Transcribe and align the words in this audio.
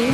Aê! 0.00 0.08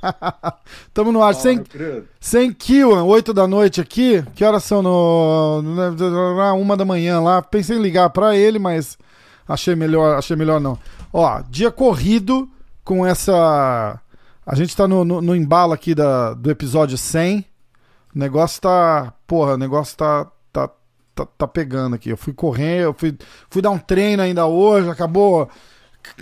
Tamo 0.94 1.12
no 1.12 1.22
ar, 1.22 1.34
sem, 1.34 1.62
sem 2.18 2.50
Kiwan, 2.50 3.04
8 3.04 3.34
da 3.34 3.46
noite 3.46 3.82
aqui. 3.82 4.24
Que 4.34 4.42
horas 4.42 4.64
são 4.64 4.80
no, 4.80 5.60
no, 5.60 6.56
uma 6.56 6.78
da 6.78 6.86
manhã 6.86 7.20
lá? 7.20 7.42
Pensei 7.42 7.76
em 7.76 7.82
ligar 7.82 8.08
pra 8.08 8.34
ele, 8.34 8.58
mas 8.58 8.96
achei 9.46 9.76
melhor, 9.76 10.16
achei 10.16 10.34
melhor 10.34 10.58
não. 10.58 10.78
Ó, 11.12 11.42
dia 11.50 11.70
corrido 11.70 12.48
com 12.82 13.04
essa. 13.04 14.00
A 14.46 14.54
gente 14.54 14.76
tá 14.76 14.86
no, 14.86 15.04
no, 15.04 15.20
no 15.20 15.34
embalo 15.34 15.72
aqui 15.72 15.92
da, 15.92 16.32
do 16.32 16.48
episódio 16.48 16.96
100. 16.96 17.44
O 18.14 18.18
negócio 18.18 18.62
tá. 18.62 19.12
Porra, 19.26 19.54
o 19.54 19.58
negócio 19.58 19.96
tá, 19.96 20.30
tá, 20.52 20.70
tá, 21.12 21.26
tá 21.26 21.48
pegando 21.48 21.96
aqui. 21.96 22.10
Eu 22.10 22.16
fui 22.16 22.32
correr, 22.32 22.84
eu 22.84 22.94
fui, 22.94 23.18
fui 23.50 23.60
dar 23.60 23.70
um 23.70 23.78
treino 23.78 24.22
ainda 24.22 24.46
hoje, 24.46 24.88
acabou. 24.88 25.50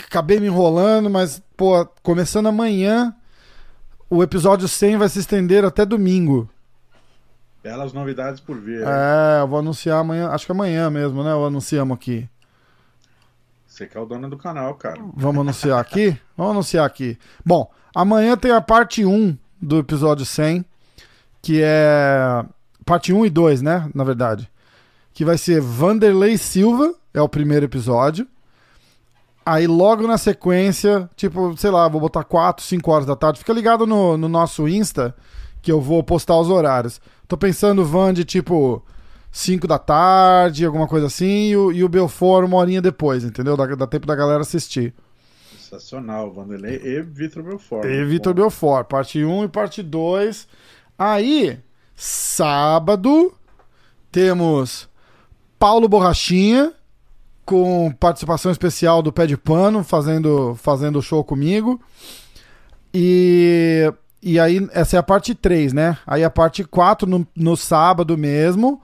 Acabei 0.07 0.41
me 0.41 0.47
enrolando, 0.47 1.11
mas, 1.11 1.43
pô, 1.55 1.85
começando 2.03 2.47
amanhã, 2.47 3.15
o 4.09 4.23
episódio 4.23 4.67
100 4.67 4.97
vai 4.97 5.09
se 5.11 5.19
estender 5.19 5.63
até 5.63 5.85
domingo. 5.85 6.49
Belas 7.63 7.93
novidades 7.93 8.41
por 8.41 8.59
vir. 8.59 8.83
É, 8.83 9.43
eu 9.43 9.49
vou 9.49 9.59
anunciar 9.59 9.99
amanhã, 9.99 10.29
acho 10.31 10.47
que 10.47 10.53
amanhã 10.53 10.89
mesmo, 10.89 11.23
né? 11.23 11.33
Eu 11.33 11.45
anunciamos 11.45 11.95
aqui. 11.95 12.27
Você 13.75 13.89
que 13.89 13.99
é 13.99 14.01
o 14.01 14.07
dono 14.07 14.31
do 14.31 14.37
canal, 14.37 14.73
cara. 14.77 15.03
Vamos 15.17 15.41
anunciar 15.41 15.81
aqui? 15.81 16.17
Vamos 16.37 16.53
anunciar 16.53 16.87
aqui. 16.87 17.19
Bom, 17.45 17.69
amanhã 17.93 18.37
tem 18.37 18.53
a 18.53 18.61
parte 18.61 19.05
1 19.05 19.37
do 19.61 19.81
episódio 19.81 20.25
100, 20.25 20.65
que 21.43 21.61
é. 21.61 22.45
Parte 22.87 23.13
1 23.13 23.27
e 23.27 23.31
2, 23.31 23.63
né? 23.63 23.91
Na 23.93 24.05
verdade. 24.05 24.49
Que 25.13 25.25
vai 25.25 25.37
ser 25.37 25.61
Vanderlei 25.61 26.39
Silva, 26.39 26.95
é 27.13 27.21
o 27.21 27.29
primeiro 27.29 27.65
episódio. 27.65 28.29
Aí 29.45 29.67
logo 29.67 30.07
na 30.07 30.19
sequência, 30.19 31.11
tipo, 31.17 31.57
sei 31.57 31.73
lá, 31.73 31.89
vou 31.89 32.01
botar 32.01 32.23
4, 32.23 32.65
5 32.65 32.93
horas 32.93 33.07
da 33.07 33.17
tarde. 33.17 33.41
Fica 33.41 33.53
ligado 33.53 33.89
no, 33.89 34.17
no 34.17 34.29
nosso 34.29 34.69
Insta, 34.69 35.17
que 35.61 35.73
eu 35.73 35.81
vou 35.81 36.01
postar 36.05 36.39
os 36.39 36.49
horários. 36.49 37.01
Tô 37.27 37.37
pensando 37.37 37.85
van 37.85 38.15
de 38.15 38.25
tipo 38.25 38.85
5 39.35 39.67
da 39.67 39.81
tarde, 39.81 40.65
alguma 40.65 40.87
coisa 40.87 41.09
assim, 41.09 41.49
e 41.49 41.57
o, 41.57 41.73
e 41.73 41.83
o 41.83 41.89
Belfort 41.89 42.47
uma 42.47 42.57
horinha 42.57 42.81
depois, 42.81 43.25
entendeu? 43.25 43.57
Dá, 43.57 43.67
dá 43.67 43.85
tempo 43.85 44.07
da 44.07 44.15
galera 44.15 44.43
assistir. 44.43 44.95
Sensacional, 45.59 46.33
Vanderlei 46.33 46.81
e 46.85 47.03
Vitor 47.03 47.43
Belfort. 47.43 47.85
E 47.85 48.05
Vitor 48.05 48.33
Belfort, 48.33 48.87
parte 48.87 49.25
1 49.25 49.45
e 49.45 49.49
parte 49.49 49.83
2. 49.83 50.47
Aí, 50.97 51.59
sábado, 51.97 53.35
temos 54.13 54.89
Paulo 55.59 55.89
Borrachinha, 55.89 56.73
com 57.45 57.91
participação 57.99 58.53
especial 58.53 59.03
do 59.03 59.13
Pé 59.13 59.27
de 59.27 59.37
Pano, 59.37 59.83
fazendo 59.83 60.55
fazendo 60.55 61.03
show 61.03 61.25
comigo. 61.25 61.83
E, 62.95 63.93
e 64.23 64.39
aí, 64.39 64.65
essa 64.71 64.95
é 64.95 65.01
a 65.01 65.03
parte 65.03 65.35
3, 65.35 65.73
né? 65.73 65.99
Aí 66.07 66.23
a 66.23 66.31
parte 66.31 66.63
4, 66.63 67.09
no, 67.09 67.27
no 67.35 67.57
sábado 67.57 68.17
mesmo, 68.17 68.81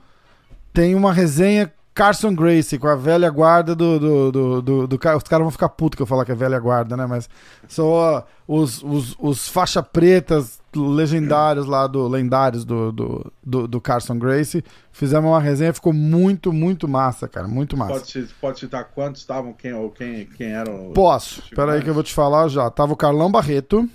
tem 0.73 0.95
uma 0.95 1.11
resenha 1.13 1.71
Carson 1.93 2.33
Gracie, 2.33 2.79
com 2.79 2.87
a 2.87 2.95
velha 2.95 3.29
guarda 3.29 3.75
do. 3.75 3.99
do, 3.99 4.31
do, 4.31 4.61
do, 4.61 4.87
do 4.87 4.95
os 4.95 5.23
caras 5.23 5.43
vão 5.43 5.51
ficar 5.51 5.69
putos 5.69 5.97
que 5.97 6.01
eu 6.01 6.07
falar 6.07 6.23
que 6.23 6.31
é 6.31 6.35
velha 6.35 6.57
guarda, 6.57 6.95
né? 6.95 7.05
Mas 7.05 7.29
são 7.67 8.23
os, 8.47 8.81
os, 8.81 9.15
os 9.19 9.49
faixa 9.49 9.83
pretas 9.83 10.61
legendários 10.73 11.65
lá 11.65 11.87
do. 11.87 12.07
lendários 12.07 12.63
do, 12.63 12.93
do, 12.93 13.33
do, 13.43 13.67
do, 13.67 13.81
Carson 13.81 14.17
Gracie. 14.17 14.63
Fizemos 14.91 15.29
uma 15.29 15.39
resenha, 15.39 15.73
ficou 15.73 15.91
muito, 15.91 16.53
muito 16.53 16.87
massa, 16.87 17.27
cara. 17.27 17.47
Muito 17.47 17.75
massa. 17.75 17.93
Pode, 17.93 18.27
pode 18.39 18.59
citar 18.61 18.85
quantos 18.85 19.21
estavam, 19.21 19.51
quem, 19.51 19.73
ou 19.73 19.91
quem, 19.91 20.25
quem 20.25 20.53
eram. 20.53 20.93
Posso. 20.93 21.41
Espera 21.41 21.73
aí 21.73 21.81
que 21.81 21.89
eu 21.89 21.93
vou 21.93 22.03
te 22.03 22.13
falar 22.13 22.47
já. 22.47 22.69
Tava 22.69 22.93
o 22.93 22.97
Carlão 22.97 23.29
Barreto. 23.29 23.87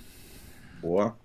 Boa. 0.81 1.15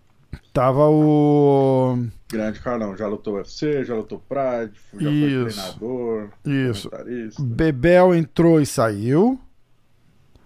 Tava 0.55 0.89
o. 0.89 1.99
Grande 2.33 2.61
Carlão, 2.61 2.97
já 2.97 3.07
lutou 3.07 3.35
UFC, 3.35 3.85
já 3.85 3.95
lutou 3.95 4.23
Pride, 4.27 4.73
já 4.99 5.11
Isso. 5.11 5.61
foi 5.61 5.79
treinador, 5.85 6.29
Isso. 6.45 7.43
Bebel 7.43 8.15
entrou 8.15 8.59
e 8.59 8.65
saiu. 8.65 9.39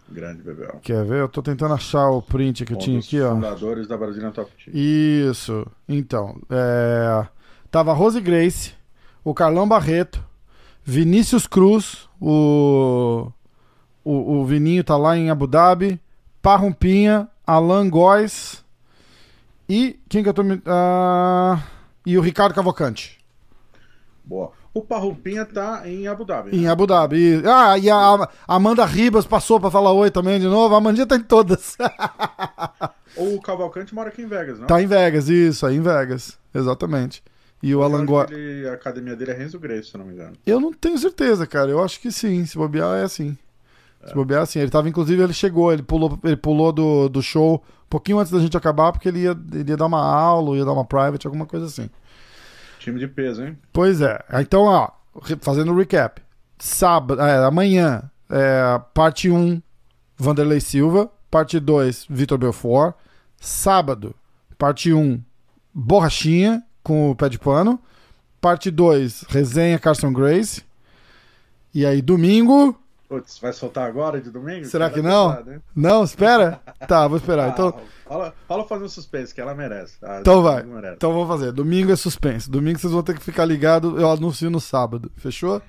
Grande 0.08 0.42
Bebel. 0.42 0.80
Quer 0.82 1.04
ver? 1.04 1.20
Eu 1.20 1.28
tô 1.28 1.42
tentando 1.42 1.74
achar 1.74 2.10
o 2.10 2.20
print 2.20 2.64
que 2.64 2.72
eu 2.72 2.76
Um 2.76 2.80
tinha 2.80 2.98
dos 2.98 3.06
aqui, 3.06 3.20
ó. 3.20 3.34
fundadores 3.34 3.86
da 3.86 3.96
Brasília 3.96 4.30
Top 4.32 4.50
Team. 4.64 4.76
Isso. 4.76 5.66
Então, 5.88 6.40
é... 6.50 7.26
tava 7.70 7.92
Rose 7.92 8.20
Grace, 8.20 8.74
o 9.24 9.32
Carlão 9.32 9.68
Barreto, 9.68 10.22
Vinícius 10.84 11.46
Cruz, 11.46 12.08
o... 12.20 13.30
o, 14.04 14.40
o 14.40 14.44
Vininho 14.44 14.84
tá 14.84 14.96
lá 14.96 15.16
em 15.16 15.30
Abu 15.30 15.46
Dhabi, 15.46 16.00
Parrumpinha, 16.42 17.28
Alan 17.46 17.88
Góes 17.88 18.64
e 19.68 19.98
quem 20.08 20.22
que 20.22 20.28
eu 20.28 20.34
tô 20.34 20.44
me... 20.44 20.62
ah, 20.66 21.60
e 22.06 22.16
o 22.16 22.20
Ricardo 22.22 22.54
Cavalcante. 22.54 23.18
Boa. 24.24 24.52
O 24.72 24.82
Parrupinha 24.82 25.44
tá 25.44 25.82
em 25.88 26.06
Abu 26.06 26.24
Dhabi. 26.24 26.56
Em 26.56 26.62
né? 26.62 26.70
Abu 26.70 26.86
Dhabi. 26.86 27.42
Ah, 27.46 27.78
e 27.78 27.88
a 27.90 28.28
Amanda 28.46 28.84
Ribas 28.84 29.26
passou 29.26 29.58
pra 29.58 29.70
falar 29.70 29.92
oi 29.92 30.10
também 30.10 30.38
de 30.38 30.46
novo. 30.46 30.74
A 30.74 30.78
Amandinha 30.78 31.06
tá 31.06 31.16
em 31.16 31.22
todas. 31.22 31.76
O 33.16 33.40
Cavalcante 33.40 33.94
mora 33.94 34.10
aqui 34.10 34.20
em 34.20 34.26
Vegas, 34.26 34.58
não? 34.58 34.66
tá 34.66 34.82
em 34.82 34.86
Vegas, 34.86 35.30
isso, 35.30 35.64
aí 35.64 35.76
em 35.76 35.80
Vegas. 35.80 36.38
Exatamente. 36.54 37.22
E 37.62 37.74
o 37.74 37.82
Alan 37.82 38.04
que 38.04 38.34
ele- 38.34 38.68
A 38.68 38.74
academia 38.74 39.16
dele 39.16 39.30
é 39.30 39.34
Renzo 39.34 39.58
Grace, 39.58 39.90
se 39.90 39.96
não 39.96 40.04
me 40.04 40.12
engano. 40.12 40.34
Eu 40.44 40.60
não 40.60 40.70
tenho 40.70 40.98
certeza, 40.98 41.46
cara. 41.46 41.70
Eu 41.70 41.82
acho 41.82 41.98
que 41.98 42.12
sim. 42.12 42.44
Se 42.44 42.58
bobear, 42.58 42.98
é 42.98 43.04
assim. 43.04 43.36
Se 44.08 44.14
bobear, 44.14 44.42
assim. 44.42 44.58
Ele 44.58 44.70
tava, 44.70 44.88
inclusive, 44.88 45.22
ele 45.22 45.32
chegou, 45.32 45.72
ele 45.72 45.82
pulou, 45.82 46.18
ele 46.24 46.36
pulou 46.36 46.72
do, 46.72 47.08
do 47.08 47.22
show 47.22 47.62
um 47.86 47.88
pouquinho 47.88 48.18
antes 48.18 48.32
da 48.32 48.40
gente 48.40 48.56
acabar, 48.56 48.92
porque 48.92 49.08
ele 49.08 49.20
ia, 49.20 49.36
ele 49.52 49.70
ia 49.70 49.76
dar 49.76 49.86
uma 49.86 50.02
aula, 50.02 50.56
ia 50.56 50.64
dar 50.64 50.72
uma 50.72 50.84
private, 50.84 51.26
alguma 51.26 51.46
coisa 51.46 51.66
assim. 51.66 51.88
Time 52.80 52.98
de 52.98 53.08
peso, 53.08 53.44
hein? 53.44 53.56
Pois 53.72 54.00
é. 54.00 54.18
Então, 54.40 54.62
ó, 54.62 54.90
fazendo 55.40 55.72
o 55.72 55.76
recap. 55.76 56.20
Sábado, 56.58 57.20
é, 57.20 57.44
amanhã, 57.44 58.10
é, 58.30 58.80
parte 58.94 59.30
1, 59.30 59.60
Vanderlei 60.16 60.60
Silva. 60.60 61.10
Parte 61.30 61.60
2, 61.60 62.06
Vitor 62.08 62.38
Belfort. 62.38 62.94
Sábado, 63.38 64.14
parte 64.56 64.92
1, 64.92 65.20
Borrachinha, 65.74 66.62
com 66.82 67.10
o 67.10 67.16
pé 67.16 67.28
de 67.28 67.38
pano. 67.38 67.80
Parte 68.40 68.70
2, 68.70 69.26
resenha 69.28 69.78
Carson 69.78 70.12
Grace. 70.12 70.62
E 71.74 71.84
aí, 71.84 72.00
domingo. 72.00 72.80
Putz, 73.08 73.38
vai 73.38 73.52
soltar 73.52 73.86
agora 73.86 74.20
de 74.20 74.30
domingo? 74.30 74.64
Será 74.66 74.90
que 74.90 75.00
não? 75.00 75.30
pesado, 75.30 75.52
hein? 75.52 75.60
Não, 75.74 76.02
espera. 76.02 76.60
Tá, 76.88 77.06
vou 77.06 77.16
esperar. 77.18 77.50
Então, 77.54 77.68
Ah, 77.68 78.08
rola, 78.12 78.34
rola 78.48 78.64
fazer 78.66 78.84
um 78.84 78.88
suspense, 78.88 79.32
que 79.34 79.40
ela 79.40 79.54
merece. 79.54 79.96
Ah, 80.02 80.18
então 80.20 80.42
vai. 80.42 80.62
merece. 80.64 80.94
Então 80.96 81.12
vamos 81.12 81.28
fazer. 81.28 81.52
Domingo 81.52 81.92
é 81.92 81.96
suspense. 81.96 82.50
Domingo 82.50 82.78
vocês 82.80 82.92
vão 82.92 83.02
ter 83.02 83.14
que 83.14 83.22
ficar 83.22 83.44
ligado. 83.44 84.00
Eu 84.00 84.10
anuncio 84.10 84.50
no 84.50 84.58
sábado. 84.60 85.10
Fechou? 85.16 85.62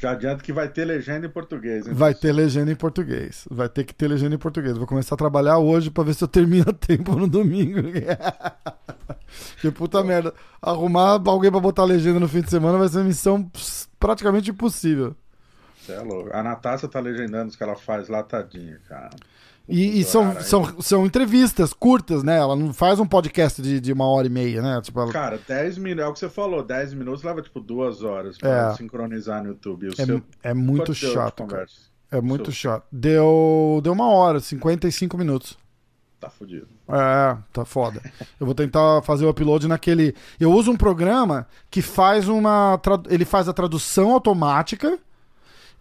Já 0.00 0.12
adianto 0.12 0.44
que 0.44 0.52
vai 0.52 0.68
ter 0.68 0.84
legenda 0.84 1.26
em 1.26 1.30
português. 1.30 1.84
Hein, 1.88 1.92
Vai 1.92 2.14
ter 2.14 2.30
legenda 2.32 2.70
em 2.70 2.76
português. 2.76 3.44
Vai 3.50 3.68
ter 3.68 3.82
que 3.82 3.92
ter 3.92 4.06
legenda 4.06 4.36
em 4.36 4.38
português. 4.38 4.76
Vou 4.78 4.86
começar 4.86 5.16
a 5.16 5.18
trabalhar 5.18 5.58
hoje 5.58 5.90
pra 5.90 6.04
ver 6.04 6.14
se 6.14 6.22
eu 6.22 6.28
termino 6.28 6.66
a 6.70 6.72
tempo 6.72 7.16
no 7.16 7.26
domingo. 7.26 7.80
que 9.60 9.70
puta 9.72 10.02
merda. 10.04 10.32
Arrumar 10.62 11.20
alguém 11.26 11.50
pra 11.50 11.58
botar 11.58 11.82
legenda 11.84 12.20
no 12.20 12.28
fim 12.28 12.40
de 12.42 12.50
semana 12.50 12.78
vai 12.78 12.88
ser 12.88 12.98
uma 12.98 13.04
missão 13.04 13.50
praticamente 13.98 14.52
impossível. 14.52 15.16
Cê 15.88 15.94
é 15.94 16.00
louco. 16.00 16.30
A 16.32 16.42
Natácia 16.42 16.86
tá 16.88 17.00
legendando 17.00 17.48
os 17.48 17.56
que 17.56 17.62
ela 17.62 17.74
faz 17.76 18.08
lá, 18.08 18.22
tadinha, 18.22 18.78
cara. 18.88 19.10
E, 19.68 20.00
e 20.00 20.04
são, 20.04 20.30
aí. 20.30 20.42
são, 20.42 20.80
são 20.80 21.04
entrevistas 21.06 21.72
curtas, 21.74 22.22
né? 22.22 22.38
Ela 22.38 22.56
não 22.56 22.72
faz 22.72 22.98
um 23.00 23.06
podcast 23.06 23.60
de, 23.60 23.80
de 23.80 23.92
uma 23.92 24.06
hora 24.06 24.26
e 24.26 24.30
meia, 24.30 24.62
né? 24.62 24.80
Tipo, 24.82 25.00
ela- 25.00 25.12
Cara, 25.12 25.38
10 25.46 25.76
minutos, 25.78 26.04
é 26.04 26.08
o 26.08 26.12
que 26.14 26.18
você 26.18 26.28
falou, 26.30 26.62
10 26.62 26.94
minutos 26.94 27.22
leva 27.22 27.42
tipo 27.42 27.60
duas 27.60 28.02
horas 28.02 28.38
pra 28.38 28.70
É. 28.70 28.74
sincronizar 28.76 29.42
no 29.42 29.50
YouTube. 29.50 29.88
O 29.88 29.96
seu, 29.96 30.22
é, 30.42 30.50
é 30.50 30.54
muito 30.54 30.86
quanto 30.86 30.94
chato, 30.94 31.46
cara. 31.46 31.66
É 32.10 32.20
muito 32.20 32.46
Seu- 32.46 32.70
chato. 32.72 32.86
Deu, 32.90 33.80
deu 33.82 33.92
uma 33.92 34.08
hora, 34.08 34.40
55 34.40 35.18
minutos. 35.18 35.58
Tá 36.18 36.30
fudido. 36.30 36.66
É, 36.88 37.36
tá 37.52 37.64
foda. 37.64 38.00
Eu 38.40 38.46
vou 38.46 38.54
tentar 38.54 39.02
fazer 39.02 39.24
o 39.24 39.28
upload 39.28 39.68
naquele. 39.68 40.16
Eu 40.40 40.50
uso 40.50 40.70
um 40.72 40.76
programa 40.76 41.46
que 41.70 41.80
faz 41.82 42.26
uma. 42.26 42.80
Ele 43.08 43.24
faz 43.24 43.48
a 43.48 43.52
tradução 43.52 44.12
automática 44.12 44.98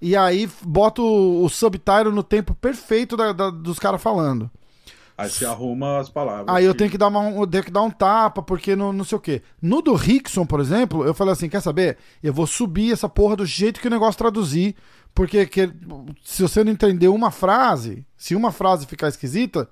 e 0.02 0.16
aí 0.16 0.50
bota 0.64 1.02
o, 1.02 1.44
o 1.44 1.50
subtitle 1.50 2.12
no 2.12 2.24
tempo 2.24 2.54
perfeito 2.56 3.16
da- 3.18 3.32
da- 3.34 3.50
dos 3.50 3.80
caras 3.80 4.02
falando. 4.02 4.50
Aí 5.18 5.30
você 5.32 5.46
arruma 5.46 5.98
as 5.98 6.10
palavras. 6.10 6.46
Aí 6.56 6.64
eu 6.64 6.76
tenho 6.76 6.92
que 6.92 6.98
dar, 6.98 7.08
uma, 7.08 7.28
eu 7.32 7.48
tenho 7.48 7.64
que 7.64 7.72
dar 7.72 7.82
um 7.82 7.90
tapa, 7.90 8.42
porque 8.44 8.76
não, 8.76 8.94
não 8.94 9.04
sei 9.04 9.18
o 9.18 9.22
quê. 9.22 9.42
No 9.60 9.82
do 9.82 9.96
Rickson, 9.96 10.46
por 10.46 10.60
exemplo, 10.60 11.04
eu 11.04 11.14
falei 11.14 11.34
assim: 11.34 11.50
quer 11.50 11.62
saber? 11.62 11.98
Eu 12.22 12.32
vou 12.32 12.46
subir 12.46 12.94
essa 12.94 13.10
porra 13.10 13.36
do 13.36 13.46
jeito 13.46 13.80
que 13.82 13.88
o 13.88 13.92
negócio 13.92 14.18
traduzir. 14.18 14.76
Porque 15.16 15.48
que- 15.48 15.72
se 16.24 16.44
você 16.44 16.64
não 16.64 16.72
entender 16.72 17.08
uma 17.08 17.32
frase, 17.32 18.06
se 18.16 18.36
uma 18.36 18.52
frase 18.52 18.86
ficar 18.86 19.08
esquisita, 19.08 19.68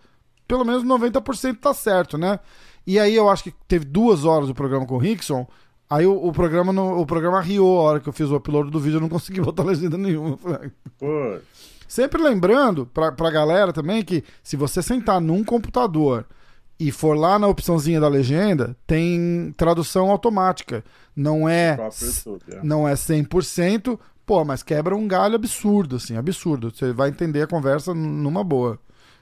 pelo 0.47 0.65
menos 0.65 0.83
90% 0.83 1.59
tá 1.59 1.71
certo, 1.75 2.17
né? 2.17 2.39
E 2.87 2.97
aí 2.97 3.15
eu 3.15 3.29
acho 3.29 3.43
que 3.43 3.53
teve 3.67 3.85
duas 3.85 4.25
horas 4.25 4.47
do 4.47 4.55
programa 4.55 4.87
com 4.87 4.95
o 4.95 4.99
Rickson. 4.99 5.47
Aí 5.89 6.05
o, 6.05 6.13
o 6.15 6.31
programa 6.31 6.71
o 6.81 7.05
programa 7.05 7.39
riou 7.41 7.79
a 7.79 7.83
hora 7.83 7.99
que 7.99 8.09
eu 8.09 8.13
fiz 8.13 8.29
o 8.29 8.35
upload 8.35 8.71
do 8.71 8.79
vídeo, 8.79 8.97
eu 8.97 9.01
não 9.01 9.09
consegui 9.09 9.39
botar 9.41 9.63
legenda 9.63 9.97
nenhuma. 9.97 10.37
Pô. 10.97 11.37
Sempre 11.87 12.21
lembrando 12.21 12.85
pra, 12.87 13.11
pra 13.11 13.29
galera 13.29 13.71
também 13.71 14.03
que 14.03 14.23
se 14.43 14.55
você 14.55 14.81
sentar 14.81 15.21
num 15.21 15.43
computador 15.43 16.25
e 16.79 16.91
for 16.91 17.17
lá 17.17 17.39
na 17.39 17.47
opçãozinha 17.47 17.99
da 17.99 18.07
legenda, 18.07 18.75
tem 18.85 19.53
tradução 19.55 20.11
automática. 20.11 20.83
Não 21.15 21.47
é, 21.47 21.77
YouTube, 22.01 22.43
é. 22.51 22.59
não 22.63 22.87
é 22.87 22.93
100%, 22.93 23.97
pô, 24.25 24.43
mas 24.43 24.61
quebra 24.61 24.95
um 24.95 25.07
galho 25.07 25.35
absurdo, 25.35 25.95
assim, 25.95 26.17
absurdo. 26.17 26.71
Você 26.75 26.91
vai 26.91 27.09
entender 27.09 27.43
a 27.43 27.47
conversa 27.47 27.93
numa 27.93 28.43
boa. 28.43 28.79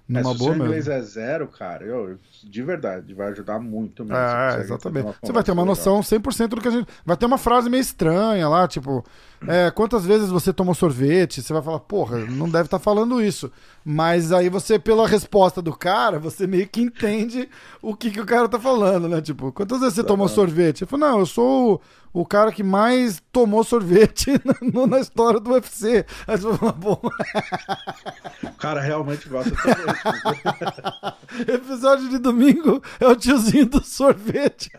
É, 0.09 0.21
Numa 0.21 0.33
se 0.33 0.38
boa 0.38 0.51
o 0.51 0.53
seu 0.53 0.63
mesmo. 0.63 0.65
inglês 0.65 0.88
é 0.88 1.01
zero, 1.01 1.47
cara, 1.47 1.85
eu, 1.85 2.19
de 2.44 2.61
verdade, 2.61 3.13
vai 3.13 3.29
ajudar 3.29 3.57
muito 3.59 4.03
mesmo. 4.03 4.17
É, 4.17 4.59
exatamente. 4.59 5.15
Você 5.21 5.31
vai 5.31 5.44
ter 5.44 5.51
uma 5.51 5.63
noção 5.65 6.01
100% 6.01 6.47
do 6.50 6.61
que 6.61 6.67
a 6.67 6.71
gente. 6.71 6.88
Vai 7.05 7.15
ter 7.15 7.25
uma 7.25 7.38
frase 7.38 7.69
meio 7.69 7.81
estranha 7.81 8.47
lá, 8.50 8.67
tipo, 8.67 9.03
é, 9.48 9.72
quantas 9.72 10.06
vezes 10.06 10.30
você 10.30 10.54
tomou 10.54 10.74
sorvete? 10.74 11.42
Você 11.42 11.54
vai 11.54 11.62
falar, 11.62 11.80
porra, 11.80 12.19
não 12.19 12.50
deve 12.50 12.66
estar 12.66 12.80
falando 12.80 13.22
isso. 13.22 13.51
Mas 13.84 14.31
aí 14.31 14.50
você, 14.50 14.80
pela 14.80 15.07
resposta 15.07 15.62
do 15.62 15.75
cara, 15.75 16.18
você 16.19 16.48
meio 16.48 16.68
que 16.68 16.81
entende 16.81 17.50
o 17.81 17.95
que, 17.95 18.12
que 18.12 18.22
o 18.22 18.25
cara 18.25 18.48
tá 18.48 18.60
falando, 18.60 19.10
né? 19.10 19.22
Tipo, 19.22 19.51
quantas 19.51 19.80
vezes 19.80 19.95
você 19.95 20.04
tomou 20.04 20.30
sorvete? 20.30 20.81
Ele 20.81 20.90
falou, 20.90 21.10
não, 21.10 21.19
eu 21.19 21.25
sou 21.25 21.81
o, 22.13 22.25
cara 22.25 22.51
que 22.51 22.63
mais 22.63 23.22
tomou 23.31 23.63
sorvete 23.63 24.31
na, 24.74 24.88
na 24.88 25.00
história 25.00 25.40
do 25.40 25.51
UFC. 25.51 26.06
Aí 26.25 26.38
você 26.38 26.57
fala, 26.57 26.72
bom. 26.72 27.01
O 28.44 28.57
cara 28.57 28.80
realmente 28.80 29.28
gosta 29.28 29.51
de 29.51 29.62
sorvete. 29.62 31.44
episódio 31.51 32.10
de 32.10 32.18
domingo 32.19 32.81
é 33.00 33.07
o 33.07 33.16
tiozinho 33.16 33.66
do 33.66 33.84
sorvete. 33.84 34.72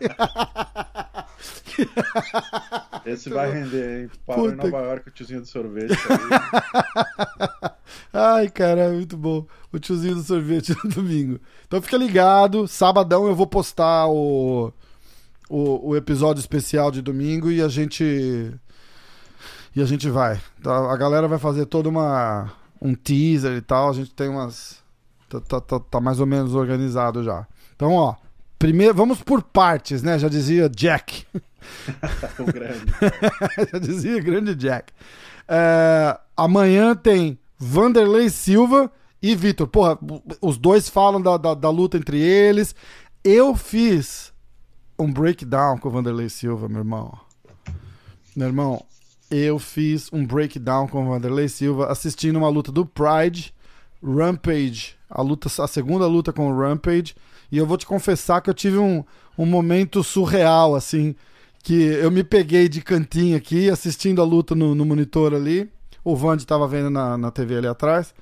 Esse 3.05 3.29
vai 3.29 3.51
render, 3.51 4.03
hein? 4.03 4.09
Parou 4.25 4.54
em 4.55 4.57
Puta 4.57 4.71
Nova 4.71 4.89
York 4.89 5.09
o 5.09 5.11
tiozinho 5.11 5.41
do 5.41 5.47
sorvete. 5.47 5.95
Ai, 8.11 8.49
cara, 8.49 8.81
é 8.81 8.91
muito 8.91 9.17
bom. 9.17 9.45
O 9.71 9.79
tiozinho 9.79 10.15
do 10.15 10.23
sorvete 10.23 10.75
no 10.83 10.89
domingo. 10.89 11.39
Então 11.67 11.81
fica 11.81 11.97
ligado. 11.97 12.67
Sabadão 12.67 13.27
eu 13.27 13.35
vou 13.35 13.47
postar 13.47 14.07
o, 14.07 14.71
o, 15.49 15.89
o 15.89 15.95
episódio 15.95 16.39
especial 16.39 16.91
de 16.91 17.01
domingo 17.01 17.51
e 17.51 17.61
a 17.61 17.67
gente. 17.67 18.53
E 19.75 19.81
a 19.81 19.85
gente 19.85 20.09
vai. 20.09 20.39
Tá? 20.63 20.91
A 20.91 20.97
galera 20.97 21.27
vai 21.27 21.37
fazer 21.37 21.65
toda 21.65 21.89
uma. 21.89 22.51
um 22.81 22.95
teaser 22.95 23.57
e 23.57 23.61
tal. 23.61 23.89
A 23.89 23.93
gente 23.93 24.13
tem 24.13 24.29
umas. 24.29 24.83
Tá, 25.29 25.41
tá, 25.41 25.59
tá, 25.59 25.79
tá 25.79 25.99
mais 25.99 26.19
ou 26.19 26.25
menos 26.25 26.55
organizado 26.55 27.23
já. 27.23 27.45
Então, 27.75 27.93
ó. 27.93 28.15
Primeiro, 28.57 28.93
vamos 28.93 29.21
por 29.21 29.43
partes, 29.43 30.01
né? 30.01 30.17
Já 30.17 30.29
dizia 30.29 30.69
Jack. 30.69 31.25
grande. 32.53 32.85
Já 33.71 33.79
dizia 33.79 34.19
grande 34.21 34.55
Jack. 34.55 34.93
É, 35.47 36.17
amanhã 36.35 36.95
tem 36.95 37.37
Vanderlei 37.57 38.29
Silva 38.29 38.91
e 39.21 39.35
Vitor. 39.35 39.67
Porra, 39.67 39.97
os 40.41 40.57
dois 40.57 40.89
falam 40.89 41.21
da, 41.21 41.37
da, 41.37 41.53
da, 41.53 41.69
luta 41.69 41.97
entre 41.97 42.19
eles. 42.19 42.75
Eu 43.23 43.55
fiz 43.55 44.33
um 44.97 45.11
breakdown 45.11 45.77
com 45.77 45.89
o 45.89 45.91
Vanderlei 45.91 46.29
Silva, 46.29 46.67
meu 46.67 46.79
irmão. 46.79 47.17
Meu 48.35 48.47
irmão, 48.47 48.85
eu 49.31 49.57
fiz 49.57 50.09
um 50.11 50.25
breakdown 50.25 50.87
com 50.87 51.05
o 51.05 51.09
Vanderlei 51.09 51.47
Silva 51.47 51.87
assistindo 51.87 52.37
uma 52.37 52.49
luta 52.49 52.71
do 52.71 52.85
Pride, 52.85 53.53
Rampage, 54.03 54.95
a, 55.09 55.21
luta, 55.21 55.49
a 55.63 55.67
segunda 55.67 56.05
luta 56.05 56.31
com 56.31 56.51
o 56.51 56.59
Rampage. 56.59 57.15
E 57.51 57.57
eu 57.57 57.65
vou 57.65 57.77
te 57.77 57.85
confessar 57.85 58.41
que 58.41 58.49
eu 58.49 58.53
tive 58.53 58.77
um, 58.77 59.03
um 59.37 59.45
momento 59.45 60.03
surreal, 60.03 60.75
assim, 60.75 61.15
que 61.65 61.73
eu 61.73 62.11
me 62.11 62.23
peguei 62.23 62.69
de 62.69 62.79
cantinho 62.79 63.35
aqui, 63.35 63.71
assistindo 63.71 64.21
a 64.21 64.23
luta 64.23 64.53
no, 64.53 64.75
no 64.75 64.85
monitor 64.85 65.33
ali. 65.33 65.67
O 66.03 66.15
Vande 66.15 66.43
estava 66.43 66.67
vendo 66.67 66.91
na, 66.91 67.17
na 67.17 67.31
TV 67.31 67.57
ali 67.57 67.65
atrás. 67.65 68.13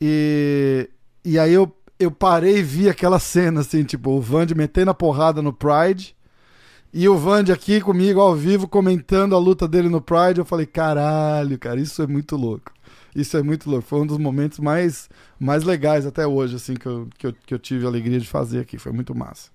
E, 0.00 0.88
e 1.22 1.38
aí 1.38 1.52
eu, 1.52 1.70
eu 2.00 2.10
parei 2.10 2.60
e 2.60 2.62
vi 2.62 2.88
aquela 2.88 3.18
cena, 3.18 3.60
assim, 3.60 3.84
tipo, 3.84 4.12
o 4.12 4.22
Vande 4.22 4.54
metendo 4.54 4.90
a 4.90 4.94
porrada 4.94 5.42
no 5.42 5.52
Pride. 5.52 6.16
E 6.94 7.06
o 7.06 7.18
Vande 7.18 7.52
aqui 7.52 7.78
comigo 7.78 8.18
ao 8.18 8.34
vivo 8.34 8.66
comentando 8.66 9.36
a 9.36 9.38
luta 9.38 9.68
dele 9.68 9.90
no 9.90 10.00
Pride. 10.00 10.38
Eu 10.38 10.46
falei, 10.46 10.64
caralho, 10.64 11.58
cara, 11.58 11.78
isso 11.78 12.00
é 12.00 12.06
muito 12.06 12.36
louco. 12.36 12.72
Isso 13.14 13.36
é 13.36 13.42
muito 13.42 13.68
louco. 13.68 13.86
Foi 13.86 14.00
um 14.00 14.06
dos 14.06 14.16
momentos 14.16 14.58
mais, 14.58 15.10
mais 15.38 15.62
legais 15.62 16.06
até 16.06 16.26
hoje, 16.26 16.56
assim, 16.56 16.72
que 16.72 16.86
eu, 16.86 17.06
que, 17.18 17.26
eu, 17.26 17.34
que 17.44 17.52
eu 17.52 17.58
tive 17.58 17.84
a 17.84 17.88
alegria 17.88 18.18
de 18.18 18.26
fazer 18.26 18.60
aqui. 18.60 18.78
Foi 18.78 18.92
muito 18.92 19.14
massa. 19.14 19.50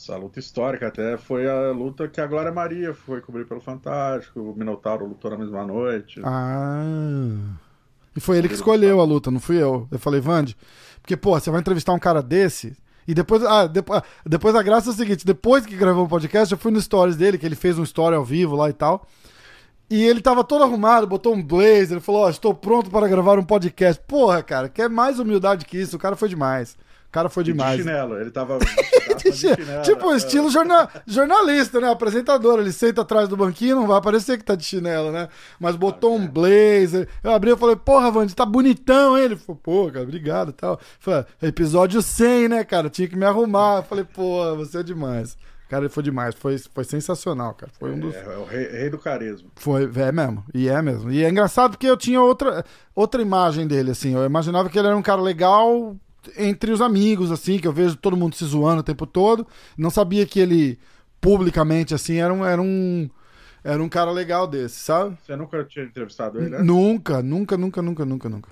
Essa 0.00 0.16
luta 0.16 0.38
histórica 0.38 0.86
até 0.86 1.18
foi 1.18 1.46
a 1.46 1.72
luta 1.72 2.08
que 2.08 2.22
a 2.22 2.26
Glória 2.26 2.50
Maria 2.50 2.94
foi 2.94 3.20
cobrir 3.20 3.44
pelo 3.44 3.60
Fantástico. 3.60 4.40
O 4.40 4.56
Minotauro 4.56 5.04
lutou 5.04 5.30
na 5.30 5.36
mesma 5.36 5.62
noite. 5.62 6.22
Ah. 6.24 6.82
E 8.16 8.18
foi 8.18 8.38
ele 8.38 8.48
que 8.48 8.54
escolheu 8.54 8.98
a 8.98 9.04
luta, 9.04 9.30
não 9.30 9.38
fui 9.38 9.62
eu. 9.62 9.86
Eu 9.90 9.98
falei, 9.98 10.18
Vande, 10.18 10.56
porque, 11.02 11.18
pô, 11.18 11.38
você 11.38 11.50
vai 11.50 11.60
entrevistar 11.60 11.92
um 11.92 11.98
cara 11.98 12.22
desse. 12.22 12.74
E 13.06 13.12
depois, 13.12 13.44
ah, 13.44 13.66
depois, 13.66 14.00
depois 14.24 14.54
a 14.54 14.62
graça 14.62 14.88
é 14.88 14.92
o 14.94 14.96
seguinte: 14.96 15.26
depois 15.26 15.66
que 15.66 15.76
gravou 15.76 16.06
o 16.06 16.08
podcast, 16.08 16.50
eu 16.50 16.58
fui 16.58 16.72
no 16.72 16.80
stories 16.80 17.16
dele, 17.16 17.36
que 17.36 17.44
ele 17.44 17.54
fez 17.54 17.78
um 17.78 17.82
story 17.82 18.16
ao 18.16 18.24
vivo 18.24 18.56
lá 18.56 18.70
e 18.70 18.72
tal. 18.72 19.06
E 19.90 20.02
ele 20.02 20.22
tava 20.22 20.42
todo 20.42 20.64
arrumado, 20.64 21.06
botou 21.06 21.34
um 21.34 21.42
blazer, 21.42 21.92
ele 21.92 22.00
falou: 22.00 22.22
Ó, 22.22 22.26
oh, 22.26 22.30
estou 22.30 22.54
pronto 22.54 22.90
para 22.90 23.06
gravar 23.06 23.38
um 23.38 23.44
podcast. 23.44 24.02
Porra, 24.08 24.42
cara, 24.42 24.70
quer 24.70 24.88
mais 24.88 25.18
humildade 25.18 25.66
que 25.66 25.76
isso? 25.76 25.96
O 25.96 26.00
cara 26.00 26.16
foi 26.16 26.30
demais. 26.30 26.74
O 27.10 27.12
cara 27.12 27.28
foi 27.28 27.42
demais. 27.42 27.76
De 27.76 27.82
chinelo, 27.82 28.20
ele 28.20 28.30
tava. 28.30 28.56
de 29.18 29.32
chinelo, 29.32 29.82
tipo, 29.82 30.14
estilo 30.14 30.48
jornal, 30.48 30.88
jornalista, 31.04 31.80
né? 31.80 31.90
Apresentador. 31.90 32.60
Ele 32.60 32.70
senta 32.70 33.02
atrás 33.02 33.28
do 33.28 33.36
banquinho, 33.36 33.74
não 33.74 33.88
vai 33.88 34.00
parecer 34.00 34.38
que 34.38 34.44
tá 34.44 34.54
de 34.54 34.64
chinelo, 34.64 35.10
né? 35.10 35.28
Mas 35.58 35.74
botou 35.74 36.14
um 36.14 36.24
blazer. 36.24 37.08
Eu 37.24 37.32
abri 37.32 37.50
e 37.50 37.56
falei, 37.56 37.74
porra, 37.74 38.12
Vande, 38.12 38.32
tá 38.32 38.46
bonitão, 38.46 39.18
hein? 39.18 39.24
Ele 39.24 39.36
falou, 39.36 39.60
pô, 39.60 39.90
cara, 39.90 40.04
obrigado 40.04 40.50
e 40.50 40.52
tal. 40.52 40.80
Falei, 41.00 41.24
episódio 41.42 42.00
100, 42.00 42.48
né, 42.48 42.62
cara? 42.62 42.88
Tinha 42.88 43.08
que 43.08 43.16
me 43.16 43.24
arrumar. 43.24 43.78
Eu 43.78 43.82
falei, 43.82 44.04
pô, 44.04 44.54
você 44.54 44.78
é 44.78 44.82
demais. 44.84 45.36
Cara, 45.68 45.88
foi 45.90 46.04
demais, 46.04 46.36
foi, 46.36 46.58
foi 46.58 46.84
sensacional, 46.84 47.54
cara. 47.54 47.72
Foi 47.76 47.90
um 47.90 47.98
dos... 47.98 48.14
É, 48.14 48.22
é 48.22 48.36
o 48.36 48.44
rei, 48.44 48.68
rei, 48.68 48.90
do 48.90 48.98
carisma. 48.98 49.48
Foi, 49.56 49.90
é 49.96 50.12
mesmo, 50.12 50.44
e 50.54 50.68
é 50.68 50.80
mesmo. 50.80 51.10
E 51.10 51.24
é 51.24 51.28
engraçado 51.28 51.72
porque 51.72 51.86
eu 51.86 51.96
tinha 51.96 52.20
outra, 52.20 52.64
outra 52.94 53.20
imagem 53.20 53.66
dele, 53.66 53.90
assim. 53.90 54.14
Eu 54.14 54.24
imaginava 54.24 54.68
que 54.68 54.78
ele 54.78 54.86
era 54.86 54.96
um 54.96 55.02
cara 55.02 55.20
legal 55.20 55.96
entre 56.36 56.72
os 56.72 56.80
amigos, 56.80 57.30
assim, 57.30 57.58
que 57.58 57.66
eu 57.66 57.72
vejo 57.72 57.96
todo 57.96 58.16
mundo 58.16 58.34
se 58.34 58.44
zoando 58.44 58.80
o 58.80 58.84
tempo 58.84 59.06
todo. 59.06 59.46
Não 59.76 59.90
sabia 59.90 60.26
que 60.26 60.40
ele, 60.40 60.78
publicamente, 61.20 61.94
assim, 61.94 62.16
era 62.16 62.32
um. 62.32 62.44
Era 62.44 62.60
um 62.60 63.08
era 63.62 63.82
um 63.82 63.90
cara 63.90 64.10
legal 64.10 64.46
desse, 64.46 64.76
sabe? 64.76 65.18
Você 65.22 65.36
nunca 65.36 65.62
tinha 65.64 65.84
entrevistado 65.84 66.38
ele, 66.38 66.48
né? 66.48 66.62
Nunca, 66.62 67.22
nunca, 67.22 67.58
nunca, 67.58 67.82
nunca, 67.82 68.04
nunca, 68.06 68.28
nunca. 68.28 68.48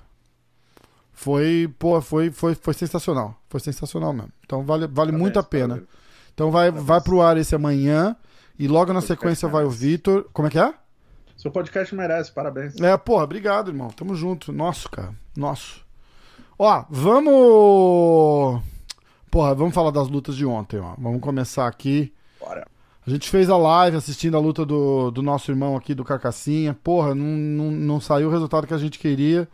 Foi, 1.12 1.72
pô, 1.78 2.00
foi, 2.00 2.30
foi, 2.30 2.54
foi 2.54 2.74
sensacional. 2.74 3.34
Foi 3.48 3.58
sensacional 3.58 4.12
mesmo. 4.12 4.32
Então 4.44 4.62
vale, 4.64 4.86
vale 4.86 5.10
muito 5.10 5.38
a 5.38 5.42
pena. 5.42 5.82
Então 6.32 6.50
vai, 6.50 6.70
vai 6.70 7.00
pro 7.00 7.22
ar 7.22 7.36
esse 7.38 7.54
amanhã 7.54 8.14
e 8.58 8.68
logo 8.68 8.92
na 8.92 9.00
sequência 9.00 9.48
vai 9.48 9.64
o 9.64 9.70
Vitor. 9.70 10.28
Como 10.32 10.46
é 10.46 10.50
que 10.50 10.58
é? 10.58 10.72
Seu 11.36 11.50
podcast 11.50 11.94
merece, 11.94 12.30
parabéns. 12.32 12.80
É, 12.80 12.96
porra, 12.96 13.24
obrigado, 13.24 13.70
irmão. 13.70 13.88
Tamo 13.88 14.14
junto. 14.14 14.52
Nosso, 14.52 14.90
cara. 14.90 15.14
Nosso. 15.36 15.87
Ó, 16.58 16.84
vamos. 16.90 18.62
Porra, 19.30 19.54
vamos 19.54 19.74
falar 19.74 19.92
das 19.92 20.08
lutas 20.08 20.34
de 20.34 20.44
ontem, 20.44 20.80
ó. 20.80 20.94
Vamos 20.98 21.20
começar 21.20 21.68
aqui. 21.68 22.12
Bora. 22.40 22.66
A 23.06 23.10
gente 23.10 23.30
fez 23.30 23.48
a 23.48 23.56
live 23.56 23.96
assistindo 23.96 24.36
a 24.36 24.40
luta 24.40 24.66
do, 24.66 25.10
do 25.10 25.22
nosso 25.22 25.50
irmão 25.50 25.76
aqui 25.76 25.94
do 25.94 26.04
Carcassinha. 26.04 26.74
Porra, 26.74 27.14
não, 27.14 27.24
não, 27.24 27.70
não 27.70 28.00
saiu 28.00 28.28
o 28.28 28.30
resultado 28.30 28.66
que 28.66 28.74
a 28.74 28.78
gente 28.78 28.98
queria. 28.98 29.48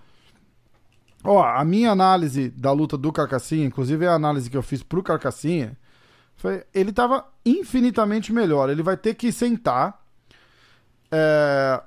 Ó, 1.22 1.42
a 1.42 1.64
minha 1.64 1.90
análise 1.90 2.50
da 2.50 2.72
luta 2.72 2.96
do 2.96 3.12
Carcassinha, 3.12 3.66
inclusive 3.66 4.04
é 4.04 4.08
a 4.08 4.14
análise 4.14 4.50
que 4.50 4.56
eu 4.56 4.62
fiz 4.62 4.82
pro 4.82 5.02
Carcassinha, 5.02 5.76
foi, 6.36 6.64
ele 6.74 6.92
tava 6.92 7.24
infinitamente 7.44 8.32
melhor. 8.32 8.70
Ele 8.70 8.82
vai 8.82 8.96
ter 8.96 9.14
que 9.14 9.30
sentar, 9.30 10.02
é, 11.10 11.82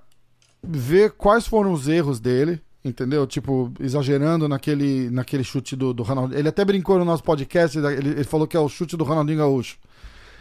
ver 0.64 1.12
quais 1.12 1.48
foram 1.48 1.74
os 1.74 1.88
erros 1.88 2.20
dele, 2.20 2.62
entendeu? 2.88 3.28
Tipo, 3.28 3.72
exagerando 3.80 4.48
naquele, 4.48 5.10
naquele 5.10 5.44
chute 5.44 5.76
do, 5.76 5.94
do 5.94 6.04
Ronaldinho. 6.04 6.40
Ele 6.40 6.50
até 6.50 6.64
brincou 6.64 6.98
no 6.98 7.06
nosso 7.06 7.24
podcast, 7.24 7.78
ele, 7.78 8.10
ele 8.10 8.24
falou 8.24 8.48
que 8.48 8.58
é 8.58 8.60
o 8.60 8.70
chute 8.70 8.96
do 8.96 9.04
Ronaldinho 9.04 9.40
Gaúcho. 9.40 9.78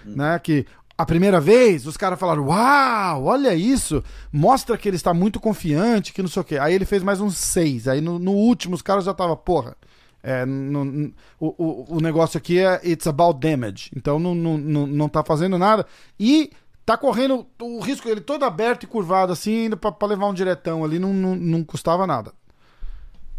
Hum. 0.07 0.15
Né? 0.17 0.39
Que 0.39 0.67
a 0.99 1.05
primeira 1.05 1.41
vez 1.41 1.87
os 1.87 1.97
caras 1.97 2.19
falaram: 2.19 2.47
Uau, 2.47 3.25
olha 3.25 3.55
isso, 3.55 4.03
mostra 4.33 4.79
que 4.79 4.89
ele 4.89 4.97
está 4.97 5.13
muito 5.13 5.39
confiante, 5.39 6.13
que 6.13 6.23
não 6.23 6.29
sei 6.29 6.43
o 6.43 6.45
quê. 6.45 6.59
Aí 6.59 6.75
ele 6.75 6.85
fez 6.85 7.03
mais 7.03 7.21
uns 7.21 7.37
seis. 7.37 7.87
Aí 7.87 8.01
no, 8.01 8.19
no 8.19 8.33
último 8.33 8.75
os 8.75 8.83
caras 8.83 9.05
já 9.05 9.11
estavam, 9.11 9.37
porra. 9.37 9.77
É, 10.23 10.45
no, 10.45 10.85
no, 10.85 11.13
o, 11.39 11.97
o 11.97 12.01
negócio 12.01 12.37
aqui 12.37 12.59
é 12.59 12.81
it's 12.85 13.07
about 13.07 13.39
damage. 13.39 13.91
Então 13.95 14.19
não, 14.19 14.35
não, 14.35 14.59
não, 14.59 14.87
não 14.87 15.09
tá 15.09 15.23
fazendo 15.23 15.57
nada. 15.59 15.87
E 16.19 16.51
tá 16.87 16.97
correndo 16.97 17.45
o 17.61 17.81
risco, 17.81 18.09
ele 18.09 18.21
todo 18.21 18.45
aberto 18.45 18.85
e 18.85 18.87
curvado 18.87 19.33
assim, 19.33 19.65
ainda 19.65 19.77
pra, 19.77 19.91
pra 19.91 20.07
levar 20.07 20.29
um 20.29 20.35
diretão 20.35 20.85
ali, 20.85 21.01
não, 21.01 21.13
não, 21.13 21.35
não 21.35 21.65
custava 21.65 22.07
nada. 22.07 22.33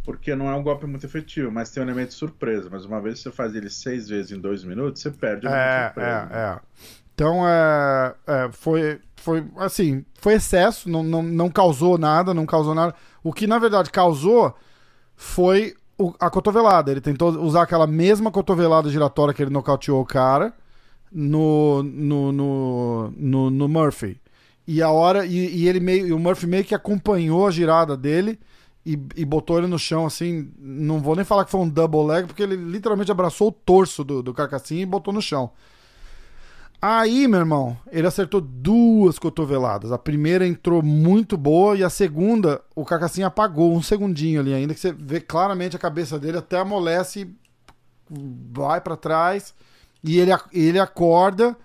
porque 0.04 0.36
não 0.36 0.50
é 0.50 0.56
um 0.56 0.62
golpe 0.62 0.86
muito 0.86 1.06
efetivo, 1.06 1.52
mas 1.52 1.70
tem 1.70 1.82
um 1.82 1.86
elemento 1.86 2.10
de 2.10 2.16
surpresa. 2.16 2.70
Mas 2.72 2.86
uma 2.86 3.02
vez 3.02 3.16
que 3.16 3.24
você 3.24 3.32
faz 3.32 3.56
ele 3.56 3.70
seis 3.70 4.08
vezes 4.08 4.32
em 4.32 4.40
dois 4.40 4.64
minutos, 4.64 5.02
você 5.02 5.12
perde 5.12 5.48
o 5.48 5.50
elemento 5.50 5.68
é, 5.68 5.80
de 5.80 5.86
surpresa. 5.86 6.30
É, 6.32 6.38
é. 6.38 6.60
Então, 7.14 7.48
é, 7.48 8.16
é, 8.28 8.50
foi, 8.52 9.02
foi, 9.16 9.46
assim, 9.58 10.06
foi 10.14 10.36
excesso, 10.36 10.90
não, 10.90 11.02
não, 11.02 11.24
não 11.24 11.50
causou 11.50 11.98
nada, 11.98 12.34
não 12.34 12.46
causou 12.46 12.76
nada. 12.76 12.94
O 13.24 13.34
que, 13.34 13.48
na 13.48 13.58
verdade, 13.58 13.90
causou 13.90 14.56
foi 15.16 15.74
o, 15.98 16.14
a 16.20 16.30
cotovelada. 16.30 16.92
Ele 16.92 17.02
tentou 17.02 17.32
usar 17.42 17.64
aquela 17.64 17.88
mesma 17.88 18.30
cotovelada 18.30 18.90
giratória 18.90 19.34
que 19.34 19.42
ele 19.42 19.52
nocauteou 19.52 20.02
o 20.02 20.06
cara 20.06 20.54
no, 21.20 21.82
no, 21.82 22.32
no, 22.32 23.14
no, 23.18 23.50
no 23.50 23.68
Murphy. 23.68 24.22
E 24.68 24.84
a 24.84 24.92
hora. 24.92 25.26
E, 25.26 25.64
e 25.64 25.68
ele 25.68 25.80
meio. 25.80 26.08
E 26.08 26.14
o 26.14 26.20
Murphy 26.20 26.46
meio 26.46 26.64
que 26.64 26.76
acompanhou 26.76 27.48
a 27.48 27.52
girada 27.52 27.98
dele 27.98 28.40
e, 28.86 29.00
e 29.16 29.26
botou 29.26 29.58
ele 29.58 29.66
no 29.66 29.80
chão, 29.80 30.06
assim. 30.06 30.52
Não 30.60 31.00
vou 31.00 31.16
nem 31.16 31.26
falar 31.26 31.44
que 31.44 31.50
foi 31.50 31.60
um 31.60 31.68
double 31.68 32.06
leg, 32.06 32.28
porque 32.28 32.44
ele 32.44 32.56
literalmente 32.56 33.12
abraçou 33.12 33.48
o 33.48 33.52
torso 33.52 34.04
do, 34.04 34.22
do 34.22 34.32
Carcassinha 34.32 34.84
e 34.84 34.86
botou 34.86 35.12
no 35.12 35.22
chão. 35.22 35.50
Aí, 36.80 37.28
meu 37.28 37.40
irmão, 37.40 37.76
ele 37.92 38.06
acertou 38.06 38.40
duas 38.40 39.18
cotoveladas. 39.18 39.92
A 39.92 39.98
primeira 39.98 40.46
entrou 40.46 40.84
muito 40.84 41.36
boa 41.36 41.76
e 41.76 41.84
a 41.84 41.90
segunda, 41.90 42.62
o 42.76 42.86
Carcassinha 42.86 43.26
apagou 43.26 43.76
um 43.76 43.82
segundinho 43.82 44.40
ali 44.40 44.54
ainda, 44.54 44.76
que 44.76 44.80
você 44.80 44.94
vê 44.94 45.20
claramente 45.20 45.76
a 45.76 45.80
cabeça 45.80 46.20
dele 46.20 46.38
até 46.38 46.60
amolece, 46.60 47.28
vai 48.08 48.80
para 48.80 48.96
trás 48.96 49.56
e 50.04 50.20
ele, 50.20 50.32
ele 50.52 50.80
acorda 50.80 51.56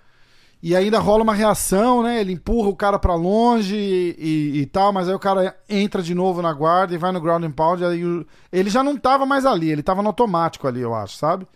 e 0.62 0.76
ainda 0.76 1.00
rola 1.00 1.24
uma 1.24 1.34
reação, 1.34 2.04
né? 2.04 2.20
Ele 2.20 2.32
empurra 2.32 2.68
o 2.68 2.76
cara 2.76 2.98
para 2.98 3.14
longe 3.14 3.74
e, 3.74 4.14
e, 4.18 4.60
e, 4.60 4.66
tal, 4.66 4.92
mas 4.92 5.08
aí 5.08 5.14
o 5.14 5.18
cara 5.18 5.56
entra 5.68 6.00
de 6.00 6.14
novo 6.14 6.40
na 6.40 6.52
guarda 6.52 6.94
e 6.94 6.98
vai 6.98 7.10
no 7.10 7.20
ground 7.20 7.42
and 7.42 7.50
pound. 7.50 7.84
Aí 7.84 8.04
o, 8.04 8.24
ele 8.52 8.70
já 8.70 8.82
não 8.82 8.96
tava 8.96 9.26
mais 9.26 9.44
ali, 9.44 9.70
ele 9.70 9.82
tava 9.82 10.02
no 10.02 10.08
automático 10.08 10.68
ali, 10.68 10.80
eu 10.80 10.94
acho, 10.94 11.16
sabe? 11.16 11.46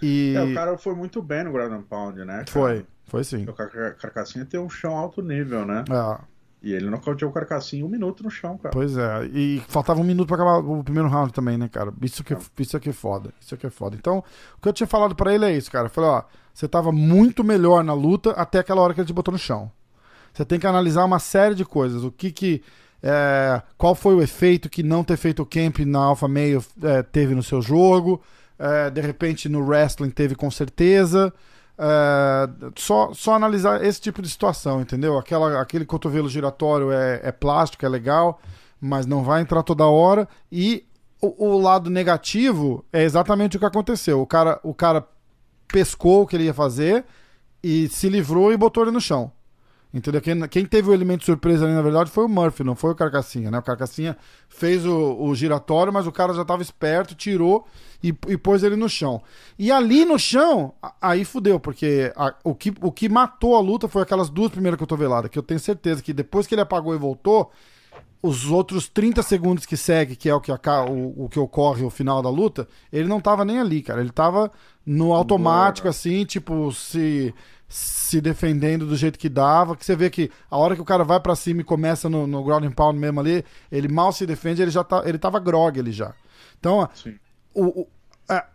E... 0.00 0.34
É, 0.36 0.42
o 0.42 0.54
cara 0.54 0.78
foi 0.78 0.94
muito 0.94 1.20
bem 1.22 1.44
no 1.44 1.52
Ground 1.52 1.72
and 1.72 1.82
Pound, 1.82 2.18
né? 2.24 2.34
Cara? 2.34 2.46
Foi, 2.46 2.86
foi 3.06 3.24
sim. 3.24 3.46
O 3.48 3.52
Carcassinha 3.52 4.44
tem 4.44 4.60
um 4.60 4.68
chão 4.68 4.96
alto 4.96 5.22
nível, 5.22 5.64
né? 5.64 5.84
É. 5.90 6.35
E 6.66 6.74
ele 6.74 6.86
não 6.86 6.92
nocauteou 6.94 7.30
o 7.30 7.32
Carcassinha 7.32 7.86
um 7.86 7.88
minuto 7.88 8.24
no 8.24 8.30
chão, 8.30 8.58
cara. 8.58 8.72
Pois 8.72 8.98
é. 8.98 9.24
E 9.32 9.62
faltava 9.68 10.00
um 10.00 10.04
minuto 10.04 10.26
pra 10.26 10.34
acabar 10.34 10.58
o 10.58 10.82
primeiro 10.82 11.08
round 11.08 11.32
também, 11.32 11.56
né, 11.56 11.68
cara? 11.68 11.92
Isso 12.02 12.24
que, 12.24 12.34
é. 12.34 12.38
isso 12.58 12.76
aqui 12.76 12.88
é 12.88 12.92
foda. 12.92 13.32
Isso 13.40 13.54
aqui 13.54 13.68
é 13.68 13.70
foda. 13.70 13.94
Então, 13.94 14.18
o 14.58 14.60
que 14.60 14.68
eu 14.68 14.72
tinha 14.72 14.86
falado 14.88 15.14
para 15.14 15.32
ele 15.32 15.44
é 15.44 15.56
isso, 15.56 15.70
cara. 15.70 15.86
Eu 15.86 15.90
falei, 15.90 16.10
ó, 16.10 16.24
você 16.52 16.66
tava 16.66 16.90
muito 16.90 17.44
melhor 17.44 17.84
na 17.84 17.94
luta 17.94 18.32
até 18.32 18.58
aquela 18.58 18.80
hora 18.80 18.92
que 18.92 18.98
ele 18.98 19.06
te 19.06 19.12
botou 19.12 19.30
no 19.30 19.38
chão. 19.38 19.70
Você 20.34 20.44
tem 20.44 20.58
que 20.58 20.66
analisar 20.66 21.04
uma 21.04 21.20
série 21.20 21.54
de 21.54 21.64
coisas. 21.64 22.02
O 22.02 22.10
que 22.10 22.32
que. 22.32 22.60
É, 23.00 23.62
qual 23.78 23.94
foi 23.94 24.16
o 24.16 24.20
efeito 24.20 24.68
que 24.68 24.82
não 24.82 25.04
ter 25.04 25.16
feito 25.16 25.42
o 25.42 25.46
camp 25.46 25.78
na 25.86 26.00
Alpha 26.00 26.26
Meio 26.26 26.64
é, 26.82 27.00
teve 27.00 27.32
no 27.32 27.44
seu 27.44 27.62
jogo? 27.62 28.20
É, 28.58 28.90
de 28.90 29.00
repente 29.00 29.48
no 29.48 29.64
wrestling 29.64 30.10
teve 30.10 30.34
com 30.34 30.50
certeza. 30.50 31.32
É, 31.78 32.48
só, 32.74 33.12
só 33.12 33.34
analisar 33.34 33.84
esse 33.84 34.00
tipo 34.00 34.22
de 34.22 34.28
situação, 34.28 34.80
entendeu? 34.80 35.18
Aquela, 35.18 35.60
aquele 35.60 35.84
cotovelo 35.84 36.28
giratório 36.28 36.90
é, 36.90 37.20
é 37.22 37.32
plástico, 37.32 37.84
é 37.84 37.88
legal, 37.88 38.40
mas 38.80 39.06
não 39.06 39.22
vai 39.22 39.42
entrar 39.42 39.62
toda 39.62 39.86
hora. 39.86 40.26
E 40.50 40.84
o, 41.20 41.48
o, 41.48 41.60
lado 41.60 41.90
negativo 41.90 42.84
é 42.92 43.02
exatamente 43.02 43.56
o 43.56 43.60
que 43.60 43.66
aconteceu. 43.66 44.20
O 44.20 44.26
cara, 44.26 44.58
o 44.62 44.72
cara 44.72 45.06
pescou 45.68 46.22
o 46.22 46.26
que 46.26 46.36
ele 46.36 46.44
ia 46.44 46.54
fazer 46.54 47.04
e 47.62 47.88
se 47.88 48.08
livrou 48.08 48.52
e 48.52 48.56
botou 48.56 48.82
ele 48.82 48.92
no 48.92 49.00
chão. 49.00 49.32
Entendeu? 49.96 50.20
Quem, 50.20 50.38
quem, 50.48 50.66
teve 50.66 50.90
o 50.90 50.92
elemento 50.92 51.24
surpresa 51.24 51.64
ali, 51.64 51.72
na 51.72 51.80
verdade, 51.80 52.10
foi 52.10 52.26
o 52.26 52.28
Murphy, 52.28 52.62
não 52.62 52.76
foi 52.76 52.90
o 52.90 52.94
Carcassinha, 52.94 53.50
né? 53.50 53.58
O 53.58 53.62
Carcassinha 53.62 54.14
fez 54.46 54.84
o, 54.84 55.16
o 55.18 55.34
giratório, 55.34 55.90
mas 55.90 56.06
o 56.06 56.12
cara 56.12 56.34
já 56.34 56.42
estava 56.42 56.60
esperto, 56.60 57.14
tirou 57.14 57.66
e, 58.02 58.08
e, 58.28 58.36
pôs 58.36 58.62
ele 58.62 58.76
no 58.76 58.90
chão. 58.90 59.22
E 59.58 59.72
ali 59.72 60.04
no 60.04 60.18
chão, 60.18 60.74
aí 61.00 61.24
fudeu, 61.24 61.58
porque 61.58 62.12
a, 62.14 62.34
o, 62.44 62.54
que, 62.54 62.74
o 62.82 62.92
que 62.92 63.08
matou 63.08 63.56
a 63.56 63.60
luta 63.60 63.88
foi 63.88 64.02
aquelas 64.02 64.28
duas 64.28 64.50
primeiras 64.50 64.78
cotoveladas, 64.78 65.30
que 65.30 65.38
eu 65.38 65.42
tenho 65.42 65.58
certeza 65.58 66.02
que 66.02 66.12
depois 66.12 66.46
que 66.46 66.54
ele 66.54 66.60
apagou 66.60 66.94
e 66.94 66.98
voltou, 66.98 67.50
os 68.22 68.50
outros 68.50 68.88
30 68.88 69.22
segundos 69.22 69.64
que 69.64 69.78
segue, 69.78 70.14
que 70.14 70.28
é 70.28 70.34
o 70.34 70.42
que, 70.42 70.52
o, 70.52 71.24
o 71.24 71.28
que 71.30 71.38
ocorre 71.38 71.82
no 71.82 71.90
final 71.90 72.20
da 72.20 72.28
luta, 72.28 72.68
ele 72.92 73.08
não 73.08 73.20
tava 73.20 73.46
nem 73.46 73.60
ali, 73.60 73.80
cara. 73.80 74.02
Ele 74.02 74.10
tava 74.10 74.50
no 74.84 75.14
automático, 75.14 75.84
Boa. 75.84 75.90
assim, 75.90 76.24
tipo, 76.26 76.70
se 76.72 77.34
se 77.68 78.20
defendendo 78.20 78.86
do 78.86 78.96
jeito 78.96 79.18
que 79.18 79.28
dava, 79.28 79.76
que 79.76 79.84
você 79.84 79.96
vê 79.96 80.08
que 80.08 80.30
a 80.50 80.56
hora 80.56 80.76
que 80.76 80.82
o 80.82 80.84
cara 80.84 81.02
vai 81.02 81.18
para 81.18 81.34
cima 81.34 81.60
e 81.60 81.64
começa 81.64 82.08
no, 82.08 82.26
no 82.26 82.44
ground 82.44 82.64
and 82.64 82.72
pound 82.72 82.98
mesmo 82.98 83.20
ali, 83.20 83.44
ele 83.70 83.88
mal 83.88 84.12
se 84.12 84.24
defende, 84.24 84.62
ele 84.62 84.70
já 84.70 84.84
tá, 84.84 85.02
ele 85.04 85.18
tava 85.18 85.40
grog 85.40 85.78
ele 85.78 85.90
já. 85.90 86.14
Então, 86.58 86.88
o, 87.52 87.80
o, 87.80 87.88
a, 88.28 88.46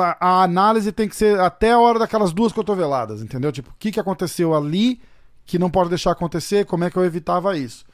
a, 0.00 0.16
a, 0.20 0.42
análise 0.42 0.90
tem 0.92 1.08
que 1.08 1.16
ser 1.16 1.38
até 1.38 1.72
a 1.72 1.78
hora 1.78 1.98
daquelas 1.98 2.32
duas 2.32 2.52
cotoveladas, 2.52 3.22
entendeu? 3.22 3.52
Tipo, 3.52 3.70
o 3.70 3.74
que, 3.78 3.92
que 3.92 4.00
aconteceu 4.00 4.54
ali 4.54 5.00
que 5.44 5.58
não 5.58 5.70
pode 5.70 5.90
deixar 5.90 6.10
acontecer, 6.10 6.66
como 6.66 6.84
é 6.84 6.90
que 6.90 6.96
eu 6.96 7.04
evitava 7.04 7.56
isso. 7.56 7.84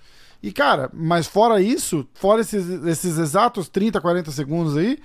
E, 0.42 0.50
cara, 0.50 0.90
mas 0.92 1.26
fora 1.26 1.61
isso, 1.61 2.09
fora 2.14 2.40
esses, 2.40 2.69
esses 2.85 3.19
exatos 3.19 3.69
30, 3.69 4.00
40 4.00 4.31
segundos 4.33 4.76
aí, 4.76 4.99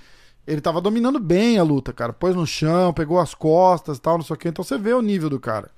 ele 0.48 0.62
tava 0.62 0.80
dominando 0.80 1.20
bem 1.20 1.58
a 1.58 1.62
luta, 1.62 1.92
cara. 1.92 2.12
Pôs 2.12 2.34
no 2.34 2.46
chão, 2.46 2.92
pegou 2.92 3.20
as 3.20 3.34
costas 3.34 3.98
tal, 3.98 4.16
não 4.16 4.24
sei 4.24 4.34
o 4.34 4.38
que. 4.38 4.48
Então 4.48 4.64
você 4.64 4.78
vê 4.78 4.94
o 4.94 5.02
nível 5.02 5.28
do 5.28 5.38
cara. 5.38 5.70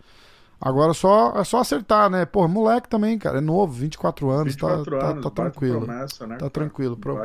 Agora 0.61 0.93
só, 0.93 1.33
é 1.37 1.43
só 1.43 1.59
acertar, 1.59 2.09
né? 2.09 2.25
Pô, 2.27 2.47
moleque 2.47 2.89
também, 2.89 3.19
cara. 3.19 3.39
É 3.39 3.41
novo, 3.41 3.73
24 3.73 4.31
anos. 4.31 4.53
24 4.53 4.99
tá, 4.99 5.07
anos, 5.07 5.25
tá, 5.25 5.31
tá 5.31 5.43
tranquilo. 5.43 5.87
Promessa, 5.87 6.27
né, 6.27 6.35
tá 6.35 6.41
cara? 6.41 6.51
tranquilo. 6.51 6.97
Pro... 6.99 7.19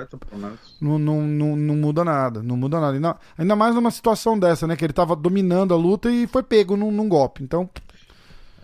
Não, 0.82 0.98
não, 0.98 1.22
não, 1.22 1.56
não, 1.56 1.76
muda 1.76 2.04
nada. 2.04 2.42
Não 2.42 2.58
muda 2.58 2.80
nada. 2.80 2.94
Ainda, 2.96 3.16
ainda 3.38 3.56
mais 3.56 3.76
numa 3.76 3.92
situação 3.92 4.40
dessa, 4.40 4.66
né? 4.66 4.76
Que 4.76 4.86
ele 4.86 4.94
tava 4.94 5.16
dominando 5.16 5.74
a 5.74 5.78
luta 5.78 6.10
e 6.10 6.26
foi 6.26 6.42
pego 6.42 6.76
num, 6.78 6.90
num 6.92 7.10
golpe. 7.10 7.44
Então. 7.44 7.70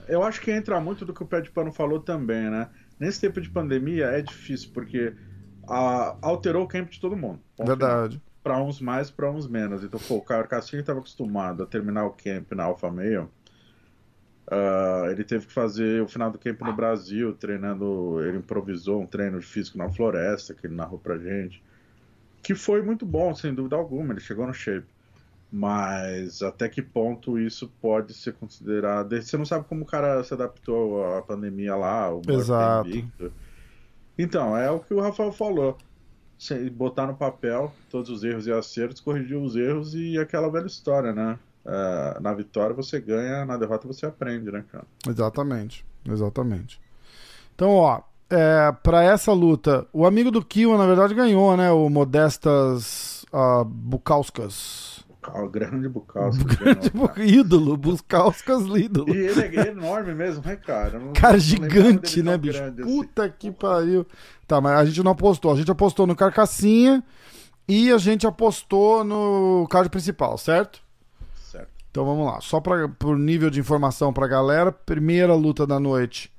Eu 0.07 0.23
acho 0.23 0.41
que 0.41 0.49
entra 0.49 0.79
muito 0.79 1.05
do 1.05 1.13
que 1.13 1.21
o 1.21 1.27
Pé 1.27 1.41
de 1.41 1.51
Pano 1.51 1.71
falou 1.71 1.99
também, 1.99 2.49
né? 2.49 2.69
Nesse 2.97 3.19
tempo 3.19 3.41
de 3.41 3.49
pandemia 3.49 4.05
é 4.05 4.21
difícil, 4.21 4.71
porque 4.73 5.13
a, 5.67 6.15
alterou 6.21 6.63
o 6.63 6.67
camp 6.67 6.89
de 6.89 6.99
todo 6.99 7.15
mundo. 7.15 7.41
Verdade. 7.59 8.13
Final 8.13 8.30
para 8.43 8.61
uns 8.61 8.79
mais, 8.81 9.11
para 9.11 9.29
uns 9.29 9.47
menos. 9.47 9.83
Então, 9.83 9.99
pô, 9.99 10.15
o 10.15 10.21
Castilho 10.21 10.81
estava 10.81 10.99
acostumado 10.99 11.63
a 11.63 11.65
terminar 11.65 12.05
o 12.05 12.11
camp 12.11 12.51
na 12.53 12.63
Alpha 12.63 12.89
Male. 12.89 13.17
Uh, 13.17 15.09
ele 15.09 15.23
teve 15.23 15.45
que 15.45 15.53
fazer 15.53 16.01
o 16.01 16.07
final 16.07 16.29
do 16.31 16.37
camp 16.37 16.59
no 16.61 16.73
Brasil, 16.73 17.33
treinando. 17.33 18.21
Ele 18.23 18.39
improvisou 18.39 19.01
um 19.01 19.05
treino 19.05 19.39
de 19.39 19.45
físico 19.45 19.77
na 19.77 19.89
floresta, 19.89 20.53
que 20.53 20.67
ele 20.67 20.75
narrou 20.75 20.99
pra 20.99 21.17
gente. 21.17 21.63
Que 22.41 22.55
foi 22.55 22.81
muito 22.81 23.05
bom, 23.05 23.33
sem 23.35 23.53
dúvida 23.53 23.75
alguma. 23.75 24.13
Ele 24.13 24.19
chegou 24.19 24.47
no 24.47 24.53
shape. 24.53 24.87
Mas 25.53 26.41
até 26.41 26.67
que 26.69 26.81
ponto 26.81 27.37
isso 27.37 27.71
pode 27.81 28.13
ser 28.13 28.33
considerado. 28.33 29.21
Você 29.21 29.37
não 29.37 29.45
sabe 29.45 29.65
como 29.65 29.83
o 29.83 29.85
cara 29.85 30.23
se 30.23 30.33
adaptou 30.33 31.17
à 31.17 31.21
pandemia 31.21 31.75
lá, 31.75 32.13
o 32.13 32.21
Exato. 32.27 32.89
Então, 34.17 34.57
é 34.57 34.71
o 34.71 34.79
que 34.79 34.93
o 34.93 35.01
Rafael 35.01 35.31
falou 35.31 35.77
botar 36.71 37.07
no 37.07 37.15
papel 37.15 37.71
todos 37.89 38.09
os 38.09 38.23
erros 38.23 38.47
e 38.47 38.51
acertos, 38.51 38.99
corrigir 38.99 39.37
os 39.37 39.55
erros 39.55 39.93
e 39.93 40.17
aquela 40.17 40.49
velha 40.49 40.65
história, 40.65 41.13
né? 41.13 41.37
É, 41.63 42.19
na 42.19 42.33
vitória 42.33 42.75
você 42.75 42.99
ganha, 42.99 43.45
na 43.45 43.57
derrota 43.57 43.87
você 43.87 44.05
aprende, 44.05 44.51
né, 44.51 44.63
cara? 44.71 44.85
Exatamente, 45.07 45.85
exatamente. 46.05 46.81
Então, 47.53 47.71
ó, 47.71 48.01
é, 48.29 48.71
para 48.81 49.03
essa 49.03 49.33
luta, 49.33 49.85
o 49.93 50.05
amigo 50.05 50.31
do 50.31 50.43
Kiwa, 50.43 50.77
na 50.77 50.87
verdade, 50.87 51.13
ganhou, 51.13 51.55
né? 51.55 51.69
O 51.69 51.89
Modestas 51.89 53.23
uh, 53.31 53.63
Bukauskas. 53.63 55.05
Grande 55.51 55.87
Bukauskas. 55.87 56.43
Grande 56.57 56.89
bu 56.89 57.09
ídolo, 57.21 57.77
Bukauskas 57.77 58.63
ídolo. 58.75 59.13
E 59.13 59.17
ele 59.17 59.57
é 59.57 59.67
enorme 59.67 60.13
mesmo, 60.13 60.43
né, 60.45 60.55
cara? 60.55 60.97
Não, 60.99 61.13
cara 61.13 61.37
gigante, 61.37 62.23
né, 62.23 62.37
bicho? 62.37 62.61
Assim. 62.61 62.81
Puta 62.81 63.25
assim. 63.25 63.33
que 63.37 63.51
pariu. 63.51 64.05
Tá, 64.47 64.59
mas 64.59 64.79
a 64.79 64.85
gente 64.85 65.03
não 65.03 65.11
apostou. 65.11 65.51
A 65.51 65.55
gente 65.55 65.69
apostou 65.71 66.07
no 66.07 66.15
Carcassinha 66.15 67.03
e 67.67 67.91
a 67.91 67.97
gente 67.97 68.25
apostou 68.25 69.03
no 69.03 69.67
card 69.69 69.89
principal, 69.89 70.37
certo? 70.37 70.81
Certo. 71.35 71.69
Então 71.89 72.03
vamos 72.03 72.25
lá. 72.25 72.41
Só 72.41 72.59
pra, 72.59 72.87
por 72.89 73.17
nível 73.17 73.49
de 73.49 73.59
informação 73.59 74.11
pra 74.11 74.27
galera. 74.27 74.71
Primeira 74.71 75.33
luta 75.35 75.67
da 75.67 75.79
noite. 75.79 76.31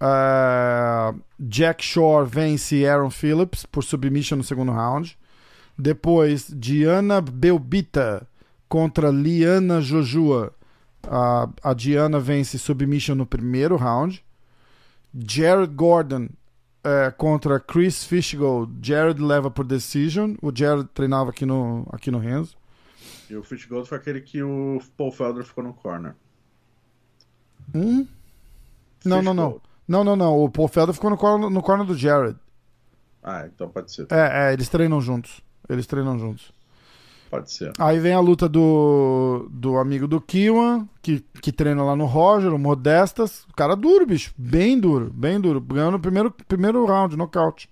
Uh, 0.00 1.18
Jack 1.38 1.82
Shore 1.84 2.28
vence 2.28 2.86
Aaron 2.86 3.10
Phillips 3.10 3.64
por 3.64 3.82
submission 3.82 4.36
no 4.36 4.44
segundo 4.44 4.70
round. 4.70 5.16
Depois, 5.76 6.48
Diana 6.48 7.20
Belbita 7.20 8.26
contra 8.68 9.10
Liana 9.10 9.80
Jojua. 9.80 10.52
A, 11.02 11.48
a 11.62 11.74
Diana 11.74 12.18
vence 12.18 12.58
submission 12.58 13.14
no 13.14 13.26
primeiro 13.26 13.76
round. 13.76 14.24
Jared 15.14 15.72
Gordon 15.74 16.28
é, 16.82 17.10
contra 17.10 17.60
Chris 17.60 18.04
Fishgold. 18.04 18.72
Jared 18.82 19.20
leva 19.20 19.50
por 19.50 19.64
decision. 19.64 20.34
O 20.42 20.52
Jared 20.54 20.88
treinava 20.94 21.30
aqui 21.30 21.46
no, 21.46 21.86
aqui 21.92 22.10
no 22.10 22.18
Renzo. 22.18 22.56
E 23.28 23.36
o 23.36 23.42
Fishgold 23.42 23.88
foi 23.88 23.98
aquele 23.98 24.20
que 24.20 24.42
o 24.42 24.80
Paul 24.96 25.12
Felder 25.12 25.44
ficou 25.44 25.64
no 25.64 25.72
corner. 25.72 26.14
Hum? 27.74 28.06
Não, 29.04 29.22
não, 29.22 29.34
não. 29.34 29.60
Não, 29.86 30.04
não, 30.04 30.16
não. 30.16 30.38
O 30.38 30.50
Paul 30.50 30.68
Felder 30.68 30.94
ficou 30.94 31.10
no 31.10 31.16
corner, 31.16 31.50
no 31.50 31.62
corner 31.62 31.86
do 31.86 31.96
Jared. 31.96 32.38
Ah, 33.22 33.46
então 33.46 33.68
pode 33.68 33.92
ser. 33.92 34.06
É, 34.10 34.48
é, 34.48 34.52
eles 34.52 34.68
treinam 34.68 35.00
juntos. 35.00 35.40
Eles 35.68 35.86
treinam 35.86 36.18
juntos. 36.18 36.52
Pode 37.30 37.50
ser. 37.50 37.72
Aí 37.78 37.98
vem 37.98 38.12
a 38.12 38.20
luta 38.20 38.48
do, 38.48 39.48
do 39.50 39.76
amigo 39.76 40.06
do 40.06 40.20
Kiwan, 40.20 40.86
que, 41.02 41.24
que 41.42 41.50
treina 41.50 41.82
lá 41.82 41.96
no 41.96 42.04
Roger, 42.04 42.54
o 42.54 42.58
Modestas. 42.58 43.44
O 43.50 43.54
cara 43.54 43.74
duro, 43.74 44.06
bicho. 44.06 44.32
Bem 44.38 44.78
duro, 44.78 45.10
bem 45.12 45.40
duro. 45.40 45.60
Ganhou 45.60 45.90
no 45.90 45.98
primeiro, 45.98 46.30
primeiro 46.30 46.84
round, 46.84 47.16
nocaute. 47.16 47.68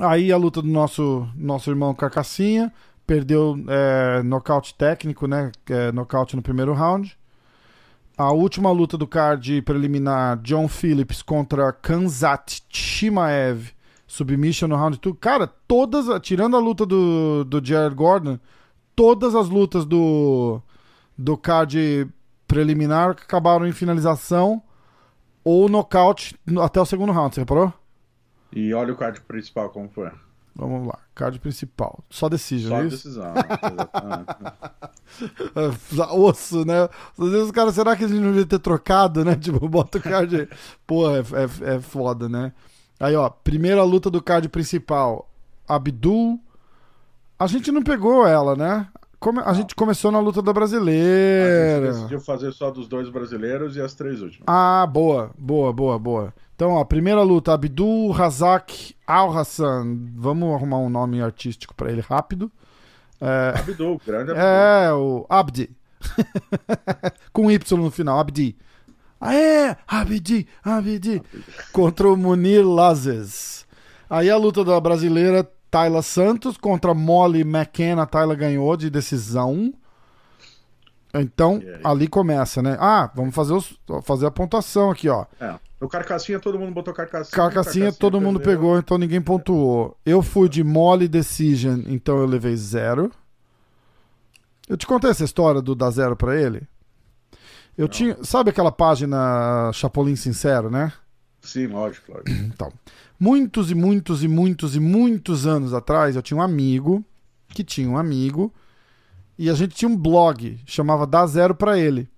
Aí 0.00 0.32
a 0.32 0.36
luta 0.36 0.60
do 0.60 0.68
nosso, 0.68 1.28
nosso 1.36 1.70
irmão 1.70 1.94
Carcassinha. 1.94 2.72
Perdeu 3.06 3.56
é, 3.68 4.22
nocaute 4.22 4.74
técnico, 4.74 5.28
né? 5.28 5.52
É, 5.68 5.92
nocaute 5.92 6.34
no 6.34 6.42
primeiro 6.42 6.72
round. 6.72 7.16
A 8.16 8.32
última 8.32 8.70
luta 8.70 8.96
do 8.96 9.06
card 9.06 9.60
preliminar, 9.62 10.38
John 10.38 10.68
Phillips 10.68 11.20
contra 11.20 11.72
Kanzat 11.72 12.62
Chimaev. 12.68 13.73
Submission 14.14 14.68
no 14.68 14.76
round 14.76 15.00
2. 15.00 15.16
Cara, 15.20 15.48
todas, 15.66 16.06
tirando 16.20 16.56
a 16.56 16.60
luta 16.60 16.86
do, 16.86 17.42
do 17.42 17.64
Jared 17.64 17.96
Gordon, 17.96 18.38
todas 18.94 19.34
as 19.34 19.48
lutas 19.48 19.84
do, 19.84 20.62
do 21.18 21.36
card 21.36 22.06
preliminar 22.46 23.10
acabaram 23.10 23.66
em 23.66 23.72
finalização 23.72 24.62
ou 25.42 25.68
nocaute 25.68 26.38
até 26.62 26.80
o 26.80 26.86
segundo 26.86 27.10
round, 27.10 27.34
você 27.34 27.40
reparou? 27.40 27.72
E 28.52 28.72
olha 28.72 28.92
o 28.92 28.96
card 28.96 29.20
principal 29.22 29.70
como 29.70 29.88
foi. 29.88 30.08
Vamos 30.54 30.86
lá, 30.86 31.00
card 31.12 31.40
principal. 31.40 32.04
Só 32.08 32.28
decision, 32.28 32.70
Só 32.70 32.82
é 32.82 32.84
decisão. 32.84 33.34
Osso, 36.16 36.64
né? 36.64 36.84
Às 37.18 37.30
vezes 37.30 37.46
os 37.46 37.50
caras, 37.50 37.74
será 37.74 37.96
que 37.96 38.04
a 38.04 38.08
gente 38.08 38.20
não 38.20 38.28
devia 38.28 38.46
ter 38.46 38.60
trocado, 38.60 39.24
né? 39.24 39.34
Tipo, 39.42 39.68
bota 39.68 39.98
o 39.98 40.00
card. 40.00 40.48
Pô, 40.86 41.10
é, 41.10 41.18
é, 41.18 41.74
é 41.74 41.80
foda, 41.80 42.28
né? 42.28 42.52
Aí, 42.98 43.14
ó, 43.16 43.28
primeira 43.28 43.82
luta 43.82 44.10
do 44.10 44.22
card 44.22 44.48
principal. 44.48 45.28
Abdul. 45.68 46.40
A 47.38 47.46
gente 47.46 47.70
não 47.72 47.82
pegou 47.82 48.26
ela, 48.26 48.54
né? 48.54 48.86
Come... 49.18 49.40
A 49.44 49.52
gente 49.54 49.74
começou 49.74 50.12
na 50.12 50.20
luta 50.20 50.42
da 50.42 50.50
a 50.50 50.54
brasileira. 50.54 51.86
gente 51.86 51.94
decidiu 51.94 52.20
fazer 52.20 52.52
só 52.52 52.70
dos 52.70 52.86
dois 52.86 53.08
brasileiros 53.08 53.76
e 53.76 53.80
as 53.80 53.94
três 53.94 54.20
últimas. 54.20 54.44
Ah, 54.46 54.86
boa, 54.86 55.30
boa, 55.38 55.72
boa, 55.72 55.98
boa. 55.98 56.34
Então, 56.54 56.72
ó, 56.72 56.84
primeira 56.84 57.22
luta, 57.22 57.52
Abdul 57.52 58.10
Razak 58.12 58.94
Al 59.06 59.36
Hassan. 59.36 59.98
Vamos 60.14 60.54
arrumar 60.54 60.78
um 60.78 60.88
nome 60.88 61.20
artístico 61.22 61.74
pra 61.74 61.90
ele 61.90 62.00
rápido. 62.00 62.50
É, 63.20 63.54
Abdul, 63.58 64.00
grande 64.06 64.30
Abdul. 64.32 64.46
é 64.46 64.92
o 64.92 65.26
Abdi. 65.28 65.70
Com 67.32 67.50
Y 67.50 67.78
no 67.78 67.90
final, 67.90 68.18
Abdi. 68.18 68.56
É! 69.24 69.76
Abdi, 69.86 70.46
Abdi. 70.62 71.22
Contra 71.72 72.08
o 72.08 72.16
Munir 72.16 72.66
Lazes. 72.66 73.66
Aí 74.08 74.30
a 74.30 74.36
luta 74.36 74.64
da 74.64 74.78
brasileira, 74.80 75.48
Tayla 75.70 76.02
Santos 76.02 76.56
contra 76.56 76.94
Molly 76.94 77.40
McKenna. 77.40 78.06
Tayla 78.06 78.34
ganhou 78.34 78.76
de 78.76 78.90
decisão. 78.90 79.72
Então, 81.14 81.62
ali 81.84 82.08
começa, 82.08 82.60
né? 82.60 82.76
Ah, 82.80 83.10
vamos 83.14 83.34
fazer, 83.34 83.52
os, 83.52 83.78
fazer 84.02 84.26
a 84.26 84.30
pontuação 84.30 84.90
aqui, 84.90 85.08
ó. 85.08 85.24
É. 85.40 85.54
No 85.80 85.88
carcassinha 85.88 86.40
todo 86.40 86.58
mundo 86.58 86.72
botou 86.72 86.94
carcassinha. 86.94 87.36
Carcassinha 87.36 87.92
todo 87.92 88.20
mundo 88.20 88.40
perdeu. 88.40 88.58
pegou, 88.58 88.78
então 88.78 88.96
ninguém 88.96 89.20
pontuou. 89.20 89.96
Eu 90.04 90.22
fui 90.22 90.48
de 90.48 90.64
Molly 90.64 91.06
Decision, 91.06 91.82
então 91.86 92.18
eu 92.18 92.26
levei 92.26 92.56
zero. 92.56 93.12
Eu 94.68 94.76
te 94.76 94.86
contei 94.86 95.10
essa 95.10 95.24
história 95.24 95.60
do 95.60 95.74
dar 95.74 95.90
zero 95.90 96.16
pra 96.16 96.40
ele? 96.40 96.66
Eu 97.76 97.82
Não. 97.82 97.88
tinha. 97.88 98.16
Sabe 98.22 98.50
aquela 98.50 98.72
página 98.72 99.70
Chapolin 99.72 100.16
Sincero, 100.16 100.70
né? 100.70 100.92
Sim, 101.42 101.66
lógico, 101.66 102.12
lógico. 102.12 102.30
Então. 102.54 102.72
Muitos 103.18 103.70
e 103.70 103.74
muitos 103.74 104.24
e 104.24 104.28
muitos 104.28 104.74
e 104.74 104.80
muitos 104.80 105.46
anos 105.46 105.72
atrás, 105.72 106.16
eu 106.16 106.22
tinha 106.22 106.36
um 106.36 106.42
amigo 106.42 107.04
que 107.48 107.62
tinha 107.62 107.88
um 107.88 107.96
amigo 107.96 108.52
e 109.38 109.48
a 109.48 109.54
gente 109.54 109.74
tinha 109.74 109.88
um 109.88 109.96
blog, 109.96 110.58
chamava 110.66 111.06
Dá 111.06 111.24
Zero 111.26 111.54
pra 111.54 111.78
ele. 111.78 112.08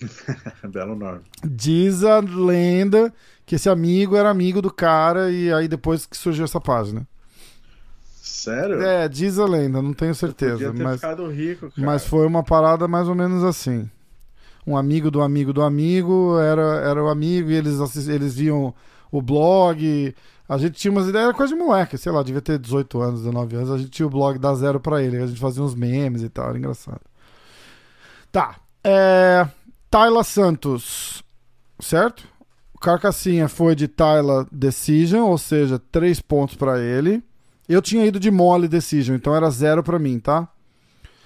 Belo 0.70 0.94
nome. 0.94 1.20
Diz 1.42 2.04
a 2.04 2.20
lenda 2.20 3.12
que 3.46 3.54
esse 3.54 3.68
amigo 3.68 4.16
era 4.16 4.30
amigo 4.30 4.60
do 4.60 4.72
cara 4.72 5.30
e 5.30 5.52
aí 5.52 5.66
depois 5.66 6.06
que 6.06 6.16
surgiu 6.16 6.44
essa 6.44 6.60
página. 6.60 7.06
Sério? 8.22 8.82
É, 8.82 9.08
diz 9.08 9.38
a 9.38 9.46
lenda, 9.46 9.80
não 9.80 9.94
tenho 9.94 10.14
certeza, 10.14 10.72
mas, 10.72 10.96
ficado 10.96 11.26
rico, 11.30 11.70
cara. 11.70 11.86
mas 11.86 12.04
foi 12.06 12.26
uma 12.26 12.42
parada 12.42 12.86
mais 12.86 13.08
ou 13.08 13.14
menos 13.14 13.42
assim. 13.42 13.88
Um 14.66 14.76
amigo 14.76 15.10
do 15.10 15.20
amigo 15.20 15.52
do 15.52 15.62
amigo 15.62 16.38
era, 16.38 16.80
era 16.80 17.02
o 17.02 17.08
amigo 17.08 17.50
e 17.50 17.54
eles, 17.54 17.78
eles 18.08 18.34
viam 18.34 18.74
o 19.10 19.20
blog. 19.20 20.14
A 20.48 20.58
gente 20.58 20.78
tinha 20.78 20.90
umas 20.90 21.08
ideias, 21.08 21.26
era 21.28 21.34
coisa 21.34 21.54
de 21.54 21.58
moleque, 21.58 21.98
sei 21.98 22.12
lá, 22.12 22.22
devia 22.22 22.40
ter 22.40 22.58
18 22.58 23.00
anos, 23.00 23.20
19 23.20 23.56
anos. 23.56 23.70
A 23.70 23.78
gente 23.78 23.90
tinha 23.90 24.06
o 24.06 24.10
blog 24.10 24.38
da 24.38 24.54
zero 24.54 24.80
pra 24.80 25.02
ele, 25.02 25.18
a 25.18 25.26
gente 25.26 25.40
fazia 25.40 25.62
uns 25.62 25.74
memes 25.74 26.22
e 26.22 26.28
tal, 26.28 26.48
era 26.48 26.58
engraçado. 26.58 27.00
Tá, 28.32 28.56
é. 28.82 29.46
Tayla 29.90 30.24
Santos, 30.24 31.22
certo? 31.78 32.26
Carcassinha 32.80 33.48
foi 33.48 33.74
de 33.74 33.88
Tayla 33.88 34.46
Decision, 34.50 35.22
ou 35.22 35.38
seja, 35.38 35.78
3 35.78 36.20
pontos 36.20 36.56
pra 36.56 36.80
ele. 36.80 37.22
Eu 37.66 37.80
tinha 37.80 38.04
ido 38.04 38.20
de 38.20 38.30
Mole 38.30 38.68
Decision, 38.68 39.16
então 39.16 39.34
era 39.34 39.48
zero 39.50 39.82
pra 39.82 39.98
mim, 39.98 40.18
tá? 40.18 40.48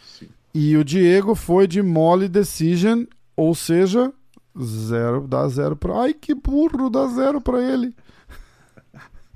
Sim. 0.07 0.29
E 0.55 0.77
o 0.77 0.85
Diego 0.85 1.35
foi 1.35 1.67
de 1.67 1.83
Mole 1.83 2.29
Decision, 2.29 3.05
ou 3.39 3.55
seja, 3.55 4.13
zero, 4.61 5.29
dá 5.29 5.47
zero 5.49 5.77
pra. 5.77 6.03
Ai, 6.03 6.13
que 6.13 6.35
burro, 6.35 6.91
dá 6.91 7.07
zero 7.07 7.41
pra 7.41 7.63
ele. 7.63 7.95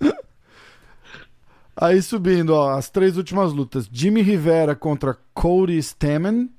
Aí 1.77 2.03
subindo, 2.03 2.51
ó, 2.51 2.73
as 2.77 2.91
três 2.91 3.17
últimas 3.17 3.53
lutas: 3.53 3.88
Jimmy 3.93 4.21
Rivera 4.21 4.75
contra 4.75 5.17
Cody 5.33 5.79
Stammen. 5.79 6.51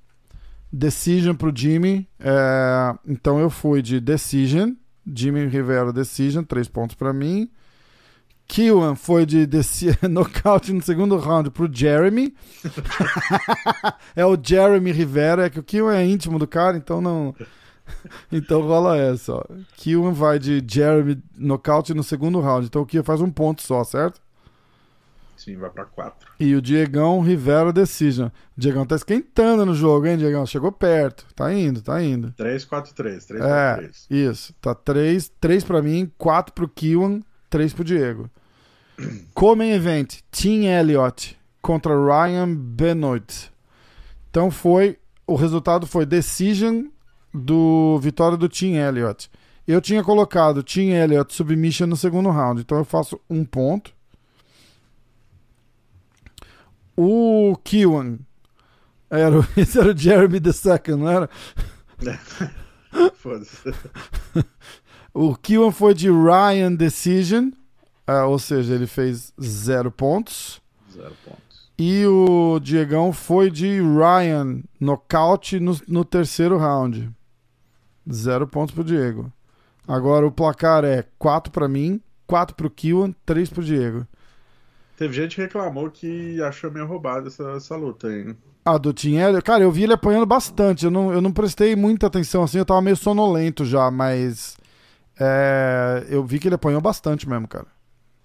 Decision 0.72 1.36
pro 1.36 1.52
Jimmy. 1.54 2.08
É, 2.18 2.96
então 3.06 3.42
eu 3.42 3.50
fui 3.50 3.82
de 3.82 4.00
Decision. 4.00 4.72
Jimmy 5.06 5.46
Rivera 5.46 5.92
Decision, 5.92 6.46
três 6.46 6.70
pontos 6.70 6.96
pra 6.96 7.12
mim. 7.12 7.52
Kiwan 8.54 8.94
foi 8.94 9.26
de 9.26 9.48
deci- 9.48 9.98
nocaute 10.08 10.72
no 10.72 10.82
segundo 10.82 11.18
round 11.18 11.50
pro 11.50 11.68
Jeremy. 11.74 12.36
é 14.16 14.24
o 14.24 14.38
Jeremy 14.42 14.92
Rivera, 14.92 15.46
é 15.46 15.50
que 15.50 15.60
o 15.60 15.64
Kiwan 15.64 15.96
é 15.96 16.06
íntimo 16.06 16.38
do 16.38 16.48
cara, 16.48 16.78
então 16.78 17.02
não. 17.02 17.34
Então 18.32 18.62
rola 18.62 18.96
essa, 18.98 19.34
ó. 19.34 19.44
Kiwan 19.76 20.14
vai 20.14 20.40
de 20.40 20.64
Jeremy 20.66 21.22
nocaute 21.38 21.94
no 21.94 22.02
segundo 22.04 22.40
round. 22.40 22.68
Então 22.68 22.82
o 22.84 22.86
Kiwan 22.86 23.04
faz 23.04 23.20
um 23.22 23.30
ponto 23.30 23.62
só, 23.64 23.84
certo? 23.84 24.22
Sim, 25.36 25.58
vai 25.58 25.70
pra 25.70 25.84
quatro. 25.86 26.30
E 26.40 26.56
o 26.56 26.62
Diegão 26.62 27.20
Rivera 27.22 27.74
Decision. 27.74 28.28
O 28.28 28.32
Diegão 28.62 28.86
tá 28.86 28.96
esquentando 28.96 29.66
no 29.66 29.74
jogo, 29.76 30.06
hein, 30.06 30.18
Diegão? 30.18 30.46
Chegou 30.46 30.72
perto. 30.72 31.26
Tá 31.36 31.52
indo, 31.54 31.82
tá 31.82 32.02
indo. 32.02 32.32
3, 32.38 32.64
4, 32.64 32.94
3. 32.94 33.26
3, 33.26 33.44
É, 33.44 33.48
4, 33.48 33.76
3. 33.82 34.08
isso. 34.10 34.54
Tá 34.62 34.74
3, 34.74 35.32
3 35.42 35.64
pra 35.66 35.82
mim, 35.82 36.10
4 36.18 36.54
pro 36.54 36.70
Kiwan, 36.70 37.20
3 37.50 37.74
pro 37.74 37.84
Diego. 37.84 38.30
Comem 39.34 39.72
Event, 39.72 40.20
Team 40.32 40.64
Elliott 40.64 41.38
contra 41.62 41.94
Ryan 41.94 42.54
Benoit. 42.54 43.52
Então 44.30 44.52
foi, 44.52 44.98
o 45.26 45.36
resultado 45.36 45.88
foi 45.88 46.06
Decision 46.06 46.86
do 47.34 48.00
vitória 48.00 48.38
do 48.38 48.50
Team 48.50 48.76
Elliott. 48.76 49.30
Eu 49.68 49.80
tinha 49.80 50.04
colocado 50.04 50.64
Team 50.64 50.90
Elliott 50.90 51.34
Submission 51.34 51.88
no 51.88 51.96
segundo 51.96 52.30
round, 52.30 52.62
então 52.62 52.78
eu 52.78 52.86
faço 52.86 53.20
um 53.30 53.46
ponto. 53.46 53.94
O 56.96 57.56
Kiwan 57.64 58.20
era, 59.10 59.36
esse 59.56 59.80
era 59.80 59.94
o 59.94 59.98
Jeremy 59.98 60.38
II, 60.38 60.96
não 60.96 61.10
era? 61.10 61.30
Foda-se. 63.16 63.74
O 65.16 65.36
Kiwan 65.36 65.72
foi 65.72 65.94
de 65.94 66.10
Ryan 66.10 66.74
Decision, 66.74 67.52
ah, 68.06 68.26
ou 68.26 68.38
seja, 68.38 68.74
ele 68.74 68.88
fez 68.88 69.34
zero 69.42 69.92
pontos. 69.92 70.62
Zero 70.92 71.14
pontos. 71.26 71.72
E 71.78 72.06
o 72.06 72.60
Diegão 72.60 73.12
foi 73.12 73.50
de 73.50 73.82
Ryan 73.82 74.62
nocaute 74.80 75.60
no, 75.60 75.76
no 75.88 76.06
terceiro 76.06 76.58
round. 76.58 77.10
Zero 78.12 78.48
pontos 78.48 78.76
pro 78.76 78.84
Diego. 78.84 79.32
Agora 79.88 80.26
o 80.26 80.32
placar 80.32 80.86
é 80.86 81.06
4 81.18 81.52
pra 81.52 81.68
mim, 81.68 82.00
4 82.28 82.56
pro 82.56 82.70
Kiwan, 82.70 83.14
3 83.26 83.50
pro 83.50 83.64
Diego. 83.64 84.08
Teve 84.98 85.14
gente 85.14 85.36
que 85.36 85.42
reclamou 85.42 85.90
que 85.90 86.42
achou 86.42 86.72
meio 86.72 86.86
roubada 86.86 87.28
essa, 87.28 87.44
essa 87.52 87.76
luta 87.76 88.08
aí. 88.08 88.24
né? 88.24 88.36
A 88.64 88.78
do 88.78 88.94
Tinelli, 88.94 89.42
cara, 89.42 89.64
eu 89.64 89.72
vi 89.72 89.84
ele 89.84 89.94
apanhando 89.94 90.26
bastante. 90.26 90.86
Eu 90.86 90.92
não, 90.92 91.12
eu 91.12 91.20
não 91.22 91.32
prestei 91.34 91.76
muita 91.76 92.08
atenção 92.08 92.44
assim, 92.44 92.60
eu 92.60 92.66
tava 92.66 92.82
meio 92.82 92.96
sonolento 92.96 93.66
já, 93.66 93.92
mas 93.92 94.56
é, 95.20 96.06
eu 96.10 96.24
vi 96.24 96.40
que 96.40 96.48
ele 96.48 96.56
apanhou 96.56 96.80
bastante 96.80 97.28
mesmo, 97.28 97.48
cara. 97.48 97.68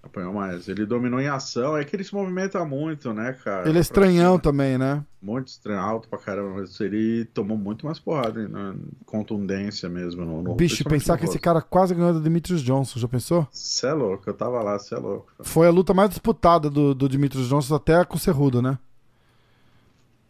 Apanhou 0.01 0.33
mais. 0.33 0.69
Ele 0.69 0.85
dominou 0.85 1.19
em 1.19 1.27
ação. 1.27 1.77
É 1.77 1.83
que 1.83 1.95
ele 1.95 2.03
se 2.03 2.13
movimenta 2.13 2.63
muito, 2.63 3.13
né, 3.13 3.33
cara? 3.43 3.67
Ele 3.67 3.77
é 3.77 3.81
estranhão 3.81 4.39
também, 4.39 4.77
né? 4.77 5.03
Muito 5.21 5.49
estranho, 5.49 5.79
alto 5.79 6.07
pra 6.07 6.17
caramba. 6.17 6.61
Mas 6.61 6.79
ele 6.79 7.25
tomou 7.25 7.57
muito 7.57 7.85
mais 7.85 7.99
porrada, 7.99 8.47
né? 8.47 8.75
Contundência 9.05 9.89
mesmo. 9.89 10.23
No, 10.23 10.41
no 10.41 10.55
Bicho, 10.55 10.83
pensar 10.85 11.17
que 11.17 11.25
esse 11.25 11.37
cara 11.37 11.61
quase 11.61 11.93
ganhou 11.93 12.13
do 12.13 12.21
Demetrius 12.21 12.61
Johnson, 12.61 12.97
já 12.97 13.07
pensou? 13.09 13.45
Cê 13.51 13.87
é 13.87 13.93
louco, 13.93 14.29
eu 14.29 14.33
tava 14.33 14.61
lá, 14.63 14.79
cê 14.79 14.95
é 14.95 14.99
louco. 14.99 15.31
Foi 15.41 15.67
a 15.67 15.71
luta 15.71 15.93
mais 15.93 16.09
disputada 16.09 16.69
do, 16.69 16.95
do 16.95 17.09
Demetrius 17.09 17.49
Johnson 17.49 17.75
até 17.75 18.03
com 18.05 18.15
o 18.15 18.19
Cerrudo, 18.19 18.61
né? 18.61 18.79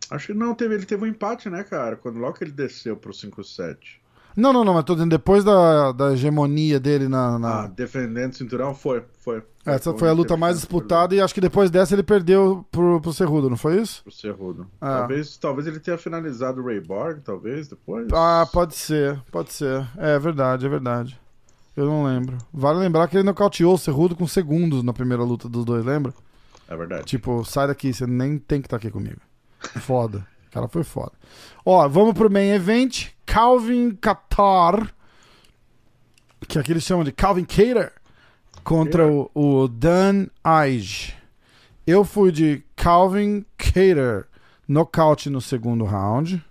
Acho 0.10 0.27
que 0.27 0.34
não, 0.34 0.55
teve, 0.55 0.73
ele 0.73 0.86
teve 0.86 1.03
um 1.03 1.08
empate, 1.08 1.49
né, 1.49 1.63
cara? 1.63 1.95
Quando 1.95 2.17
logo 2.17 2.34
que 2.34 2.43
ele 2.43 2.51
desceu 2.51 2.97
pro 2.97 3.13
5-7. 3.13 3.99
Não, 4.39 4.54
não, 4.54 4.63
não, 4.63 4.73
mas 4.73 4.84
tô 4.86 4.93
dizendo, 4.93 5.12
depois 5.12 5.43
da, 5.43 5.91
da 5.91 6.13
hegemonia 6.13 6.80
dele 6.80 7.08
na. 7.08 7.38
na... 7.38 7.63
Ah, 7.63 7.67
defendendo 7.67 8.32
o 8.32 8.36
cinturão, 8.36 8.73
foi, 8.73 9.04
foi. 9.19 9.43
Essa 9.65 9.93
foi 9.93 10.10
a 10.10 10.13
luta 10.13 10.38
mais 10.38 10.56
disputada 10.56 11.13
e 11.13 11.21
acho 11.21 11.34
que 11.34 11.41
depois 11.41 11.69
dessa 11.69 11.93
ele 11.93 12.02
perdeu 12.02 12.65
pro, 12.71 13.02
pro 13.02 13.13
Cerrudo, 13.13 13.49
não 13.49 13.58
foi 13.58 13.82
isso? 13.82 14.02
Pro 14.04 14.12
Cerrudo. 14.12 14.67
Ah. 14.80 14.99
Talvez, 14.99 15.38
talvez 15.38 15.67
ele 15.67 15.80
tenha 15.80 15.97
finalizado 15.97 16.62
o 16.62 16.65
Ray 16.65 16.80
Borg, 16.80 17.19
talvez, 17.23 17.67
depois. 17.67 18.08
Ah, 18.13 18.47
pode 18.52 18.75
ser, 18.75 19.21
pode 19.32 19.54
ser. 19.54 19.86
É, 19.97 20.15
é 20.15 20.19
verdade, 20.19 20.65
é 20.65 20.69
verdade. 20.69 21.19
Eu 21.75 21.86
não 21.86 22.04
lembro. 22.04 22.38
Vale 22.54 22.80
lembrar 22.80 23.08
que 23.08 23.17
ele 23.17 23.23
nocauteou 23.23 23.73
o 23.73 23.78
Cerrudo 23.78 24.15
com 24.15 24.28
segundos 24.28 24.84
na 24.84 24.93
primeira 24.93 25.23
luta 25.23 25.47
dos 25.47 25.65
dois, 25.65 25.86
lembra? 25.86 26.13
É 26.67 26.75
verdade. 26.75 27.04
Tipo, 27.04 27.43
sai 27.43 27.67
daqui, 27.67 27.93
você 27.93 28.08
nem 28.08 28.38
tem 28.38 28.62
que 28.62 28.67
estar 28.67 28.78
tá 28.78 28.82
aqui 28.82 28.91
comigo. 28.91 29.19
Foda. 29.82 30.25
O 30.47 30.52
cara 30.52 30.67
foi 30.67 30.84
foda. 30.84 31.12
Ó, 31.63 31.88
vamos 31.88 32.13
pro 32.13 32.32
main 32.32 32.49
event. 32.49 33.10
Calvin 33.29 33.91
Qatar, 33.91 34.91
que 36.47 36.57
aqui 36.57 36.71
eles 36.71 36.83
chamam 36.83 37.03
de 37.03 37.11
Calvin 37.11 37.45
Cater, 37.45 37.93
contra 38.63 39.07
o, 39.07 39.29
o 39.35 39.67
Dan 39.67 40.25
Ige. 40.67 41.13
Eu 41.85 42.03
fui 42.03 42.31
de 42.31 42.63
Calvin 42.75 43.45
Cater, 43.55 44.25
nocaute 44.67 45.29
no 45.29 45.39
segundo 45.39 45.85
round. 45.85 46.43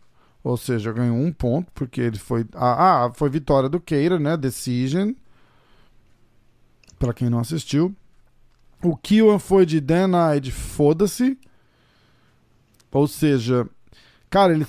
Ou 0.45 0.57
seja, 0.57 0.93
ganhou 0.93 1.17
um 1.17 1.33
ponto, 1.33 1.69
porque 1.75 2.01
ele 2.01 2.17
foi. 2.17 2.47
Ah, 2.55 3.07
ah 3.07 3.13
foi 3.13 3.29
vitória 3.29 3.69
do 3.69 3.81
Cater, 3.81 4.21
né? 4.21 4.37
Decision. 4.37 5.15
Pra 6.97 7.13
quem 7.13 7.29
não 7.29 7.41
assistiu. 7.41 7.93
O 8.85 8.97
Kiwan 8.97 9.41
foi 9.41 9.67
de 9.67 9.81
Dan 9.81 10.13
Ige, 10.37 10.53
foda-se. 10.53 11.37
Ou 12.93 13.09
seja, 13.09 13.69
cara, 14.31 14.53
ele 14.53 14.67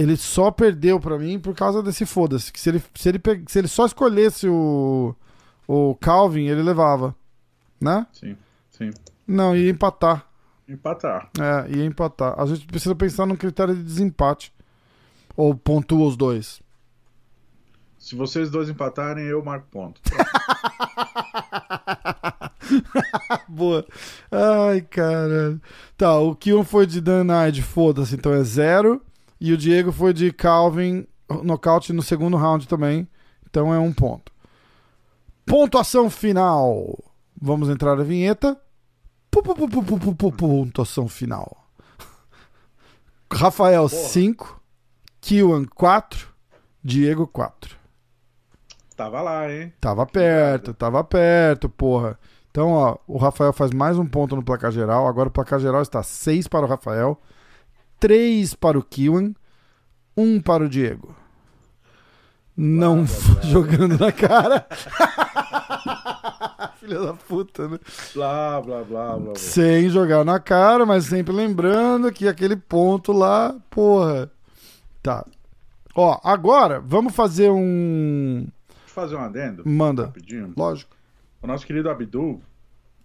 ele 0.00 0.16
só 0.16 0.50
perdeu 0.50 0.98
para 0.98 1.18
mim 1.18 1.38
por 1.38 1.54
causa 1.54 1.82
desse 1.82 2.06
foda-se. 2.06 2.50
Que 2.50 2.58
se 2.58 2.70
ele, 2.70 2.82
se, 2.94 3.08
ele, 3.08 3.20
se 3.46 3.58
ele 3.58 3.68
só 3.68 3.84
escolhesse 3.84 4.48
o, 4.48 5.14
o 5.68 5.94
Calvin, 5.96 6.46
ele 6.46 6.62
levava. 6.62 7.14
Né? 7.78 8.06
Sim, 8.12 8.36
sim. 8.70 8.90
Não, 9.26 9.54
ia 9.54 9.70
empatar. 9.70 10.26
Empatar. 10.66 11.30
É, 11.38 11.70
ia 11.70 11.84
empatar. 11.84 12.34
A 12.40 12.46
gente 12.46 12.66
precisa 12.66 12.94
pensar 12.94 13.26
num 13.26 13.36
critério 13.36 13.74
de 13.74 13.82
desempate. 13.82 14.52
Ou 15.36 15.54
pontua 15.54 16.06
os 16.06 16.16
dois. 16.16 16.62
Se 17.98 18.14
vocês 18.16 18.50
dois 18.50 18.68
empatarem, 18.70 19.24
eu 19.26 19.44
marco 19.44 19.66
ponto. 19.70 20.00
Boa. 23.48 23.86
Ai, 24.30 24.80
cara. 24.80 25.60
Tá, 25.96 26.18
o 26.18 26.34
Kion 26.34 26.64
foi 26.64 26.86
de 26.86 27.00
Danide, 27.00 27.62
foda-se, 27.62 28.14
então 28.14 28.32
é 28.32 28.42
zero. 28.42 29.02
E 29.40 29.52
o 29.52 29.56
Diego 29.56 29.90
foi 29.90 30.12
de 30.12 30.32
Calvin, 30.32 31.06
nocaute 31.42 31.92
no 31.92 32.02
segundo 32.02 32.36
round 32.36 32.68
também. 32.68 33.08
Então 33.48 33.72
é 33.72 33.78
um 33.78 33.92
ponto. 33.92 34.30
Pontuação 35.46 36.10
final. 36.10 36.96
Vamos 37.40 37.68
entrar 37.68 37.96
na 37.96 38.04
vinheta. 38.04 38.60
Pontuação 39.30 41.08
final. 41.08 41.66
Rafael 43.32 43.88
5, 43.88 44.60
Kiwan 45.20 45.64
4, 45.64 46.28
Diego 46.84 47.26
4. 47.26 47.76
Tava 48.96 49.22
lá, 49.22 49.50
hein? 49.50 49.72
Tava 49.80 50.04
perto, 50.04 50.74
tava 50.74 51.02
perto, 51.02 51.70
porra. 51.70 52.18
Então, 52.50 52.72
ó, 52.72 52.98
o 53.06 53.16
Rafael 53.16 53.52
faz 53.52 53.70
mais 53.70 53.96
um 53.96 54.04
ponto 54.04 54.36
no 54.36 54.42
placar 54.42 54.70
geral. 54.70 55.06
Agora 55.06 55.28
o 55.28 55.32
placar 55.32 55.58
geral 55.58 55.80
está 55.80 56.02
6 56.02 56.48
para 56.48 56.66
o 56.66 56.68
Rafael, 56.68 57.18
3 58.00 58.54
para 58.54 58.78
o 58.78 58.82
Kiwan, 58.82 59.34
1 60.16 60.40
para 60.40 60.64
o 60.64 60.68
Diego. 60.68 61.14
Não 62.56 63.04
jogando 63.44 63.98
na 63.98 64.10
cara. 64.10 64.66
Filha 66.80 66.98
da 66.98 67.12
puta, 67.12 67.68
né? 67.68 67.78
Blá, 68.14 68.60
blá, 68.62 68.82
blá, 68.82 69.18
blá, 69.18 69.34
Sem 69.36 69.90
jogar 69.90 70.24
na 70.24 70.40
cara, 70.40 70.86
mas 70.86 71.04
sempre 71.04 71.34
lembrando 71.34 72.10
que 72.10 72.26
aquele 72.26 72.56
ponto 72.56 73.12
lá, 73.12 73.54
porra. 73.68 74.30
Tá. 75.02 75.26
Ó, 75.94 76.18
agora 76.24 76.80
vamos 76.80 77.14
fazer 77.14 77.50
um. 77.50 78.48
Fazer 78.86 79.16
um 79.16 79.20
adendo? 79.20 79.62
Manda. 79.68 80.06
Rapidinho. 80.06 80.54
Lógico. 80.56 80.96
O 81.42 81.46
nosso 81.46 81.66
querido 81.66 81.90
Abdul, 81.90 82.40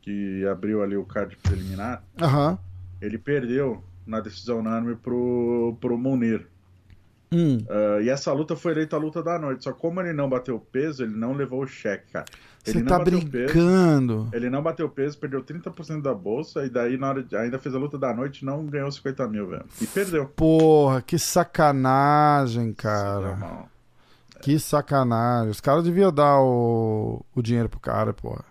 que 0.02 0.46
abriu 0.48 0.82
ali 0.82 0.96
o 0.96 1.06
card 1.06 1.36
preliminar, 1.38 2.02
uhum. 2.22 2.58
ele 3.02 3.18
perdeu 3.18 3.84
na 4.06 4.20
decisão 4.20 4.60
unânime 4.60 4.96
pro, 4.96 5.78
pro 5.80 5.98
Munir. 5.98 6.48
Hum. 7.32 7.58
Uh, 7.68 8.02
e 8.02 8.10
essa 8.10 8.32
luta 8.32 8.56
foi 8.56 8.72
eleita 8.72 8.96
a 8.96 9.00
luta 9.00 9.22
da 9.22 9.38
noite. 9.38 9.64
Só 9.64 9.74
como 9.74 10.00
ele 10.00 10.14
não 10.14 10.30
bateu 10.30 10.60
peso, 10.60 11.04
ele 11.04 11.16
não 11.16 11.34
levou 11.34 11.64
o 11.64 11.68
cheque, 11.68 12.12
cara. 12.12 12.26
Ele 12.66 12.80
Você 12.80 12.86
tá 12.86 13.00
brincando. 13.00 14.28
Peso, 14.32 14.36
ele 14.36 14.50
não 14.50 14.62
bateu 14.62 14.90
peso, 14.90 15.18
perdeu 15.18 15.44
30% 15.44 16.02
da 16.02 16.14
bolsa, 16.14 16.66
e 16.66 16.70
daí 16.70 16.98
na 16.98 17.10
hora 17.10 17.24
de, 17.24 17.36
ainda 17.36 17.60
fez 17.60 17.76
a 17.76 17.78
luta 17.78 17.98
da 17.98 18.14
noite 18.14 18.40
e 18.40 18.46
não 18.46 18.66
ganhou 18.66 18.92
50 18.92 19.28
mil, 19.28 19.48
velho. 19.48 19.66
E 19.82 19.88
perdeu. 19.88 20.28
Porra, 20.28 21.02
que 21.02 21.20
sacanagem, 21.20 22.74
cara. 22.74 23.38
Sim, 23.38 24.42
que 24.42 24.60
sacanagem. 24.60 25.50
Os 25.50 25.60
caras 25.62 25.84
deviam 25.84 26.12
dar 26.12 26.40
o, 26.40 27.24
o 27.36 27.42
dinheiro 27.42 27.70
pro 27.70 27.80
cara, 27.80 28.14
porra. 28.14 28.46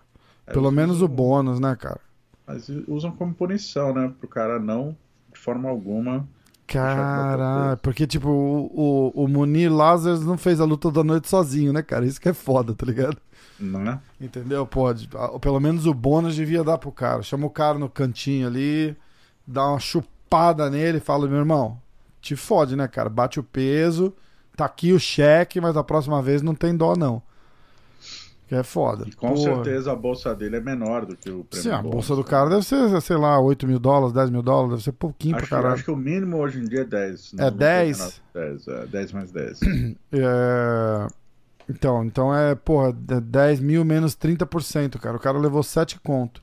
É, 0.45 0.53
Pelo 0.53 0.71
menos 0.71 0.97
usam, 0.97 1.07
o 1.07 1.09
bônus, 1.09 1.59
né, 1.59 1.75
cara? 1.75 1.99
Mas 2.45 2.69
usam 2.87 3.11
como 3.11 3.33
punição, 3.33 3.93
né? 3.93 4.13
Pro 4.19 4.27
cara 4.27 4.59
não, 4.59 4.95
forma 5.45 5.69
alguma. 5.69 6.27
Caralho, 6.67 7.77
porque, 7.77 8.07
tipo, 8.07 8.27
o, 8.27 9.11
o, 9.15 9.23
o 9.23 9.27
Munir 9.27 9.71
Lazarus 9.71 10.25
não 10.25 10.37
fez 10.37 10.59
a 10.59 10.65
luta 10.65 10.89
da 10.91 11.03
noite 11.03 11.29
sozinho, 11.29 11.71
né, 11.71 11.83
cara? 11.83 12.05
Isso 12.05 12.19
que 12.19 12.27
é 12.27 12.33
foda, 12.33 12.73
tá 12.73 12.85
ligado? 12.85 13.17
Não 13.59 13.81
é? 13.87 13.99
Entendeu? 14.19 14.65
Pode. 14.65 15.07
Pelo 15.39 15.59
menos 15.59 15.85
o 15.85 15.93
bônus 15.93 16.35
devia 16.35 16.63
dar 16.63 16.79
pro 16.79 16.91
cara. 16.91 17.21
Chama 17.21 17.45
o 17.45 17.51
cara 17.51 17.77
no 17.77 17.87
cantinho 17.87 18.47
ali, 18.47 18.97
dá 19.45 19.67
uma 19.69 19.79
chupada 19.79 20.69
nele 20.69 20.97
e 20.97 21.01
fala: 21.01 21.27
meu 21.27 21.37
irmão, 21.37 21.79
te 22.19 22.35
fode, 22.35 22.75
né, 22.75 22.87
cara? 22.87 23.09
Bate 23.09 23.39
o 23.39 23.43
peso 23.43 24.13
tá 24.55 24.65
aqui 24.65 24.93
o 24.93 24.99
cheque, 24.99 25.59
mas 25.59 25.75
a 25.75 25.83
próxima 25.83 26.21
vez 26.21 26.41
não 26.41 26.55
tem 26.55 26.75
dó, 26.75 26.95
não. 26.95 27.21
Que 28.47 28.55
é 28.55 28.63
foda. 28.63 29.05
E 29.07 29.11
com 29.11 29.33
Porra. 29.33 29.55
certeza 29.55 29.91
a 29.91 29.95
bolsa 29.95 30.35
dele 30.35 30.57
é 30.57 30.61
menor 30.61 31.05
do 31.05 31.17
que 31.17 31.31
o 31.31 31.43
prêmio. 31.43 31.63
Sim, 31.63 31.71
a 31.71 31.81
bolsa 31.81 32.15
do 32.15 32.23
cara 32.23 32.49
deve 32.49 32.63
ser, 32.63 33.01
sei 33.01 33.17
lá, 33.17 33.39
8 33.39 33.65
mil 33.65 33.79
dólares, 33.79 34.13
10 34.13 34.29
mil 34.29 34.43
dólares, 34.43 34.71
deve 34.71 34.83
ser 34.83 34.91
pouquinho 34.91 35.35
acho, 35.35 35.47
pra 35.47 35.57
caralho. 35.57 35.73
Acho 35.73 35.83
que 35.85 35.91
o 35.91 35.95
mínimo 35.95 36.37
hoje 36.37 36.59
em 36.59 36.65
dia 36.65 36.81
é 36.81 36.85
10. 36.85 37.33
é 37.39 37.51
10? 37.51 38.21
10, 38.33 38.67
é 38.67 38.85
10 38.85 39.11
mais 39.13 39.31
10. 39.31 39.59
é... 40.13 41.07
Então, 41.67 42.05
então 42.05 42.35
é, 42.35 42.53
porra, 42.53 42.93
10 42.93 43.59
mil 43.59 43.83
menos 43.83 44.15
30%, 44.15 44.99
cara. 44.99 45.17
O 45.17 45.19
cara 45.19 45.39
levou 45.39 45.63
7 45.63 45.99
conto. 45.99 46.41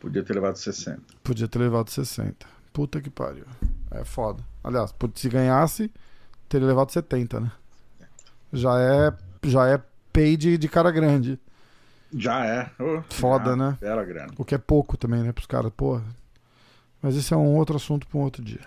Podia 0.00 0.22
ter 0.22 0.32
levado 0.32 0.56
60. 0.56 1.02
Podia 1.22 1.46
ter 1.46 1.58
levado 1.58 1.90
60. 1.90 2.46
Puta 2.72 3.02
que 3.02 3.10
pariu. 3.10 3.44
É 3.90 4.02
foda. 4.02 4.42
Aliás, 4.64 4.94
se 5.14 5.28
ganhasse, 5.28 5.92
teria 6.48 6.66
levado 6.66 6.90
70, 6.90 7.40
né? 7.40 7.52
Já 8.50 8.80
é, 8.80 9.12
já 9.44 9.68
é 9.68 9.78
pay 10.12 10.36
de, 10.36 10.58
de 10.58 10.68
cara 10.68 10.90
grande. 10.90 11.38
Já 12.12 12.44
é. 12.44 12.70
Oh, 12.78 13.02
Foda, 13.08 13.50
já 13.50 13.56
né? 13.56 13.78
Era 13.80 14.04
grande. 14.04 14.34
O 14.36 14.44
que 14.44 14.54
é 14.54 14.58
pouco 14.58 14.96
também, 14.96 15.22
né, 15.22 15.32
pros 15.32 15.46
caras, 15.46 15.72
porra. 15.76 16.02
Mas 17.00 17.16
esse 17.16 17.32
é 17.32 17.36
um 17.36 17.56
outro 17.56 17.76
assunto 17.76 18.06
para 18.06 18.18
um 18.18 18.22
outro 18.22 18.42
dia. 18.42 18.60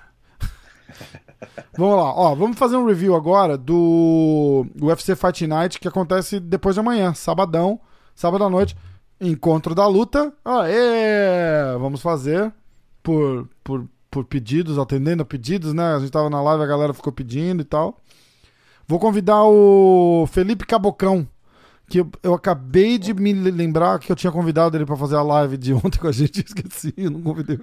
vamos 1.78 1.98
lá, 1.98 2.14
ó, 2.16 2.34
vamos 2.36 2.58
fazer 2.58 2.78
um 2.78 2.86
review 2.86 3.16
agora 3.16 3.58
do 3.58 4.66
UFC 4.82 5.16
Fight 5.16 5.46
Night 5.46 5.80
que 5.80 5.88
acontece 5.88 6.40
depois 6.40 6.76
de 6.76 6.80
amanhã, 6.80 7.14
sabadão, 7.14 7.80
sábado 8.16 8.44
à 8.44 8.50
noite, 8.50 8.76
encontro 9.20 9.76
da 9.76 9.86
luta. 9.88 10.34
Aê! 10.44 11.78
Vamos 11.78 12.02
fazer 12.02 12.52
por, 13.04 13.48
por 13.64 13.88
por 14.14 14.24
pedidos, 14.26 14.78
atendendo 14.78 15.24
a 15.24 15.26
pedidos, 15.26 15.74
né? 15.74 15.96
A 15.96 16.00
gente 16.00 16.12
tava 16.12 16.30
na 16.30 16.40
live, 16.40 16.64
a 16.64 16.68
galera 16.68 16.94
ficou 16.94 17.12
pedindo 17.12 17.62
e 17.62 17.66
tal. 17.66 17.98
Vou 18.88 19.00
convidar 19.00 19.44
o 19.44 20.28
Felipe 20.28 20.68
Cabocão, 20.68 21.28
que 21.94 22.00
eu, 22.00 22.10
eu 22.24 22.34
acabei 22.34 22.98
de 22.98 23.14
me 23.14 23.32
lembrar 23.34 24.00
que 24.00 24.12
eu 24.12 24.16
tinha 24.16 24.32
convidado 24.32 24.76
ele 24.76 24.84
para 24.84 24.98
fazer 24.98 25.16
a 25.16 25.22
live 25.22 25.58
de 25.58 25.76
ontem 25.76 26.00
com 26.00 26.08
a 26.08 26.12
gente, 26.12 26.42
esqueci, 26.44 26.92
eu 26.98 27.12
não 27.12 27.22
convidei. 27.22 27.60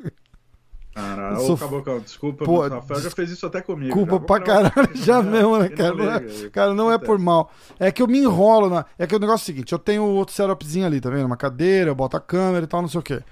Caralho, 0.94 1.40
sou... 1.40 1.54
ô 1.56 1.58
Cabocão, 1.58 1.98
desculpa, 1.98 2.44
Pô, 2.44 2.64
o 2.64 2.68
Rafael 2.68 3.00
já 3.00 3.10
fez 3.10 3.30
isso 3.30 3.44
até 3.44 3.60
comigo. 3.60 3.92
Desculpa 3.92 4.14
já, 4.14 4.20
pra 4.20 4.40
caralho, 4.40 4.90
já 4.94 5.20
mesmo, 5.20 5.58
né, 5.58 5.68
cara? 5.68 5.94
Não 5.94 6.12
é, 6.12 6.48
cara, 6.50 6.74
não 6.74 6.92
é 6.92 6.96
por 6.98 7.18
mal. 7.18 7.50
É 7.76 7.90
que 7.90 8.00
eu 8.00 8.06
me 8.06 8.20
enrolo, 8.20 8.70
na... 8.70 8.86
é 8.96 9.04
que 9.04 9.16
o 9.16 9.18
negócio 9.18 9.42
é 9.42 9.42
o 9.42 9.46
seguinte, 9.46 9.72
eu 9.72 9.80
tenho 9.80 10.04
outro 10.04 10.32
setupzinho 10.32 10.86
ali, 10.86 11.00
tá 11.00 11.10
vendo? 11.10 11.26
Uma 11.26 11.36
cadeira, 11.36 11.90
eu 11.90 11.94
boto 11.96 12.16
a 12.16 12.20
câmera 12.20 12.64
e 12.64 12.68
tal, 12.68 12.82
não 12.82 12.88
sei 12.88 13.00
o 13.00 13.02
quê. 13.02 13.24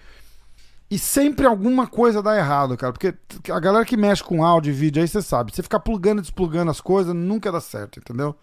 E 0.90 0.98
sempre 0.98 1.46
alguma 1.46 1.86
coisa 1.86 2.20
dá 2.20 2.36
errado, 2.36 2.76
cara. 2.76 2.92
Porque 2.92 3.14
a 3.52 3.60
galera 3.60 3.84
que 3.84 3.96
mexe 3.96 4.24
com 4.24 4.44
áudio 4.44 4.70
e 4.72 4.74
vídeo 4.74 5.00
aí, 5.00 5.06
você 5.06 5.22
sabe, 5.22 5.54
você 5.54 5.62
ficar 5.62 5.78
plugando 5.78 6.18
e 6.18 6.22
desplugando 6.22 6.72
as 6.72 6.80
coisas, 6.80 7.14
nunca 7.14 7.52
dá 7.52 7.60
certo, 7.60 8.00
entendeu? 8.00 8.34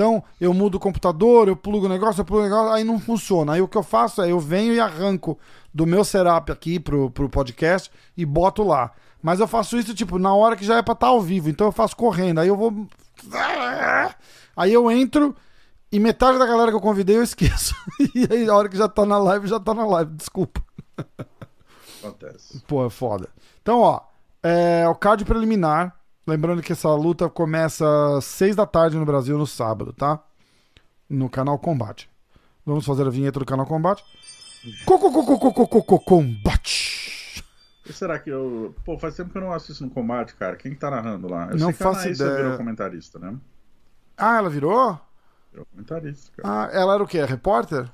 Então, 0.00 0.24
eu 0.40 0.54
mudo 0.54 0.76
o 0.76 0.80
computador, 0.80 1.46
eu 1.46 1.54
plugo 1.54 1.84
o 1.84 1.88
negócio, 1.88 2.22
eu 2.22 2.24
plugo 2.24 2.40
o 2.40 2.48
negócio, 2.48 2.72
aí 2.72 2.82
não 2.82 2.98
funciona. 2.98 3.52
Aí 3.52 3.60
o 3.60 3.68
que 3.68 3.76
eu 3.76 3.82
faço 3.82 4.22
é 4.22 4.32
eu 4.32 4.40
venho 4.40 4.72
e 4.72 4.80
arranco 4.80 5.38
do 5.74 5.86
meu 5.86 6.02
setup 6.04 6.50
aqui 6.50 6.80
pro, 6.80 7.10
pro 7.10 7.28
podcast 7.28 7.90
e 8.16 8.24
boto 8.24 8.62
lá. 8.62 8.92
Mas 9.20 9.40
eu 9.40 9.46
faço 9.46 9.76
isso, 9.76 9.94
tipo, 9.94 10.18
na 10.18 10.34
hora 10.34 10.56
que 10.56 10.64
já 10.64 10.78
é 10.78 10.82
pra 10.82 10.94
estar 10.94 11.08
tá 11.08 11.12
ao 11.12 11.20
vivo. 11.20 11.50
Então 11.50 11.66
eu 11.66 11.72
faço 11.72 11.94
correndo. 11.94 12.40
Aí 12.40 12.48
eu 12.48 12.56
vou. 12.56 12.86
Aí 14.56 14.72
eu 14.72 14.90
entro 14.90 15.36
e 15.92 16.00
metade 16.00 16.38
da 16.38 16.46
galera 16.46 16.70
que 16.70 16.76
eu 16.78 16.80
convidei 16.80 17.18
eu 17.18 17.22
esqueço. 17.22 17.74
E 18.14 18.26
aí 18.32 18.48
a 18.48 18.56
hora 18.56 18.70
que 18.70 18.78
já 18.78 18.88
tá 18.88 19.04
na 19.04 19.18
live, 19.18 19.48
já 19.48 19.60
tá 19.60 19.74
na 19.74 19.84
live. 19.84 20.12
Desculpa. 20.12 20.62
Acontece. 21.98 22.58
Pô, 22.66 22.86
é 22.86 22.88
foda. 22.88 23.28
Então, 23.60 23.80
ó. 23.80 24.00
É, 24.42 24.88
o 24.88 24.94
card 24.94 25.26
preliminar 25.26 25.99
Lembrando 26.30 26.62
que 26.62 26.72
essa 26.72 26.94
luta 26.94 27.28
começa 27.28 27.84
às 28.16 28.24
6 28.24 28.54
da 28.54 28.64
tarde 28.64 28.96
no 28.96 29.04
Brasil 29.04 29.36
no 29.36 29.48
sábado, 29.48 29.92
tá? 29.92 30.22
No 31.08 31.28
canal 31.28 31.58
Combate. 31.58 32.08
Vamos 32.64 32.86
fazer 32.86 33.04
a 33.04 33.10
vinheta 33.10 33.40
do 33.40 33.44
canal 33.44 33.66
Combate. 33.66 34.04
Combate! 36.06 37.44
E 37.84 37.92
será 37.92 38.16
que 38.16 38.30
eu. 38.30 38.72
Pô, 38.84 38.96
faz 38.96 39.16
tempo 39.16 39.30
que 39.30 39.38
eu 39.38 39.42
não 39.42 39.52
assisto 39.52 39.82
no 39.82 39.90
combate, 39.90 40.36
cara. 40.36 40.54
Quem 40.54 40.70
que 40.70 40.78
tá 40.78 40.88
narrando 40.88 41.28
lá? 41.28 41.48
Eu 41.50 41.58
não 41.58 41.72
faço 41.72 42.06
a 42.06 42.10
ideia. 42.12 42.36
virou 42.36 42.56
comentarista, 42.56 43.18
né? 43.18 43.36
Ah, 44.16 44.38
ela 44.38 44.48
virou? 44.48 45.00
Virou 45.50 45.66
comentarista, 45.66 46.30
cara. 46.36 46.66
Ah, 46.66 46.70
ela 46.72 46.94
era 46.94 47.02
o 47.02 47.08
quê? 47.08 47.24
Repórter? 47.24 47.90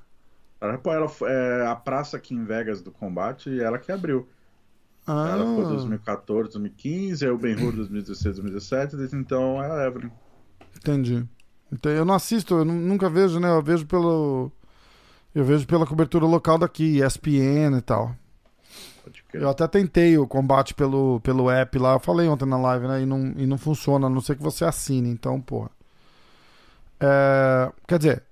Ela, 0.61 0.79
ela 0.85 1.11
é 1.22 1.66
a 1.66 1.75
praça 1.75 2.18
aqui 2.18 2.35
em 2.35 2.44
Vegas 2.44 2.83
do 2.83 2.90
combate 2.90 3.49
e 3.49 3.62
ela 3.62 3.79
que 3.79 3.90
abriu. 3.90 4.29
Ah. 5.07 5.29
Ela 5.31 5.45
foi 5.45 5.64
2014, 5.64 6.51
2015, 6.51 7.25
aí 7.25 7.31
o 7.31 7.38
Ben 7.38 7.55
Hur 7.55 7.73
2016, 7.73 8.37
2017, 8.37 8.97
desde 8.97 9.16
então 9.16 9.62
é 9.62 9.71
a 9.71 9.87
Evelyn. 9.87 10.11
Entendi. 10.77 11.25
Então, 11.73 11.92
eu 11.92 12.05
não 12.05 12.14
assisto, 12.14 12.55
eu 12.55 12.64
nunca 12.64 13.09
vejo, 13.09 13.38
né? 13.38 13.49
Eu 13.49 13.62
vejo 13.62 13.87
pelo. 13.87 14.51
Eu 15.35 15.45
vejo 15.45 15.66
pela 15.66 15.87
cobertura 15.87 16.25
local 16.25 16.59
daqui, 16.59 17.01
ESPN 17.01 17.77
e 17.79 17.83
tal. 17.83 18.14
Eu 19.33 19.49
até 19.49 19.66
tentei 19.69 20.16
o 20.19 20.27
combate 20.27 20.75
pelo, 20.75 21.21
pelo 21.21 21.51
app 21.51 21.79
lá, 21.79 21.92
eu 21.92 22.01
falei 22.01 22.27
ontem 22.27 22.47
na 22.47 22.57
live, 22.57 22.88
né? 22.88 23.03
E 23.03 23.07
não, 23.07 23.35
e 23.37 23.47
não 23.47 23.59
funciona, 23.59 24.07
a 24.07 24.11
não 24.11 24.21
ser 24.21 24.37
que 24.37 24.42
você 24.42 24.64
assine, 24.64 25.11
então, 25.11 25.40
porra. 25.40 25.71
É, 26.99 27.71
quer 27.87 27.99
dizer, 27.99 28.25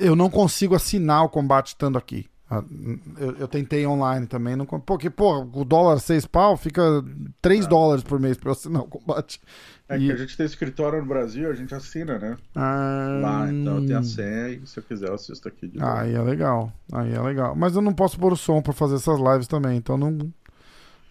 eu 0.00 0.14
não 0.14 0.30
consigo 0.30 0.74
assinar 0.74 1.24
o 1.24 1.28
combate 1.28 1.68
estando 1.68 1.98
aqui. 1.98 2.26
Ah, 2.50 2.62
eu, 3.18 3.36
eu, 3.36 3.48
tentei 3.48 3.86
online 3.86 4.26
também, 4.26 4.54
não, 4.54 4.66
porque, 4.66 5.08
pô, 5.08 5.40
o 5.40 5.64
dólar 5.64 5.98
6 5.98 6.26
pau 6.26 6.58
fica 6.58 6.82
3 7.40 7.64
ah. 7.64 7.68
dólares 7.68 8.04
por 8.04 8.20
mês 8.20 8.36
para 8.36 8.52
assinar 8.52 8.82
o 8.82 8.86
combate. 8.86 9.40
É 9.88 9.96
e... 9.96 10.06
que 10.06 10.12
a 10.12 10.16
gente 10.16 10.36
tem 10.36 10.44
escritório 10.44 11.00
no 11.00 11.06
Brasil, 11.06 11.50
a 11.50 11.54
gente 11.54 11.74
assina, 11.74 12.18
né? 12.18 12.36
Ah... 12.54 13.18
Lá, 13.22 13.50
então 13.50 13.78
eu 13.78 13.86
tenho 13.86 13.98
a 13.98 14.02
senha 14.02 14.48
e 14.50 14.66
se 14.66 14.78
eu 14.78 14.82
quiser 14.82 15.08
eu 15.08 15.14
assisto 15.14 15.48
aqui 15.48 15.68
de 15.68 15.78
novo. 15.78 15.90
Aí 15.90 16.14
é 16.14 16.20
legal, 16.20 16.70
aí 16.92 17.14
é 17.14 17.20
legal. 17.20 17.56
Mas 17.56 17.76
eu 17.76 17.82
não 17.82 17.94
posso 17.94 18.18
pôr 18.18 18.32
o 18.32 18.36
som 18.36 18.60
para 18.60 18.74
fazer 18.74 18.96
essas 18.96 19.18
lives 19.18 19.46
também, 19.46 19.78
então 19.78 19.96
não, 19.96 20.30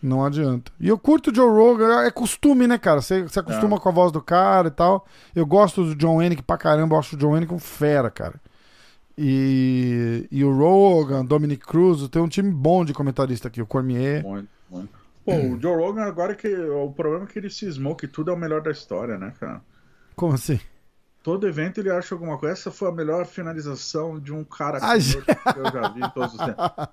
não 0.04 0.24
adianta. 0.24 0.72
E 0.80 0.88
eu 0.88 1.00
curto 1.00 1.32
o 1.32 1.36
Joe 1.36 1.50
Rogan, 1.50 2.04
é 2.04 2.12
costume, 2.12 2.68
né, 2.68 2.78
cara? 2.78 3.02
Você, 3.02 3.24
você 3.24 3.40
acostuma 3.40 3.78
é. 3.78 3.80
com 3.80 3.90
a 3.90 3.92
voz 3.92 4.12
do 4.12 4.22
cara 4.22 4.68
e 4.68 4.72
tal. 4.72 5.08
Eu 5.36 5.48
gosto 5.48 5.84
do 5.84 5.96
John 5.96 6.22
Hennick 6.22 6.44
pra 6.44 6.58
caramba, 6.60 6.94
eu 6.94 7.00
acho 7.00 7.16
o 7.16 7.20
John 7.20 7.36
Hennick 7.36 7.52
um 7.52 7.60
fera, 7.60 8.12
cara. 8.12 8.40
E, 9.18 10.28
e 10.32 10.44
o 10.44 10.52
Rogan, 10.52 11.24
Dominic 11.24 11.66
Cruz, 11.66 12.08
tem 12.10 12.22
um 12.22 12.28
time 12.28 12.52
bom 12.52 12.84
de 12.84 12.94
comentarista 12.94 13.48
aqui, 13.48 13.62
o 13.62 13.68
Cormier. 13.68 14.24
Muito, 14.24 14.50
muito. 14.70 15.04
Pô, 15.26 15.34
o 15.36 15.60
Joe 15.60 15.76
Rogan 15.78 16.04
agora 16.04 16.36
que. 16.36 16.54
O 16.54 16.92
problema 16.92 17.24
é 17.26 17.28
que 17.28 17.40
ele 17.40 17.50
cismou 17.50 17.96
que 17.96 18.08
tudo 18.08 18.32
é 18.32 18.34
o 18.34 18.38
melhor 18.38 18.62
da 18.62 18.72
história, 18.72 19.18
né, 19.18 19.34
cara? 19.40 19.62
Como 20.16 20.34
assim? 20.34 20.60
Todo 21.22 21.48
evento 21.48 21.80
ele 21.80 21.90
acha 21.90 22.14
alguma 22.14 22.38
coisa. 22.38 22.54
Essa 22.54 22.72
foi 22.72 22.90
a 22.90 22.92
melhor 22.92 23.26
finalização 23.26 24.20
de 24.20 24.34
um 24.34 24.44
cara 24.44 24.80
que 24.82 25.60
eu 25.60 25.72
já 25.72 25.90
vi 25.90 26.02
em 26.02 26.10
todos 26.10 26.34
os 26.34 26.40
tempos. 26.44 26.88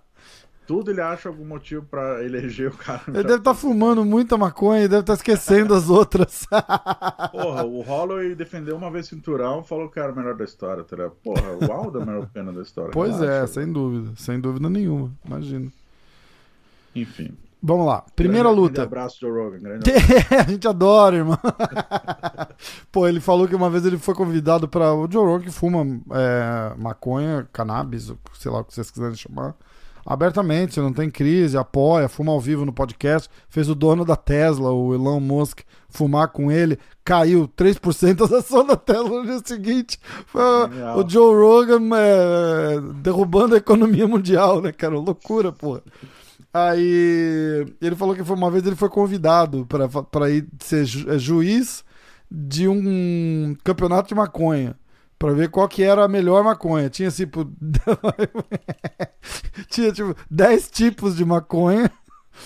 Tudo 0.70 0.92
ele 0.92 1.00
acha 1.00 1.28
algum 1.28 1.44
motivo 1.44 1.84
para 1.84 2.24
eleger 2.24 2.68
o 2.68 2.76
cara. 2.76 3.02
Ele 3.08 3.24
deve 3.24 3.38
estar 3.38 3.50
tá 3.50 3.54
fumando 3.54 4.04
muita 4.04 4.38
maconha 4.38 4.84
e 4.84 4.88
deve 4.88 5.00
estar 5.00 5.14
tá 5.14 5.16
esquecendo 5.16 5.74
as 5.74 5.90
outras. 5.90 6.46
Porra, 7.32 7.64
o 7.64 7.80
Holloway 7.80 8.36
defendeu 8.36 8.76
uma 8.76 8.88
vez 8.88 9.08
cinturão 9.08 9.64
falou 9.64 9.88
que 9.88 9.98
era 9.98 10.12
o 10.12 10.16
melhor 10.16 10.36
da 10.36 10.44
história, 10.44 10.84
tá 10.84 10.94
ligado? 10.94 11.16
Porra, 11.24 11.56
o 11.60 11.72
Aldo 11.72 11.98
é 11.98 12.02
a 12.02 12.06
melhor 12.06 12.28
pena 12.28 12.52
da 12.52 12.62
história. 12.62 12.92
Pois 12.92 13.20
é, 13.20 13.40
acha, 13.40 13.54
sem 13.54 13.72
dúvida. 13.72 14.12
Sem 14.14 14.38
dúvida 14.38 14.70
nenhuma, 14.70 15.10
imagino. 15.26 15.72
Enfim. 16.94 17.36
Vamos 17.60 17.86
lá, 17.86 18.04
primeira 18.14 18.44
grande, 18.44 18.60
luta. 18.60 18.74
Grande 18.74 18.86
abraço, 18.86 19.18
Joe 19.18 19.32
Rogan. 19.32 19.58
Grande 19.58 19.90
abraço. 19.90 20.34
a 20.34 20.50
gente 20.52 20.68
adora, 20.68 21.16
irmão. 21.16 21.38
Pô, 22.92 23.08
ele 23.08 23.18
falou 23.18 23.48
que 23.48 23.56
uma 23.56 23.68
vez 23.68 23.84
ele 23.84 23.98
foi 23.98 24.14
convidado 24.14 24.68
para 24.68 24.94
o 24.94 25.10
Joe 25.10 25.26
Rogan 25.26 25.44
que 25.46 25.50
fuma 25.50 25.84
é, 26.12 26.74
maconha, 26.78 27.48
cannabis, 27.52 28.12
sei 28.38 28.52
lá 28.52 28.60
o 28.60 28.64
que 28.64 28.72
vocês 28.72 28.88
quiserem 28.88 29.16
chamar 29.16 29.56
abertamente, 30.04 30.80
não 30.80 30.92
tem 30.92 31.10
crise, 31.10 31.56
apoia, 31.56 32.08
fuma 32.08 32.32
ao 32.32 32.40
vivo 32.40 32.64
no 32.64 32.72
podcast. 32.72 33.28
Fez 33.48 33.68
o 33.68 33.74
dono 33.74 34.04
da 34.04 34.16
Tesla, 34.16 34.70
o 34.70 34.94
Elon 34.94 35.20
Musk, 35.20 35.60
fumar 35.88 36.28
com 36.28 36.50
ele. 36.50 36.78
Caiu 37.04 37.48
3% 37.48 38.14
das 38.14 38.32
ações 38.32 38.66
da 38.66 38.76
Tesla 38.76 39.08
no 39.08 39.24
dia 39.24 39.40
seguinte. 39.44 39.98
o 40.96 41.08
Joe 41.08 41.34
Rogan 41.34 41.88
é, 41.96 42.80
derrubando 42.96 43.54
a 43.54 43.58
economia 43.58 44.06
mundial, 44.06 44.60
né, 44.60 44.72
cara? 44.72 44.98
Loucura, 44.98 45.52
porra. 45.52 45.82
Aí 46.52 47.66
ele 47.80 47.94
falou 47.94 48.14
que 48.14 48.24
foi 48.24 48.36
uma 48.36 48.50
vez 48.50 48.66
ele 48.66 48.74
foi 48.74 48.88
convidado 48.88 49.66
para 50.10 50.30
ir 50.30 50.48
ser 50.58 50.84
ju 50.84 51.08
é, 51.08 51.16
juiz 51.16 51.84
de 52.28 52.66
um 52.66 53.56
campeonato 53.62 54.08
de 54.08 54.14
maconha 54.14 54.76
para 55.20 55.32
ver 55.34 55.50
qual 55.50 55.68
que 55.68 55.82
era 55.82 56.02
a 56.02 56.08
melhor 56.08 56.42
maconha. 56.42 56.88
Tinha 56.88 57.10
tipo 57.10 57.44
tinha 59.68 59.92
tipo 59.92 60.16
10 60.30 60.70
tipos 60.70 61.14
de 61.14 61.26
maconha. 61.26 61.92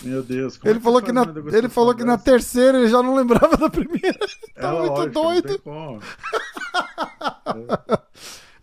Meu 0.03 0.25
Deus. 0.25 0.59
Ele 0.65 0.81
falou 0.81 1.01
que 1.01 1.13
na 1.13 1.23
ele 1.53 1.69
falou 1.69 1.95
que 1.95 2.03
na 2.03 2.19
terceira 2.19 2.79
ele 2.79 2.89
já 2.89 3.01
não 3.01 3.15
lembrava 3.15 3.57
da 3.57 3.71
primeira. 3.71 4.19
É 4.57 4.61
tá 4.61 4.73
muito 4.73 4.91
lógico, 4.91 5.13
doido. 5.13 5.63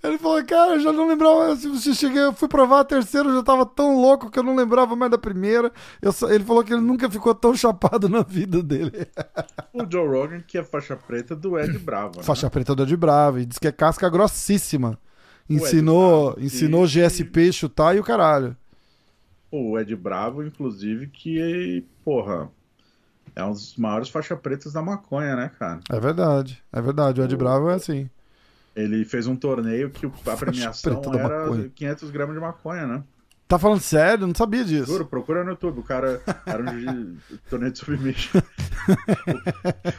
Ele 0.03 0.17
falou, 0.17 0.43
cara, 0.43 0.73
eu 0.75 0.79
já 0.79 0.91
não 0.91 1.07
lembrava. 1.07 1.55
Se 1.55 1.93
cheguei, 1.93 2.23
eu 2.23 2.33
fui 2.33 2.47
provar 2.47 2.79
a 2.79 2.83
terceira, 2.83 3.29
eu 3.29 3.35
já 3.35 3.43
tava 3.43 3.65
tão 3.65 4.01
louco 4.01 4.31
que 4.31 4.39
eu 4.39 4.43
não 4.43 4.55
lembrava 4.55 4.95
mais 4.95 5.11
da 5.11 5.17
primeira. 5.17 5.71
Só, 6.11 6.31
ele 6.31 6.43
falou 6.43 6.63
que 6.63 6.73
ele 6.73 6.81
nunca 6.81 7.09
ficou 7.09 7.35
tão 7.35 7.55
chapado 7.55 8.09
na 8.09 8.23
vida 8.23 8.63
dele. 8.63 9.07
O 9.71 9.85
Joe 9.89 10.07
Rogan, 10.07 10.41
que 10.41 10.57
é 10.57 10.63
faixa 10.63 10.95
preta 10.95 11.35
do 11.35 11.59
Ed 11.59 11.77
Bravo. 11.79 12.17
Né? 12.17 12.23
Faixa 12.23 12.49
preta 12.49 12.73
do 12.73 12.81
Ed 12.81 12.97
Bravo. 12.97 13.39
E 13.39 13.45
diz 13.45 13.59
que 13.59 13.67
é 13.67 13.71
casca 13.71 14.09
grossíssima. 14.09 14.97
Ensinou, 15.47 16.35
ensinou 16.39 16.87
GSP 16.87 17.51
chutar 17.51 17.95
e 17.95 17.99
o 17.99 18.03
caralho. 18.03 18.55
O 19.51 19.77
Ed 19.77 19.95
Bravo, 19.95 20.43
inclusive, 20.43 21.07
que, 21.07 21.85
porra, 22.05 22.49
é 23.35 23.43
um 23.43 23.51
dos 23.51 23.75
maiores 23.75 24.09
faixa 24.09 24.35
pretas 24.35 24.73
da 24.73 24.81
maconha, 24.81 25.35
né, 25.35 25.51
cara? 25.59 25.81
É 25.91 25.99
verdade, 25.99 26.63
é 26.71 26.81
verdade. 26.81 27.21
O 27.21 27.23
Ed 27.23 27.35
o... 27.35 27.37
Bravo 27.37 27.69
é 27.69 27.75
assim. 27.75 28.09
Ele 28.75 29.03
fez 29.03 29.27
um 29.27 29.35
torneio 29.35 29.89
que 29.89 30.05
a 30.05 30.35
premiação 30.37 31.01
era 31.13 31.69
500 31.75 32.09
gramas 32.11 32.35
de 32.35 32.41
maconha, 32.41 32.87
né? 32.87 33.03
Tá 33.51 33.59
falando 33.59 33.81
sério? 33.81 34.25
Não 34.25 34.33
sabia 34.33 34.63
disso. 34.63 34.85
Juro, 34.85 35.05
procura 35.05 35.43
no 35.43 35.49
YouTube. 35.49 35.81
O 35.81 35.83
cara 35.83 36.21
era 36.45 36.63
um 36.63 37.17
torneio 37.49 37.73
de 37.73 37.79
submission. 37.79 38.41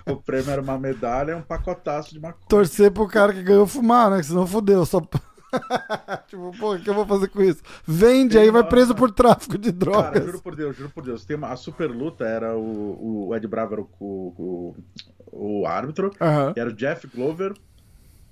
o, 0.07 0.13
o, 0.13 0.17
prêmio 0.17 0.51
era 0.51 0.63
uma 0.63 0.79
medalha 0.79 1.33
e 1.33 1.35
um 1.35 1.43
pacotaço 1.43 2.15
de 2.15 2.19
maconha. 2.19 2.47
Torcer 2.49 2.91
pro 2.91 3.07
cara 3.07 3.31
que 3.31 3.43
ganhou 3.43 3.67
fumar, 3.67 4.11
né? 4.11 4.21
Que 4.21 4.27
senão 4.27 4.47
fodeu. 4.47 4.87
Só... 4.87 5.03
tipo, 6.29 6.51
pô, 6.59 6.77
o 6.77 6.81
que 6.81 6.89
eu 6.89 6.95
vou 6.95 7.05
fazer 7.05 7.29
com 7.29 7.43
isso? 7.43 7.63
Vende, 7.87 8.37
Tem 8.37 8.45
aí 8.45 8.49
uma... 8.49 8.63
vai 8.63 8.71
preso 8.71 8.95
por 8.95 9.11
tráfico 9.11 9.59
de 9.59 9.71
drogas. 9.71 10.13
Cara, 10.13 10.25
juro 10.25 10.41
por 10.41 10.57
Deus, 10.57 10.75
juro 10.75 10.89
por 10.89 11.05
Deus. 11.05 11.27
Tem 11.27 11.37
uma... 11.37 11.49
A 11.49 11.57
super 11.57 11.91
luta 11.91 12.25
era 12.25 12.57
o, 12.57 13.29
o 13.29 13.37
Ed 13.37 13.47
Bravo 13.47 13.75
era 13.75 13.83
o, 13.83 13.87
o, 14.01 14.77
o 15.31 15.67
árbitro, 15.67 16.07
uhum. 16.19 16.55
era 16.57 16.71
o 16.71 16.73
Jeff 16.73 17.07
Glover 17.07 17.53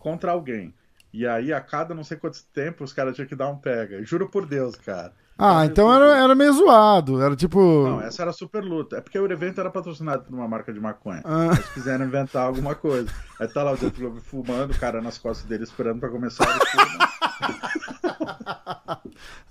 contra 0.00 0.32
alguém. 0.32 0.74
E 1.12 1.26
aí, 1.26 1.52
a 1.52 1.60
cada 1.60 1.94
não 1.94 2.02
sei 2.02 2.16
quantos 2.16 2.42
tempos, 2.42 2.90
os 2.90 2.94
caras 2.94 3.14
tinham 3.14 3.28
que 3.28 3.36
dar 3.36 3.48
um 3.48 3.56
pega. 3.56 4.04
Juro 4.04 4.28
por 4.28 4.46
Deus, 4.46 4.74
cara. 4.76 5.12
Ah, 5.42 5.64
então 5.64 5.92
era, 5.92 6.22
era 6.22 6.34
meio 6.34 6.52
zoado. 6.52 7.22
Era 7.22 7.34
tipo. 7.34 7.58
Não, 7.84 8.02
essa 8.02 8.22
era 8.22 8.32
super 8.32 8.62
luta. 8.62 8.98
É 8.98 9.00
porque 9.00 9.18
o 9.18 9.32
evento 9.32 9.58
era 9.58 9.70
patrocinado 9.70 10.24
por 10.24 10.34
uma 10.34 10.46
marca 10.46 10.70
de 10.72 10.78
maconha. 10.78 11.22
Ah. 11.24 11.46
Eles 11.46 11.68
quiseram 11.70 12.04
inventar 12.04 12.46
alguma 12.46 12.74
coisa. 12.74 13.10
Aí 13.40 13.48
tá 13.48 13.62
lá 13.62 13.72
o 13.72 13.76
Jeff 13.76 13.98
Glover 13.98 14.20
fumando, 14.20 14.72
o 14.72 14.78
cara 14.78 15.00
nas 15.00 15.16
costas 15.16 15.48
dele 15.48 15.64
esperando 15.64 15.98
pra 15.98 16.10
começar 16.10 16.44
a 16.44 16.58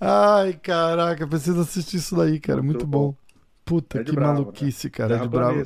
Ai, 0.00 0.52
caraca, 0.54 1.26
preciso 1.26 1.60
assistir 1.60 1.96
isso 1.96 2.16
daí, 2.16 2.38
cara. 2.38 2.62
Muito, 2.62 2.78
Muito 2.78 2.86
bom. 2.86 3.08
bom. 3.08 3.16
Puta, 3.64 4.00
é 4.00 4.04
que 4.04 4.12
bravo, 4.12 4.42
maluquice, 4.42 4.86
né? 4.86 4.92
cara. 4.92 5.16
É 5.16 5.18
de 5.18 5.28
bravo. 5.28 5.62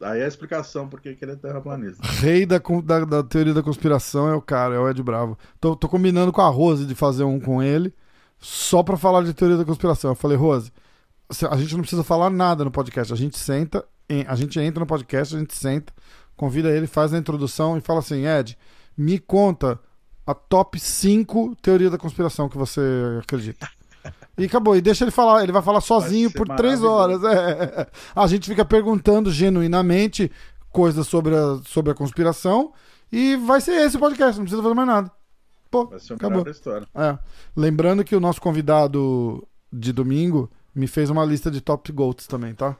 Aí 0.00 0.20
é 0.20 0.24
a 0.24 0.28
explicação 0.28 0.88
por 0.88 1.00
que 1.00 1.16
ele 1.20 1.32
é 1.32 1.36
terraplanista. 1.36 2.06
Rei 2.06 2.46
da, 2.46 2.58
da, 2.58 3.04
da, 3.04 3.22
teoria 3.22 3.52
da 3.52 3.62
conspiração 3.62 4.28
é 4.28 4.34
o 4.34 4.40
cara, 4.40 4.74
é 4.74 4.78
o 4.78 4.88
Ed 4.88 5.02
Bravo. 5.02 5.36
Tô, 5.60 5.74
tô 5.74 5.88
combinando 5.88 6.32
com 6.32 6.40
a 6.40 6.48
Rose 6.48 6.86
de 6.86 6.94
fazer 6.94 7.24
um 7.24 7.40
com 7.40 7.60
ele, 7.60 7.92
só 8.38 8.82
pra 8.82 8.96
falar 8.96 9.24
de 9.24 9.34
teoria 9.34 9.56
da 9.56 9.64
conspiração. 9.64 10.12
Eu 10.12 10.14
falei, 10.14 10.36
Rose, 10.36 10.72
a 11.50 11.56
gente 11.56 11.74
não 11.74 11.80
precisa 11.80 12.04
falar 12.04 12.30
nada 12.30 12.64
no 12.64 12.70
podcast. 12.70 13.12
A 13.12 13.16
gente 13.16 13.36
senta, 13.36 13.84
a 14.26 14.36
gente 14.36 14.60
entra 14.60 14.80
no 14.80 14.86
podcast, 14.86 15.34
a 15.34 15.38
gente 15.40 15.54
senta, 15.54 15.92
convida 16.36 16.70
ele, 16.70 16.86
faz 16.86 17.12
a 17.12 17.18
introdução 17.18 17.76
e 17.76 17.80
fala 17.80 17.98
assim: 17.98 18.24
Ed, 18.24 18.56
me 18.96 19.18
conta 19.18 19.80
a 20.24 20.32
top 20.32 20.78
5 20.78 21.56
teoria 21.60 21.90
da 21.90 21.98
conspiração 21.98 22.48
que 22.48 22.56
você 22.56 22.80
acredita. 23.20 23.68
E 24.38 24.44
acabou. 24.44 24.76
E 24.76 24.80
deixa 24.80 25.04
ele 25.04 25.10
falar. 25.10 25.42
Ele 25.42 25.52
vai 25.52 25.62
falar 25.62 25.80
sozinho 25.80 26.30
vai 26.30 26.36
por 26.36 26.56
três 26.56 26.82
horas. 26.82 27.22
É. 27.24 27.86
A 28.14 28.26
gente 28.26 28.48
fica 28.48 28.64
perguntando 28.64 29.30
genuinamente 29.30 30.30
coisas 30.70 31.06
sobre 31.06 31.34
a, 31.34 31.60
sobre 31.66 31.92
a 31.92 31.94
conspiração. 31.94 32.72
E 33.10 33.36
vai 33.36 33.60
ser 33.60 33.72
esse 33.72 33.96
o 33.96 34.00
podcast. 34.00 34.38
Não 34.38 34.44
precisa 34.44 34.62
fazer 34.62 34.74
mais 34.74 34.88
nada. 34.88 35.10
Pô, 35.70 35.86
vai 35.86 35.98
ser 35.98 36.14
acabou. 36.14 36.48
história. 36.48 36.86
É. 36.94 37.18
Lembrando 37.56 38.04
que 38.04 38.16
o 38.16 38.20
nosso 38.20 38.40
convidado 38.40 39.46
de 39.72 39.92
domingo 39.92 40.50
me 40.74 40.86
fez 40.86 41.10
uma 41.10 41.24
lista 41.24 41.50
de 41.50 41.60
top 41.60 41.90
goats 41.92 42.26
também, 42.26 42.54
tá? 42.54 42.76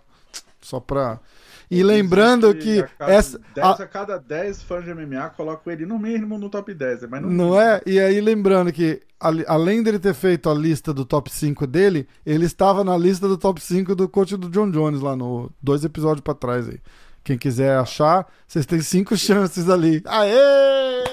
Só 0.61 0.81
pra. 0.81 1.21
E 1.71 1.83
lembrando 1.83 2.55
que. 2.55 2.81
A 2.81 2.89
cada, 2.89 3.13
essa, 3.13 3.41
10 3.55 3.67
a... 3.67 3.71
a 3.71 3.87
cada 3.87 4.19
10 4.19 4.63
fãs 4.63 4.85
de 4.85 4.95
MMA 4.95 5.31
colocam 5.31 5.73
ele 5.73 5.85
no 5.85 5.99
mínimo 5.99 6.39
no 6.39 6.49
top 6.49 6.73
10. 6.73 7.09
Mas 7.09 7.23
não, 7.23 7.31
não 7.31 7.61
é? 7.61 7.81
E 7.85 8.01
aí 8.01 8.21
lembrando 8.21 8.73
que, 8.73 9.03
além 9.47 9.83
dele 9.83 9.99
ter 9.99 10.15
feito 10.15 10.49
a 10.49 10.55
lista 10.55 10.95
do 10.95 11.05
top 11.05 11.31
5 11.31 11.67
dele, 11.67 12.09
ele 12.25 12.47
estava 12.47 12.83
na 12.83 12.97
lista 12.97 13.29
do 13.29 13.37
top 13.37 13.61
5 13.61 13.95
do 13.95 14.09
coach 14.09 14.37
do 14.37 14.49
John 14.49 14.71
Jones 14.71 15.01
lá 15.01 15.15
no 15.15 15.51
dois 15.63 15.85
episódios 15.85 16.23
pra 16.23 16.35
trás 16.35 16.69
aí. 16.69 16.81
Quem 17.23 17.37
quiser 17.37 17.77
achar, 17.77 18.27
vocês 18.47 18.65
têm 18.65 18.81
cinco 18.81 19.15
chances 19.19 19.69
ali. 19.69 20.03
Aê! 20.07 21.05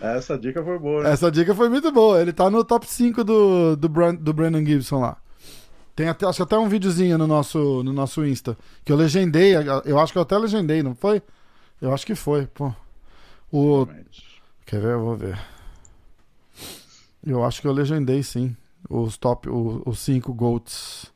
Essa 0.00 0.38
dica 0.38 0.64
foi 0.64 0.78
boa. 0.78 1.02
Né? 1.02 1.10
Essa 1.10 1.30
dica 1.30 1.54
foi 1.54 1.68
muito 1.68 1.92
boa. 1.92 2.20
Ele 2.20 2.32
tá 2.32 2.48
no 2.48 2.64
top 2.64 2.86
5 2.86 3.22
do, 3.22 3.76
do, 3.76 3.88
Brand, 3.88 4.16
do 4.16 4.32
Brandon 4.32 4.64
Gibson 4.64 5.00
lá. 5.00 5.18
Tem 6.00 6.08
até, 6.08 6.24
acho 6.24 6.42
até 6.42 6.56
um 6.56 6.66
videozinho 6.66 7.18
no 7.18 7.26
nosso, 7.26 7.82
no 7.82 7.92
nosso 7.92 8.24
Insta. 8.24 8.56
Que 8.82 8.90
eu 8.90 8.96
legendei. 8.96 9.52
Eu 9.84 9.98
acho 9.98 10.14
que 10.14 10.18
eu 10.18 10.22
até 10.22 10.38
legendei, 10.38 10.82
não 10.82 10.94
foi? 10.94 11.22
Eu 11.78 11.92
acho 11.92 12.06
que 12.06 12.14
foi, 12.14 12.46
pô. 12.46 12.74
O. 13.52 13.86
Quer 14.64 14.80
ver? 14.80 14.92
Eu 14.94 15.00
vou 15.00 15.14
ver. 15.14 15.38
Eu 17.22 17.44
acho 17.44 17.60
que 17.60 17.68
eu 17.68 17.72
legendei 17.72 18.22
sim. 18.22 18.56
Os 18.88 19.18
top. 19.18 19.50
Os 19.50 19.98
5 19.98 20.32
GOATs. 20.32 21.12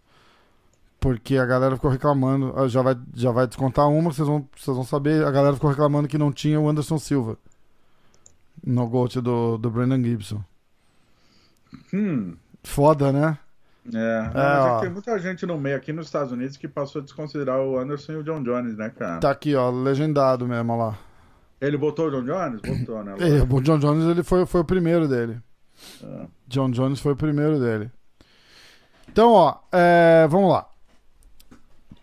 Porque 1.01 1.39
a 1.39 1.47
galera 1.47 1.77
ficou 1.77 1.91
reclamando. 1.91 2.53
Ah, 2.55 2.69
já 2.69 2.83
vai, 2.83 2.95
já 3.15 3.31
vai 3.31 3.47
descontar 3.47 3.89
uma, 3.89 4.13
vocês 4.13 4.29
vão, 4.29 4.47
vocês 4.55 4.77
vão 4.77 4.85
saber. 4.85 5.25
A 5.25 5.31
galera 5.31 5.55
ficou 5.55 5.71
reclamando 5.71 6.09
que 6.09 6.19
não 6.19 6.31
tinha 6.31 6.61
o 6.61 6.69
Anderson 6.69 6.99
Silva. 6.99 7.39
No 8.63 8.87
GOAT 8.87 9.17
do, 9.23 9.57
do 9.57 9.71
Brandon 9.71 10.05
Gibson. 10.05 10.45
Hum. 11.91 12.37
Foda, 12.63 13.11
né? 13.11 13.39
É, 13.93 13.99
é, 13.99 14.79
é 14.79 14.81
tem 14.81 14.91
muita 14.91 15.19
gente 15.19 15.45
no 15.45 15.59
meio 15.59 15.77
aqui 15.77 15.93
nos 15.93 16.07
Estados 16.07 16.33
Unidos 16.33 16.57
que 16.57 16.67
passou 16.67 17.01
a 17.01 17.05
desconsiderar 17.05 17.61
o 17.61 17.79
Anderson 17.79 18.13
e 18.13 18.17
o 18.17 18.23
John 18.23 18.43
Jones, 18.43 18.77
né, 18.77 18.89
cara? 18.89 19.21
Tá 19.21 19.31
aqui, 19.31 19.55
ó, 19.55 19.71
legendado 19.71 20.47
mesmo, 20.47 20.77
lá. 20.77 20.99
Ele 21.61 21.77
botou 21.77 22.09
o 22.09 22.11
John 22.11 22.25
Jones? 22.25 22.61
Botou, 22.63 23.05
né? 23.05 23.15
O 23.51 23.61
John 23.61 23.79
Jones 23.79 24.05
ele 24.07 24.23
foi, 24.23 24.47
foi 24.47 24.63
o 24.63 24.65
primeiro 24.65 25.07
dele. 25.07 25.39
É. 26.03 26.27
John 26.47 26.71
Jones 26.71 27.01
foi 27.01 27.13
o 27.13 27.17
primeiro 27.17 27.61
dele. 27.61 27.91
Então, 29.09 29.33
ó, 29.33 29.57
é, 29.71 30.27
vamos 30.29 30.51
lá. 30.51 30.67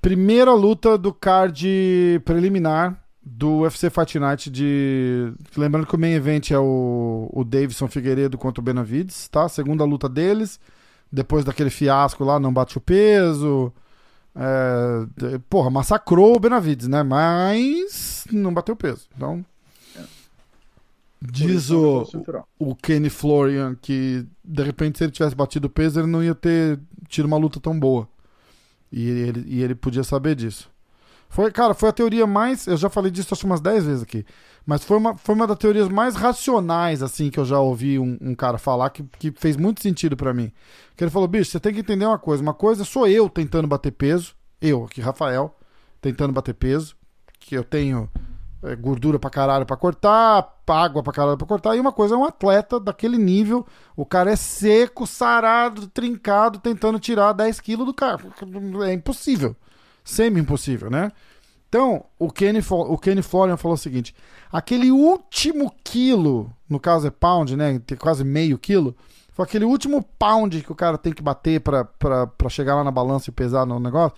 Primeira 0.02 0.54
luta 0.54 0.98
do 0.98 1.14
card 1.14 2.22
preliminar 2.26 3.00
do 3.24 3.60
UFC 3.60 3.90
Fight 3.90 4.18
Night 4.20 4.50
de. 4.50 5.32
Lembrando 5.56 5.86
que 5.86 5.96
o 5.96 6.00
main 6.00 6.14
event 6.14 6.52
é 6.52 6.58
o, 6.58 7.30
o 7.32 7.44
Davidson 7.44 7.88
Figueiredo 7.88 8.38
contra 8.38 8.62
o 8.62 8.64
Benavides, 8.64 9.28
tá? 9.28 9.48
Segunda 9.48 9.84
luta 9.84 10.10
deles 10.10 10.60
depois 11.12 11.44
daquele 11.44 11.70
fiasco 11.70 12.24
lá, 12.24 12.40
não 12.40 12.54
bate 12.54 12.78
o 12.78 12.82
peso. 12.82 13.74
É, 14.36 15.38
porra, 15.50 15.70
massacrou 15.70 16.36
o 16.36 16.40
Benavides, 16.40 16.88
né? 16.88 17.04
Mas 17.04 18.26
não 18.32 18.54
bateu 18.54 18.76
peso. 18.76 19.08
Então. 19.16 19.46
Diz 21.22 21.70
o, 21.70 22.04
o 22.58 22.76
Kenny 22.76 23.10
Florian 23.10 23.76
que 23.80 24.26
de 24.44 24.64
repente 24.64 24.98
se 24.98 25.04
ele 25.04 25.12
tivesse 25.12 25.36
batido 25.36 25.68
o 25.68 25.70
peso 25.70 26.00
ele 26.00 26.08
não 26.08 26.24
ia 26.24 26.34
ter 26.34 26.80
tido 27.08 27.26
uma 27.26 27.38
luta 27.38 27.60
tão 27.60 27.80
boa. 27.80 28.08
E 28.92 29.08
ele, 29.08 29.44
e 29.48 29.62
ele 29.62 29.76
podia 29.76 30.04
saber 30.04 30.34
disso. 30.36 30.71
Foi, 31.32 31.50
cara, 31.50 31.74
foi 31.74 31.88
a 31.88 31.94
teoria 31.94 32.28
mais. 32.28 32.68
Eu 32.68 32.76
já 32.76 32.90
falei 32.90 33.10
disso 33.10 33.34
acho 33.34 33.46
umas 33.46 33.62
10 33.62 33.86
vezes 33.86 34.04
aqui. 34.04 34.26
Mas 34.66 34.84
foi 34.84 34.98
uma, 34.98 35.16
foi 35.16 35.34
uma 35.34 35.48
das 35.48 35.58
teorias 35.58 35.88
mais 35.88 36.14
racionais, 36.14 37.02
assim, 37.02 37.30
que 37.30 37.40
eu 37.40 37.46
já 37.46 37.58
ouvi 37.58 37.98
um, 37.98 38.18
um 38.20 38.36
cara 38.36 38.58
falar, 38.58 38.90
que, 38.90 39.02
que 39.18 39.32
fez 39.32 39.56
muito 39.56 39.82
sentido 39.82 40.18
para 40.18 40.34
mim. 40.34 40.52
Que 40.94 41.06
ele 41.06 41.10
falou, 41.10 41.30
bicho, 41.30 41.50
você 41.50 41.58
tem 41.58 41.74
que 41.74 41.80
entender 41.80 42.06
uma 42.06 42.20
coisa. 42.20 42.44
Uma 42.44 42.54
coisa 42.54 42.84
sou 42.84 43.08
eu 43.08 43.30
tentando 43.30 43.66
bater 43.66 43.92
peso. 43.92 44.36
Eu, 44.62 44.84
aqui, 44.84 45.00
Rafael, 45.00 45.58
tentando 46.02 46.34
bater 46.34 46.54
peso. 46.54 46.98
Que 47.40 47.56
eu 47.56 47.64
tenho 47.64 48.10
é, 48.62 48.76
gordura 48.76 49.18
pra 49.18 49.30
caralho 49.30 49.66
pra 49.66 49.78
cortar, 49.78 50.54
água 50.68 51.02
pra 51.02 51.14
caralho 51.14 51.38
pra 51.38 51.48
cortar. 51.48 51.78
E 51.78 51.80
uma 51.80 51.94
coisa 51.94 52.16
é 52.16 52.18
um 52.18 52.26
atleta 52.26 52.78
daquele 52.78 53.18
nível. 53.18 53.66
O 53.96 54.06
cara 54.06 54.32
é 54.32 54.36
seco, 54.36 55.08
sarado, 55.08 55.88
trincado, 55.88 56.60
tentando 56.60 57.00
tirar 57.00 57.32
10 57.32 57.62
quilos 57.62 57.86
do 57.86 57.94
cara. 57.94 58.22
É 58.86 58.92
impossível 58.92 59.56
semi-impossível, 60.04 60.90
né? 60.90 61.12
Então, 61.70 62.04
o 62.20 62.30
Kenny, 62.30 62.60
o 62.70 62.98
Kenny 62.98 63.22
Florian 63.22 63.56
falou 63.56 63.76
o 63.76 63.78
seguinte: 63.78 64.14
aquele 64.52 64.92
último 64.92 65.74
quilo, 65.84 66.52
no 66.70 66.80
caso 66.80 67.08
é 67.08 67.10
pound, 67.10 67.56
né? 67.56 67.80
Tem 67.80 67.98
quase 67.98 68.26
meio 68.26 68.58
quilo. 68.58 68.94
Foi 69.32 69.46
aquele 69.46 69.64
último 69.64 70.04
pound 70.20 70.62
que 70.62 70.72
o 70.72 70.76
cara 70.76 70.98
tem 70.98 71.14
que 71.14 71.24
bater 71.24 71.62
para 71.62 72.50
chegar 72.50 72.76
lá 72.76 72.84
na 72.84 72.92
balança 72.92 73.30
e 73.30 73.34
pesar 73.34 73.66
no 73.66 73.80
negócio. 73.80 74.18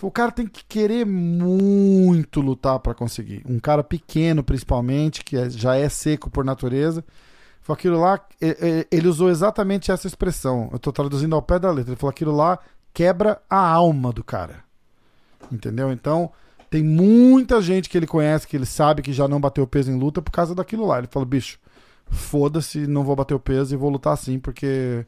O 0.00 0.10
cara 0.10 0.32
tem 0.32 0.46
que 0.46 0.64
querer 0.64 1.04
muito 1.06 2.40
lutar 2.40 2.78
para 2.78 2.94
conseguir. 2.94 3.42
Um 3.48 3.58
cara 3.58 3.84
pequeno, 3.84 4.42
principalmente, 4.42 5.22
que 5.22 5.36
é, 5.36 5.50
já 5.50 5.76
é 5.76 5.88
seco 5.88 6.30
por 6.30 6.44
natureza. 6.44 7.04
Foi 7.60 7.74
aquilo 7.74 8.00
lá. 8.00 8.20
Ele 8.90 9.08
usou 9.08 9.28
exatamente 9.28 9.90
essa 9.90 10.06
expressão. 10.06 10.68
Eu 10.70 10.76
estou 10.76 10.92
traduzindo 10.92 11.34
ao 11.34 11.42
pé 11.42 11.58
da 11.58 11.70
letra. 11.70 11.92
Ele 11.92 12.00
falou: 12.00 12.10
aquilo 12.10 12.34
lá 12.34 12.58
quebra 12.94 13.40
a 13.50 13.58
alma 13.58 14.12
do 14.12 14.24
cara. 14.24 14.65
Entendeu? 15.50 15.92
Então, 15.92 16.30
tem 16.70 16.82
muita 16.82 17.60
gente 17.62 17.88
que 17.88 17.96
ele 17.96 18.06
conhece, 18.06 18.46
que 18.46 18.56
ele 18.56 18.66
sabe 18.66 19.02
que 19.02 19.12
já 19.12 19.28
não 19.28 19.40
bateu 19.40 19.66
peso 19.66 19.90
em 19.90 19.98
luta 19.98 20.20
por 20.20 20.30
causa 20.30 20.54
daquilo 20.54 20.86
lá. 20.86 20.98
Ele 20.98 21.06
falou, 21.06 21.26
bicho, 21.26 21.58
foda-se, 22.06 22.86
não 22.86 23.04
vou 23.04 23.16
bater 23.16 23.34
o 23.34 23.40
peso 23.40 23.74
e 23.74 23.76
vou 23.76 23.90
lutar 23.90 24.12
assim, 24.12 24.38
porque 24.38 25.04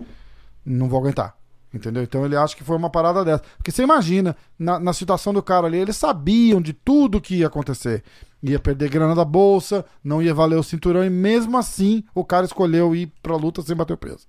não 0.64 0.88
vou 0.88 1.00
aguentar. 1.00 1.36
Entendeu? 1.72 2.02
Então 2.02 2.24
ele 2.24 2.34
acha 2.34 2.56
que 2.56 2.64
foi 2.64 2.76
uma 2.76 2.88
parada 2.88 3.24
dessa. 3.24 3.42
Porque 3.56 3.70
você 3.70 3.82
imagina, 3.82 4.34
na, 4.58 4.78
na 4.78 4.92
situação 4.92 5.34
do 5.34 5.42
cara 5.42 5.66
ali, 5.66 5.76
eles 5.76 5.96
sabiam 5.96 6.62
de 6.62 6.72
tudo 6.72 7.20
que 7.20 7.36
ia 7.36 7.46
acontecer. 7.46 8.02
Ia 8.42 8.58
perder 8.58 8.88
grana 8.88 9.14
da 9.14 9.24
bolsa, 9.24 9.84
não 10.02 10.22
ia 10.22 10.32
valer 10.32 10.56
o 10.56 10.62
cinturão, 10.62 11.04
e 11.04 11.10
mesmo 11.10 11.58
assim 11.58 12.04
o 12.14 12.24
cara 12.24 12.46
escolheu 12.46 12.94
ir 12.94 13.12
pra 13.22 13.36
luta 13.36 13.60
sem 13.60 13.76
bater 13.76 13.92
o 13.92 13.98
peso. 13.98 14.26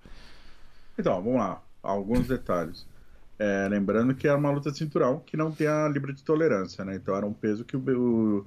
Então, 0.98 1.22
vamos 1.22 1.40
lá. 1.40 1.62
Alguns 1.82 2.28
detalhes. 2.28 2.86
É, 3.40 3.70
lembrando 3.70 4.14
que 4.14 4.28
era 4.28 4.38
uma 4.38 4.52
luta 4.52 4.70
de 4.70 4.78
cinturão 4.78 5.24
que 5.26 5.38
não 5.38 5.50
tem 5.50 5.66
a 5.66 5.88
libra 5.88 6.12
de 6.12 6.22
tolerância, 6.22 6.84
né? 6.84 6.96
Então 6.96 7.16
era 7.16 7.26
um 7.26 7.32
peso 7.32 7.64
que 7.64 7.78
o, 7.78 8.46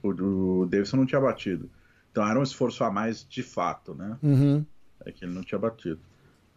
o, 0.00 0.08
o 0.08 0.66
Davidson 0.66 0.98
não 0.98 1.06
tinha 1.06 1.20
batido. 1.20 1.68
Então 2.12 2.26
era 2.26 2.38
um 2.38 2.42
esforço 2.42 2.84
a 2.84 2.90
mais 2.90 3.26
de 3.28 3.42
fato, 3.42 3.94
né? 3.94 4.16
Uhum. 4.22 4.64
É 5.04 5.10
que 5.10 5.24
ele 5.24 5.34
não 5.34 5.42
tinha 5.42 5.58
batido. 5.58 5.98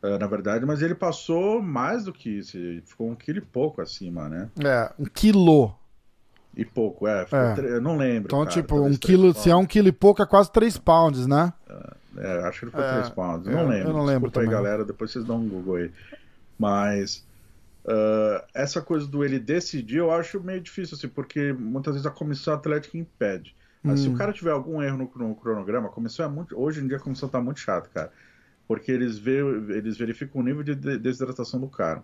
É, 0.04 0.17
na 0.17 0.28
verdade, 0.28 0.65
mas 0.65 0.82
ele 0.82 0.94
passou 0.94 1.62
mais 1.62 2.06
do 2.06 2.13
que 2.13 2.30
isso. 2.30 2.56
Ele 2.56 2.82
ficou 2.82 3.10
um 3.10 3.15
quilo 3.15 3.39
e 3.39 3.41
pouco 3.41 3.82
acima, 3.82 4.30
né? 4.30 4.50
É, 4.63 4.91
um 5.00 5.06
quilo. 5.06 5.76
E 6.56 6.65
pouco, 6.65 7.08
é. 7.08 7.26
é. 7.32 7.54
Tre... 7.56 7.67
Eu 7.67 7.82
não 7.82 7.98
lembro. 7.98 8.28
Então, 8.28 8.39
cara, 8.39 8.52
tipo, 8.52 8.80
um 8.80 8.96
quilo, 8.96 9.34
se 9.34 9.50
é 9.50 9.56
um 9.56 9.65
quilo 9.65 9.88
e 9.88 9.91
pouco, 9.91 10.22
é 10.22 10.26
quase 10.26 10.52
3 10.52 10.78
pounds, 10.78 11.26
né? 11.26 11.54
É, 12.17 12.39
acho 12.48 12.60
que 12.60 12.65
ele 12.65 12.72
foi 12.72 12.84
3 12.84 13.08
é, 13.08 13.10
pounds. 13.10 13.48
Eu 13.48 13.54
não 13.54 13.67
lembro. 13.67 13.89
Eu 13.89 13.94
não 13.94 14.04
lembro 14.04 14.30
Desculpa 14.30 14.32
também. 14.32 14.50
aí, 14.50 14.56
galera. 14.56 14.86
Depois 14.86 15.12
vocês 15.12 15.26
dão 15.26 15.38
um 15.38 15.48
Google 15.48 15.76
aí. 15.76 15.91
Mas 16.60 17.26
Uh, 17.84 18.46
essa 18.54 18.80
coisa 18.82 19.08
do 19.08 19.26
ele 19.26 19.39
decidir 19.39 19.98
eu 19.98 20.12
acho 20.12 20.39
meio 20.41 20.62
difícil, 20.62 20.96
assim, 20.96 21.08
porque 21.08 21.52
muitas 21.52 21.96
vezes 21.96 22.06
a 22.06 22.12
comissão 22.12 22.54
atlética 22.54 22.98
impede. 22.98 23.56
Mas 23.82 24.00
hum. 24.00 24.04
se 24.04 24.10
o 24.10 24.12
hum. 24.12 24.17
cara 24.17 24.32
tiver 24.32 24.52
algum 24.52 24.82
erro 24.82 24.98
no, 24.98 25.28
no, 25.28 25.36
cronograma, 25.36 25.88
a 25.88 25.91
comissão 25.91 26.26
é 26.26 26.30
muito. 26.30 26.60
Hoje 26.60 26.82
em 26.82 26.88
dia 26.88 26.98
a 26.98 27.00
comissão 27.00 27.28
tá 27.28 27.41
muito 27.41 27.60
chata, 27.60 27.89
cara. 27.94 28.12
Porque 28.67 28.91
eles, 28.91 29.17
vê, 29.17 29.39
eles 29.39 29.98
verificam 29.98 30.41
o 30.41 30.44
nível 30.44 30.63
de 30.63 30.76
desidratação 30.76 31.60
do 31.60 31.67
cara. 31.67 32.04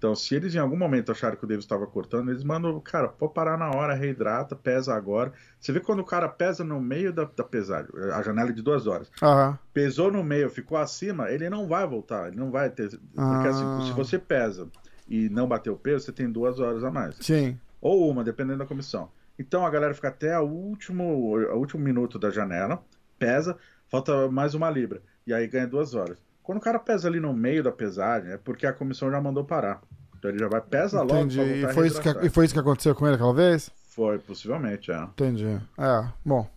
Então, 0.00 0.14
se 0.14 0.34
eles 0.34 0.54
em 0.54 0.58
algum 0.58 0.78
momento 0.78 1.12
acharem 1.12 1.38
que 1.38 1.44
o 1.44 1.46
Davis 1.46 1.64
estava 1.64 1.86
cortando, 1.86 2.30
eles 2.30 2.42
mandam, 2.42 2.80
cara, 2.80 3.06
pode 3.06 3.34
parar 3.34 3.58
na 3.58 3.70
hora, 3.70 3.94
reidrata, 3.94 4.56
pesa 4.56 4.94
agora. 4.94 5.30
Você 5.60 5.72
vê 5.72 5.80
quando 5.80 6.00
o 6.00 6.04
cara 6.04 6.26
pesa 6.26 6.64
no 6.64 6.80
meio 6.80 7.12
da, 7.12 7.24
da 7.24 7.44
pesagem, 7.44 7.90
a 8.14 8.22
janela 8.22 8.50
de 8.50 8.62
duas 8.62 8.86
horas. 8.86 9.10
Uhum. 9.22 9.58
Pesou 9.74 10.10
no 10.10 10.24
meio, 10.24 10.48
ficou 10.48 10.78
acima, 10.78 11.30
ele 11.30 11.50
não 11.50 11.68
vai 11.68 11.86
voltar, 11.86 12.28
ele 12.28 12.36
não 12.38 12.50
vai 12.50 12.70
ter. 12.70 12.98
Porque 13.14 13.48
assim, 13.48 13.86
se 13.86 13.92
você 13.92 14.18
pesa 14.18 14.68
e 15.10 15.28
não 15.28 15.48
bater 15.48 15.70
o 15.70 15.76
peso, 15.76 16.04
você 16.06 16.12
tem 16.12 16.30
duas 16.30 16.60
horas 16.60 16.84
a 16.84 16.90
mais. 16.90 17.16
Sim. 17.20 17.58
Ou 17.80 18.08
uma, 18.08 18.22
dependendo 18.22 18.58
da 18.58 18.66
comissão. 18.66 19.10
Então 19.36 19.66
a 19.66 19.70
galera 19.70 19.92
fica 19.92 20.08
até 20.08 20.38
o 20.38 20.44
último, 20.44 21.02
o 21.04 21.56
último 21.56 21.82
minuto 21.82 22.18
da 22.18 22.30
janela, 22.30 22.80
pesa, 23.18 23.56
falta 23.88 24.30
mais 24.30 24.54
uma 24.54 24.70
libra. 24.70 25.02
E 25.26 25.34
aí 25.34 25.46
ganha 25.48 25.66
duas 25.66 25.94
horas. 25.94 26.18
Quando 26.42 26.58
o 26.58 26.60
cara 26.60 26.78
pesa 26.78 27.08
ali 27.08 27.18
no 27.18 27.32
meio 27.32 27.62
da 27.62 27.72
pesagem, 27.72 28.32
é 28.32 28.38
porque 28.38 28.66
a 28.66 28.72
comissão 28.72 29.10
já 29.10 29.20
mandou 29.20 29.44
parar. 29.44 29.80
Então 30.18 30.30
ele 30.30 30.38
já 30.38 30.48
vai, 30.48 30.60
pesa 30.60 31.00
logo. 31.00 31.16
Entendi. 31.16 31.40
E 31.40 31.72
foi, 31.72 31.86
isso 31.86 32.00
que, 32.00 32.08
e 32.08 32.28
foi 32.28 32.44
isso 32.44 32.54
que 32.54 32.60
aconteceu 32.60 32.94
com 32.94 33.06
ele 33.06 33.16
aquela 33.16 33.34
vez? 33.34 33.70
Foi, 33.88 34.18
possivelmente, 34.18 34.92
é. 34.92 35.02
Entendi. 35.02 35.60
É, 35.78 36.08
bom. 36.24 36.48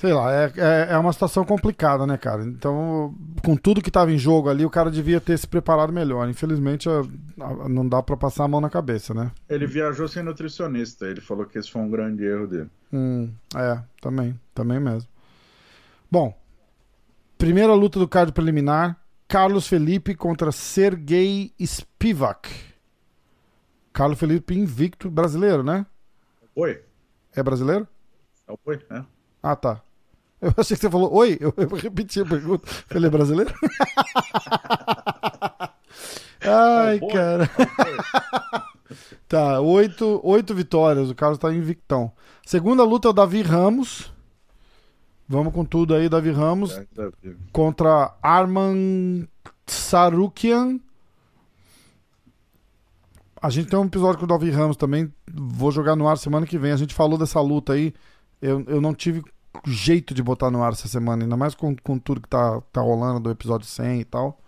Sei 0.00 0.14
lá, 0.14 0.32
é, 0.32 0.52
é, 0.56 0.92
é, 0.92 0.96
uma 0.96 1.12
situação 1.12 1.44
complicada, 1.44 2.06
né, 2.06 2.16
cara? 2.16 2.42
Então, 2.42 3.14
com 3.44 3.54
tudo 3.54 3.82
que 3.82 3.90
tava 3.90 4.10
em 4.10 4.16
jogo 4.16 4.48
ali, 4.48 4.64
o 4.64 4.70
cara 4.70 4.90
devia 4.90 5.20
ter 5.20 5.36
se 5.38 5.46
preparado 5.46 5.92
melhor. 5.92 6.26
Infelizmente, 6.26 6.88
a, 6.88 7.02
a, 7.44 7.68
não 7.68 7.86
dá 7.86 8.02
para 8.02 8.16
passar 8.16 8.44
a 8.44 8.48
mão 8.48 8.62
na 8.62 8.70
cabeça, 8.70 9.12
né? 9.12 9.30
Ele 9.46 9.66
viajou 9.66 10.08
sem 10.08 10.22
nutricionista. 10.22 11.04
Ele 11.04 11.20
falou 11.20 11.44
que 11.44 11.58
esse 11.58 11.70
foi 11.70 11.82
um 11.82 11.90
grande 11.90 12.24
erro 12.24 12.46
dele. 12.46 12.70
Hum, 12.90 13.30
é, 13.54 13.78
também. 14.00 14.40
Também 14.54 14.80
mesmo. 14.80 15.06
Bom, 16.10 16.34
primeira 17.36 17.74
luta 17.74 17.98
do 17.98 18.08
card 18.08 18.32
preliminar. 18.32 18.98
Carlos 19.28 19.68
Felipe 19.68 20.14
contra 20.14 20.50
Sergei 20.50 21.52
Spivak. 21.62 22.48
Carlos 23.92 24.18
Felipe 24.18 24.54
invicto, 24.54 25.10
brasileiro, 25.10 25.62
né? 25.62 25.84
Oi. 26.56 26.82
É 27.36 27.42
brasileiro? 27.42 27.86
É 28.48 28.54
oi, 28.64 28.80
é. 28.90 29.04
Ah, 29.42 29.54
tá. 29.54 29.82
Eu 30.40 30.54
achei 30.56 30.76
que 30.76 30.80
você 30.80 30.90
falou 30.90 31.14
oi, 31.14 31.36
eu, 31.40 31.52
eu 31.56 31.68
repeti 31.68 32.20
a 32.20 32.24
pergunta. 32.24 32.66
Ele 32.94 33.06
é 33.06 33.10
brasileiro? 33.10 33.54
Ai, 36.40 36.98
oh, 37.02 37.08
cara. 37.08 37.50
tá, 39.28 39.60
oito, 39.60 40.20
oito 40.24 40.54
vitórias. 40.54 41.10
O 41.10 41.14
Carlos 41.14 41.38
tá 41.38 41.52
invictão. 41.52 42.10
Segunda 42.46 42.82
luta 42.82 43.08
é 43.08 43.10
o 43.10 43.14
Davi 43.14 43.42
Ramos. 43.42 44.12
Vamos 45.28 45.52
com 45.52 45.64
tudo 45.64 45.94
aí, 45.94 46.08
Davi 46.08 46.30
Ramos. 46.30 46.76
É, 46.76 46.86
Davi. 46.92 47.36
Contra 47.52 48.14
Arman 48.22 49.28
Sarukian. 49.66 50.80
A 53.40 53.48
gente 53.48 53.68
tem 53.68 53.78
um 53.78 53.84
episódio 53.84 54.18
com 54.18 54.24
o 54.24 54.28
Davi 54.28 54.50
Ramos 54.50 54.76
também. 54.76 55.12
Vou 55.32 55.70
jogar 55.70 55.94
no 55.94 56.08
ar 56.08 56.18
semana 56.18 56.46
que 56.46 56.58
vem. 56.58 56.72
A 56.72 56.76
gente 56.76 56.94
falou 56.94 57.18
dessa 57.18 57.40
luta 57.40 57.74
aí. 57.74 57.94
Eu, 58.40 58.64
eu 58.66 58.80
não 58.80 58.94
tive 58.94 59.22
jeito 59.66 60.14
de 60.14 60.22
botar 60.22 60.50
no 60.50 60.62
ar 60.62 60.72
essa 60.72 60.88
semana, 60.88 61.24
ainda 61.24 61.36
mais 61.36 61.54
com, 61.54 61.74
com 61.76 61.98
tudo 61.98 62.20
que 62.20 62.28
tá, 62.28 62.60
tá 62.72 62.80
rolando 62.80 63.20
do 63.20 63.30
episódio 63.30 63.66
100 63.66 64.00
e 64.00 64.04
tal. 64.04 64.40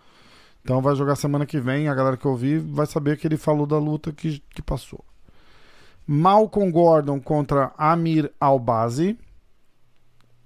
Então 0.63 0.81
vai 0.81 0.95
jogar 0.95 1.17
semana 1.17 1.45
que 1.45 1.59
vem, 1.59 1.89
a 1.89 1.95
galera 1.95 2.17
que 2.17 2.27
ouvir 2.27 2.61
vai 2.61 2.87
saber 2.87 3.19
que 3.19 3.27
ele 3.27 3.37
falou 3.37 3.67
da 3.67 3.79
luta 3.79 4.13
que, 4.13 4.43
que 4.55 4.63
passou. 4.63 5.05
Malcolm 6.07 6.71
Gordon 6.71 7.21
contra 7.21 7.73
Amir 7.77 8.33
Albazi. 8.41 9.19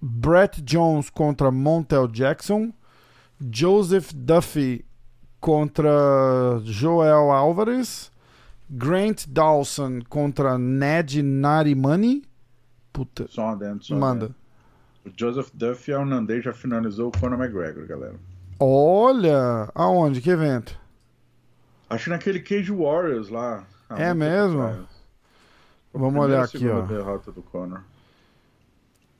Brett 0.00 0.62
Jones 0.62 1.10
contra 1.10 1.50
Montel 1.50 2.08
Jackson. 2.08 2.72
Joseph 3.40 4.12
Duffy 4.14 4.84
contra 5.40 6.60
Joel 6.64 7.30
Álvares. 7.30 8.10
Grant 8.68 9.26
Dawson 9.28 10.00
contra 10.08 10.58
Ned 10.58 11.22
Narimani. 11.22 12.24
Puta. 12.92 13.26
Só 13.28 13.48
adendo, 13.48 13.84
só 13.84 13.96
Manda. 13.96 14.34
O 15.06 15.10
Joseph 15.16 15.50
Duffy 15.54 15.94
holandês 15.94 16.44
já 16.44 16.52
finalizou 16.52 17.08
o 17.08 17.12
Conor 17.20 17.38
McGregor, 17.38 17.86
galera. 17.86 18.16
Olha! 18.58 19.70
Aonde? 19.72 20.20
Que 20.20 20.30
evento? 20.30 20.76
Acho 21.88 22.04
que 22.04 22.10
naquele 22.10 22.40
Cage 22.40 22.72
Warriors 22.72 23.28
lá. 23.28 23.64
É 23.90 24.12
mesmo? 24.12 24.86
Vamos 25.94 26.24
olhar 26.24 26.42
aqui, 26.44 26.68
ó. 26.68 26.80
derrota 26.80 27.30
do 27.30 27.40
Conor. 27.40 27.82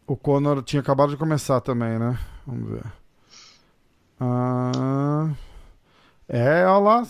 O 0.07 0.17
Conor 0.17 0.61
tinha 0.63 0.81
acabado 0.81 1.11
de 1.11 1.17
começar 1.17 1.61
também, 1.61 1.99
né? 1.99 2.19
Vamos 2.45 2.69
ver. 2.69 2.85
Ah, 4.19 5.31
é, 6.29 6.67
olha 6.67 6.79
lá. 6.79 7.03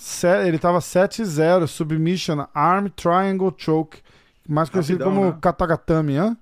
Ele 0.44 0.58
tava 0.58 0.80
7-0. 0.80 1.66
Submission 1.66 2.46
Arm 2.52 2.88
Triangle 2.88 3.54
Choke. 3.56 4.02
Mais 4.46 4.68
conhecido 4.68 5.02
Rapidão, 5.02 5.22
como 5.22 5.34
né? 5.34 5.38
Katagatami, 5.40 6.16
hã? 6.18 6.36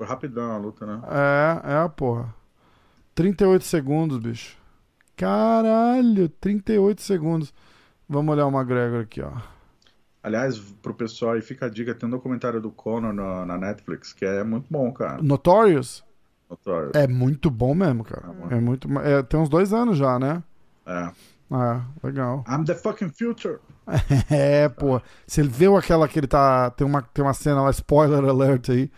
Foi 0.00 0.06
rapidão 0.06 0.52
a 0.52 0.56
luta, 0.56 0.86
né? 0.86 0.98
É, 1.10 1.84
é 1.84 1.88
porra. 1.90 2.34
38 3.14 3.62
segundos, 3.62 4.16
bicho. 4.16 4.56
Caralho, 5.14 6.26
38 6.40 7.02
segundos. 7.02 7.52
Vamos 8.08 8.32
olhar 8.32 8.46
o 8.46 8.50
McGregor 8.50 9.02
aqui, 9.02 9.20
ó. 9.20 9.30
Aliás, 10.22 10.58
pro 10.80 10.94
pessoal 10.94 11.32
aí 11.32 11.42
fica 11.42 11.66
a 11.66 11.68
dica, 11.68 11.94
tem 11.94 12.06
um 12.06 12.12
documentário 12.12 12.62
do 12.62 12.70
Conor 12.70 13.12
na, 13.12 13.44
na 13.44 13.58
Netflix 13.58 14.14
que 14.14 14.24
é 14.24 14.42
muito 14.42 14.64
bom, 14.70 14.90
cara. 14.90 15.22
Notorious? 15.22 16.02
Notorious. 16.48 16.92
É 16.94 17.06
muito 17.06 17.50
bom 17.50 17.74
mesmo, 17.74 18.02
cara. 18.02 18.34
É, 18.50 18.54
é 18.54 18.58
muito. 18.58 18.88
É, 19.00 19.22
tem 19.22 19.38
uns 19.38 19.50
dois 19.50 19.74
anos 19.74 19.98
já, 19.98 20.18
né? 20.18 20.42
É. 20.86 21.12
Ah, 21.50 21.84
legal. 22.02 22.42
I'm 22.48 22.64
the 22.64 22.74
fucking 22.74 23.10
future. 23.10 23.58
é, 24.30 24.66
pô. 24.66 24.98
Você 25.26 25.42
viu 25.42 25.76
aquela 25.76 26.08
que 26.08 26.18
ele 26.18 26.26
tá. 26.26 26.70
Tem 26.70 26.86
uma, 26.86 27.02
tem 27.02 27.22
uma 27.22 27.34
cena 27.34 27.60
lá, 27.60 27.70
spoiler 27.70 28.24
alert 28.24 28.70
aí 28.70 28.90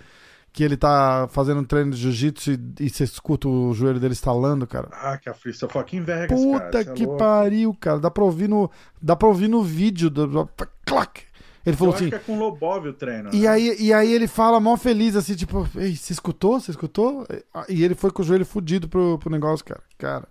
que 0.53 0.63
ele 0.63 0.77
tá 0.77 1.27
fazendo 1.31 1.61
um 1.61 1.65
treino 1.65 1.93
de 1.93 1.97
jiu-jitsu 1.97 2.53
e, 2.53 2.61
e, 2.81 2.91
você 2.91 3.05
escuta 3.05 3.49
o 3.49 3.73
joelho 3.73 3.99
dele 3.99 4.13
estalando, 4.13 4.67
cara. 4.67 4.89
Ah, 4.93 5.17
que 5.17 5.29
aflição. 5.29 5.69
Fucking 5.69 6.03
Vegas, 6.03 6.39
Puta 6.39 6.61
cara. 6.61 6.81
É 6.81 6.85
que 6.93 7.05
é 7.05 7.17
pariu, 7.17 7.75
cara. 7.75 7.99
Dá 7.99 8.11
pra 8.11 8.23
ouvir 8.23 8.49
no, 8.49 8.71
dá 9.01 9.17
pra 9.17 9.29
ouvir 9.29 9.49
no 9.49 9.63
vídeo. 9.63 10.11
Do, 10.11 10.49
clac! 10.85 11.23
Ele 11.65 11.77
falou 11.77 11.95
Eu 11.95 11.97
assim. 11.97 12.05
Acho 12.07 12.11
que 12.11 12.17
é 12.17 12.35
com 12.35 12.39
Lobov 12.39 12.87
o 12.87 12.93
treino. 12.93 13.31
E, 13.33 13.43
né? 13.43 13.49
aí, 13.49 13.77
e 13.79 13.93
aí 13.93 14.13
ele 14.13 14.27
fala 14.27 14.61
mó 14.61 14.77
feliz, 14.77 15.17
assim, 15.17 15.35
tipo, 15.35 15.67
Ei, 15.77 15.97
você 15.97 16.13
escutou? 16.13 16.61
Você 16.61 16.73
escutou? 16.73 17.27
E 17.69 17.83
ele 17.83 17.95
foi 17.95 18.11
com 18.11 18.21
o 18.21 18.25
joelho 18.25 18.45
fudido 18.45 18.89
pro, 18.89 19.19
pro 19.19 19.31
negócio, 19.31 19.65
cara. 19.65 19.81
Cara. 19.97 20.29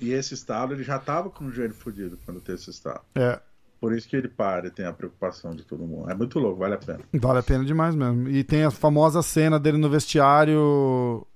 E 0.00 0.12
esse 0.12 0.34
estalo, 0.34 0.72
ele 0.72 0.82
já 0.82 0.98
tava 0.98 1.30
com 1.30 1.46
o 1.46 1.50
joelho 1.50 1.72
fudido 1.72 2.18
quando 2.24 2.40
teve 2.40 2.58
esse 2.58 2.70
estalo. 2.70 3.00
É. 3.14 3.40
Por 3.84 3.94
isso 3.94 4.08
que 4.08 4.16
ele 4.16 4.28
para 4.28 4.68
e 4.68 4.70
tem 4.70 4.86
a 4.86 4.94
preocupação 4.94 5.54
de 5.54 5.62
todo 5.62 5.84
mundo. 5.84 6.10
É 6.10 6.14
muito 6.14 6.38
louco, 6.38 6.58
vale 6.58 6.72
a 6.72 6.78
pena. 6.78 7.00
Vale 7.12 7.40
a 7.40 7.42
pena 7.42 7.62
demais 7.62 7.94
mesmo. 7.94 8.30
E 8.30 8.42
tem 8.42 8.64
a 8.64 8.70
famosa 8.70 9.20
cena 9.20 9.60
dele 9.60 9.76
no 9.76 9.90
vestiário, 9.90 11.26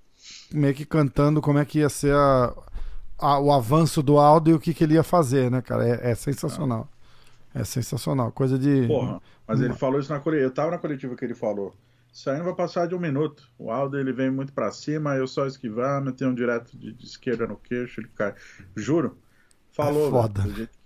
meio 0.50 0.72
que 0.72 0.86
cantando 0.86 1.42
como 1.42 1.58
é 1.58 1.64
que 1.66 1.80
ia 1.80 1.90
ser 1.90 2.14
a, 2.14 2.54
a, 3.18 3.38
o 3.38 3.52
avanço 3.52 4.02
do 4.02 4.16
Aldo 4.16 4.48
e 4.48 4.54
o 4.54 4.58
que, 4.58 4.72
que 4.72 4.82
ele 4.82 4.94
ia 4.94 5.02
fazer, 5.02 5.50
né, 5.50 5.60
cara? 5.60 5.86
É, 5.86 6.12
é 6.12 6.14
sensacional. 6.14 6.88
É. 7.54 7.62
sensacional. 7.64 8.32
Coisa 8.32 8.58
de. 8.58 8.86
Porra, 8.86 9.20
mas 9.46 9.60
ele 9.60 9.74
falou 9.74 10.00
isso 10.00 10.10
na 10.10 10.18
coletiva. 10.18 10.46
Eu 10.46 10.50
tava 10.50 10.70
na 10.70 10.78
coletiva 10.78 11.14
que 11.14 11.26
ele 11.26 11.34
falou. 11.34 11.74
Isso 12.10 12.30
aí 12.30 12.38
não 12.38 12.46
vai 12.46 12.54
passar 12.54 12.88
de 12.88 12.94
um 12.94 12.98
minuto. 12.98 13.46
O 13.58 13.70
Aldo 13.70 13.98
ele 13.98 14.14
vem 14.14 14.30
muito 14.30 14.54
para 14.54 14.72
cima, 14.72 15.16
eu 15.16 15.28
só 15.28 15.46
esquivar, 15.46 16.02
meter 16.02 16.26
um 16.26 16.34
direto 16.34 16.78
de, 16.78 16.94
de, 16.94 17.04
esquerda 17.04 17.46
no 17.46 17.58
queixo, 17.58 18.00
ele 18.00 18.08
cai. 18.16 18.34
Juro. 18.74 19.18
Falou. 19.70 20.08
É 20.08 20.10
foda. 20.10 20.42
Velho, 20.44 20.77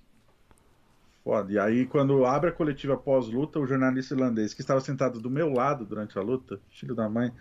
Foda. 1.25 1.53
E 1.53 1.59
aí, 1.59 1.87
quando 1.87 2.25
abre 2.25 2.51
a 2.51 2.53
coletiva 2.53 2.97
pós-luta, 2.97 3.61
o 3.61 3.67
jornalista 3.67 4.15
irlandês, 4.15 4.53
que 4.53 4.61
estava 4.61 4.81
sentado 4.81 5.21
do 5.21 5.31
meu 5.31 5.53
lado 5.53 5.85
durante 5.85 6.19
a 6.19 6.23
luta, 6.23 6.59
filho 6.71 6.95
da 6.95 7.09
mãe, 7.09 7.33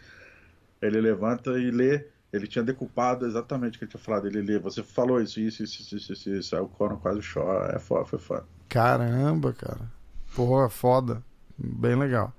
ele 0.82 1.02
levanta 1.02 1.52
e 1.60 1.72
lê. 1.72 2.06
Ele 2.32 2.48
tinha 2.48 2.64
decupado 2.64 3.26
exatamente 3.26 3.76
o 3.76 3.80
que 3.80 3.86
ele 3.86 3.92
tinha 3.92 4.02
falado. 4.02 4.28
Ele 4.28 4.42
lê, 4.42 4.60
você 4.60 4.82
falou 4.84 5.20
isso, 5.20 5.40
isso, 5.40 5.64
isso, 5.64 5.96
isso, 5.96 6.14
isso, 6.14 6.30
isso. 6.30 6.56
Aí 6.56 6.62
o 6.62 6.68
Conor 6.68 6.98
quase 7.00 7.22
chora. 7.22 7.76
É 7.76 7.80
foda, 7.80 8.06
foi 8.06 8.20
foda. 8.20 8.46
Caramba, 8.70 9.52
cara. 9.52 9.92
Porra, 10.36 10.70
foda. 10.70 11.22
Bem 11.58 11.96
legal. 11.96 12.34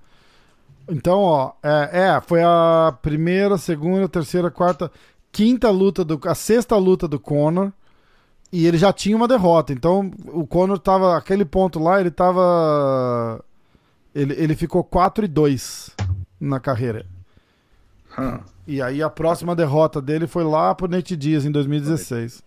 Então, 0.88 1.20
ó, 1.20 1.52
é, 1.62 1.90
é, 1.92 2.20
foi 2.20 2.42
a 2.42 2.96
primeira, 3.02 3.58
segunda, 3.58 4.08
terceira, 4.08 4.50
quarta, 4.50 4.90
quinta 5.30 5.70
luta 5.70 6.04
do. 6.04 6.18
A 6.26 6.34
sexta 6.34 6.76
luta 6.76 7.06
do 7.06 7.20
Conor. 7.20 7.72
E 8.52 8.66
ele 8.66 8.76
já 8.76 8.92
tinha 8.92 9.16
uma 9.16 9.26
derrota. 9.26 9.72
Então 9.72 10.10
o 10.26 10.46
Conor 10.46 10.78
tava. 10.78 11.16
Aquele 11.16 11.44
ponto 11.44 11.78
lá, 11.78 11.98
ele 12.00 12.10
tava. 12.10 13.42
Ele, 14.14 14.34
ele 14.34 14.54
ficou 14.54 14.84
4 14.84 15.24
e 15.24 15.28
2 15.28 15.90
na 16.38 16.60
carreira. 16.60 17.06
Hum. 18.18 18.38
E 18.66 18.82
aí 18.82 19.02
a 19.02 19.08
próxima 19.08 19.56
derrota 19.56 20.02
dele 20.02 20.26
foi 20.26 20.44
lá 20.44 20.74
pro 20.74 20.86
Nate 20.86 21.16
Diaz 21.16 21.46
em 21.46 21.50
2016. 21.50 22.42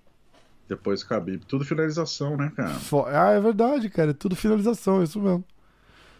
Depois 0.68 1.04
Khabib. 1.04 1.44
Tudo 1.46 1.66
finalização, 1.66 2.38
né, 2.38 2.52
cara? 2.56 2.76
Ah, 3.08 3.32
é 3.32 3.40
verdade, 3.40 3.90
cara. 3.90 4.12
É 4.12 4.14
tudo 4.14 4.36
finalização, 4.36 5.02
é 5.02 5.04
isso 5.04 5.20
mesmo. 5.20 5.44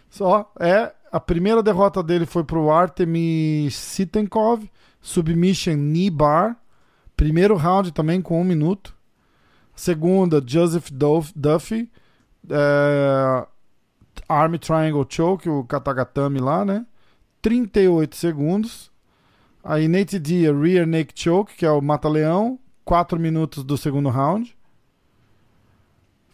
Só 0.10 0.52
é. 0.60 0.94
A 1.12 1.20
primeira 1.20 1.64
derrota 1.64 2.04
dele 2.04 2.26
foi 2.26 2.44
pro 2.44 2.70
Artemi 2.72 3.70
Sitenkov, 3.72 4.70
submission 5.00 5.76
knee 5.76 6.10
bar. 6.10 6.58
Primeiro 7.16 7.56
round 7.56 7.94
também 7.94 8.22
com 8.22 8.42
um 8.42 8.44
minuto. 8.44 8.95
Segunda, 9.76 10.42
Joseph 10.46 10.90
Duffy. 11.36 11.92
É, 12.50 13.46
Arm 14.30 14.56
Triangle 14.56 15.06
Choke, 15.08 15.50
o 15.50 15.64
Katagatame 15.64 16.40
lá, 16.40 16.64
né? 16.64 16.86
38 17.42 18.16
segundos. 18.16 18.92
Aí 19.64 19.88
Nate 19.88 20.20
Dia, 20.20 20.56
Rear 20.56 20.88
Naked 20.88 21.14
Choke, 21.16 21.56
que 21.56 21.66
é 21.66 21.72
o 21.72 21.82
Mata-Leão. 21.82 22.60
4 22.84 23.20
minutos 23.20 23.64
do 23.64 23.78
segundo 23.78 24.10
round. 24.10 24.56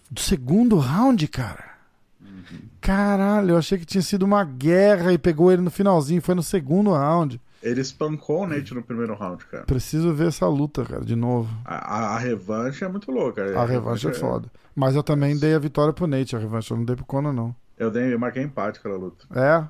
Do 0.10 0.20
segundo 0.20 0.78
round, 0.78 1.26
cara? 1.30 1.72
Uhum. 2.20 2.60
Caralho, 2.82 3.52
eu 3.52 3.58
achei 3.58 3.78
que 3.78 3.86
tinha 3.86 4.02
sido 4.02 4.24
uma 4.24 4.44
guerra 4.44 5.14
e 5.14 5.18
pegou 5.18 5.52
ele 5.52 5.62
no 5.62 5.72
finalzinho. 5.72 6.22
Foi 6.22 6.36
no 6.36 6.44
segundo 6.44 6.92
round. 6.92 7.40
Ele 7.62 7.82
espancou 7.82 8.44
o 8.44 8.48
Nate 8.48 8.74
no 8.74 8.82
primeiro 8.82 9.14
round, 9.14 9.46
cara. 9.46 9.66
Preciso 9.66 10.14
ver 10.14 10.30
essa 10.30 10.48
luta, 10.48 10.84
cara, 10.84 11.06
de 11.06 11.16
novo. 11.16 11.50
A, 11.64 11.76
a, 11.76 12.16
a 12.16 12.18
revanche 12.18 12.84
é 12.84 12.88
muito 12.88 13.12
louca. 13.12 13.44
A, 13.56 13.62
a 13.62 13.66
revanche, 13.66 14.08
é, 14.08 14.12
é 14.12 14.14
foda. 14.14 14.52
Mas 14.76 14.96
eu 14.96 15.04
também 15.04 15.38
dei 15.38 15.54
a 15.54 15.60
vitória 15.60 15.94
pro 15.94 16.08
Nate, 16.08 16.36
a 16.36 16.40
revanche. 16.40 16.72
Eu 16.72 16.78
não 16.78 16.86
dei 16.86 16.96
pro 16.96 17.06
Conan, 17.06 17.34
não. 17.34 17.56
Eu, 17.78 17.92
dei, 17.92 18.14
eu 18.14 18.20
marquei 18.20 18.42
empate 18.42 18.80
aquela 18.80 18.98
luta. 18.98 19.26
É? 19.36 19.64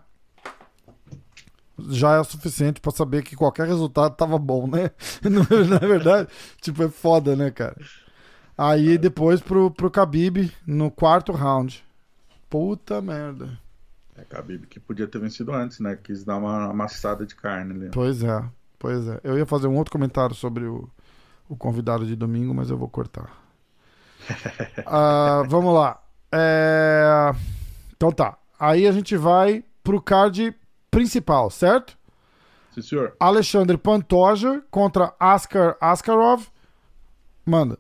Já 1.89 2.15
é 2.15 2.19
o 2.19 2.23
suficiente 2.23 2.79
para 2.79 2.91
saber 2.91 3.23
que 3.23 3.35
qualquer 3.35 3.67
resultado 3.67 4.15
tava 4.15 4.37
bom, 4.37 4.67
né? 4.67 4.91
Na 5.23 5.79
verdade, 5.79 6.29
tipo, 6.61 6.83
é 6.83 6.89
foda, 6.89 7.35
né, 7.35 7.51
cara? 7.51 7.75
Aí 8.57 8.97
depois 8.97 9.41
pro, 9.41 9.71
pro 9.71 9.89
Khabib 9.89 10.51
no 10.65 10.91
quarto 10.91 11.31
round. 11.31 11.83
Puta 12.49 13.01
merda. 13.01 13.57
É, 14.21 14.35
Khabib 14.35 14.67
que 14.67 14.79
podia 14.79 15.07
ter 15.07 15.19
vencido 15.19 15.51
antes, 15.53 15.79
né? 15.79 15.97
Quis 16.01 16.23
dar 16.23 16.37
uma 16.37 16.69
amassada 16.69 17.25
de 17.25 17.35
carne 17.35 17.73
ali. 17.73 17.89
Pois 17.91 18.23
é, 18.23 18.43
pois 18.77 19.07
é. 19.07 19.19
Eu 19.23 19.37
ia 19.37 19.45
fazer 19.45 19.67
um 19.67 19.75
outro 19.75 19.91
comentário 19.91 20.35
sobre 20.35 20.65
o, 20.65 20.89
o 21.49 21.55
convidado 21.55 22.05
de 22.05 22.15
domingo, 22.15 22.53
mas 22.53 22.69
eu 22.69 22.77
vou 22.77 22.87
cortar. 22.87 23.31
uh, 24.79 25.43
vamos 25.49 25.73
lá. 25.73 26.01
É... 26.31 27.33
Então 27.95 28.11
tá. 28.11 28.37
Aí 28.59 28.87
a 28.87 28.91
gente 28.91 29.17
vai 29.17 29.63
pro 29.83 30.01
card 30.01 30.55
principal, 30.89 31.49
certo? 31.49 31.97
Sim, 32.73 32.81
senhor. 32.81 33.15
Alexandre 33.19 33.77
Pantoja 33.77 34.63
contra 34.69 35.13
Askar 35.19 35.75
Askarov. 35.81 36.47
Manda. 37.45 37.77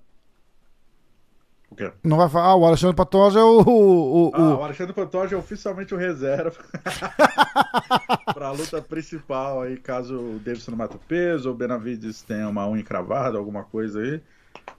O 1.71 1.75
quê? 1.75 1.89
Não 2.03 2.17
vai 2.17 2.27
falar. 2.27 2.47
Ah, 2.47 2.55
o 2.55 2.65
Alexandre 2.65 2.95
Pantoja 2.95 3.39
é 3.39 3.43
o. 3.43 3.61
o, 3.61 4.27
o... 4.27 4.31
Ah, 4.35 4.57
o 4.57 4.63
Alexandre 4.63 4.93
Pantoja 4.93 5.35
é 5.35 5.39
oficialmente 5.39 5.93
o 5.93 5.97
reserva 5.97 6.57
para 8.33 8.47
a 8.47 8.51
luta 8.51 8.81
principal 8.81 9.61
aí, 9.61 9.77
caso 9.77 10.17
o 10.17 10.39
Davidson 10.39 10.71
não 10.71 10.77
mate 10.77 10.97
o 10.97 10.99
peso, 10.99 11.47
ou 11.47 11.55
o 11.55 11.57
Benavides 11.57 12.21
tenha 12.21 12.49
uma 12.49 12.67
unha 12.67 12.83
cravada, 12.83 13.37
alguma 13.37 13.63
coisa 13.63 14.01
aí. 14.01 14.21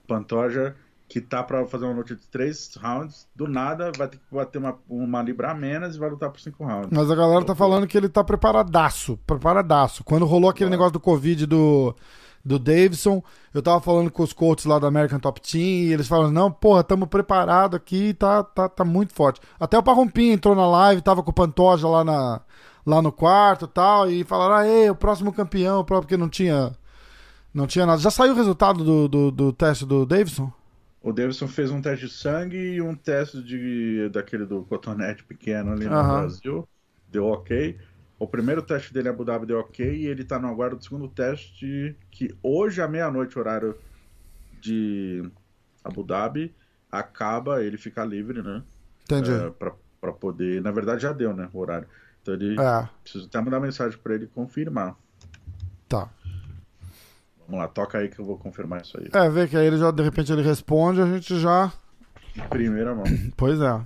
Pantoja 0.07 0.75
que 1.09 1.19
tá 1.19 1.43
para 1.43 1.65
fazer 1.67 1.85
uma 1.85 1.93
luta 1.93 2.15
de 2.15 2.25
três 2.27 2.73
rounds, 2.75 3.27
do 3.35 3.47
nada 3.47 3.91
vai 3.95 4.07
ter 4.07 4.17
que 4.17 4.23
bater 4.31 4.57
uma, 4.57 4.79
uma 4.89 5.21
libra 5.21 5.51
a 5.51 5.53
menos 5.53 5.95
e 5.95 5.99
vai 5.99 6.09
lutar 6.09 6.31
por 6.31 6.39
cinco 6.39 6.63
rounds. 6.63 6.89
Mas 6.91 7.09
a 7.11 7.15
galera 7.15 7.43
tá 7.45 7.53
falando 7.53 7.85
que 7.85 7.97
ele 7.97 8.09
tá 8.09 8.23
preparadaço, 8.23 9.17
preparadaço. 9.25 10.03
Quando 10.03 10.25
rolou 10.25 10.49
aquele 10.49 10.71
negócio 10.71 10.93
do 10.93 10.99
Covid 10.99 11.45
do 11.45 11.95
do 12.43 12.59
Davidson. 12.59 13.23
Eu 13.53 13.61
tava 13.61 13.79
falando 13.79 14.11
com 14.11 14.23
os 14.23 14.33
coaches 14.33 14.65
lá 14.65 14.77
do 14.77 14.85
American 14.85 15.19
Top 15.19 15.39
Team 15.39 15.61
e 15.61 15.93
eles 15.93 16.07
falaram: 16.07 16.31
não, 16.31 16.51
porra, 16.51 16.83
tamo 16.83 17.07
preparado 17.07 17.75
aqui, 17.75 18.13
tá, 18.13 18.43
tá, 18.43 18.67
tá 18.67 18.83
muito 18.83 19.13
forte. 19.13 19.39
Até 19.59 19.77
o 19.77 19.83
Parrompinho 19.83 20.33
entrou 20.33 20.55
na 20.55 20.67
live, 20.67 21.01
tava 21.01 21.23
com 21.23 21.31
o 21.31 21.33
Pantoja 21.33 21.87
lá, 21.87 22.03
na, 22.03 22.41
lá 22.85 23.01
no 23.01 23.11
quarto 23.11 23.65
e 23.65 23.69
tal, 23.69 24.09
e 24.09 24.23
falaram: 24.23 24.67
ah, 24.67 24.91
o 24.91 24.95
próximo 24.95 25.31
campeão, 25.31 25.83
porque 25.85 26.17
não 26.17 26.27
tinha, 26.27 26.73
não 27.53 27.65
tinha 27.67 27.85
nada. 27.85 28.01
Já 28.01 28.11
saiu 28.11 28.33
o 28.33 28.37
resultado 28.37 28.83
do, 28.83 29.07
do, 29.07 29.31
do 29.31 29.53
teste 29.53 29.85
do 29.85 30.05
Davidson? 30.05 30.51
O 31.01 31.11
Davidson 31.11 31.49
fez 31.49 31.69
um 31.69 31.81
teste 31.81 32.05
de 32.05 32.13
sangue 32.13 32.57
e 32.57 32.81
um 32.81 32.95
teste 32.95 33.43
de, 33.43 34.07
daquele 34.09 34.45
do 34.45 34.63
cotonete 34.63 35.21
pequeno 35.21 35.73
ali 35.73 35.85
no 35.85 35.97
uhum. 35.97 36.07
Brasil. 36.07 36.69
Deu 37.11 37.25
ok. 37.25 37.77
O 38.19 38.27
primeiro 38.27 38.61
teste 38.61 38.93
dele 38.93 39.09
em 39.09 39.11
Abu 39.11 39.25
Dhabi 39.25 39.45
deu 39.45 39.59
ok 39.59 39.85
e 39.85 40.07
ele 40.07 40.23
tá 40.23 40.39
no 40.39 40.47
aguardo 40.47 40.77
do 40.77 40.83
segundo 40.83 41.07
teste, 41.07 41.95
que 42.09 42.33
hoje 42.41 42.81
à 42.81 42.87
meia-noite, 42.87 43.37
horário 43.37 43.75
de 44.61 45.29
Abu 45.83 46.03
Dhabi, 46.03 46.53
acaba, 46.91 47.63
ele 47.63 47.77
fica 47.77 48.05
livre, 48.05 48.41
né? 48.41 48.63
Entendi. 49.03 49.31
É, 49.31 49.49
pra, 49.49 49.73
pra 49.99 50.13
poder. 50.13 50.61
Na 50.61 50.71
verdade 50.71 51.01
já 51.01 51.11
deu, 51.11 51.35
né? 51.35 51.49
O 51.51 51.59
horário. 51.59 51.87
Então 52.21 52.33
ele. 52.33 52.59
É. 52.59 52.87
Preciso 53.03 53.25
até 53.27 53.41
mandar 53.41 53.59
mensagem 53.59 53.97
pra 53.97 54.15
ele 54.15 54.27
confirmar. 54.27 54.95
Tá. 55.89 56.09
Vamos 57.45 57.59
lá, 57.59 57.67
toca 57.67 57.97
aí 57.97 58.07
que 58.07 58.19
eu 58.19 58.25
vou 58.25 58.37
confirmar 58.37 58.81
isso 58.81 58.97
aí. 58.97 59.09
É, 59.13 59.29
vê 59.29 59.47
que 59.47 59.57
aí 59.57 59.67
ele 59.67 59.77
já, 59.77 59.91
de 59.91 60.01
repente, 60.01 60.31
ele 60.31 60.41
responde, 60.41 61.01
a 61.01 61.05
gente 61.05 61.37
já. 61.39 61.71
Em 62.35 62.47
primeira 62.47 62.95
mão. 62.95 63.03
Pois 63.35 63.59
é. 63.59 63.81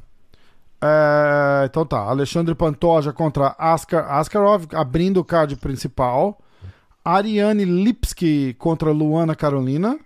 É, 0.82 1.66
então 1.66 1.86
tá, 1.86 2.00
Alexandre 2.00 2.54
Pantoja 2.54 3.12
contra 3.12 3.56
Askar, 3.58 4.12
Askarov, 4.12 4.66
abrindo 4.74 5.18
o 5.18 5.26
card 5.26 5.56
principal. 5.56 6.40
Ariane 7.04 7.64
Lipski 7.64 8.54
contra 8.56 8.92
Luana 8.92 9.36
Carolina. 9.36 9.98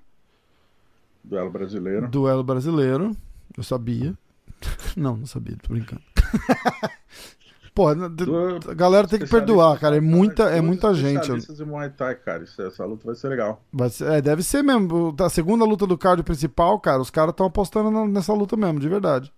Duelo 1.23 1.49
brasileiro. 1.49 2.07
Duelo 2.07 2.43
brasileiro. 2.43 3.15
Eu 3.57 3.63
sabia. 3.63 4.13
Não, 4.95 5.17
não 5.17 5.25
sabia, 5.25 5.57
tô 5.61 5.73
brincando. 5.73 6.01
Pô, 7.73 7.87
a 7.87 8.73
galera 8.75 9.07
tem 9.07 9.17
que 9.17 9.27
perdoar, 9.27 9.79
cara. 9.79 9.95
É 9.95 10.01
muita, 10.01 10.43
é 10.43 10.59
muita 10.59 10.93
gente. 10.93 11.31
Muay 11.65 11.89
Thai, 11.89 12.15
cara. 12.15 12.43
Essa 12.43 12.85
luta 12.85 13.05
vai 13.05 13.15
ser 13.15 13.29
legal. 13.29 13.63
Vai 13.71 13.89
ser, 13.89 14.11
é, 14.11 14.21
deve 14.21 14.43
ser 14.43 14.61
mesmo. 14.61 15.15
A 15.17 15.29
segunda 15.29 15.63
luta 15.63 15.87
do 15.87 15.97
card 15.97 16.21
principal, 16.21 16.77
cara, 16.79 17.01
os 17.01 17.09
caras 17.09 17.31
estão 17.31 17.45
apostando 17.45 17.89
nessa 18.07 18.33
luta 18.33 18.57
mesmo, 18.57 18.79
de 18.79 18.89
verdade. 18.89 19.33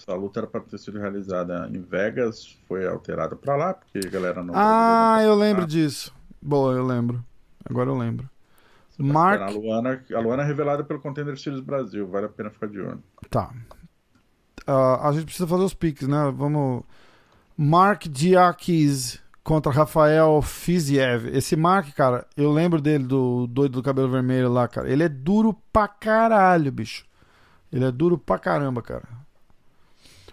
Essa 0.00 0.14
luta 0.14 0.40
era 0.40 0.46
para 0.46 0.60
ter 0.62 0.78
sido 0.78 0.98
realizada 0.98 1.68
em 1.70 1.82
Vegas, 1.82 2.58
foi 2.66 2.86
alterada 2.86 3.36
para 3.36 3.54
lá, 3.54 3.74
porque 3.74 3.98
a 3.98 4.10
galera 4.10 4.42
não. 4.42 4.54
Ah, 4.56 5.18
eu 5.22 5.34
lembro 5.34 5.66
disso. 5.66 6.14
Boa, 6.40 6.72
eu 6.72 6.86
lembro. 6.86 7.22
Agora 7.68 7.90
eu 7.90 7.96
lembro. 7.96 8.28
Mark... 8.98 9.40
A 9.42 9.50
Luana, 9.50 10.02
a 10.14 10.20
Luana 10.20 10.42
é 10.42 10.46
revelada 10.46 10.84
pelo 10.84 11.00
Contender 11.00 11.38
Series 11.38 11.60
Brasil, 11.60 12.06
vale 12.06 12.26
a 12.26 12.28
pena 12.30 12.50
ficar 12.50 12.66
de 12.66 12.80
olho. 12.80 13.02
Tá. 13.28 13.52
Uh, 14.66 15.00
a 15.02 15.12
gente 15.12 15.24
precisa 15.24 15.46
fazer 15.46 15.64
os 15.64 15.74
piques, 15.74 16.08
né? 16.08 16.32
Vamos. 16.34 16.82
Mark 17.56 18.06
Diakis 18.06 19.22
contra 19.44 19.72
Rafael 19.72 20.40
Fiziev. 20.40 21.28
Esse 21.28 21.56
Mark, 21.56 21.94
cara, 21.94 22.26
eu 22.36 22.50
lembro 22.50 22.80
dele, 22.80 23.04
do 23.04 23.46
doido 23.46 23.72
do 23.72 23.82
cabelo 23.82 24.10
vermelho 24.10 24.50
lá, 24.50 24.66
cara. 24.66 24.88
Ele 24.88 25.02
é 25.02 25.08
duro 25.08 25.54
pra 25.72 25.88
caralho, 25.88 26.72
bicho. 26.72 27.04
Ele 27.70 27.84
é 27.84 27.90
duro 27.90 28.16
pra 28.16 28.38
caramba, 28.38 28.80
cara. 28.82 29.20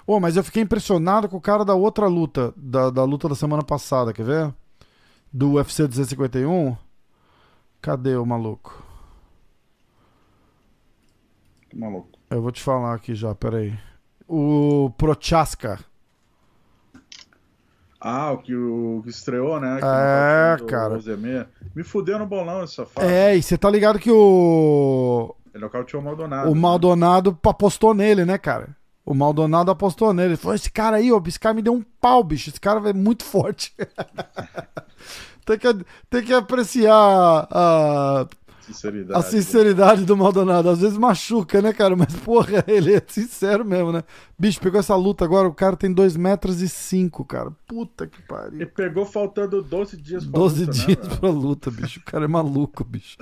Oh, 0.10 0.22
mas 0.22 0.38
eu 0.38 0.44
fiquei 0.44 0.64
impressionado 0.64 1.28
com 1.28 1.36
o 1.36 1.42
cara 1.42 1.66
da 1.66 1.76
outra 1.76 2.08
luta, 2.08 2.54
da, 2.56 2.90
da 2.90 3.04
luta 3.04 3.28
da 3.28 3.36
semana 3.36 3.62
passada, 3.62 4.14
quer 4.14 4.24
ver? 4.24 4.54
Do 5.34 5.56
UFC 5.56 5.86
251. 5.86 6.78
Cadê 7.82 8.16
o 8.16 8.26
maluco? 8.26 8.82
Que 11.70 11.78
maluco? 11.78 12.18
Eu 12.30 12.42
vou 12.42 12.54
te 12.54 12.64
falar 12.64 12.94
aqui 12.94 13.14
já, 13.14 13.36
peraí. 13.36 13.78
O 14.26 14.90
Prochaska. 14.98 15.78
Ah, 18.00 18.32
o 18.32 18.38
que, 18.38 18.56
o 18.56 19.02
que 19.04 19.10
estreou, 19.10 19.60
né? 19.60 19.80
é, 19.80 20.66
cara. 20.68 21.00
Me 21.76 21.84
fudeu 21.84 22.18
no 22.18 22.26
bolão 22.26 22.62
essa 22.62 22.86
fase. 22.86 23.06
É, 23.06 23.36
e 23.36 23.44
você 23.44 23.58
tá 23.58 23.70
ligado 23.70 24.00
que 24.00 24.10
o. 24.10 25.36
Ele 25.54 25.64
nocauteou 25.64 26.02
o 26.02 26.06
Maldonado. 26.06 26.50
O 26.50 26.56
né? 26.56 26.62
Maldonado 26.62 27.38
apostou 27.44 27.94
nele, 27.94 28.24
né, 28.24 28.38
cara? 28.38 28.78
O 29.08 29.14
Maldonado 29.14 29.72
apostou 29.72 30.14
nele. 30.14 30.32
Ele 30.32 30.38
falou: 30.38 30.54
esse 30.54 30.70
cara 30.70 30.98
aí, 30.98 31.14
ó, 31.14 31.22
esse 31.26 31.40
cara 31.40 31.56
me 31.56 31.62
deu 31.62 31.74
um 31.74 31.82
pau, 31.82 32.22
bicho. 32.22 32.50
Esse 32.50 32.60
cara 32.60 32.90
é 32.90 32.92
muito 32.92 33.24
forte. 33.24 33.74
tem, 35.48 35.58
que, 35.58 35.86
tem 36.10 36.24
que 36.24 36.34
apreciar 36.34 37.48
a, 37.50 38.28
sinceridade, 38.60 39.18
a 39.18 39.22
sinceridade 39.22 40.04
do 40.04 40.18
Maldonado. 40.18 40.70
Às 40.70 40.82
vezes 40.82 40.98
machuca, 40.98 41.62
né, 41.62 41.72
cara? 41.72 41.96
Mas, 41.96 42.14
porra, 42.18 42.62
ele 42.68 42.96
é 42.96 43.02
sincero 43.08 43.64
mesmo, 43.64 43.94
né? 43.94 44.04
Bicho, 44.38 44.60
pegou 44.60 44.78
essa 44.78 44.94
luta 44.94 45.24
agora, 45.24 45.48
o 45.48 45.54
cara 45.54 45.78
tem 45.78 45.94
2 45.94 46.18
metros 46.18 46.62
e 46.62 46.68
5, 46.68 47.24
cara. 47.24 47.50
Puta 47.66 48.08
que 48.08 48.22
pariu. 48.24 48.60
Ele 48.60 48.66
pegou 48.66 49.06
faltando 49.06 49.64
12 49.64 49.96
dias 49.96 50.26
pra 50.26 50.38
12 50.38 50.66
luta, 50.66 50.78
né, 50.80 50.86
dias 50.86 51.08
né, 51.08 51.16
pra 51.16 51.30
luta, 51.30 51.72
bicho. 51.72 52.02
O 52.02 52.04
cara 52.04 52.26
é 52.26 52.28
maluco, 52.28 52.84
bicho. 52.84 53.18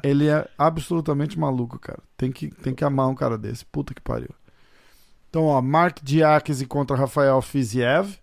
Ele 0.00 0.28
é 0.28 0.48
absolutamente 0.56 1.36
maluco, 1.36 1.76
cara. 1.76 1.98
Tem 2.16 2.30
que, 2.30 2.54
tem 2.54 2.72
que 2.72 2.84
amar 2.84 3.08
um 3.08 3.16
cara 3.16 3.36
desse. 3.36 3.64
Puta 3.64 3.92
que 3.92 4.00
pariu. 4.00 4.30
Então, 5.34 5.46
ó, 5.46 5.60
Mark 5.60 5.98
Diakese 6.00 6.64
contra 6.64 6.96
Rafael 6.96 7.42
Fiziev. 7.42 8.20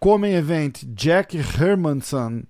Comem 0.00 0.34
Event, 0.34 0.82
Jack 0.84 1.38
Hermanson 1.38 2.42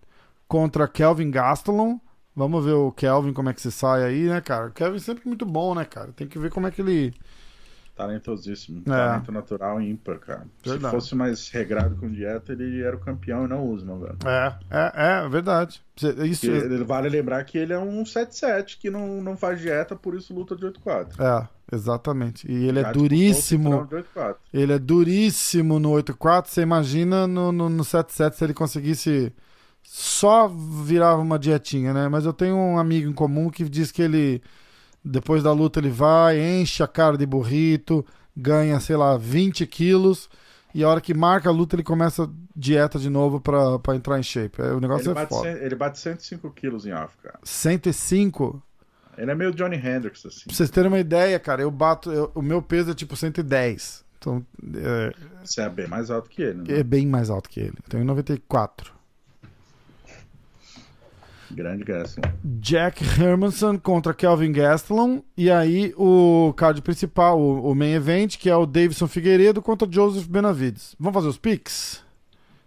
contra 0.49 0.89
Kelvin 0.89 1.31
Gastelum. 1.31 2.01
Vamos 2.35 2.65
ver 2.65 2.73
o 2.73 2.91
Kelvin 2.93 3.35
como 3.35 3.51
é 3.51 3.53
que 3.53 3.61
se 3.61 3.71
sai 3.71 4.03
aí, 4.03 4.23
né, 4.23 4.41
cara? 4.41 4.69
O 4.69 4.73
Kelvin 4.73 4.97
é 4.97 5.01
sempre 5.01 5.29
muito 5.29 5.45
bom, 5.45 5.75
né, 5.75 5.85
cara? 5.85 6.13
Tem 6.13 6.27
que 6.27 6.39
ver 6.39 6.51
como 6.51 6.67
é 6.67 6.71
que 6.71 6.81
ele. 6.81 7.13
Talentosíssimo. 8.01 8.83
É. 8.87 8.91
Talento 8.91 9.33
natural 9.33 9.81
ímpar, 9.81 10.19
cara. 10.19 10.47
Verdade. 10.65 10.85
Se 10.85 10.91
fosse 10.91 11.15
mais 11.15 11.49
regrado 11.51 11.97
com 11.97 12.11
dieta, 12.11 12.53
ele 12.53 12.83
era 12.83 12.97
o 12.97 13.01
campeão 13.01 13.45
e 13.45 13.49
não 13.49 13.69
Usman, 13.69 13.99
velho. 13.99 14.19
É, 14.25 14.55
é, 14.71 14.93
é, 14.95 15.29
verdade. 15.29 15.83
Isso... 16.25 16.47
Vale 16.87 17.11
lembrar 17.11 17.45
que 17.45 17.59
ele 17.59 17.75
é 17.75 17.79
um 17.79 18.03
7-7 18.03 18.79
que 18.79 18.91
não, 18.91 19.21
não 19.21 19.37
faz 19.37 19.61
dieta, 19.61 19.95
por 19.95 20.15
isso 20.15 20.35
luta 20.35 20.57
de 20.57 20.65
8-4. 20.67 21.21
É. 21.21 21.61
Exatamente. 21.73 22.51
E 22.51 22.67
ele 22.67 22.81
é 22.81 22.93
duríssimo. 22.93 23.89
Ele 24.53 24.73
é 24.73 24.79
duríssimo 24.79 25.79
no 25.79 25.91
8-4. 25.91 26.47
Você 26.49 26.63
imagina 26.63 27.29
no, 27.29 27.53
no, 27.53 27.69
no 27.69 27.85
7-7 27.85 28.33
se 28.33 28.43
ele 28.43 28.55
conseguisse 28.55 29.33
só 29.83 30.49
virar 30.49 31.17
uma 31.17 31.39
dietinha, 31.39 31.95
né? 31.95 32.09
Mas 32.09 32.25
eu 32.25 32.33
tenho 32.33 32.57
um 32.57 32.77
amigo 32.77 33.09
em 33.09 33.13
comum 33.13 33.51
que 33.51 33.69
diz 33.69 33.93
que 33.93 34.03
ele, 34.03 34.43
depois 35.05 35.43
da 35.43 35.53
luta, 35.53 35.79
ele 35.81 35.91
vai, 35.91 36.39
enche 36.41 36.83
a 36.83 36.89
cara 36.89 37.17
de 37.17 37.25
burrito, 37.27 38.05
ganha, 38.37 38.79
sei 38.81 38.97
lá, 38.97 39.17
20 39.17 39.67
quilos. 39.67 40.29
E 40.75 40.85
a 40.85 40.89
hora 40.89 41.01
que 41.01 41.13
marca 41.13 41.49
a 41.49 41.53
luta, 41.53 41.75
ele 41.75 41.83
começa 41.83 42.31
dieta 42.55 42.99
de 42.99 43.11
novo 43.11 43.41
pra, 43.41 43.79
pra 43.81 43.97
entrar 43.97 44.19
em 44.19 44.23
shape. 44.23 44.61
É, 44.63 44.73
o 44.73 44.79
negócio 44.81 45.05
ele 45.07 45.11
é 45.11 45.15
bate 45.15 45.29
foda. 45.35 45.49
ele 45.51 45.75
bate 45.75 45.99
105 45.99 46.51
quilos 46.53 46.87
em 46.87 46.93
off, 46.93 47.17
cara. 47.23 47.39
105? 47.43 48.63
Ele 49.19 49.31
é 49.31 49.35
meio 49.35 49.53
Johnny 49.53 49.77
Hendricks, 49.77 50.25
assim. 50.25 50.45
Pra 50.47 50.55
vocês 50.55 50.71
terem 50.71 50.89
uma 50.89 50.99
ideia, 51.01 51.39
cara, 51.41 51.61
eu 51.63 51.71
bato. 51.71 52.11
eu- 52.13 52.31
o 52.35 52.41
meu 52.41 52.63
peso 52.63 52.93
é 52.93 52.95
tipo 52.95 53.17
110. 53.17 54.05
Então 54.19 54.45
é, 54.77 55.13
Você 55.43 55.61
é 55.63 55.69
bem 55.69 55.89
mais 55.89 56.11
alto 56.11 56.29
que 56.31 56.43
ele, 56.43 56.59
né? 56.73 56.79
é 56.79 56.83
bem 56.85 57.07
mais 57.07 57.31
alto 57.31 57.49
que 57.49 57.59
ele. 57.61 57.75
Tenho 57.89 58.05
94. 58.05 58.93
Grande 61.53 61.85
Gaston. 61.85 62.21
Jack 62.45 63.03
Hermanson 63.21 63.79
contra 63.79 64.15
Kelvin 64.15 64.53
Gastelum. 64.53 65.23
E 65.37 65.51
aí 65.51 65.93
o 65.97 66.53
card 66.57 66.81
principal, 66.83 67.39
o, 67.41 67.71
o 67.71 67.75
main 67.75 67.93
event, 67.93 68.37
que 68.39 68.49
é 68.49 68.57
o 68.57 68.67
Davidson 68.67 69.09
Figueiredo 69.09 69.61
contra 69.61 69.91
Joseph 69.91 70.27
Benavides. 70.27 70.95
Vamos 70.99 71.15
fazer 71.15 71.29
os 71.29 71.39
picks? 71.39 72.03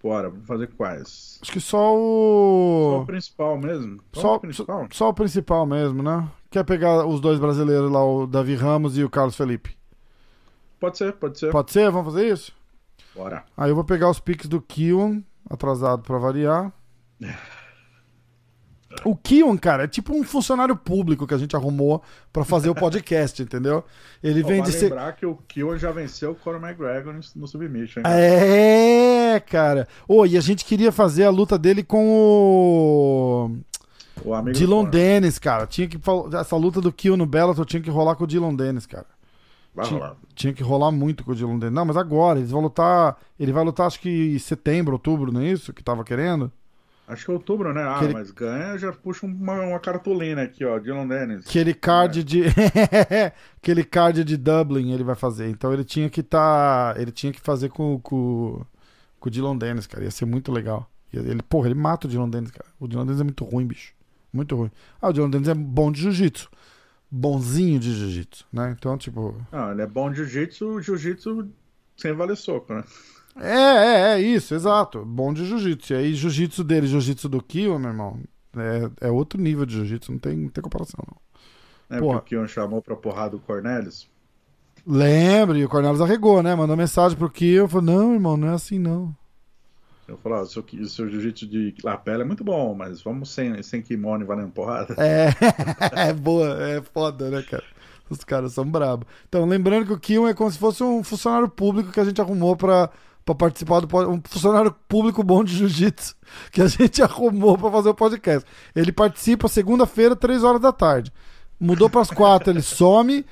Bora, 0.01 0.29
vamos 0.29 0.45
fazer 0.45 0.67
quais? 0.75 1.39
Acho 1.41 1.51
que 1.51 1.61
só 1.61 1.77
Só 1.77 1.93
o 1.95 3.01
o. 3.01 3.05
principal 3.05 3.57
mesmo? 3.57 4.01
Só, 4.11 4.21
Só, 4.21 4.35
o 4.35 4.39
principal? 4.39 4.87
só 4.91 5.09
o 5.09 5.13
principal 5.13 5.65
mesmo, 5.65 6.03
né? 6.03 6.27
Quer 6.51 6.65
pegar 6.65 7.05
os 7.05 7.21
dois 7.21 7.39
brasileiros 7.39 7.89
lá, 7.89 8.03
o 8.05 8.27
Davi 8.27 8.53
Ramos 8.55 8.97
e 8.97 9.03
o 9.03 9.09
Carlos 9.09 9.35
Felipe? 9.37 9.77
Pode 10.77 10.97
ser, 10.97 11.13
pode 11.13 11.39
ser. 11.39 11.51
Pode 11.51 11.71
ser? 11.71 11.89
Vamos 11.89 12.13
fazer 12.13 12.27
isso? 12.31 12.51
Bora. 13.15 13.45
Aí 13.55 13.71
eu 13.71 13.75
vou 13.75 13.85
pegar 13.85 14.09
os 14.09 14.19
picks 14.19 14.47
do 14.49 14.61
Kion, 14.61 15.21
atrasado 15.49 16.01
pra 16.03 16.17
variar. 16.17 16.69
O 19.05 19.15
Kion, 19.15 19.57
cara, 19.57 19.83
é 19.83 19.87
tipo 19.87 20.15
um 20.15 20.23
funcionário 20.23 20.75
público 20.75 21.25
que 21.27 21.33
a 21.33 21.37
gente 21.37 21.55
arrumou 21.55 22.01
pra 22.31 22.45
fazer 22.45 22.69
o 22.69 22.75
podcast, 22.75 23.41
entendeu? 23.43 23.83
Ele 24.23 24.43
vem 24.43 24.61
de 24.61 24.71
ser. 24.71 24.85
lembrar 24.89 25.13
que 25.13 25.25
o 25.25 25.35
Kill 25.47 25.77
já 25.77 25.91
venceu 25.91 26.31
o 26.31 26.35
Conor 26.35 26.61
McGregor 26.61 27.13
no, 27.35 27.47
Submission. 27.47 28.01
É, 28.05 29.39
cara. 29.41 29.87
Ô, 30.07 30.25
e 30.25 30.37
a 30.37 30.41
gente 30.41 30.63
queria 30.65 30.91
fazer 30.91 31.23
a 31.25 31.29
luta 31.29 31.57
dele 31.57 31.83
com 31.83 32.05
o 32.07 33.57
O 34.23 34.33
amigo 34.33 34.57
Dylan. 34.57 34.85
Dennis, 34.85 35.39
cara. 35.39 35.65
Tinha 35.67 35.87
que 35.87 35.99
essa 36.39 36.55
luta 36.55 36.79
do 36.79 36.91
Kill 36.91 37.17
no 37.17 37.25
Bellator 37.25 37.65
tinha 37.65 37.81
que 37.81 37.89
rolar 37.89 38.15
com 38.15 38.23
o 38.23 38.27
Dylan 38.27 38.55
Dennis, 38.55 38.85
cara. 38.85 39.07
Vai 39.75 39.87
Tinha, 39.87 39.99
rolar. 39.99 40.15
tinha 40.35 40.53
que 40.53 40.61
rolar 40.63 40.91
muito 40.91 41.23
com 41.23 41.31
o 41.31 41.35
Dylan 41.35 41.57
Dennis. 41.57 41.73
Não, 41.75 41.85
mas 41.85 41.97
agora 41.97 42.39
eles 42.39 42.51
vão 42.51 42.61
lutar, 42.61 43.17
ele 43.39 43.51
vai 43.51 43.63
lutar 43.63 43.87
acho 43.87 43.99
que 43.99 44.35
em 44.35 44.39
setembro, 44.39 44.93
outubro, 44.93 45.31
não 45.31 45.41
é 45.41 45.47
isso 45.47 45.73
que 45.73 45.83
tava 45.83 46.03
querendo? 46.03 46.51
Acho 47.07 47.25
que 47.25 47.31
é 47.31 47.33
outubro, 47.33 47.73
né? 47.73 47.83
Ah, 47.83 47.99
ele- 48.03 48.13
mas 48.13 48.31
ganha, 48.31 48.77
já 48.77 48.91
puxa 48.93 49.25
uma, 49.25 49.53
uma 49.61 49.79
cartolina 49.79 50.43
aqui, 50.43 50.63
ó. 50.63 50.79
Dylan 50.79 51.07
Dennis. 51.07 51.45
Aquele 51.47 51.73
card 51.73 52.23
de 52.23 52.43
aquele 53.61 53.83
card 53.83 54.23
de 54.23 54.37
Dublin 54.37 54.91
ele 54.91 55.03
vai 55.03 55.15
fazer. 55.15 55.49
Então 55.49 55.73
ele 55.73 55.83
tinha 55.83 56.09
que 56.09 56.23
tá, 56.23 56.95
ele 56.97 57.11
tinha 57.11 57.31
que 57.33 57.41
fazer 57.41 57.69
com, 57.69 57.99
com, 57.99 58.65
com 59.19 59.27
o 59.27 59.31
Dylan 59.31 59.57
Dennis, 59.57 59.85
cara. 59.87 60.03
Ia 60.03 60.11
ser 60.11 60.25
muito 60.25 60.51
legal. 60.51 60.89
Ele, 61.13 61.41
porra, 61.43 61.67
ele 61.67 61.75
mata 61.75 62.07
o 62.07 62.09
Dylan 62.09 62.29
Dennis, 62.29 62.51
cara. 62.51 62.67
O 62.79 62.87
Dylan 62.87 63.05
Dennis 63.05 63.21
é 63.21 63.23
muito 63.23 63.43
ruim, 63.43 63.67
bicho. 63.67 63.93
Muito 64.31 64.55
ruim. 64.55 64.71
Ah, 65.01 65.09
o 65.09 65.13
Dylan 65.13 65.29
Dennis 65.29 65.47
é 65.47 65.53
bom 65.53 65.91
de 65.91 66.01
jiu-jitsu. 66.01 66.49
Bonzinho 67.11 67.79
de 67.79 67.93
jiu-jitsu, 67.93 68.45
né? 68.51 68.75
Então, 68.77 68.97
tipo, 68.97 69.35
Não, 69.51 69.71
ele 69.71 69.81
é 69.83 69.85
bom 69.87 70.09
de 70.09 70.17
jiu-jitsu, 70.17 70.81
jiu-jitsu 70.81 71.47
sem 71.95 72.11
valer 72.13 72.35
soco, 72.35 72.73
né? 72.73 72.83
É, 73.39 73.47
é, 73.47 74.13
é 74.13 74.21
isso, 74.21 74.53
exato. 74.53 75.03
Bom 75.05 75.33
de 75.33 75.45
jiu-jitsu. 75.45 75.93
E 75.93 75.95
aí, 75.95 76.13
jiu-jitsu 76.13 76.63
dele, 76.63 76.87
jiu-jitsu 76.87 77.27
do 77.27 77.41
Kill, 77.41 77.77
meu 77.79 77.89
irmão, 77.89 78.19
é, 78.55 79.07
é 79.07 79.11
outro 79.11 79.41
nível 79.41 79.65
de 79.65 79.75
jiu-jitsu, 79.75 80.11
não 80.11 80.19
tem, 80.19 80.35
não 80.35 80.49
tem 80.49 80.61
comparação, 80.61 81.03
não. 81.07 81.97
É 81.97 81.99
Porra. 81.99 82.19
porque 82.19 82.35
o 82.35 82.39
Kion 82.39 82.47
chamou 82.47 82.81
pra 82.81 82.95
porrada 82.95 83.35
o 83.35 83.39
Cornelius. 83.39 84.09
Lembra, 84.85 85.57
e 85.57 85.65
o 85.65 85.69
Cornelius 85.69 86.01
arregou, 86.01 86.43
né? 86.43 86.55
Mandou 86.55 86.75
mensagem 86.75 87.17
pro 87.17 87.29
Kill, 87.29 87.67
falou, 87.67 87.85
não, 87.85 88.13
irmão, 88.13 88.37
não 88.37 88.49
é 88.49 88.53
assim, 88.53 88.79
não. 88.79 89.15
Eu 90.07 90.17
falei, 90.17 90.39
ó, 90.39 90.41
o 90.41 90.45
seu, 90.45 90.63
seu 90.87 91.09
jiu-jitsu 91.09 91.47
de 91.47 91.75
lapela 91.83 92.23
é 92.23 92.25
muito 92.25 92.43
bom, 92.43 92.75
mas 92.75 93.01
vamos 93.01 93.29
sem, 93.29 93.61
sem 93.63 93.81
kimono 93.81 94.23
e 94.23 94.27
valendo 94.27 94.51
porrada. 94.51 94.95
É, 94.97 95.29
é 96.09 96.13
boa, 96.13 96.61
é 96.61 96.81
foda, 96.81 97.29
né, 97.29 97.41
cara? 97.41 97.63
Os 98.09 98.23
caras 98.23 98.53
são 98.53 98.65
brabos. 98.65 99.07
Então, 99.27 99.45
lembrando 99.45 99.85
que 99.85 99.93
o 99.93 99.99
Kill 99.99 100.27
é 100.27 100.33
como 100.33 100.51
se 100.51 100.59
fosse 100.59 100.83
um 100.83 101.03
funcionário 101.03 101.47
público 101.47 101.91
que 101.91 101.99
a 101.99 102.05
gente 102.05 102.19
arrumou 102.19 102.55
pra, 102.55 102.89
pra 103.25 103.35
participar 103.35 103.79
do 103.79 104.09
Um 104.09 104.21
funcionário 104.23 104.73
público 104.87 105.23
bom 105.23 105.43
de 105.43 105.55
jiu-jitsu 105.55 106.15
que 106.51 106.61
a 106.61 106.67
gente 106.67 107.01
arrumou 107.01 107.57
pra 107.57 107.71
fazer 107.71 107.89
o 107.89 107.95
podcast. 107.95 108.47
Ele 108.75 108.91
participa 108.91 109.47
segunda-feira, 109.47 110.15
três 110.15 110.43
horas 110.43 110.61
da 110.61 110.71
tarde. 110.71 111.11
Mudou 111.59 111.89
pras 111.89 112.09
quatro, 112.09 112.51
ele 112.51 112.61
some. 112.61 113.25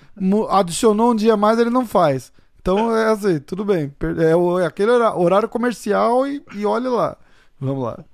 adicionou 0.50 1.12
um 1.12 1.16
dia 1.16 1.36
mais, 1.36 1.60
ele 1.60 1.70
não 1.70 1.86
faz. 1.86 2.32
Então 2.62 2.96
é 2.96 3.12
assim, 3.12 3.40
tudo 3.40 3.66
bem. 3.66 3.94
É, 4.20 4.64
é 4.64 4.66
aquele 4.66 4.92
horário 4.92 5.50
comercial 5.50 6.26
e, 6.28 6.42
e 6.54 6.66
olha 6.66 6.90
lá. 6.90 7.18
Vamos 7.60 7.84
lá. 7.84 8.06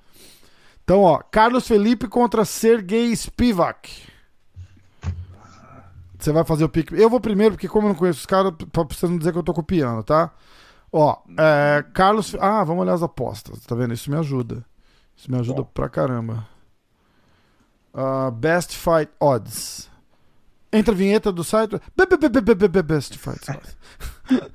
Então, 0.83 1.01
ó, 1.01 1.19
Carlos 1.19 1.67
Felipe 1.67 2.07
contra 2.07 2.45
Sergei 2.45 3.13
Spivak. 3.13 4.07
Você 6.17 6.31
vai 6.31 6.43
fazer 6.43 6.63
o 6.63 6.69
pique. 6.69 6.95
Eu 6.99 7.09
vou 7.09 7.19
primeiro, 7.19 7.55
porque 7.55 7.67
como 7.67 7.87
eu 7.87 7.89
não 7.89 7.95
conheço 7.95 8.19
os 8.19 8.25
caras, 8.25 8.53
pra 8.71 8.83
você 8.83 9.05
não 9.05 9.17
dizer 9.17 9.31
que 9.31 9.37
eu 9.37 9.43
tô 9.43 9.53
copiando, 9.53 10.01
tá? 10.03 10.31
Ó, 10.91 11.17
é, 11.37 11.83
Carlos. 11.93 12.35
Ah, 12.39 12.63
vamos 12.63 12.81
olhar 12.83 12.93
as 12.93 13.03
apostas, 13.03 13.59
tá 13.65 13.75
vendo? 13.75 13.93
Isso 13.93 14.09
me 14.09 14.17
ajuda. 14.17 14.65
Isso 15.15 15.29
me 15.31 15.37
ajuda 15.39 15.61
Bom. 15.63 15.69
pra 15.73 15.89
caramba. 15.89 16.47
Ah, 17.93 18.31
best 18.31 18.75
Fight 18.75 19.11
Odds. 19.19 19.89
Entra 20.71 20.93
a 20.93 20.97
vinheta 20.97 21.31
do 21.31 21.43
site. 21.43 21.71
Be- 21.95 22.05
be- 22.05 22.17
be- 22.17 22.41
be- 22.41 22.55
be- 22.55 22.67
be- 22.67 22.81
Best 22.83 23.17
Fight 23.17 23.39
Odds. 23.49 23.77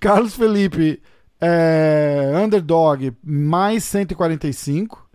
Carlos 0.00 0.34
Felipe, 0.34 1.02
é, 1.40 2.32
underdog, 2.42 3.12
mais 3.22 3.84
145. 3.84 5.08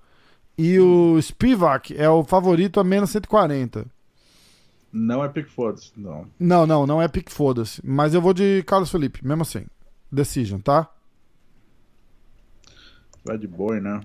E 0.58 0.80
o 0.80 1.20
Spivak 1.22 1.96
é 1.98 2.10
o 2.10 2.24
favorito 2.24 2.80
a 2.80 2.84
menos 2.84 3.10
140. 3.10 3.86
Não 4.94 5.22
é 5.24 5.28
pick 5.28 5.50
foda 5.50 5.82
não. 5.98 6.26
Não, 6.40 6.66
não, 6.66 6.88
não 6.88 7.02
é 7.02 7.08
pique 7.10 7.30
foda-se. 7.32 7.82
Mas 7.84 8.14
eu 8.14 8.22
vou 8.22 8.34
de 8.34 8.64
Carlos 8.66 8.90
Felipe, 8.90 9.26
mesmo 9.28 9.42
assim. 9.42 9.66
Decision, 10.16 10.60
tá? 10.60 10.90
Vai 13.24 13.38
de 13.38 13.48
boi, 13.48 13.80
né? 13.80 14.02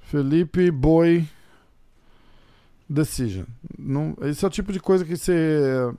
Felipe 0.00 0.70
Boi 0.70 1.26
Decision. 2.88 3.44
Não, 3.78 4.16
esse 4.22 4.44
é 4.44 4.48
o 4.48 4.50
tipo 4.50 4.72
de 4.72 4.80
coisa 4.80 5.04
que 5.04 5.16
você. 5.16 5.94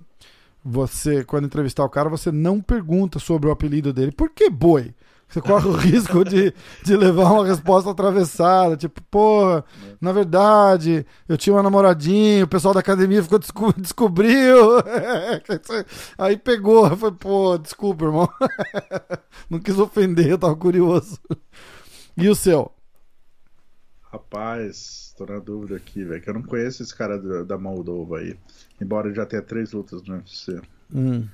Você, 0.63 1.23
quando 1.23 1.45
entrevistar 1.45 1.83
o 1.83 1.89
cara, 1.89 2.09
você 2.09 2.31
não 2.31 2.61
pergunta 2.61 3.17
sobre 3.17 3.49
o 3.49 3.51
apelido 3.51 3.91
dele. 3.91 4.11
Por 4.11 4.29
que 4.29 4.49
boi? 4.49 4.93
Você 5.31 5.39
corre 5.41 5.67
o 5.67 5.71
risco 5.77 6.25
de, 6.25 6.53
de 6.83 6.97
levar 6.97 7.31
uma 7.31 7.45
resposta 7.47 7.89
atravessada. 7.89 8.75
Tipo, 8.75 9.01
porra, 9.03 9.63
na 10.01 10.11
verdade, 10.11 11.05
eu 11.27 11.37
tinha 11.37 11.55
uma 11.55 11.63
namoradinha, 11.63 12.43
o 12.43 12.47
pessoal 12.47 12.73
da 12.73 12.81
academia 12.81 13.23
ficou 13.23 13.39
desco- 13.39 13.73
descobriu. 13.79 14.79
Aí 16.17 16.37
pegou. 16.37 16.95
Foi, 16.97 17.11
pô, 17.13 17.57
desculpa, 17.57 18.05
irmão. 18.05 18.27
Não 19.49 19.59
quis 19.59 19.79
ofender, 19.79 20.27
eu 20.27 20.37
tava 20.37 20.55
curioso. 20.55 21.17
E 22.17 22.27
o 22.27 22.35
seu? 22.35 22.69
Rapaz, 24.11 25.13
tô 25.17 25.25
na 25.25 25.39
dúvida 25.39 25.77
aqui, 25.77 26.03
velho. 26.03 26.21
Que 26.21 26.29
eu 26.29 26.33
não 26.33 26.43
conheço 26.43 26.83
esse 26.83 26.93
cara 26.93 27.17
da, 27.17 27.43
da 27.43 27.57
Moldova 27.57 28.17
aí. 28.17 28.37
Embora 28.81 29.07
ele 29.07 29.15
já 29.15 29.25
tenha 29.25 29.41
três 29.41 29.71
lutas 29.71 30.01
no 30.03 30.15
UFC. 30.15 30.59
Hum. 30.93 31.25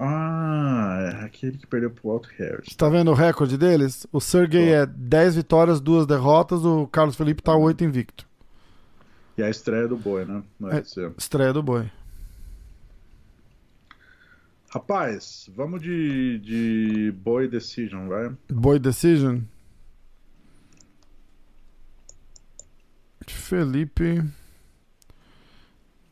Ah, 0.00 0.96
é 1.20 1.24
aquele 1.24 1.58
que 1.58 1.66
perdeu 1.66 1.90
pro 1.90 2.08
Walter 2.08 2.30
Harris. 2.38 2.76
Tá 2.76 2.88
vendo 2.88 3.10
o 3.10 3.14
recorde 3.14 3.58
deles? 3.58 4.06
O 4.12 4.20
Sergey 4.20 4.72
é 4.72 4.86
10 4.86 5.34
vitórias, 5.36 5.80
2 5.80 6.06
derrotas, 6.06 6.64
o 6.64 6.86
Carlos 6.86 7.16
Felipe 7.16 7.42
tá 7.42 7.56
8 7.56 7.82
invicto. 7.82 8.26
E 9.36 9.42
a 9.42 9.50
estreia 9.50 9.88
do 9.88 9.96
boi, 9.96 10.24
né? 10.24 10.42
No 10.58 10.70
É. 10.70 10.82
Estreia 11.16 11.52
do 11.52 11.62
boi. 11.62 11.90
Rapaz, 14.70 15.48
vamos 15.56 15.80
de, 15.80 16.38
de 16.40 17.12
boi 17.22 17.48
decision, 17.48 18.06
vai? 18.06 18.30
Boi 18.50 18.78
Decision. 18.78 19.40
Felipe. 23.26 24.22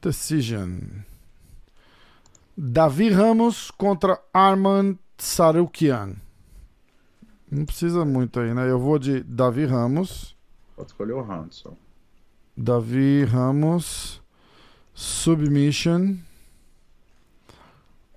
Decision. 0.01 0.79
Davi 2.57 3.11
Ramos 3.11 3.71
contra 3.71 4.19
Arman 4.33 4.99
Sarukian. 5.19 6.17
Não 7.51 7.67
precisa 7.67 8.03
muito 8.05 8.41
aí, 8.41 8.55
né? 8.55 8.71
Eu 8.71 8.79
vou 8.79 8.99
de 8.99 9.23
Davi 9.23 9.67
Ramos. 9.67 10.35
Pode 10.75 10.89
escolher 10.89 11.13
o 11.13 11.21
Hanson. 11.21 11.77
Davi 12.57 13.25
Ramos. 13.25 14.23
Submission. 14.95 16.17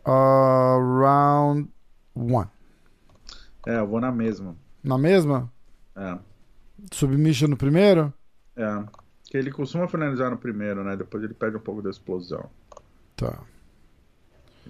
Uh, 0.06 1.00
round 1.02 1.70
1. 2.16 2.42
É, 3.68 3.80
eu 3.80 3.88
vou 3.88 4.00
na 4.00 4.12
mesma. 4.12 4.56
Na 4.82 4.98
mesma? 4.98 5.52
É. 5.98 6.18
Submission 6.94 7.50
no 7.50 7.58
primeiro? 7.58 8.14
É. 8.56 8.86
Que 9.26 9.38
ele 9.38 9.52
costuma 9.52 9.88
finalizar 9.90 10.32
no 10.32 10.38
primeiro, 10.38 10.82
né? 10.82 10.96
Depois 10.96 11.22
ele 11.24 11.34
perde 11.34 11.58
um 11.58 11.62
pouco 11.62 11.82
da 11.82 11.90
explosão. 11.90 12.50
Tá. 13.18 13.44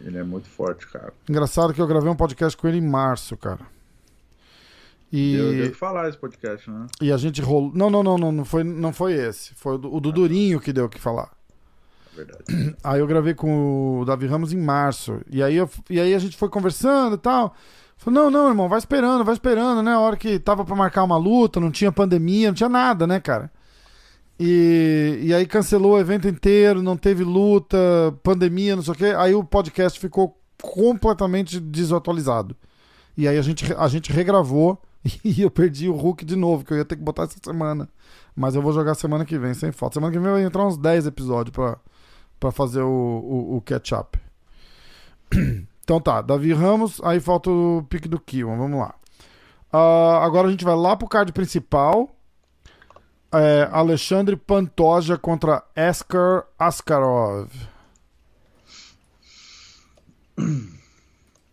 Ele 0.05 0.17
é 0.17 0.23
muito 0.23 0.47
forte, 0.47 0.87
cara. 0.87 1.13
Engraçado 1.29 1.73
que 1.73 1.81
eu 1.81 1.87
gravei 1.87 2.09
um 2.09 2.15
podcast 2.15 2.57
com 2.57 2.67
ele 2.67 2.77
em 2.77 2.87
março, 2.87 3.35
cara. 3.37 3.65
E... 5.11 5.35
Eu 5.35 5.51
devo 5.51 5.75
falar 5.75 6.07
esse 6.07 6.17
podcast, 6.17 6.69
né? 6.69 6.87
E 7.01 7.11
a 7.11 7.17
gente 7.17 7.41
rolou. 7.41 7.71
Não, 7.73 7.89
não, 7.89 8.03
não, 8.03 8.17
não, 8.17 8.31
não 8.31 8.45
foi, 8.45 8.63
não 8.63 8.93
foi 8.93 9.13
esse. 9.13 9.53
Foi 9.55 9.75
o 9.75 9.77
do, 9.77 9.99
do 9.99 10.11
Durinho 10.11 10.59
que 10.59 10.71
deu 10.71 10.85
o 10.85 10.89
que 10.89 10.99
falar. 10.99 11.31
Verdade. 12.15 12.43
Aí 12.83 12.99
eu 12.99 13.07
gravei 13.07 13.33
com 13.33 14.01
o 14.01 14.05
Davi 14.05 14.27
Ramos 14.27 14.53
em 14.53 14.57
março. 14.57 15.21
E 15.29 15.41
aí, 15.41 15.55
eu, 15.55 15.69
e 15.89 15.99
aí 15.99 16.13
a 16.13 16.19
gente 16.19 16.37
foi 16.37 16.49
conversando 16.49 17.15
e 17.15 17.19
tal. 17.19 17.55
Falei, 17.97 18.19
não, 18.19 18.31
não, 18.31 18.47
irmão, 18.47 18.69
vai 18.69 18.79
esperando, 18.79 19.25
vai 19.25 19.33
esperando, 19.33 19.83
né? 19.83 19.91
A 19.91 19.99
hora 19.99 20.15
que 20.15 20.39
tava 20.39 20.63
pra 20.63 20.75
marcar 20.75 21.03
uma 21.03 21.17
luta, 21.17 21.59
não 21.59 21.69
tinha 21.69 21.91
pandemia, 21.91 22.47
não 22.47 22.55
tinha 22.55 22.69
nada, 22.69 23.05
né, 23.05 23.19
cara? 23.19 23.51
E, 24.39 25.19
e 25.21 25.33
aí 25.33 25.45
cancelou 25.45 25.93
o 25.93 25.99
evento 25.99 26.27
inteiro, 26.27 26.81
não 26.81 26.95
teve 26.95 27.23
luta, 27.23 27.77
pandemia, 28.23 28.75
não 28.75 28.83
sei 28.83 28.93
o 28.93 28.97
quê. 28.97 29.13
Aí 29.17 29.35
o 29.35 29.43
podcast 29.43 29.99
ficou 29.99 30.39
completamente 30.61 31.59
desatualizado. 31.59 32.55
E 33.17 33.27
aí 33.27 33.37
a 33.37 33.41
gente, 33.41 33.73
a 33.73 33.87
gente 33.89 34.13
regravou 34.13 34.81
e 35.23 35.41
eu 35.41 35.51
perdi 35.51 35.89
o 35.89 35.95
Hulk 35.95 36.23
de 36.23 36.37
novo, 36.37 36.63
que 36.63 36.71
eu 36.71 36.77
ia 36.77 36.85
ter 36.85 36.95
que 36.95 37.03
botar 37.03 37.23
essa 37.23 37.37
semana. 37.43 37.89
Mas 38.33 38.55
eu 38.55 38.61
vou 38.61 38.71
jogar 38.71 38.95
semana 38.95 39.25
que 39.25 39.37
vem, 39.37 39.53
sem 39.53 39.73
falta. 39.73 39.95
Semana 39.95 40.13
que 40.13 40.19
vem 40.19 40.31
vai 40.31 40.43
entrar 40.43 40.65
uns 40.65 40.77
10 40.77 41.07
episódios 41.07 41.53
pra, 41.53 41.77
pra 42.39 42.51
fazer 42.51 42.81
o, 42.81 42.87
o, 42.87 43.57
o 43.57 43.61
catch-up. 43.61 44.17
Então 45.89 45.99
tá, 45.99 46.21
Davi 46.21 46.53
Ramos, 46.53 47.01
aí 47.03 47.19
falta 47.19 47.49
o 47.49 47.83
pique 47.89 48.07
do 48.07 48.19
Kiwan, 48.19 48.55
vamos 48.57 48.79
lá. 48.79 48.93
Uh, 49.73 50.21
agora 50.23 50.47
a 50.47 50.51
gente 50.51 50.63
vai 50.63 50.75
lá 50.75 50.95
pro 50.95 51.07
card 51.07 51.33
principal. 51.33 52.07
É, 53.31 53.69
Alexandre 53.71 54.35
Pantoja 54.35 55.17
contra 55.17 55.63
Askar 55.75 56.45
Askarov. 56.57 57.49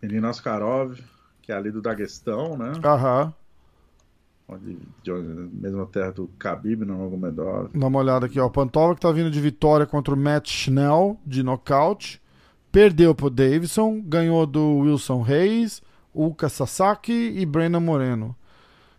Menino 0.01 0.27
Askarov, 0.27 0.99
que 1.41 1.51
é 1.51 1.55
ali 1.55 1.71
do 1.71 1.81
Daguestão, 1.81 2.57
né? 2.57 2.71
Aham. 2.83 3.33
Onde, 4.47 4.77
de 5.03 5.11
mesma 5.11 5.85
terra 5.85 6.11
do 6.11 6.29
Khabib, 6.39 6.85
no 6.85 6.93
Nurmagomedov. 6.93 7.69
Dá 7.73 7.87
uma 7.87 7.99
olhada 7.99 8.25
aqui, 8.25 8.39
ó. 8.39 8.47
Pantova 8.47 8.95
que 8.95 9.01
tá 9.01 9.11
vindo 9.11 9.29
de 9.29 9.41
vitória 9.41 9.85
contra 9.85 10.13
o 10.13 10.17
Matt 10.17 10.49
Schnell, 10.49 11.19
de 11.25 11.43
nocaute. 11.43 12.21
Perdeu 12.71 13.13
pro 13.13 13.29
Davidson, 13.29 14.01
ganhou 14.01 14.45
do 14.47 14.77
Wilson 14.77 15.21
Reis, 15.21 15.81
Uka 16.15 16.47
Sasaki 16.47 17.11
e 17.11 17.45
Brandon 17.45 17.81
Moreno. 17.81 18.35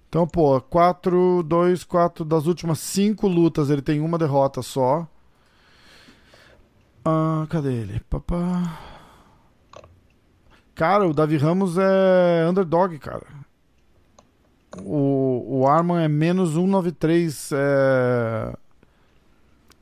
Então, 0.08 0.26
pô, 0.26 0.58
4, 0.60 1.42
2, 1.42 1.84
4 1.84 2.24
das 2.24 2.46
últimas 2.46 2.78
5 2.80 3.28
lutas, 3.28 3.68
ele 3.68 3.82
tem 3.82 4.00
uma 4.00 4.16
derrota 4.16 4.62
só. 4.62 5.06
Ah, 7.04 7.46
cadê 7.50 7.74
ele? 7.74 8.00
Papá. 8.08 8.78
Cara, 10.74 11.06
o 11.06 11.12
Davi 11.12 11.36
Ramos 11.36 11.76
é 11.76 12.46
underdog, 12.48 12.98
cara. 12.98 13.26
O, 14.82 15.60
o 15.60 15.66
Arman 15.66 16.02
é 16.02 16.08
menos 16.08 16.50
193 16.50 17.50
é... 17.52 18.56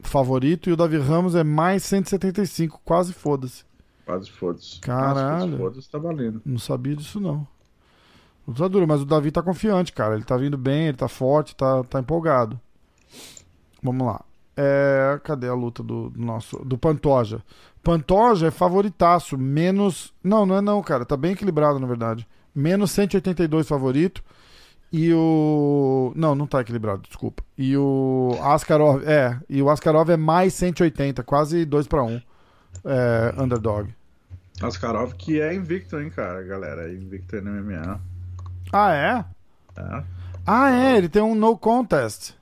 favorito 0.00 0.70
e 0.70 0.72
o 0.72 0.76
Davi 0.76 0.96
Ramos 0.98 1.34
é 1.34 1.44
mais 1.44 1.84
175, 1.84 2.80
quase 2.84 3.12
foda-se. 3.12 3.64
Quase 4.04 4.30
foda-se. 4.30 4.80
Caralho. 4.80 5.58
Foda-se 5.58 5.90
tá 5.90 5.98
valendo. 5.98 6.40
Não 6.44 6.58
sabia 6.58 6.96
disso, 6.96 7.20
não. 7.20 7.46
Luta 8.46 8.68
dura, 8.68 8.86
mas 8.86 9.02
o 9.02 9.06
Davi 9.06 9.30
tá 9.30 9.42
confiante, 9.42 9.92
cara. 9.92 10.14
Ele 10.14 10.24
tá 10.24 10.36
vindo 10.36 10.56
bem, 10.56 10.86
ele 10.86 10.96
tá 10.96 11.08
forte, 11.08 11.56
tá, 11.56 11.82
tá 11.84 11.98
empolgado. 11.98 12.60
Vamos 13.82 14.06
lá. 14.06 14.24
É, 14.56 15.20
cadê 15.22 15.48
a 15.48 15.54
luta 15.54 15.82
do, 15.82 16.08
do, 16.10 16.20
nosso. 16.20 16.58
Do 16.64 16.78
Pantoja? 16.78 17.42
Pantoja 17.82 18.46
é 18.46 18.50
favoritaço, 18.50 19.36
menos. 19.36 20.14
Não, 20.22 20.46
não 20.46 20.56
é 20.56 20.60
não, 20.60 20.80
cara. 20.82 21.04
Tá 21.04 21.16
bem 21.16 21.32
equilibrado, 21.32 21.78
na 21.78 21.86
verdade. 21.86 22.26
Menos 22.54 22.90
182 22.92 23.68
favorito. 23.68 24.22
E 24.92 25.12
o. 25.12 26.12
Não, 26.14 26.34
não 26.34 26.46
tá 26.46 26.60
equilibrado, 26.60 27.02
desculpa. 27.02 27.42
E 27.58 27.76
o 27.76 28.38
Askarov. 28.40 29.02
É, 29.04 29.38
e 29.48 29.60
o 29.60 29.68
Askarov 29.68 30.08
é 30.10 30.16
mais 30.16 30.54
180, 30.54 31.22
quase 31.22 31.64
2 31.64 31.86
para 31.86 32.04
1 32.04 32.22
é, 32.84 33.34
underdog. 33.36 33.92
Askarov 34.62 35.14
que 35.14 35.40
é 35.40 35.52
invicto, 35.54 36.00
hein, 36.00 36.08
cara, 36.08 36.42
galera. 36.42 36.90
Invicto 36.90 37.40
no 37.42 37.50
MMA. 37.62 38.00
Ah, 38.72 38.92
é? 38.92 39.24
É. 39.80 40.04
Ah, 40.46 40.70
é, 40.70 40.96
ele 40.96 41.08
tem 41.08 41.22
um 41.22 41.34
no 41.34 41.56
contest. 41.56 42.34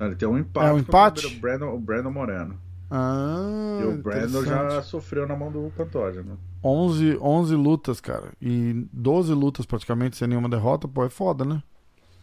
Ele 0.00 0.16
tem 0.16 0.28
um 0.28 0.38
empate. 0.38 0.66
É 0.66 0.72
um 0.72 0.78
empate? 0.78 1.26
O 1.26 1.40
Brandon, 1.40 1.74
o 1.74 1.78
Brandon 1.78 2.10
Moreno. 2.10 2.58
Ah, 2.90 3.80
e 3.82 3.84
o 3.86 4.02
Brandon 4.02 4.44
já 4.44 4.82
sofreu 4.82 5.26
na 5.26 5.34
mão 5.36 5.50
do 5.50 5.72
Pantoja, 5.76 6.22
né? 6.22 6.36
11, 6.62 7.18
11 7.20 7.54
lutas, 7.54 8.00
cara. 8.00 8.32
E 8.40 8.86
12 8.92 9.32
lutas 9.32 9.66
praticamente 9.66 10.16
sem 10.16 10.28
nenhuma 10.28 10.48
derrota, 10.48 10.86
pô, 10.86 11.04
é 11.04 11.08
foda, 11.08 11.44
né? 11.44 11.62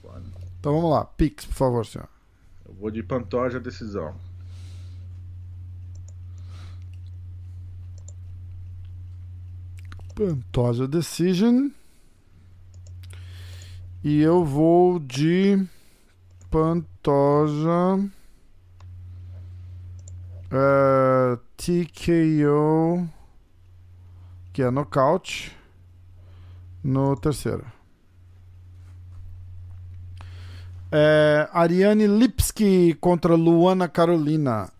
Foda. 0.01 0.23
Então 0.59 0.73
vamos 0.73 0.91
lá. 0.91 1.05
Pix, 1.05 1.45
por 1.45 1.55
favor, 1.55 1.85
senhor. 1.85 2.07
Eu 2.67 2.73
vou 2.73 2.89
de 2.89 3.03
Pantoja 3.03 3.59
decisão. 3.59 4.15
Pantoja 10.15 10.87
Decision. 10.87 11.69
E 14.03 14.19
eu 14.19 14.43
vou 14.43 14.97
de 14.97 15.63
Pantoja 16.49 17.97
uh, 20.51 20.51
é, 20.51 21.37
TKO, 21.55 23.07
que 24.51 24.63
é 24.63 24.71
nocaute, 24.71 25.55
no 26.83 27.15
terceiro. 27.15 27.63
É, 30.91 31.47
Ariane 31.53 32.07
Lipski 32.07 32.97
contra 32.99 33.35
Luana 33.35 33.87
Carolina. 33.87 34.71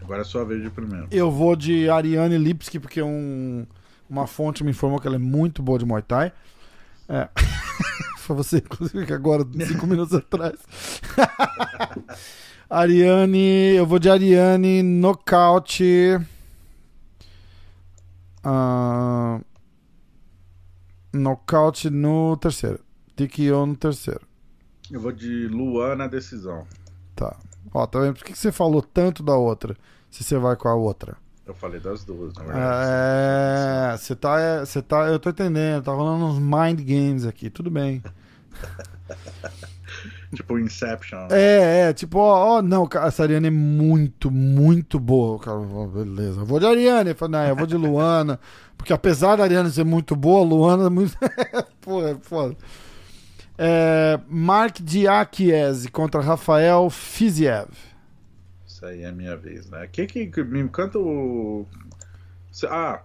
Agora 0.00 0.22
é 0.22 0.24
sua 0.24 0.44
vez 0.44 0.62
de 0.62 0.70
primeiro. 0.70 1.08
Eu 1.10 1.28
vou 1.28 1.56
de 1.56 1.90
Ariane 1.90 2.38
Lipski, 2.38 2.78
porque 2.78 3.02
um, 3.02 3.66
uma 4.08 4.28
fonte 4.28 4.62
me 4.62 4.70
informou 4.70 5.00
que 5.00 5.08
ela 5.08 5.16
é 5.16 5.18
muito 5.18 5.60
boa 5.60 5.76
de 5.76 5.84
Muay 5.84 6.02
Thai. 6.02 6.32
É. 7.10 7.28
Foi 8.18 8.36
você, 8.36 8.58
inclusive, 8.58 9.04
que 9.04 9.12
agora, 9.12 9.44
cinco 9.66 9.86
minutos 9.86 10.14
atrás. 10.14 10.58
Ariane, 12.70 13.74
eu 13.74 13.84
vou 13.84 13.98
de 13.98 14.08
Ariane, 14.08 14.82
nocaute. 14.82 16.16
Uh, 18.44 19.44
nocaute 21.12 21.90
no 21.90 22.36
terceiro. 22.36 22.80
TKO 23.16 23.66
no 23.66 23.76
terceiro. 23.76 24.26
Eu 24.90 25.00
vou 25.00 25.12
de 25.12 25.48
Luana 25.48 26.08
decisão. 26.08 26.64
Tá. 27.16 27.36
Ó, 27.74 27.86
tá 27.86 28.00
vendo? 28.00 28.14
Por 28.14 28.24
que 28.24 28.34
você 28.34 28.52
falou 28.52 28.80
tanto 28.80 29.22
da 29.22 29.34
outra? 29.34 29.76
se 30.10 30.24
você 30.24 30.36
vai 30.38 30.56
com 30.56 30.68
a 30.68 30.74
outra. 30.74 31.16
Eu 31.50 31.54
falei 31.54 31.80
das 31.80 32.04
duas, 32.04 32.32
na 32.34 32.44
verdade. 32.44 32.86
É, 32.86 33.96
você 33.96 34.14
tá, 34.14 34.64
você 34.64 34.80
tá, 34.80 35.08
eu 35.08 35.18
tô 35.18 35.30
entendendo, 35.30 35.82
tá 35.82 35.92
rolando 35.92 36.26
uns 36.26 36.38
mind 36.38 36.80
games 36.80 37.26
aqui, 37.26 37.50
tudo 37.50 37.68
bem. 37.68 38.00
tipo 40.32 40.60
Inception. 40.60 41.26
É, 41.28 41.88
é, 41.88 41.92
tipo, 41.92 42.20
ó, 42.20 42.58
ó, 42.58 42.62
não, 42.62 42.88
essa 43.04 43.24
Ariane 43.24 43.48
é 43.48 43.50
muito, 43.50 44.30
muito 44.30 45.00
boa. 45.00 45.40
Cara, 45.40 45.58
beleza. 45.92 46.42
Eu 46.42 46.46
vou 46.46 46.60
de 46.60 46.66
Ariane, 46.66 47.10
eu 47.10 47.16
falei, 47.16 47.40
não, 47.40 47.48
eu 47.48 47.56
vou 47.56 47.66
de 47.66 47.76
Luana, 47.76 48.38
porque 48.78 48.92
apesar 48.92 49.34
da 49.34 49.42
Ariane 49.42 49.72
ser 49.72 49.84
muito 49.84 50.14
boa, 50.14 50.44
Luana 50.46 50.86
é 50.86 50.88
muito. 50.88 51.18
Porra, 51.82 52.10
é 52.10 52.16
foda. 52.22 52.56
É, 53.58 54.20
Mark 54.28 54.78
Diakiese 54.80 55.90
contra 55.90 56.20
Rafael 56.20 56.88
Fiziev. 56.90 57.89
Isso 58.80 58.86
aí 58.86 59.02
é 59.02 59.08
a 59.08 59.12
minha 59.12 59.36
vez, 59.36 59.68
né? 59.68 59.86
Quem 59.92 60.06
que 60.06 60.42
me 60.42 60.66
canta 60.70 60.98
o. 60.98 61.66
Ah, 62.64 63.02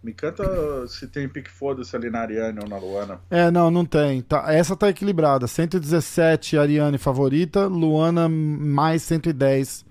me 0.00 0.12
canta 0.12 0.86
se 0.86 1.08
tem 1.08 1.28
pique 1.28 1.50
foda-se 1.50 1.96
ali 1.96 2.08
na 2.08 2.20
Ariane 2.20 2.60
ou 2.62 2.68
na 2.68 2.78
Luana. 2.78 3.20
É, 3.28 3.50
não, 3.50 3.68
não 3.68 3.84
tem. 3.84 4.22
Tá, 4.22 4.44
essa 4.54 4.76
tá 4.76 4.88
equilibrada. 4.88 5.48
117 5.48 6.56
Ariane 6.56 6.96
favorita, 6.96 7.66
Luana 7.66 8.28
mais 8.28 9.02
110 9.02 9.84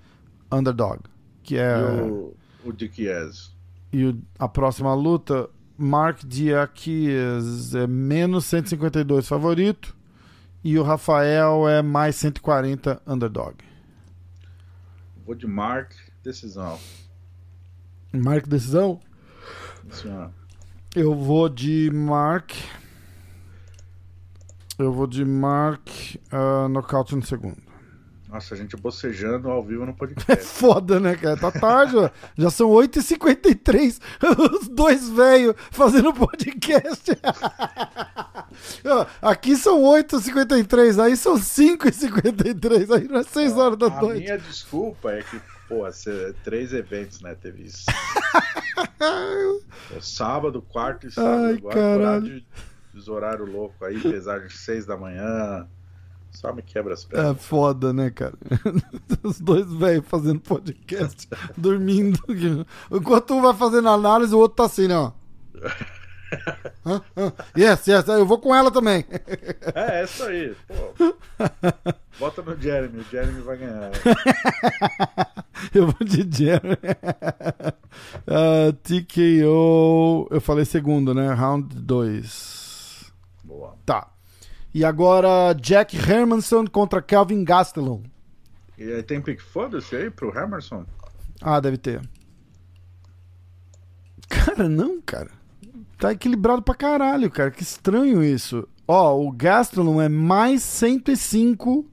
underdog. 0.50 1.00
Que 1.42 1.58
é. 1.58 1.76
E 1.76 2.10
o, 2.10 2.34
o 2.64 2.72
Diaz. 2.72 3.54
E 3.92 4.06
o, 4.06 4.18
a 4.38 4.48
próxima 4.48 4.94
luta, 4.94 5.50
Mark 5.76 6.24
Diakies 6.24 7.74
é 7.74 7.86
menos 7.86 8.46
152 8.46 9.28
favorito. 9.28 9.94
E 10.64 10.78
o 10.78 10.82
Rafael 10.82 11.68
é 11.68 11.82
mais 11.82 12.16
140 12.16 13.02
underdog. 13.06 13.66
Vou 15.26 15.34
de 15.34 15.44
Mark, 15.44 15.90
decisão. 16.22 16.78
Mark, 18.12 18.46
decisão? 18.46 19.00
Senhora. 19.90 20.32
Eu 20.94 21.16
vou 21.16 21.48
de 21.48 21.90
Mark. 21.90 22.52
Eu 24.78 24.92
vou 24.92 25.08
de 25.08 25.24
Mark 25.24 25.88
uh, 26.32 26.68
nocaute 26.68 27.16
no 27.16 27.26
segundo. 27.26 27.60
Nossa, 28.28 28.54
a 28.54 28.56
gente 28.56 28.76
bocejando 28.76 29.48
ao 29.48 29.62
vivo 29.62 29.86
no 29.86 29.94
podcast. 29.96 30.32
É 30.32 30.36
foda, 30.36 30.98
né, 30.98 31.14
cara? 31.16 31.36
Tá 31.36 31.50
tarde, 31.50 31.96
ó. 31.96 32.10
Já 32.36 32.50
são 32.50 32.68
8h53. 32.70 34.00
Os 34.60 34.68
dois 34.68 35.08
velhos 35.08 35.54
fazendo 35.70 36.12
podcast. 36.12 37.12
Aqui 39.22 39.56
são 39.56 39.80
8h53, 39.82 41.02
aí 41.02 41.16
são 41.16 41.34
5h53. 41.36 42.90
Aí 42.94 43.08
não 43.08 43.20
é 43.20 43.22
6 43.22 43.56
horas 43.56 43.78
da 43.78 43.88
noite. 43.88 44.18
A 44.18 44.24
minha 44.24 44.38
desculpa 44.38 45.12
é 45.12 45.22
que, 45.22 45.40
pô, 45.68 45.84
três 46.42 46.72
eventos, 46.72 47.20
né? 47.20 47.34
Teve 47.34 47.64
isso. 47.64 47.84
o 49.96 50.00
sábado, 50.00 50.62
quarto 50.62 51.06
e 51.06 51.10
sábado. 51.12 51.44
Ai, 51.44 51.54
agora, 51.54 51.74
caralho. 51.74 52.26
Horário, 52.26 52.44
horário 53.08 53.44
louco 53.44 53.84
aí, 53.84 54.00
pesagem 54.00 54.48
6 54.48 54.86
da 54.86 54.96
manhã. 54.96 55.68
Só 56.36 56.52
me 56.52 56.60
quebra 56.60 56.92
as 56.92 57.02
pernas. 57.02 57.30
É 57.30 57.34
foda, 57.34 57.94
né, 57.94 58.10
cara? 58.10 58.34
Os 59.24 59.40
dois 59.40 59.72
velhos 59.72 60.04
fazendo 60.06 60.38
podcast, 60.40 61.26
dormindo. 61.56 62.20
Enquanto 62.92 63.32
um 63.32 63.40
vai 63.40 63.54
fazendo 63.54 63.88
análise, 63.88 64.34
o 64.34 64.38
outro 64.38 64.56
tá 64.56 64.64
assim, 64.64 64.86
né? 64.86 64.96
Ó. 64.96 65.12
yes, 67.56 67.86
yes, 67.86 68.06
eu 68.08 68.26
vou 68.26 68.38
com 68.38 68.54
ela 68.54 68.70
também. 68.70 69.02
É, 69.74 70.00
é 70.00 70.04
isso 70.04 70.24
aí. 70.24 70.54
Pô. 70.68 70.92
Bota 72.20 72.42
no 72.42 72.54
Jeremy, 72.60 73.00
o 73.00 73.04
Jeremy 73.04 73.40
vai 73.40 73.56
ganhar. 73.56 73.92
eu 75.74 75.86
vou 75.86 76.06
de 76.06 76.36
Jeremy. 76.36 76.76
Uh, 78.28 78.74
TKO, 78.82 80.28
eu 80.30 80.40
falei 80.42 80.66
segundo, 80.66 81.14
né? 81.14 81.32
Round 81.32 81.74
2. 81.74 83.10
Boa. 83.42 83.74
Tá. 83.86 84.10
E 84.76 84.84
agora 84.84 85.54
Jack 85.54 85.96
Hermanson 85.96 86.66
contra 86.66 87.00
Calvin 87.00 87.42
Gastelum. 87.42 88.02
E 88.76 88.82
aí 88.92 89.02
tem 89.02 89.22
pick 89.22 89.40
foda-se 89.40 89.96
aí 89.96 90.10
pro 90.10 90.28
Hermanson? 90.36 90.84
Ah, 91.40 91.58
deve 91.60 91.78
ter. 91.78 92.06
Cara, 94.28 94.68
não, 94.68 95.00
cara. 95.00 95.30
Tá 95.96 96.12
equilibrado 96.12 96.60
pra 96.60 96.74
caralho, 96.74 97.30
cara. 97.30 97.50
Que 97.50 97.62
estranho 97.62 98.22
isso. 98.22 98.68
Ó, 98.86 99.18
o 99.18 99.32
Gastelum 99.32 99.98
é 99.98 100.10
mais 100.10 100.62
105 100.62 101.86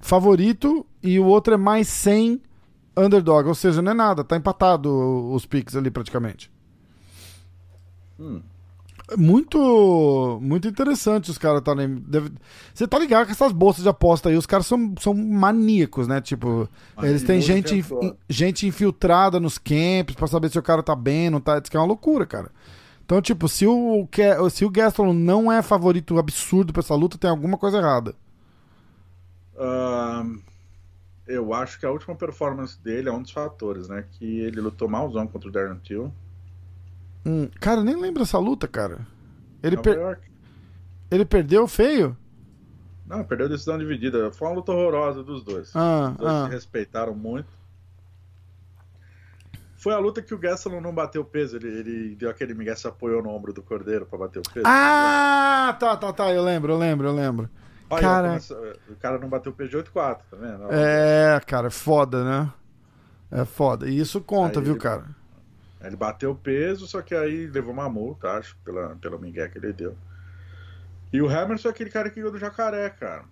favorito 0.00 0.84
e 1.00 1.20
o 1.20 1.26
outro 1.26 1.54
é 1.54 1.56
mais 1.56 1.86
100 1.86 2.42
underdog. 2.96 3.46
Ou 3.46 3.54
seja, 3.54 3.80
não 3.80 3.92
é 3.92 3.94
nada. 3.94 4.24
Tá 4.24 4.36
empatado 4.36 5.32
os 5.32 5.46
picks 5.46 5.76
ali 5.76 5.88
praticamente. 5.88 6.50
Hum 8.18 8.42
muito 9.16 10.38
muito 10.40 10.68
interessante 10.68 11.30
os 11.30 11.38
caras 11.38 11.62
tá 11.62 11.74
deve... 11.74 12.32
Você 12.72 12.86
tá 12.86 12.98
ligado 12.98 13.26
com 13.26 13.32
essas 13.32 13.52
bolsas 13.52 13.82
de 13.82 13.88
aposta 13.88 14.28
aí, 14.28 14.36
os 14.36 14.46
caras 14.46 14.66
são, 14.66 14.94
são 14.98 15.14
maníacos, 15.14 16.08
né? 16.08 16.20
Tipo, 16.20 16.68
Mas 16.96 17.10
eles 17.10 17.22
têm 17.22 17.40
gente, 17.40 17.76
inf... 17.76 17.90
gente 18.28 18.66
infiltrada 18.66 19.38
nos 19.40 19.58
camps 19.58 20.14
para 20.14 20.26
saber 20.26 20.50
se 20.50 20.58
o 20.58 20.62
cara 20.62 20.82
tá 20.82 20.94
bem, 20.94 21.30
não 21.30 21.40
tá. 21.40 21.58
Isso 21.58 21.70
que 21.70 21.76
é 21.76 21.80
uma 21.80 21.86
loucura, 21.86 22.26
cara. 22.26 22.50
Então, 23.04 23.20
tipo, 23.20 23.48
se 23.48 23.66
o, 23.66 24.08
se 24.50 24.64
o 24.64 24.70
Gaston 24.70 25.12
não 25.12 25.52
é 25.52 25.60
favorito 25.60 26.18
absurdo 26.18 26.72
pra 26.72 26.80
essa 26.80 26.94
luta, 26.94 27.18
tem 27.18 27.28
alguma 27.28 27.58
coisa 27.58 27.78
errada. 27.78 28.14
Uh, 29.54 30.40
eu 31.26 31.52
acho 31.52 31.78
que 31.78 31.86
a 31.86 31.90
última 31.90 32.14
performance 32.14 32.80
dele 32.80 33.08
é 33.08 33.12
um 33.12 33.22
dos 33.22 33.30
fatores, 33.30 33.88
né? 33.88 34.04
Que 34.12 34.40
ele 34.40 34.60
lutou 34.60 34.88
malzão 34.88 35.26
contra 35.26 35.48
o 35.48 35.52
Darren 35.52 35.78
Till. 35.78 36.12
Hum, 37.24 37.48
cara, 37.60 37.82
nem 37.84 37.96
lembro 37.96 38.22
essa 38.22 38.38
luta, 38.38 38.66
cara. 38.66 39.06
Ele, 39.62 39.76
per... 39.76 40.18
ele 41.10 41.24
perdeu 41.24 41.68
feio? 41.68 42.16
Não, 43.06 43.22
perdeu 43.24 43.48
decisão 43.48 43.78
dividida. 43.78 44.30
Foi 44.32 44.48
uma 44.48 44.54
luta 44.54 44.72
horrorosa 44.72 45.22
dos 45.22 45.44
dois. 45.44 45.70
Ah, 45.74 46.10
Os 46.12 46.16
dois 46.16 46.32
ah. 46.32 46.44
se 46.46 46.50
respeitaram 46.50 47.14
muito. 47.14 47.48
Foi 49.76 49.92
a 49.92 49.98
luta 49.98 50.22
que 50.22 50.32
o 50.32 50.38
Gastelum 50.38 50.80
não 50.80 50.94
bateu 50.94 51.24
peso. 51.24 51.56
Ele, 51.56 51.68
ele 51.68 52.14
deu 52.14 52.30
aquele 52.30 52.54
Miguel 52.54 52.76
se 52.76 52.86
apoiou 52.86 53.22
no 53.22 53.30
ombro 53.30 53.52
do 53.52 53.62
Cordeiro 53.62 54.06
pra 54.06 54.18
bater 54.18 54.38
o 54.38 54.42
peso. 54.42 54.64
Ah, 54.64 55.76
tá, 55.78 55.96
tá, 55.96 56.12
tá. 56.12 56.32
Eu 56.32 56.42
lembro, 56.42 56.72
eu 56.72 56.78
lembro, 56.78 57.08
eu 57.08 57.14
lembro. 57.14 57.50
Olha, 57.90 58.00
cara... 58.00 58.28
Começo, 58.28 58.54
o 58.88 58.94
cara 58.96 59.18
não 59.18 59.28
bateu 59.28 59.52
peso 59.52 59.70
de 59.70 59.76
8-4, 59.76 60.18
tá 60.30 60.36
vendo? 60.36 60.68
É, 60.70 61.40
cara, 61.46 61.66
é 61.66 61.70
foda, 61.70 62.24
né? 62.24 62.52
É 63.30 63.44
foda. 63.44 63.88
E 63.88 63.98
isso 63.98 64.20
conta, 64.20 64.60
Aí 64.60 64.64
viu, 64.64 64.74
ele... 64.74 64.80
cara? 64.80 65.04
Ele 65.82 65.96
bateu 65.96 66.34
peso, 66.34 66.86
só 66.86 67.02
que 67.02 67.14
aí 67.14 67.46
levou 67.46 67.72
uma 67.72 67.88
multa, 67.88 68.30
acho, 68.32 68.56
pela, 68.64 68.96
pela 68.96 69.18
migué 69.18 69.48
que 69.48 69.58
ele 69.58 69.72
deu. 69.72 69.96
E 71.12 71.20
o 71.20 71.28
Hamilton 71.28 71.68
é 71.68 71.70
aquele 71.70 71.90
cara 71.90 72.08
que 72.08 72.16
ganhou 72.16 72.32
do 72.32 72.38
Jacaré, 72.38 72.88
cara. 72.90 73.24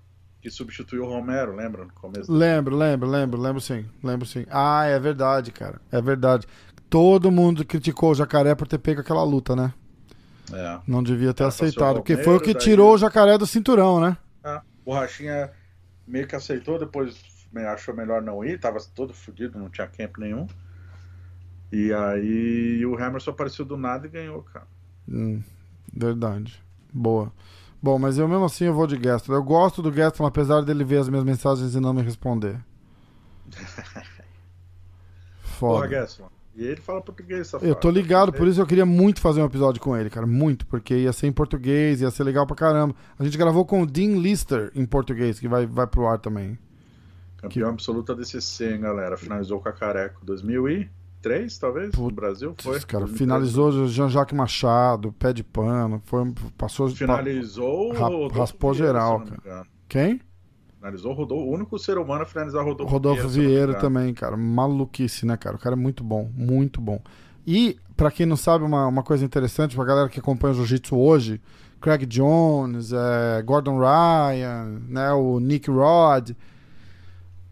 Que 0.42 0.50
substituiu 0.50 1.04
o 1.04 1.08
Romero, 1.08 1.54
lembra? 1.54 1.84
No 1.84 1.92
começo 1.92 2.32
lembro, 2.32 2.76
lembro, 2.76 3.08
lembro, 3.08 3.40
lembro 3.40 3.60
sim. 3.60 3.86
Lembro 4.02 4.26
sim. 4.26 4.46
Ah, 4.50 4.84
é 4.84 4.98
verdade, 4.98 5.52
cara. 5.52 5.80
É 5.92 6.00
verdade. 6.00 6.46
Todo 6.88 7.30
mundo 7.30 7.64
criticou 7.64 8.10
o 8.10 8.14
Jacaré 8.14 8.54
por 8.54 8.66
ter 8.66 8.78
pego 8.78 9.00
aquela 9.00 9.22
luta, 9.22 9.54
né? 9.54 9.72
É. 10.52 10.80
Não 10.86 11.02
devia 11.02 11.32
ter 11.32 11.44
aceitado, 11.44 11.96
porque 11.96 12.16
foi 12.16 12.36
o 12.36 12.40
que 12.40 12.54
tirou 12.54 12.94
o 12.94 12.98
Jacaré 12.98 13.38
do 13.38 13.46
cinturão, 13.46 14.00
né? 14.00 14.16
É. 14.42 14.60
O 14.84 14.92
Rachinha 14.92 15.50
meio 16.06 16.26
que 16.26 16.34
aceitou, 16.34 16.78
depois 16.78 17.16
achou 17.68 17.94
melhor 17.94 18.22
não 18.22 18.44
ir, 18.44 18.58
tava 18.58 18.78
todo 18.94 19.12
fodido, 19.12 19.58
não 19.58 19.68
tinha 19.68 19.86
camp 19.86 20.18
nenhum. 20.18 20.46
E 21.72 21.92
aí 21.92 22.84
o 22.84 22.96
Hammerson 22.96 23.30
apareceu 23.30 23.64
do 23.64 23.76
nada 23.76 24.06
e 24.06 24.10
ganhou, 24.10 24.42
cara. 24.42 24.66
Hum, 25.08 25.42
verdade. 25.92 26.60
Boa. 26.92 27.32
Bom, 27.82 27.98
mas 27.98 28.18
eu 28.18 28.28
mesmo 28.28 28.44
assim 28.44 28.64
eu 28.64 28.74
vou 28.74 28.86
de 28.86 28.96
Gaston. 28.96 29.32
Eu 29.32 29.42
gosto 29.42 29.80
do 29.80 29.90
Gaston, 29.90 30.26
apesar 30.26 30.62
dele 30.62 30.84
ver 30.84 30.98
as 30.98 31.08
minhas 31.08 31.24
mensagens 31.24 31.74
e 31.74 31.80
não 31.80 31.94
me 31.94 32.02
responder. 32.02 32.60
Foda. 35.42 35.74
Porra, 35.74 35.86
Gaston. 35.86 36.30
E 36.54 36.64
ele 36.64 36.80
fala 36.80 37.00
português, 37.00 37.46
safado. 37.46 37.70
Eu 37.70 37.74
tô 37.74 37.90
ligado, 37.90 38.32
por 38.32 38.46
isso 38.46 38.60
eu 38.60 38.66
queria 38.66 38.84
muito 38.84 39.20
fazer 39.20 39.40
um 39.40 39.46
episódio 39.46 39.80
com 39.80 39.96
ele, 39.96 40.10
cara. 40.10 40.26
Muito, 40.26 40.66
porque 40.66 40.94
ia 40.94 41.12
ser 41.12 41.28
em 41.28 41.32
português, 41.32 42.00
ia 42.00 42.10
ser 42.10 42.24
legal 42.24 42.46
pra 42.46 42.56
caramba. 42.56 42.94
A 43.18 43.24
gente 43.24 43.38
gravou 43.38 43.64
com 43.64 43.82
o 43.82 43.86
Dean 43.86 44.18
Lister 44.18 44.70
em 44.74 44.84
português, 44.84 45.38
que 45.38 45.48
vai, 45.48 45.64
vai 45.64 45.86
pro 45.86 46.06
ar 46.06 46.18
também. 46.18 46.58
Campeão 47.38 47.68
que... 47.68 47.74
absoluto 47.74 48.14
da 48.14 48.20
DCC, 48.20 48.74
hein, 48.74 48.80
galera. 48.80 49.16
Finalizou 49.16 49.60
com 49.60 49.68
a 49.68 49.72
Careco 49.72 50.24
2000 50.24 50.68
e... 50.68 50.90
2003, 51.22 51.58
talvez, 51.58 51.90
Putz, 51.90 52.00
no 52.00 52.10
Brasil, 52.10 52.54
foi? 52.58 52.80
Cara, 52.80 53.06
finalizou 53.06 53.86
Jean-Jacques 53.86 54.36
Machado, 54.36 55.12
pé 55.12 55.32
de 55.32 55.44
pano, 55.44 56.00
foi, 56.04 56.32
passou... 56.56 56.88
Finalizou 56.88 57.94
pa, 57.94 58.08
Raspou 58.38 58.72
Vieira, 58.72 58.92
geral, 58.92 59.24
cara. 59.44 59.66
Quem? 59.88 60.20
Finalizou 60.78 61.12
Rodolfo, 61.12 61.44
o 61.44 61.52
único 61.52 61.78
ser 61.78 61.98
humano 61.98 62.22
a 62.22 62.26
finalizar 62.26 62.64
Rodolfo, 62.64 62.90
Rodolfo 62.90 63.28
Vieira. 63.28 63.50
Vieira 63.50 63.74
também, 63.74 64.14
cara. 64.14 64.36
Maluquice, 64.36 65.26
né, 65.26 65.36
cara? 65.36 65.56
O 65.56 65.58
cara 65.58 65.74
é 65.74 65.78
muito 65.78 66.02
bom, 66.02 66.30
muito 66.34 66.80
bom. 66.80 67.00
E, 67.46 67.76
para 67.96 68.10
quem 68.10 68.24
não 68.24 68.36
sabe, 68.36 68.64
uma, 68.64 68.86
uma 68.86 69.02
coisa 69.02 69.24
interessante, 69.24 69.76
pra 69.76 69.84
galera 69.84 70.08
que 70.08 70.18
acompanha 70.18 70.52
o 70.52 70.56
Jiu-Jitsu 70.56 70.96
hoje, 70.96 71.40
Craig 71.80 72.06
Jones, 72.06 72.92
é, 72.92 73.42
Gordon 73.42 73.78
Ryan, 73.78 74.80
né, 74.88 75.12
o 75.12 75.38
Nick 75.38 75.70
Rod 75.70 76.30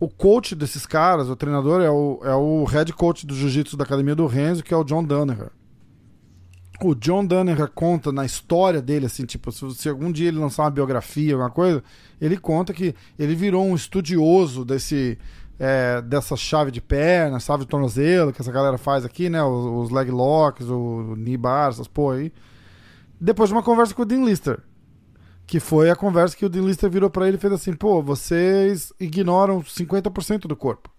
o 0.00 0.08
coach 0.08 0.54
desses 0.54 0.86
caras, 0.86 1.28
o 1.28 1.34
treinador, 1.34 1.82
é 1.82 1.90
o, 1.90 2.20
é 2.22 2.34
o 2.34 2.64
head 2.64 2.92
coach 2.92 3.26
do 3.26 3.34
jiu-jitsu 3.34 3.76
da 3.76 3.84
academia 3.84 4.14
do 4.14 4.26
Renzo, 4.26 4.62
que 4.62 4.72
é 4.72 4.76
o 4.76 4.84
John 4.84 5.02
Danaher. 5.02 5.50
O 6.80 6.94
John 6.94 7.26
Danaher 7.26 7.68
conta 7.68 8.12
na 8.12 8.24
história 8.24 8.80
dele, 8.80 9.06
assim, 9.06 9.24
tipo, 9.24 9.50
se, 9.50 9.74
se, 9.74 9.88
algum 9.88 10.12
dia 10.12 10.28
ele 10.28 10.38
lançar 10.38 10.62
uma 10.62 10.70
biografia, 10.70 11.34
alguma 11.34 11.50
coisa, 11.50 11.82
ele 12.20 12.36
conta 12.36 12.72
que 12.72 12.94
ele 13.18 13.34
virou 13.34 13.66
um 13.66 13.74
estudioso 13.74 14.64
desse, 14.64 15.18
é, 15.58 16.00
dessa 16.00 16.36
chave 16.36 16.70
de 16.70 16.80
perna, 16.80 17.40
chave 17.40 17.64
de 17.64 17.68
tornozelo, 17.68 18.32
que 18.32 18.40
essa 18.40 18.52
galera 18.52 18.78
faz 18.78 19.04
aqui, 19.04 19.28
né? 19.28 19.42
Os, 19.42 19.86
os 19.86 19.90
leg 19.90 20.08
locks, 20.12 20.68
o 20.68 21.16
knee 21.16 21.36
bar, 21.36 21.70
essas 21.70 21.88
porra 21.88 22.18
aí. 22.18 22.32
Depois 23.20 23.48
de 23.48 23.54
uma 23.54 23.62
conversa 23.64 23.92
com 23.92 24.02
o 24.02 24.04
Dean 24.04 24.24
Lister. 24.24 24.60
Que 25.48 25.58
foi 25.58 25.88
a 25.90 25.96
conversa 25.96 26.36
que 26.36 26.44
o 26.44 26.48
Dean 26.48 26.62
Lister 26.62 26.90
virou 26.90 27.08
para 27.08 27.26
ele 27.26 27.38
e 27.38 27.40
fez 27.40 27.52
assim: 27.52 27.72
pô, 27.72 28.02
vocês 28.02 28.92
ignoram 29.00 29.62
50% 29.62 30.42
do 30.42 30.54
corpo. 30.54 30.90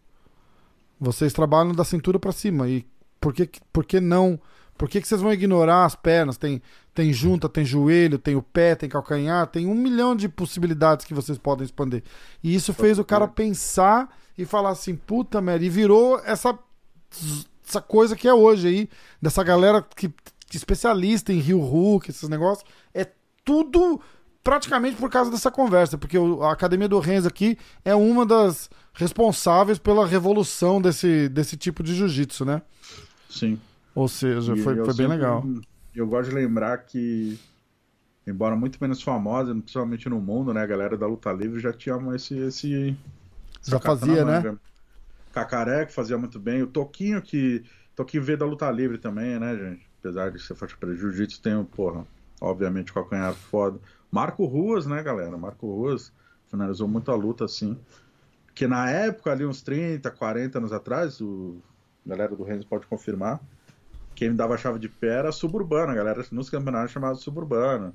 Vocês 1.00 1.32
trabalham 1.32 1.72
da 1.72 1.84
cintura 1.84 2.20
para 2.20 2.32
cima. 2.32 2.68
E 2.68 2.86
por 3.22 3.32
que, 3.32 3.48
por 3.72 3.86
que 3.86 4.00
não? 4.02 4.40
Por 4.76 4.90
que, 4.90 5.00
que 5.00 5.08
vocês 5.08 5.22
vão 5.22 5.32
ignorar 5.32 5.86
as 5.86 5.96
pernas? 5.96 6.36
Tem, 6.36 6.62
tem 6.96 7.14
junta, 7.14 7.48
tem 7.48 7.64
joelho, 7.64 8.18
tem 8.18 8.36
o 8.36 8.42
pé, 8.42 8.74
tem 8.74 8.90
calcanhar, 8.90 9.46
tem 9.46 9.68
um 9.68 9.76
milhão 9.76 10.16
de 10.16 10.28
possibilidades 10.28 11.06
que 11.06 11.14
vocês 11.14 11.38
podem 11.38 11.66
expandir. 11.66 12.04
E 12.44 12.56
isso 12.56 12.74
fez 12.74 12.98
o 12.98 13.06
cara 13.06 13.28
pensar 13.28 14.10
e 14.36 14.46
falar 14.46 14.72
assim: 14.72 14.96
puta 14.96 15.40
merda, 15.40 15.64
e 15.64 15.70
virou 15.70 16.20
essa, 16.26 16.58
essa 17.68 17.82
coisa 17.82 18.16
que 18.16 18.28
é 18.28 18.34
hoje 18.34 18.68
aí, 18.68 18.90
dessa 19.22 19.44
galera 19.44 19.86
que, 19.96 20.12
especialista 20.52 21.32
em 21.32 21.40
Rio 21.40 21.60
Hulk, 21.60 22.10
esses 22.10 22.28
negócios. 22.28 22.68
É 22.96 23.06
tudo 23.46 24.02
praticamente 24.44 24.98
por 24.98 25.10
causa 25.10 25.30
dessa 25.30 25.52
conversa, 25.52 25.98
porque 25.98 26.18
a 26.18 26.52
Academia 26.52 26.88
do 26.88 27.00
Renzo 27.00 27.28
aqui 27.28 27.58
é 27.84 27.94
uma 27.94 28.26
das 28.26 28.70
responsáveis 28.94 29.78
pela 29.78 30.06
revolução 30.06 30.82
desse, 30.82 31.30
desse 31.30 31.56
tipo 31.58 31.84
de 31.84 31.96
jiu-jitsu, 31.96 32.46
né? 32.46 32.62
Sim. 33.30 33.60
Ou 33.94 34.08
seja, 34.08 34.56
foi, 34.58 34.76
foi 34.84 34.94
bem 34.94 35.08
legal. 35.08 35.44
Eu 35.94 36.08
gosto 36.08 36.30
de 36.30 36.36
lembrar 36.36 36.78
que, 36.80 37.40
embora 38.26 38.56
muito 38.56 38.78
menos 38.80 39.02
famosa, 39.02 39.54
principalmente 39.54 40.08
no 40.08 40.20
mundo, 40.20 40.54
né? 40.54 40.62
A 40.62 40.68
galera 40.68 40.98
da 40.98 41.08
luta 41.08 41.32
livre 41.32 41.60
já 41.60 41.74
tinha 41.74 41.98
esse, 42.16 42.38
esse, 42.38 42.98
Já 43.64 43.80
fazia, 43.80 44.24
né? 44.24 44.58
Cacaré, 45.34 45.86
que 45.86 45.94
fazia 45.94 46.18
muito 46.18 46.40
bem. 46.40 46.64
O 46.64 46.68
Toquinho, 46.68 47.22
que. 47.22 47.64
Toquinho 47.96 48.24
veio 48.24 48.38
da 48.38 48.46
luta 48.46 48.72
livre 48.72 48.98
também, 48.98 49.38
né, 49.38 49.56
gente? 49.56 49.90
Apesar 50.00 50.32
de 50.32 50.42
ser 50.42 50.56
forte 50.56 50.78
para 50.78 50.96
jiu-jitsu, 50.96 51.42
tem, 51.42 51.62
porra, 51.66 52.06
obviamente, 52.40 52.94
calcanhar 52.94 53.34
foda. 53.34 53.80
Marco 54.12 54.46
Ruas, 54.46 54.86
né, 54.86 55.02
galera? 55.04 55.38
Marco 55.38 55.68
Ruas 55.68 56.12
finalizou 56.50 56.88
muita 56.88 57.14
luta 57.14 57.46
assim. 57.46 57.78
Que 58.54 58.68
na 58.68 58.90
época, 58.90 59.32
ali, 59.32 59.46
uns 59.46 59.62
30, 59.62 60.10
40 60.12 60.58
anos 60.58 60.74
atrás, 60.74 61.22
o 61.22 61.62
a 62.06 62.10
galera 62.10 62.36
do 62.36 62.44
Rennes 62.44 62.66
pode 62.66 62.88
confirmar. 62.88 63.40
Quem 64.16 64.32
me 64.32 64.36
dava 64.36 64.56
a 64.56 64.58
chave 64.58 64.80
de 64.80 64.90
pé 64.90 65.20
era 65.20 65.32
suburbana, 65.32 65.92
a 65.92 65.96
galera 65.96 66.26
nos 66.32 66.50
campeonatos 66.50 66.92
chamava 66.92 67.16
suburbana. 67.16 67.94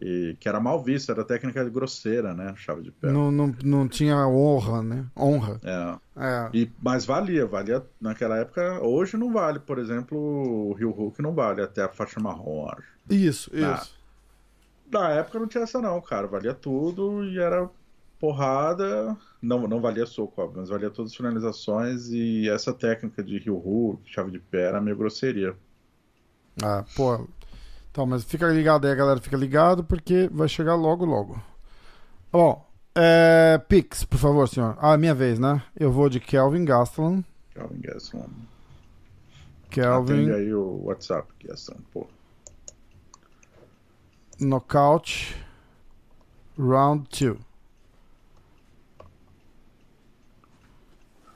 E, 0.00 0.36
que 0.40 0.48
era 0.48 0.58
mal 0.58 0.82
vista, 0.82 1.12
era 1.12 1.22
técnica 1.24 1.62
grosseira, 1.68 2.34
né? 2.34 2.52
Chave 2.56 2.82
de 2.82 2.90
pé. 2.90 3.12
Não, 3.12 3.30
não, 3.30 3.54
não 3.62 3.86
tinha 3.86 4.26
honra, 4.26 4.82
né? 4.82 5.06
Honra. 5.16 5.60
É. 5.62 5.98
é. 6.16 6.50
E, 6.52 6.72
mas 6.82 7.04
valia, 7.04 7.46
valia 7.46 7.84
naquela 8.00 8.36
época. 8.38 8.80
Hoje 8.82 9.16
não 9.16 9.32
vale, 9.32 9.60
por 9.60 9.78
exemplo, 9.78 10.18
o 10.18 10.72
Rio 10.72 10.90
Hulk 10.90 11.22
não 11.22 11.32
vale, 11.32 11.62
até 11.62 11.82
a 11.82 11.88
faixa 11.88 12.18
marrom, 12.18 12.68
acho. 12.68 12.88
Isso, 13.08 13.50
na, 13.54 13.74
isso. 13.74 13.94
Na 14.90 15.10
época 15.10 15.38
não 15.38 15.46
tinha 15.46 15.64
essa, 15.64 15.80
não, 15.80 16.00
cara. 16.00 16.26
Valia 16.26 16.54
tudo 16.54 17.24
e 17.24 17.38
era 17.38 17.68
porrada. 18.18 19.16
Não, 19.42 19.66
não 19.68 19.80
valia 19.80 20.06
soco, 20.06 20.40
óbvio, 20.40 20.60
mas 20.60 20.68
valia 20.68 20.90
todas 20.90 21.10
as 21.10 21.16
finalizações. 21.16 22.08
E 22.10 22.48
essa 22.48 22.72
técnica 22.72 23.22
de 23.22 23.38
Hulk, 23.50 24.02
chave 24.10 24.30
de 24.30 24.38
pé, 24.38 24.68
era 24.68 24.80
meio 24.80 24.96
grosseria. 24.96 25.56
Ah, 26.62 26.84
pô, 26.96 27.26
então, 27.90 28.06
mas 28.06 28.24
fica 28.24 28.48
ligado 28.48 28.86
aí, 28.86 28.94
galera. 28.96 29.20
Fica 29.20 29.36
ligado 29.36 29.84
porque 29.84 30.28
vai 30.32 30.48
chegar 30.48 30.74
logo, 30.74 31.04
logo. 31.04 31.40
Bom, 32.32 32.66
é, 32.94 33.60
Pix, 33.68 34.04
por 34.04 34.18
favor, 34.18 34.48
senhor. 34.48 34.76
Ah, 34.80 34.96
minha 34.96 35.14
vez, 35.14 35.38
né? 35.38 35.62
Eu 35.78 35.92
vou 35.92 36.08
de 36.08 36.18
Kelvin 36.18 36.64
Gastelum. 36.64 37.22
Kelvin 37.52 37.80
Gastelum. 37.80 38.30
Kelvin. 39.70 40.12
Atende 40.12 40.32
aí 40.32 40.54
o 40.54 40.82
WhatsApp, 40.84 41.28
Gastelum, 41.44 41.80
pô. 41.92 42.06
Knockout. 44.44 45.34
Round 46.58 47.08
2. 47.08 47.38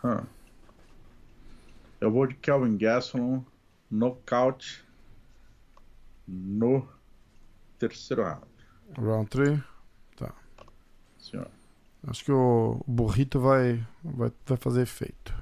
Huh. 0.05 0.27
Eu 2.01 2.13
vou 2.13 2.27
de 2.27 2.35
Kelvin 2.35 2.77
Gastelum. 2.77 3.45
Knockout 3.91 4.85
no 6.27 6.87
terceiro 7.79 8.23
round. 8.23 8.47
Round 8.99 9.29
3? 9.31 9.61
Tá. 10.17 10.35
Senhor. 11.19 11.51
Acho 12.07 12.25
que 12.25 12.33
o 12.33 12.85
burrito 12.87 13.41
vai, 13.41 13.85
vai, 14.05 14.31
vai 14.47 14.57
fazer 14.59 14.83
efeito. 14.83 15.35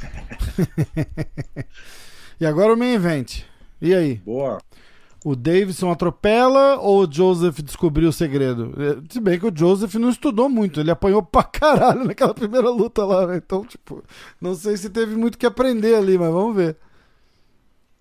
e 2.40 2.46
agora 2.46 2.72
o 2.72 2.76
main 2.76 2.94
event. 2.94 3.42
E 3.82 3.94
aí? 3.94 4.14
Boa. 4.16 4.58
O 5.24 5.34
Davidson 5.34 5.90
atropela 5.90 6.76
ou 6.76 7.02
o 7.02 7.10
Joseph 7.10 7.60
descobriu 7.60 8.10
o 8.10 8.12
segredo? 8.12 8.74
É, 8.76 9.02
se 9.10 9.18
bem 9.18 9.40
que 9.40 9.46
o 9.46 9.56
Joseph 9.56 9.94
não 9.94 10.10
estudou 10.10 10.50
muito, 10.50 10.78
ele 10.78 10.90
apanhou 10.90 11.22
pra 11.22 11.42
caralho 11.42 12.04
naquela 12.04 12.34
primeira 12.34 12.68
luta 12.68 13.02
lá, 13.06 13.26
né? 13.26 13.36
Então, 13.38 13.64
tipo, 13.64 14.04
não 14.38 14.54
sei 14.54 14.76
se 14.76 14.90
teve 14.90 15.16
muito 15.16 15.38
que 15.38 15.46
aprender 15.46 15.94
ali, 15.94 16.18
mas 16.18 16.30
vamos 16.30 16.54
ver. 16.54 16.76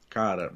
Cara, 0.09 0.51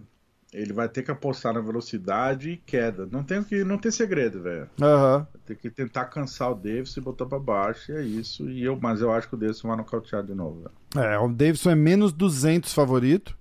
ele 0.51 0.73
vai 0.73 0.89
ter 0.89 1.03
que 1.03 1.11
apostar 1.11 1.53
na 1.53 1.61
velocidade 1.61 2.49
e 2.49 2.57
queda. 2.57 3.07
Não 3.09 3.23
tem 3.23 3.41
que 3.43 3.63
não 3.63 3.77
tem 3.77 3.91
segredo, 3.91 4.41
velho. 4.41 4.69
Uhum. 4.81 5.25
Ter 5.45 5.55
que 5.55 5.69
tentar 5.69 6.05
cansar 6.05 6.51
o 6.51 6.55
Davidson 6.55 6.99
e 6.99 7.03
botar 7.03 7.25
para 7.25 7.39
baixo, 7.39 7.93
e 7.93 7.95
é 7.95 8.01
isso. 8.01 8.49
E 8.49 8.63
eu, 8.63 8.77
mas 8.81 8.99
eu 8.99 9.11
acho 9.11 9.29
que 9.29 9.35
o 9.35 9.37
Davidson 9.37 9.69
vai 9.69 9.77
nocautear 9.77 10.21
de 10.21 10.33
novo. 10.33 10.69
É, 10.95 11.17
o 11.17 11.29
Davidson 11.29 11.71
é 11.71 11.75
menos 11.75 12.11
200 12.11 12.73
favorito. 12.73 13.37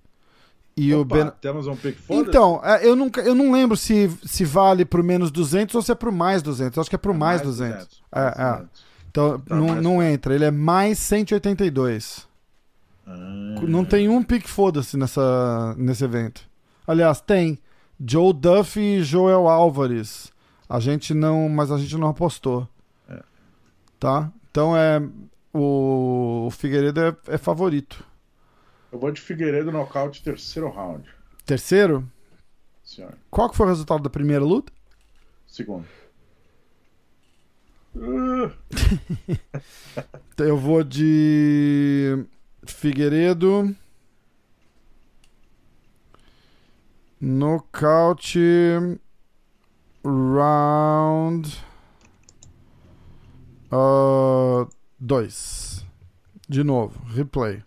E 0.77 0.93
Opa, 0.93 1.01
o 1.01 1.05
ben... 1.05 1.31
temos 1.41 1.65
um 1.65 1.75
pick 1.75 1.97
foda? 1.97 2.29
Então, 2.29 2.61
é, 2.63 2.87
eu, 2.87 2.95
nunca, 2.95 3.19
eu 3.21 3.33
não 3.33 3.51
lembro 3.51 3.75
se, 3.75 4.09
se 4.23 4.45
vale 4.45 4.85
pro 4.85 5.03
menos 5.03 5.31
200 5.31 5.73
ou 5.73 5.81
se 5.81 5.91
é 5.91 5.95
pro 5.95 6.11
mais 6.11 6.43
200. 6.43 6.77
Eu 6.77 6.81
acho 6.81 6.89
que 6.89 6.95
é 6.95 6.99
pro 6.99 7.13
é 7.13 7.17
mais, 7.17 7.41
mais 7.41 7.57
200. 7.57 7.77
200. 7.77 8.03
É, 8.11 8.21
mais 8.21 8.37
é. 8.37 8.51
200. 8.51 8.87
Então, 9.09 9.39
tá, 9.39 9.55
não, 9.55 9.81
não 9.81 10.03
entra. 10.03 10.35
Ele 10.35 10.45
é 10.45 10.51
mais 10.51 10.99
182. 10.99 12.27
Ah. 13.07 13.13
Não 13.67 13.83
tem 13.83 14.07
um 14.07 14.21
pick 14.21 14.47
foda-se 14.47 14.95
nessa, 14.97 15.73
nesse 15.77 16.03
evento. 16.03 16.41
Aliás, 16.85 17.19
tem 17.21 17.57
Joe 17.99 18.31
Duff 18.31 18.79
e 18.79 19.01
Joel 19.03 19.47
Álvares. 19.47 20.31
A 20.69 20.79
gente 20.79 21.13
não, 21.13 21.49
mas 21.49 21.71
a 21.71 21.77
gente 21.77 21.97
não 21.97 22.09
apostou. 22.09 22.67
É. 23.09 23.21
Tá? 23.99 24.31
Então 24.51 24.77
é 24.77 25.01
o, 25.53 26.45
o 26.47 26.51
Figueiredo 26.51 27.01
é, 27.01 27.15
é, 27.29 27.37
favorito. 27.37 28.03
Eu 28.97 29.01
vou 29.01 29.11
de 29.11 29.21
Figueiredo 29.21 29.71
nocaute 29.71 30.23
terceiro 30.23 30.71
round. 30.71 31.07
Terceiro? 31.45 32.11
Senhor. 32.83 33.15
Qual 33.29 33.47
que 33.47 33.55
foi 33.55 33.67
o 33.67 33.69
resultado 33.69 34.01
da 34.01 34.09
primeira 34.09 34.43
luta? 34.43 34.73
Segundo. 35.45 35.85
então 40.33 40.45
eu 40.47 40.57
vou 40.57 40.83
de 40.83 42.25
Figueiredo 42.65 43.75
Nocaute 47.21 48.39
round 50.03 51.63
2. 54.99 55.77
Uh, 55.77 55.85
de 56.49 56.63
novo, 56.63 56.99
replay. 57.05 57.61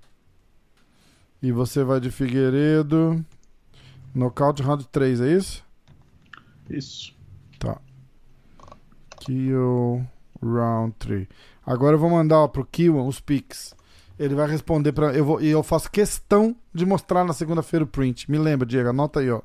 E 1.42 1.52
você 1.52 1.82
vai 1.82 2.00
de 2.00 2.10
Figueiredo. 2.10 3.24
Nocaute 4.14 4.62
round 4.62 4.86
3, 4.88 5.20
é 5.20 5.32
isso? 5.32 5.64
Isso. 6.68 7.14
Tá. 7.58 7.80
Kill 9.20 10.04
round 10.42 10.94
3. 10.98 11.26
Agora 11.64 11.94
eu 11.94 11.98
vou 11.98 12.10
mandar 12.10 12.40
ó, 12.40 12.48
pro 12.48 12.64
Kill 12.64 12.98
os 13.06 13.20
pics. 13.20 13.74
Ele 14.18 14.34
vai 14.34 14.46
responder 14.46 14.92
para 14.92 15.14
eu 15.14 15.24
vou 15.24 15.40
e 15.40 15.48
eu 15.48 15.62
faço 15.62 15.90
questão 15.90 16.54
de 16.74 16.84
mostrar 16.84 17.24
na 17.24 17.32
segunda-feira 17.32 17.84
o 17.84 17.88
print. 17.88 18.30
Me 18.30 18.36
lembra, 18.36 18.66
Diego, 18.66 18.90
anota 18.90 19.20
aí, 19.20 19.30
ó. 19.30 19.40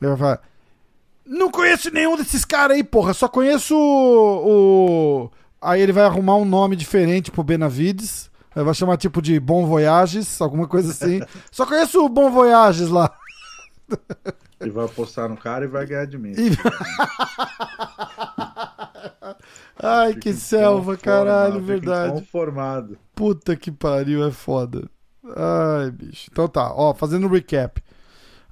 Ele 0.00 0.08
vai 0.12 0.16
falar: 0.16 0.40
"Não 1.26 1.50
conheço 1.50 1.90
nenhum 1.90 2.16
desses 2.16 2.42
caras 2.42 2.76
aí, 2.76 2.82
porra, 2.82 3.12
só 3.12 3.28
conheço 3.28 3.76
o, 3.76 5.26
o... 5.26 5.30
Aí 5.60 5.82
ele 5.82 5.92
vai 5.92 6.04
arrumar 6.04 6.36
um 6.36 6.44
nome 6.46 6.74
diferente 6.74 7.30
pro 7.30 7.42
Benavides. 7.42 8.30
Vai 8.54 8.74
chamar 8.74 8.96
tipo 8.96 9.20
de 9.20 9.40
Bom 9.40 9.66
Voyages, 9.66 10.40
alguma 10.40 10.68
coisa 10.68 10.90
assim. 10.92 11.20
Só 11.50 11.66
conheço 11.66 12.04
o 12.04 12.08
Bom 12.08 12.30
Voyages 12.30 12.88
lá. 12.88 13.12
E 14.60 14.70
vai 14.70 14.84
apostar 14.84 15.28
no 15.28 15.36
cara 15.36 15.64
e 15.64 15.68
vai 15.68 15.84
ganhar 15.86 16.06
de 16.06 16.16
mim. 16.16 16.32
E... 16.32 16.50
Ai, 19.82 20.14
que 20.14 20.32
selva, 20.32 20.96
caralho, 20.96 21.60
verdade. 21.60 22.12
Conformado. 22.12 22.96
Puta 23.14 23.56
que 23.56 23.70
pariu, 23.70 24.24
é 24.24 24.30
foda. 24.30 24.88
Ai, 25.36 25.90
bicho. 25.90 26.28
Então 26.30 26.48
tá, 26.48 26.72
ó, 26.72 26.94
fazendo 26.94 27.26
um 27.26 27.30
recap. 27.30 27.82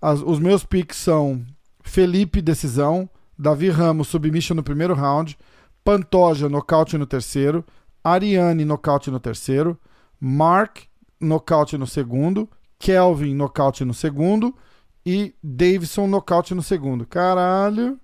As, 0.01 0.21
os 0.21 0.39
meus 0.39 0.65
picks 0.65 0.99
são 0.99 1.45
Felipe, 1.83 2.43
decisão. 2.43 3.09
Davi 3.39 3.71
Ramos, 3.71 4.09
submission 4.09 4.55
no 4.55 4.63
primeiro 4.63 4.95
round. 4.95 5.39
Pantoja, 5.85 6.49
nocaute 6.49 6.99
no 6.99 7.07
terceiro. 7.07 7.65
Ariane, 8.05 8.65
nocaute 8.65 9.11
no 9.11 9.21
terceiro. 9.21 9.79
Mark, 10.25 10.83
nocaute 11.21 11.77
no 11.77 11.85
segundo. 11.85 12.49
Kelvin, 12.79 13.35
nocaute 13.35 13.85
no 13.85 13.93
segundo. 13.93 14.57
E 15.05 15.35
Davidson, 15.43 16.07
nocaute 16.07 16.55
no 16.55 16.63
segundo. 16.63 17.05
Caralho. 17.05 17.99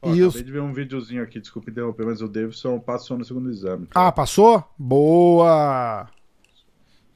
Ó, 0.00 0.10
e 0.10 0.22
acabei 0.22 0.24
os... 0.24 0.34
de 0.34 0.52
ver 0.52 0.62
um 0.62 0.72
videozinho 0.72 1.20
aqui, 1.20 1.40
desculpa 1.40 1.68
interromper, 1.68 2.06
mas 2.06 2.22
o 2.22 2.28
Davidson 2.28 2.78
passou 2.78 3.18
no 3.18 3.24
segundo 3.24 3.50
exame. 3.50 3.88
Cara. 3.88 4.06
Ah, 4.06 4.12
passou? 4.12 4.62
Boa! 4.78 6.08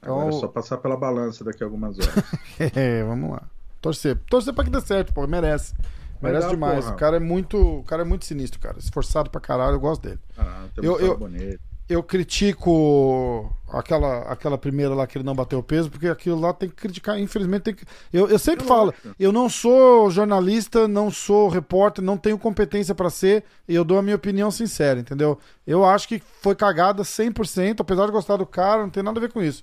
Agora 0.03 0.27
então... 0.27 0.29
é 0.29 0.33
só 0.33 0.49
passar 0.49 0.79
pela 0.79 0.97
balança 0.97 1.45
daqui 1.45 1.63
a 1.63 1.67
algumas 1.67 1.97
horas. 2.01 2.15
é, 2.75 3.05
vamos 3.05 3.31
lá. 3.31 3.49
Torcer. 3.81 4.19
Torcer 4.29 4.53
pra 4.53 4.65
que 4.65 4.71
dê 4.71 4.81
certo, 4.81 5.15
pô. 5.15 5.25
Merece. 5.29 5.73
Merece 6.21 6.49
demais. 6.49 6.85
Porra. 6.85 6.97
O 6.97 6.99
cara 6.99 7.17
é 7.19 7.21
muito. 7.21 7.79
O 7.79 7.85
cara 7.85 8.03
é 8.03 8.05
muito 8.05 8.25
sinistro, 8.25 8.59
cara. 8.59 8.77
Esforçado 8.81 9.31
pra 9.31 9.41
caralho, 9.41 9.77
eu 9.77 9.81
gosto 9.81 10.03
dele. 10.03 10.19
Ah, 10.37 10.67
eu, 10.83 10.99
eu, 10.99 11.17
bonito 11.17 11.72
eu 11.93 12.03
critico 12.03 13.55
aquela, 13.73 14.21
aquela 14.23 14.59
primeira 14.59 14.95
lá 14.95 15.07
que 15.07 15.17
ele 15.17 15.25
não 15.25 15.35
bateu 15.35 15.59
o 15.59 15.63
peso, 15.63 15.91
porque 15.91 16.09
aquilo 16.09 16.39
lá 16.39 16.53
tem 16.53 16.69
que 16.69 16.75
criticar, 16.75 17.19
infelizmente 17.19 17.63
tem 17.63 17.75
que. 17.75 17.85
Eu, 18.13 18.29
eu 18.29 18.39
sempre 18.39 18.65
eu 18.65 18.69
falo, 18.69 18.91
acho. 18.91 19.15
eu 19.19 19.33
não 19.33 19.49
sou 19.49 20.11
jornalista, 20.11 20.87
não 20.87 21.11
sou 21.11 21.49
repórter, 21.49 22.05
não 22.05 22.17
tenho 22.17 22.39
competência 22.39 22.95
para 22.95 23.11
ser, 23.11 23.45
e 23.69 23.75
eu 23.75 23.85
dou 23.85 23.99
a 23.99 24.03
minha 24.03 24.17
opinião 24.17 24.51
sincera, 24.51 25.01
entendeu? 25.01 25.39
Eu 25.67 25.85
acho 25.85 26.09
que 26.09 26.23
foi 26.41 26.55
cagada 26.55 27.03
100%, 27.03 27.81
apesar 27.81 28.07
de 28.07 28.13
gostar 28.13 28.37
do 28.37 28.47
cara, 28.47 28.83
não 28.83 28.91
tem 28.91 29.03
nada 29.03 29.19
a 29.19 29.23
ver 29.23 29.33
com 29.33 29.43
isso. 29.43 29.63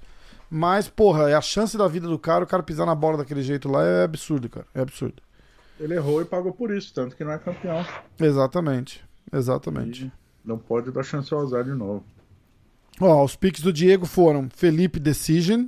Mas, 0.50 0.88
porra, 0.88 1.30
é 1.30 1.36
a 1.36 1.42
chance 1.42 1.78
da 1.78 1.88
vida 1.88 2.08
do 2.08 2.18
cara, 2.18 2.44
o 2.44 2.48
cara 2.48 2.64
pisar 2.64 2.86
na 2.86 2.96
bola 2.96 3.18
daquele 3.18 3.44
jeito 3.44 3.70
lá 3.70 3.86
é 3.86 4.04
absurdo, 4.04 4.50
cara. 4.50 4.66
É 4.74 4.82
absurdo. 4.82 5.22
Ele 5.80 5.94
errou 5.94 6.22
e 6.22 6.26
pagou 6.26 6.52
por 6.52 6.72
isso, 6.72 6.94
tanto 6.94 7.16
que 7.16 7.24
não 7.24 7.32
é 7.32 7.38
campeão. 7.38 7.86
Exatamente. 8.20 9.04
Exatamente. 9.32 10.06
E 10.06 10.12
não 10.44 10.58
pode 10.58 10.92
dar 10.92 11.04
chance 11.04 11.32
ao 11.34 11.42
azar 11.42 11.64
de 11.64 11.72
novo. 11.72 12.04
Ó, 13.00 13.24
os 13.24 13.36
picks 13.36 13.62
do 13.62 13.72
Diego 13.72 14.06
foram 14.06 14.50
Felipe 14.50 15.00
Decision, 15.00 15.66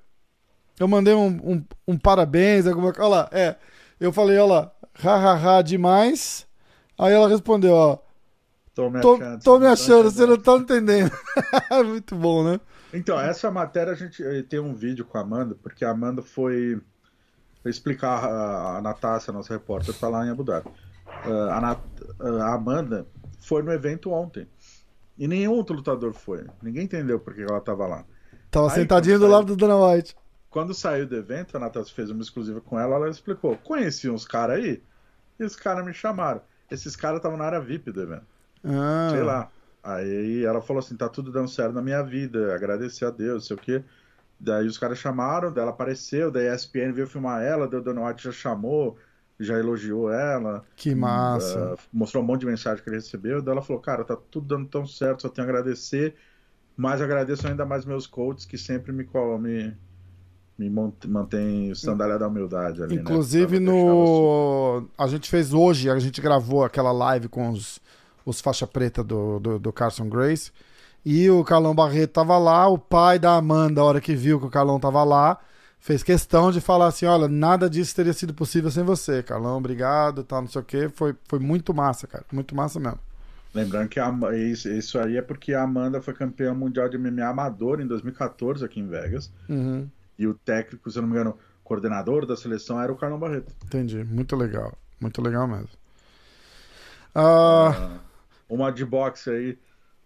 Eu 0.79 0.87
mandei 0.87 1.15
um, 1.15 1.27
um, 1.27 1.65
um 1.89 1.99
parabéns, 1.99 2.67
alguma 2.67 2.93
coisa. 2.93 3.09
Olha 3.09 3.23
lá, 3.23 3.29
é. 3.33 3.57
Eu 3.99 4.13
falei, 4.13 4.39
olha 4.39 4.53
lá, 4.53 4.73
hahaha 4.95 5.63
demais. 5.63 6.47
Aí 6.99 7.13
ela 7.13 7.29
respondeu, 7.29 7.75
ó. 7.75 7.99
Tô 8.75 8.89
me 8.89 9.01
tô, 9.01 9.15
achando, 9.15 9.43
tô 9.43 9.59
me 9.59 9.67
achando 9.67 10.11
você 10.11 10.27
não 10.27 10.39
tá 10.39 10.55
entendendo. 10.55 11.11
Muito 11.85 12.15
bom, 12.15 12.45
né? 12.45 12.61
Então, 12.95 13.19
essa 13.21 13.51
matéria 13.51 13.93
a 13.93 13.97
gente 13.97 14.23
tem 14.49 14.61
um 14.61 14.75
vídeo 14.75 15.05
com 15.05 15.19
a 15.19 15.21
Amanda, 15.21 15.57
porque 15.61 15.85
a 15.85 15.91
Amanda 15.91 16.23
foi 16.23 16.81
explicar 17.65 18.25
a, 18.25 18.79
a 18.79 18.81
Natácia, 18.81 19.33
nossa 19.33 19.53
repórter, 19.53 19.95
tá 19.95 20.09
lá 20.09 20.25
em 20.25 20.31
Abu 20.31 20.45
Dhabi. 20.45 20.69
Uh, 21.27 21.51
a, 21.51 21.61
Nat, 21.61 21.79
uh, 22.21 22.43
a 22.43 22.55
Amanda 22.55 23.07
foi 23.41 23.63
no 23.63 23.73
evento 23.73 24.11
ontem. 24.11 24.47
E 25.19 25.29
nenhum 25.29 25.53
outro 25.53 25.77
lutador 25.77 26.15
foi. 26.15 26.47
Ninguém 26.63 26.85
entendeu 26.85 27.21
por 27.21 27.35
que 27.35 27.43
ela 27.43 27.61
tava 27.61 27.87
lá. 27.87 28.05
Tava 28.51 28.69
Aí, 28.69 28.75
sentadinha 28.75 29.19
do 29.19 29.27
lado 29.27 29.47
do 29.47 29.57
Dana 29.57 29.77
White. 29.77 30.17
Quando 30.49 30.73
saiu 30.73 31.07
do 31.07 31.15
evento, 31.15 31.57
a 31.57 31.61
Natácia 31.61 31.95
fez 31.95 32.11
uma 32.11 32.23
exclusiva 32.23 32.61
com 32.61 32.79
ela, 32.79 32.97
ela 32.97 33.11
explicou: 33.11 33.57
conheci 33.59 34.09
uns 34.09 34.25
caras 34.25 34.57
aí, 34.57 34.83
e 35.39 35.45
os 35.45 35.55
caras 35.55 35.85
me 35.85 35.93
chamaram. 35.93 36.41
Esses 36.71 36.97
caras 36.97 37.19
estavam 37.19 37.37
na 37.37 37.45
área 37.45 37.61
VIP 37.61 37.93
do 37.93 38.03
evento. 38.03 38.27
Ah. 38.65 39.09
Sei 39.11 39.23
lá. 39.23 39.51
Aí 39.83 40.45
ela 40.45 40.61
falou 40.61 40.81
assim: 40.81 40.97
tá 40.97 41.09
tudo 41.09 41.31
dando 41.31 41.49
certo 41.49 41.73
na 41.73 41.83
minha 41.83 42.03
vida, 42.03 42.55
agradecer 42.55 43.05
a 43.05 43.11
Deus, 43.11 43.47
sei 43.47 43.57
o 43.57 43.61
quê. 43.61 43.83
Daí 44.41 44.67
os 44.67 44.79
caras 44.79 44.99
chamaram, 44.99 45.53
daí 45.53 45.63
ela 45.63 45.71
apareceu, 45.71 46.31
daí 46.31 46.49
a 46.49 46.55
ESPN 46.55 46.93
veio 46.93 47.07
filmar 47.07 47.43
ela, 47.43 47.69
daí 47.69 47.79
o 47.79 47.83
Dana 47.83 48.07
White 48.07 48.25
já 48.25 48.33
chamou, 48.33 48.97
já 49.39 49.59
elogiou 49.59 50.11
ela. 50.11 50.65
Que 50.75 50.95
massa. 50.95 51.75
Uh, 51.75 51.79
mostrou 51.93 52.23
um 52.23 52.27
monte 52.27 52.41
de 52.41 52.47
mensagem 52.47 52.83
que 52.83 52.89
ele 52.89 52.97
recebeu, 52.97 53.43
daí 53.43 53.53
ela 53.53 53.63
falou: 53.63 53.83
cara, 53.83 54.03
tá 54.03 54.17
tudo 54.17 54.47
dando 54.47 54.67
tão 54.67 54.87
certo, 54.87 55.23
só 55.23 55.29
tenho 55.29 55.47
a 55.47 55.51
agradecer. 55.51 56.15
Mas 56.77 57.03
agradeço 57.03 57.47
ainda 57.47 57.67
mais 57.67 57.85
meus 57.85 58.07
coaches 58.07 58.47
que 58.47 58.57
sempre 58.57 58.91
me, 58.91 59.07
me, 59.39 59.77
me 60.59 60.91
mantém 61.07 61.75
sandália 61.75 62.19
da 62.19 62.27
humildade 62.27 62.83
ali. 62.83 62.97
Né? 62.97 63.03
Inclusive 63.03 63.61
né? 63.61 63.71
no. 63.71 64.89
A 64.97 65.07
gente 65.07 65.29
fez 65.29 65.53
hoje, 65.53 65.91
a 65.91 65.99
gente 65.99 66.23
gravou 66.23 66.65
aquela 66.65 66.93
live 66.93 67.29
com 67.29 67.51
os 67.51 67.79
os 68.25 68.41
faixa 68.41 68.67
preta 68.67 69.03
do, 69.03 69.39
do, 69.39 69.59
do, 69.59 69.73
Carson 69.73 70.09
Grace. 70.09 70.53
E 71.05 71.31
o 71.31 71.43
Carlão 71.45 71.75
Barreto 71.75 72.13
tava 72.13 72.37
lá, 72.39 72.69
o 72.69 72.79
pai 72.79 73.19
da 73.19 73.35
Amanda, 73.35 73.81
a 73.81 73.85
hora 73.85 74.01
que 74.01 74.15
viu 74.15 74.39
que 74.39 74.47
o 74.47 74.51
Carlão 74.51 74.79
tava 74.79 75.03
lá, 75.03 75.39
fez 75.79 76.03
questão 76.03 76.53
de 76.53 76.61
falar 76.61 76.89
assim: 76.89 77.07
olha, 77.07 77.27
nada 77.27 77.69
disso 77.69 77.97
teria 77.97 78.13
sido 78.13 78.35
possível 78.35 78.71
sem 78.71 78.85
você, 78.85 79.23
Carlão, 79.23 79.57
obrigado, 79.57 80.23
tal, 80.23 80.43
não 80.43 80.49
sei 80.49 80.61
o 80.61 80.65
quê. 80.65 80.89
Foi, 80.89 81.15
foi 81.25 81.39
muito 81.39 81.73
massa, 81.73 82.07
cara, 82.07 82.25
muito 82.33 82.55
massa 82.55 82.79
mesmo. 82.79 82.99
Lembrando 83.53 83.89
que 83.89 83.99
a, 83.99 84.13
isso, 84.37 84.69
isso 84.69 84.99
aí 84.99 85.17
é 85.17 85.23
porque 85.23 85.55
a 85.55 85.63
Amanda 85.63 86.01
foi 86.01 86.15
campeã 86.15 86.55
mundial 86.55 86.89
de 86.89 86.97
MMA 86.97 87.27
amador 87.27 87.81
em 87.81 87.87
2014 87.87 88.65
aqui 88.65 88.79
em 88.79 88.87
Vegas. 88.87 89.33
Uhum. 89.49 89.89
E 90.17 90.27
o 90.27 90.35
técnico, 90.35 90.89
se 90.91 90.99
eu 90.99 91.03
não 91.03 91.09
me 91.09 91.15
engano, 91.15 91.37
coordenador 91.65 92.27
da 92.27 92.37
seleção 92.37 92.81
era 92.81 92.93
o 92.93 92.97
Carlão 92.97 93.19
Barreto. 93.19 93.53
Entendi, 93.65 94.05
muito 94.05 94.37
legal, 94.37 94.77
muito 95.01 95.21
legal 95.21 95.49
mesmo. 95.49 95.71
Uh... 97.15 97.99
Uma 98.49 98.71
de 98.71 98.85
boxe 98.85 99.31
aí, 99.31 99.59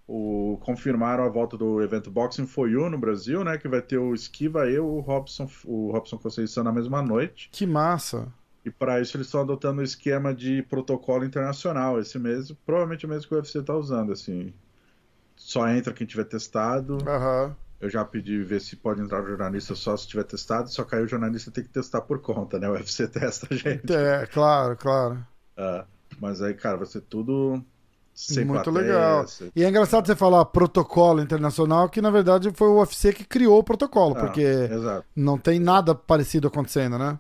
o, 0.07 0.59
confirmaram 0.63 1.25
a 1.25 1.29
volta 1.29 1.57
do 1.57 1.83
evento 1.83 2.11
Boxing 2.11 2.47
for 2.47 2.69
You 2.69 2.91
no 2.91 2.99
Brasil, 2.99 3.43
né? 3.43 3.57
Que 3.57 3.69
vai 3.69 3.81
ter 3.81 3.99
o 3.99 4.15
Esquiva 4.15 4.69
e 4.69 4.79
o 4.79 5.01
Robson, 5.01 5.49
o 5.65 5.91
Robson 5.93 6.19
Conceição 6.19 6.63
na 6.63 6.73
mesma 6.73 7.03
noite. 7.03 7.49
Que 7.51 7.67
massa! 7.67 8.33
E 8.65 8.71
para 8.71 9.01
isso 9.01 9.17
eles 9.17 9.27
estão 9.27 9.43
adotando 9.43 9.81
o 9.81 9.85
esquema 9.85 10.35
de 10.35 10.63
protocolo 10.63 11.25
internacional 11.25 11.99
esse 11.99 12.19
mês, 12.19 12.51
provavelmente 12.65 13.05
o 13.05 13.09
mesmo 13.09 13.29
que 13.29 13.35
o 13.35 13.37
UFC 13.37 13.59
está 13.59 13.75
usando, 13.75 14.13
assim. 14.13 14.55
Só 15.37 15.69
entra 15.69 15.93
quem 15.93 16.07
tiver 16.07 16.25
testado. 16.25 16.95
Uhum. 16.95 17.55
Eu 17.81 17.91
já 17.91 18.05
pedi 18.05 18.43
ver 18.43 18.61
se 18.61 18.77
pode 18.77 19.03
entrar 19.03 19.23
o 19.23 19.27
jornalista 19.27 19.75
só 19.75 19.95
se 19.97 20.09
tiver 20.09 20.25
testado, 20.25 20.71
só 20.71 20.85
que 20.85 20.95
aí 20.95 21.03
o 21.03 21.09
jornalista 21.09 21.51
tem 21.51 21.63
que 21.63 21.71
testar 21.71 22.01
por 22.01 22.21
conta, 22.21 22.59
né? 22.59 22.69
O 22.69 22.73
UFC 22.73 23.07
testa 23.09 23.49
a 23.51 23.55
gente. 23.55 23.93
É, 23.93 24.27
claro, 24.27 24.77
claro. 24.77 25.27
Uh, 25.59 25.85
mas 26.19 26.41
aí, 26.41 26.55
cara, 26.55 26.79
vai 26.79 26.87
ser 26.87 27.03
tudo 27.03 27.63
sem 28.15 28.45
Muito 28.45 28.63
plateia, 28.63 28.87
legal. 28.87 29.27
Sem... 29.27 29.51
E 29.57 29.65
é 29.65 29.69
engraçado 29.69 30.07
você 30.07 30.15
falar 30.15 30.45
protocolo 30.45 31.21
internacional, 31.21 31.89
que 31.89 32.01
na 32.01 32.11
verdade 32.11 32.53
foi 32.55 32.69
o 32.69 32.79
UFC 32.79 33.13
que 33.13 33.25
criou 33.25 33.59
o 33.59 33.65
protocolo, 33.65 34.15
ah, 34.17 34.21
porque 34.21 34.41
exato. 34.41 35.05
não 35.17 35.37
tem 35.37 35.59
nada 35.59 35.95
parecido 35.95 36.47
acontecendo, 36.47 36.97
né? 36.97 37.19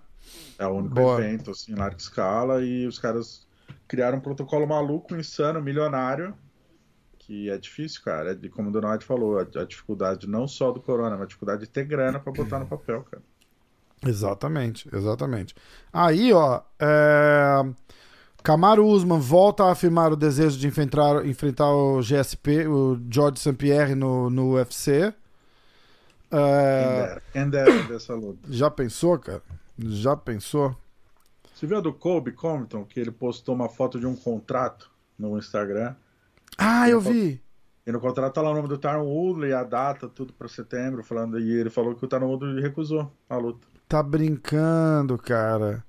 É 0.57 0.66
o 0.66 0.70
único 0.70 0.95
Boa. 0.95 1.20
evento, 1.20 1.51
assim, 1.51 1.72
em 1.72 1.74
larga 1.74 1.97
escala, 1.97 2.62
e 2.62 2.86
os 2.86 2.99
caras 2.99 3.45
criaram 3.88 4.18
um 4.18 4.20
protocolo 4.20 4.66
maluco, 4.66 5.16
insano, 5.16 5.61
milionário, 5.61 6.32
que 7.18 7.51
é 7.51 7.59
difícil, 7.59 8.03
cara. 8.05 8.32
É 8.32 8.49
como 8.49 8.68
o 8.68 8.72
Donald 8.72 9.05
falou, 9.05 9.38
a, 9.38 9.42
a, 9.42 9.64
dificuldade 9.64 10.28
não 10.28 10.47
só 10.47 10.70
do 10.70 10.80
corona, 10.80 11.16
mas 11.16 11.22
a 11.22 11.26
dificuldade 11.26 11.62
de 11.62 11.68
ter 11.68 11.84
grana 11.84 12.20
para 12.20 12.32
botar 12.32 12.61
no 12.61 12.66
papel, 12.66 13.03
cara. 13.03 13.22
Exatamente, 14.07 14.88
exatamente. 14.95 15.55
Aí, 15.92 16.32
ó, 16.32 16.61
é... 16.78 17.62
Camaro 18.45 18.86
Usman 18.86 19.18
volta 19.18 19.64
a 19.64 19.72
afirmar 19.72 20.12
o 20.12 20.16
desejo 20.16 20.59
de 20.59 20.68
enfrentar, 20.68 21.24
enfrentar 21.24 21.74
o 21.74 22.03
GSP, 22.03 22.68
o 22.68 23.01
George 23.11 23.40
St. 23.40 23.55
Pierre 23.55 23.95
no, 23.95 24.28
no 24.28 24.53
UFC. 24.57 25.14
É... 26.30 27.22
Quem 27.32 27.49
dera 27.49 27.82
dessa 27.84 28.12
luta. 28.12 28.40
Já 28.51 28.70
pensou, 28.70 29.18
cara? 29.18 29.42
Já 29.78 30.14
pensou? 30.14 30.76
Você 31.55 31.66
viu 31.66 31.78
a 31.78 31.80
do 31.80 31.90
Kobe 31.90 32.32
Compton, 32.32 32.84
que 32.84 33.01
ele 33.01 33.11
postou 33.11 33.55
uma 33.55 33.70
foto 33.70 33.99
de 33.99 34.07
um 34.07 34.14
contrato 34.14 34.90
no 35.18 35.38
Instagram? 35.38 35.95
Ah, 36.59 36.86
eu 36.86 37.01
vi! 37.01 37.40
E 37.86 37.92
no 37.92 37.99
contrato 37.99 38.34
tá 38.34 38.42
lá 38.42 38.51
o 38.51 38.55
nome 38.55 38.68
do 38.68 38.76
Tyron 38.76 39.07
Woodley, 39.07 39.55
a 39.55 39.64
data, 39.64 40.07
tudo 40.07 40.34
para 40.34 40.49
setembro, 40.49 41.03
falando. 41.03 41.40
E 41.40 41.51
ele 41.51 41.70
falou 41.70 41.95
que 41.95 42.04
o 42.04 42.08
Tyron 42.08 42.26
Woodley 42.26 42.61
recusou 42.61 43.11
a 43.26 43.38
luta. 43.38 43.66
Tá 43.88 44.03
brincando, 44.03 45.16
cara. 45.16 45.83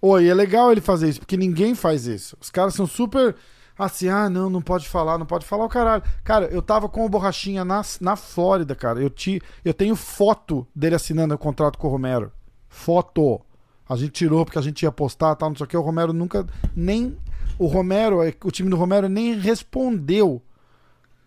Oi, 0.00 0.28
é 0.28 0.34
legal 0.34 0.70
ele 0.70 0.80
fazer 0.80 1.08
isso, 1.08 1.20
porque 1.20 1.36
ninguém 1.36 1.74
faz 1.74 2.06
isso. 2.06 2.36
Os 2.40 2.50
caras 2.50 2.74
são 2.74 2.86
super 2.86 3.34
assim, 3.78 4.08
ah, 4.08 4.28
não, 4.28 4.50
não 4.50 4.60
pode 4.60 4.88
falar, 4.88 5.18
não 5.18 5.26
pode 5.26 5.46
falar 5.46 5.64
o 5.64 5.68
caralho. 5.68 6.02
Cara, 6.24 6.46
eu 6.46 6.60
tava 6.60 6.88
com 6.88 7.04
o 7.04 7.08
Borrachinha 7.08 7.64
na, 7.64 7.82
na 8.00 8.16
Flórida, 8.16 8.74
cara. 8.74 9.00
Eu, 9.00 9.08
ti, 9.08 9.40
eu 9.64 9.72
tenho 9.72 9.94
foto 9.94 10.66
dele 10.74 10.96
assinando 10.96 11.34
o 11.34 11.38
contrato 11.38 11.78
com 11.78 11.86
o 11.86 11.90
Romero. 11.90 12.32
Foto. 12.68 13.40
A 13.88 13.96
gente 13.96 14.10
tirou 14.10 14.44
porque 14.44 14.58
a 14.58 14.62
gente 14.62 14.82
ia 14.82 14.92
postar, 14.92 15.34
tal, 15.36 15.50
não 15.50 15.56
sei 15.56 15.64
o 15.64 15.68
que. 15.68 15.76
O 15.76 15.80
Romero 15.80 16.12
nunca 16.12 16.44
nem. 16.74 17.16
O 17.58 17.66
Romero, 17.66 18.18
o 18.44 18.50
time 18.50 18.68
do 18.68 18.76
Romero 18.76 19.08
nem 19.08 19.38
respondeu 19.38 20.42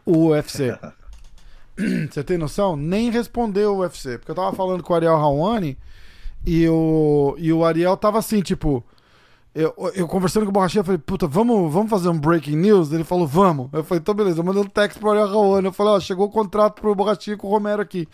o 0.05 0.27
UFC. 0.29 0.77
Você 2.11 2.23
tem 2.23 2.37
noção? 2.37 2.75
Nem 2.75 3.09
respondeu 3.09 3.75
o 3.75 3.79
UFC. 3.79 4.17
Porque 4.17 4.31
eu 4.31 4.35
tava 4.35 4.55
falando 4.55 4.83
com 4.83 4.93
o 4.93 4.95
Ariel 4.95 5.17
Raoni 5.17 5.77
e 6.45 6.67
o, 6.67 7.35
e 7.37 7.51
o 7.53 7.63
Ariel 7.63 7.95
tava 7.97 8.19
assim, 8.19 8.41
tipo. 8.41 8.83
Eu, 9.53 9.73
eu 9.95 10.07
conversando 10.07 10.43
com 10.43 10.49
o 10.49 10.53
Borrachinha, 10.53 10.79
eu 10.79 10.85
falei, 10.85 10.97
puta, 10.97 11.27
vamos, 11.27 11.73
vamos 11.73 11.89
fazer 11.89 12.07
um 12.07 12.17
breaking 12.17 12.55
news? 12.55 12.89
Ele 12.93 13.03
falou, 13.03 13.27
vamos. 13.27 13.67
Eu 13.73 13.83
falei, 13.83 13.99
então 13.99 14.15
beleza, 14.15 14.39
eu 14.39 14.45
mandei 14.45 14.61
um 14.61 14.65
text 14.65 14.97
pro 14.97 15.11
Ariel 15.11 15.27
Raoni. 15.27 15.65
Eu 15.65 15.73
falei, 15.73 15.91
ó, 15.91 15.99
chegou 15.99 16.27
o 16.27 16.31
contrato 16.31 16.79
pro 16.79 16.95
Borrachinha 16.95 17.35
com 17.35 17.47
o 17.47 17.49
Romero 17.49 17.81
aqui. 17.81 18.07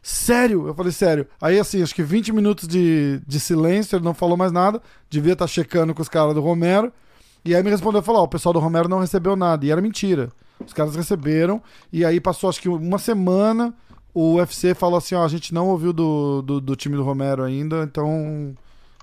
Sério? 0.00 0.68
Eu 0.68 0.74
falei, 0.74 0.92
sério. 0.92 1.26
Aí, 1.40 1.58
assim, 1.58 1.82
acho 1.82 1.94
que 1.94 2.02
20 2.02 2.32
minutos 2.32 2.68
de, 2.68 3.20
de 3.26 3.40
silêncio, 3.40 3.96
ele 3.96 4.04
não 4.04 4.14
falou 4.14 4.36
mais 4.36 4.52
nada. 4.52 4.80
Devia 5.10 5.32
estar 5.32 5.46
tá 5.46 5.48
checando 5.48 5.94
com 5.94 6.02
os 6.02 6.08
caras 6.08 6.34
do 6.34 6.40
Romero. 6.40 6.92
E 7.44 7.56
aí 7.56 7.62
me 7.62 7.70
respondeu, 7.70 8.00
falou, 8.00 8.20
ó, 8.20 8.24
o 8.24 8.28
pessoal 8.28 8.52
do 8.52 8.60
Romero 8.60 8.88
não 8.88 9.00
recebeu 9.00 9.34
nada. 9.34 9.66
E 9.66 9.70
era 9.70 9.80
mentira. 9.80 10.30
Os 10.64 10.72
caras 10.72 10.94
receberam. 10.94 11.60
E 11.92 12.04
aí 12.04 12.20
passou, 12.20 12.48
acho 12.48 12.60
que 12.60 12.68
uma 12.68 12.98
semana 12.98 13.74
o 14.14 14.36
UFC 14.36 14.74
falou 14.74 14.96
assim: 14.96 15.14
ó, 15.16 15.24
a 15.24 15.28
gente 15.28 15.52
não 15.52 15.68
ouviu 15.68 15.92
do, 15.92 16.40
do, 16.40 16.60
do 16.60 16.76
time 16.76 16.96
do 16.96 17.02
Romero 17.02 17.42
ainda, 17.42 17.82
então 17.82 18.56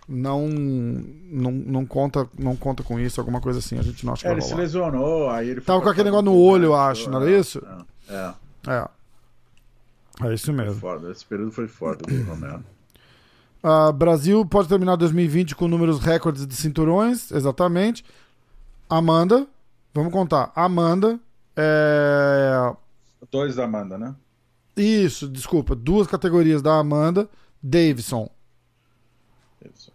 não, 0.07 0.47
não, 0.47 1.51
não, 1.51 1.85
conta, 1.85 2.27
não 2.39 2.55
conta 2.55 2.81
com 2.81 2.99
isso, 2.99 3.19
alguma 3.19 3.41
coisa 3.41 3.59
assim. 3.59 3.77
A 3.77 3.81
gente 3.81 4.05
não 4.05 4.13
acha 4.13 4.23
que 4.23 4.27
é, 4.29 4.31
ele 4.31 4.41
se 4.41 4.55
lesionou, 4.55 5.29
aí 5.29 5.49
ele 5.49 5.61
Tava 5.61 5.81
com 5.81 5.89
aquele 5.89 6.05
negócio 6.05 6.25
no 6.25 6.35
olho, 6.35 6.65
eu 6.65 6.75
acho, 6.75 7.09
não 7.09 7.21
era 7.21 7.29
isso? 7.29 7.61
É. 8.09 8.33
É. 8.67 8.87
É 10.23 10.33
isso 10.33 10.53
mesmo. 10.53 10.75
Foda. 10.75 11.11
Esse 11.11 11.25
período 11.25 11.51
foi 11.51 11.67
foda 11.67 12.05
do 12.05 12.23
Romero. 12.23 12.63
Uh, 13.63 13.93
Brasil 13.93 14.45
pode 14.45 14.67
terminar 14.67 14.95
2020 14.95 15.55
com 15.55 15.67
números 15.67 15.99
recordes 15.99 16.47
de 16.47 16.55
cinturões, 16.55 17.31
exatamente. 17.31 18.03
Amanda, 18.89 19.47
vamos 19.93 20.11
contar. 20.11 20.51
Amanda 20.55 21.19
é. 21.55 22.73
Dois 23.31 23.55
da 23.55 23.65
Amanda, 23.65 23.97
né? 23.97 24.15
Isso, 24.81 25.27
desculpa. 25.27 25.75
Duas 25.75 26.07
categorias 26.07 26.61
da 26.61 26.77
Amanda. 26.77 27.29
Davidson. 27.61 28.29
Davidson. 29.61 29.91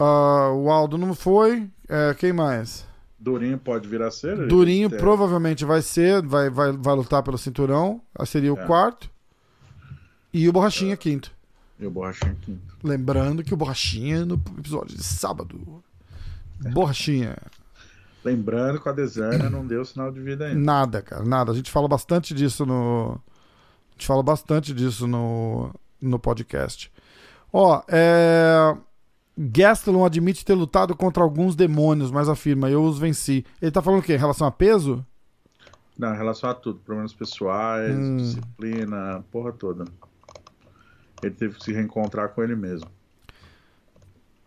Uh, 0.00 0.54
o 0.54 0.70
Aldo 0.70 0.98
não 0.98 1.14
foi. 1.14 1.68
É, 1.88 2.14
quem 2.14 2.32
mais? 2.32 2.86
Durinho 3.18 3.58
pode 3.58 3.88
vir 3.88 4.00
a 4.02 4.10
ser? 4.10 4.46
Durinho 4.46 4.88
provavelmente 4.88 5.64
vai 5.64 5.82
ser, 5.82 6.22
vai, 6.22 6.48
vai, 6.48 6.72
vai 6.72 6.94
lutar 6.94 7.22
pelo 7.22 7.36
cinturão. 7.36 8.00
Seria 8.24 8.52
o 8.52 8.58
é. 8.58 8.66
quarto. 8.66 9.10
E 10.32 10.48
o 10.48 10.52
Borrachinha, 10.52 10.94
é. 10.94 10.96
quinto. 10.96 11.32
E 11.78 11.86
o 11.86 11.90
Borrachinha, 11.90 12.36
quinto. 12.40 12.76
Lembrando 12.82 13.42
que 13.42 13.52
o 13.52 13.56
Borrachinha 13.56 14.24
no 14.24 14.34
episódio 14.58 14.96
de 14.96 15.02
sábado. 15.02 15.82
É. 16.64 16.68
Borrachinha. 16.70 17.36
Lembrando 18.24 18.80
que 18.80 18.88
a 18.88 18.92
Deserna 18.92 19.48
não 19.48 19.66
deu 19.66 19.84
sinal 19.84 20.12
de 20.12 20.20
vida 20.20 20.46
ainda. 20.46 20.60
Nada, 20.60 21.02
cara, 21.02 21.24
nada. 21.24 21.52
A 21.52 21.54
gente 21.54 21.70
fala 21.70 21.88
bastante 21.88 22.34
disso 22.34 22.66
no. 22.66 23.20
A 23.98 24.00
gente 24.00 24.06
fala 24.06 24.22
bastante 24.22 24.72
disso 24.72 25.08
no, 25.08 25.74
no 26.00 26.20
podcast. 26.20 26.92
Ó, 27.52 27.82
é. 27.88 28.76
Gastelum 29.36 30.04
admite 30.04 30.44
ter 30.44 30.54
lutado 30.54 30.96
contra 30.96 31.22
alguns 31.22 31.54
demônios, 31.54 32.10
mas 32.10 32.28
afirma, 32.28 32.70
eu 32.70 32.82
os 32.82 32.98
venci. 32.98 33.44
Ele 33.62 33.70
tá 33.70 33.80
falando 33.80 34.00
o 34.00 34.02
quê? 34.02 34.14
Em 34.14 34.18
relação 34.18 34.46
a 34.46 34.50
peso? 34.50 35.04
Não, 35.96 36.12
em 36.12 36.16
relação 36.16 36.50
a 36.50 36.54
tudo. 36.54 36.80
Problemas 36.80 37.12
pessoais, 37.12 37.96
hum. 37.96 38.16
disciplina, 38.16 39.24
porra 39.32 39.52
toda. 39.52 39.84
Ele 41.22 41.34
teve 41.34 41.56
que 41.56 41.64
se 41.64 41.72
reencontrar 41.72 42.30
com 42.30 42.42
ele 42.42 42.54
mesmo. 42.54 42.88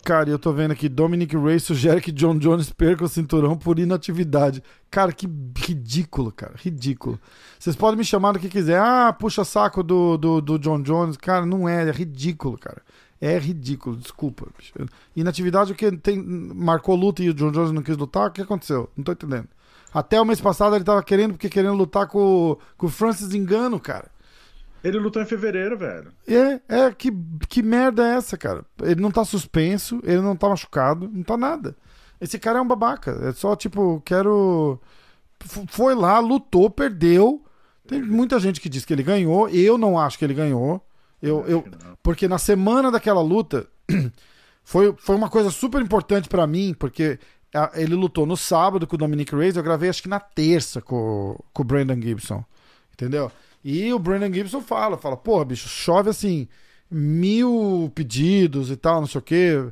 Cara, 0.03 0.30
eu 0.30 0.40
tô 0.40 0.52
vendo 0.52 0.72
aqui, 0.72 0.90
Dominic 0.90 1.38
Ray 1.38 1.60
sugere 1.60 2.02
que 2.02 2.11
John 2.11 2.38
Jones 2.40 2.72
perca 2.72 3.06
o 3.06 3.07
cinturão 3.07 3.56
por 3.56 3.78
inatividade. 3.78 4.64
Cara, 4.90 5.11
que 5.11 5.30
ridículo, 5.56 6.32
cara, 6.32 6.53
ridículo. 6.57 7.19
Vocês 7.60 7.76
podem 7.76 7.99
me 7.99 8.03
chamar 8.03 8.32
do 8.32 8.40
que 8.40 8.49
quiser. 8.49 8.80
Ah, 8.80 9.14
puxa 9.14 9.45
saco 9.45 9.84
do, 9.84 10.18
do, 10.18 10.41
do 10.41 10.57
John 10.57 10.82
Jones. 10.82 11.18
Cara, 11.18 11.45
não 11.45 11.69
é, 11.69 11.88
é 11.88 11.91
ridículo, 11.91 12.57
cara. 12.57 12.82
É 13.22 13.38
ridículo, 13.38 13.95
desculpa. 13.95 14.48
Bicho. 14.57 14.73
Inatividade, 15.15 15.72
o 15.72 15.76
que 15.76 15.91
tem, 15.91 16.18
marcou 16.18 16.95
luta 16.95 17.22
e 17.22 17.30
o 17.30 17.34
John 17.36 17.52
Jones 17.52 17.72
não 17.72 17.84
quis 17.84 17.95
lutar? 17.95 18.30
O 18.30 18.32
que 18.32 18.41
aconteceu? 18.41 18.90
Não 18.98 19.03
tô 19.03 19.11
entendendo. 19.11 19.48
Até 19.94 20.19
o 20.19 20.26
mês 20.26 20.41
passado 20.41 20.76
ele 20.76 20.84
tava 20.84 21.03
querendo, 21.03 21.34
porque 21.34 21.49
querendo 21.49 21.76
lutar 21.76 22.07
com, 22.07 22.57
com 22.76 22.88
o 22.88 22.90
Francis 22.90 23.36
Engano, 23.36 23.80
cara. 23.80 24.10
Ele 24.83 24.97
lutou 24.97 25.21
em 25.21 25.25
fevereiro, 25.25 25.77
velho. 25.77 26.11
É, 26.27 26.59
é, 26.67 26.91
que, 26.91 27.11
que 27.47 27.61
merda 27.61 28.07
é 28.07 28.15
essa, 28.15 28.37
cara? 28.37 28.65
Ele 28.81 28.99
não 28.99 29.11
tá 29.11 29.23
suspenso, 29.23 30.01
ele 30.03 30.21
não 30.21 30.35
tá 30.35 30.49
machucado, 30.49 31.09
não 31.11 31.23
tá 31.23 31.37
nada. 31.37 31.75
Esse 32.19 32.39
cara 32.39 32.59
é 32.59 32.61
um 32.61 32.67
babaca. 32.67 33.11
É 33.29 33.31
só, 33.33 33.55
tipo, 33.55 34.01
quero. 34.05 34.79
Foi 35.67 35.95
lá, 35.95 36.19
lutou, 36.19 36.69
perdeu. 36.69 37.43
Tem 37.87 38.01
muita 38.01 38.39
gente 38.39 38.61
que 38.61 38.69
diz 38.69 38.85
que 38.85 38.93
ele 38.93 39.03
ganhou. 39.03 39.49
Eu 39.49 39.77
não 39.77 39.99
acho 39.99 40.17
que 40.17 40.25
ele 40.25 40.33
ganhou. 40.33 40.83
Eu, 41.21 41.45
eu, 41.47 41.65
porque 42.01 42.27
na 42.27 42.37
semana 42.37 42.89
daquela 42.89 43.21
luta 43.21 43.67
foi, 44.63 44.95
foi 44.97 45.15
uma 45.15 45.29
coisa 45.29 45.51
super 45.51 45.81
importante 45.81 46.27
para 46.27 46.47
mim, 46.47 46.73
porque 46.77 47.19
ele 47.75 47.95
lutou 47.95 48.25
no 48.25 48.37
sábado 48.37 48.87
com 48.87 48.95
o 48.95 48.99
Dominic 48.99 49.35
Reyes, 49.35 49.55
eu 49.55 49.63
gravei 49.63 49.89
acho 49.89 50.01
que 50.01 50.09
na 50.09 50.19
terça 50.19 50.81
com, 50.81 51.37
com 51.53 51.61
o 51.61 51.65
Brandon 51.65 52.01
Gibson. 52.01 52.43
Entendeu? 52.93 53.31
E 53.63 53.93
o 53.93 53.99
Brandon 53.99 54.33
Gibson 54.33 54.61
fala, 54.61 54.97
fala, 54.97 55.15
pô, 55.15 55.43
bicho, 55.45 55.69
chove 55.69 56.09
assim, 56.09 56.47
mil 56.89 57.91
pedidos 57.93 58.71
e 58.71 58.75
tal, 58.75 59.01
não 59.01 59.07
sei 59.07 59.19
o 59.19 59.23
quê. 59.23 59.63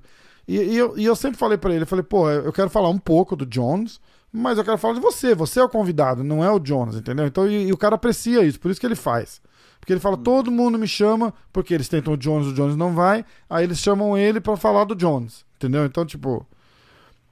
E, 0.47 0.57
e, 0.57 0.77
eu, 0.77 0.97
e 0.97 1.05
eu 1.05 1.15
sempre 1.15 1.37
falei 1.37 1.57
para 1.57 1.73
ele, 1.73 1.83
eu 1.83 1.87
falei, 1.87 2.03
pô, 2.03 2.29
eu 2.29 2.53
quero 2.53 2.69
falar 2.69 2.89
um 2.89 2.97
pouco 2.97 3.35
do 3.35 3.45
Jones, 3.45 3.99
mas 4.31 4.57
eu 4.57 4.63
quero 4.63 4.77
falar 4.77 4.93
de 4.93 4.99
você, 4.99 5.33
você 5.33 5.59
é 5.59 5.63
o 5.63 5.69
convidado, 5.69 6.23
não 6.23 6.43
é 6.43 6.51
o 6.51 6.59
Jones, 6.59 6.95
entendeu? 6.95 7.25
Então, 7.25 7.47
e, 7.47 7.67
e 7.67 7.73
o 7.73 7.77
cara 7.77 7.95
aprecia 7.95 8.43
isso, 8.43 8.59
por 8.59 8.69
isso 8.69 8.79
que 8.79 8.85
ele 8.85 8.95
faz. 8.95 9.41
Porque 9.79 9.93
ele 9.93 9.99
fala, 9.99 10.15
hum. 10.15 10.23
todo 10.23 10.51
mundo 10.51 10.77
me 10.77 10.87
chama, 10.87 11.33
porque 11.51 11.73
eles 11.73 11.89
tentam 11.89 12.13
o 12.13 12.17
Jones, 12.17 12.47
o 12.47 12.53
Jones 12.53 12.75
não 12.75 12.93
vai, 12.93 13.25
aí 13.49 13.63
eles 13.63 13.79
chamam 13.79 14.17
ele 14.17 14.39
para 14.39 14.55
falar 14.57 14.83
do 14.83 14.95
Jones, 14.95 15.45
entendeu? 15.55 15.85
Então, 15.85 16.05
tipo. 16.05 16.45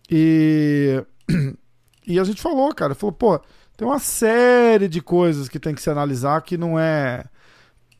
E. 0.09 1.03
E 2.09 2.21
a 2.21 2.23
gente 2.23 2.41
falou, 2.41 2.73
cara, 2.73 2.95
falou, 2.95 3.11
pô, 3.11 3.37
tem 3.77 3.87
uma 3.87 3.99
série 3.99 4.87
de 4.87 5.01
coisas 5.01 5.47
que 5.47 5.59
tem 5.59 5.75
que 5.75 5.81
se 5.81 5.89
analisar 5.89 6.41
que 6.41 6.57
não 6.57 6.79
é. 6.79 7.23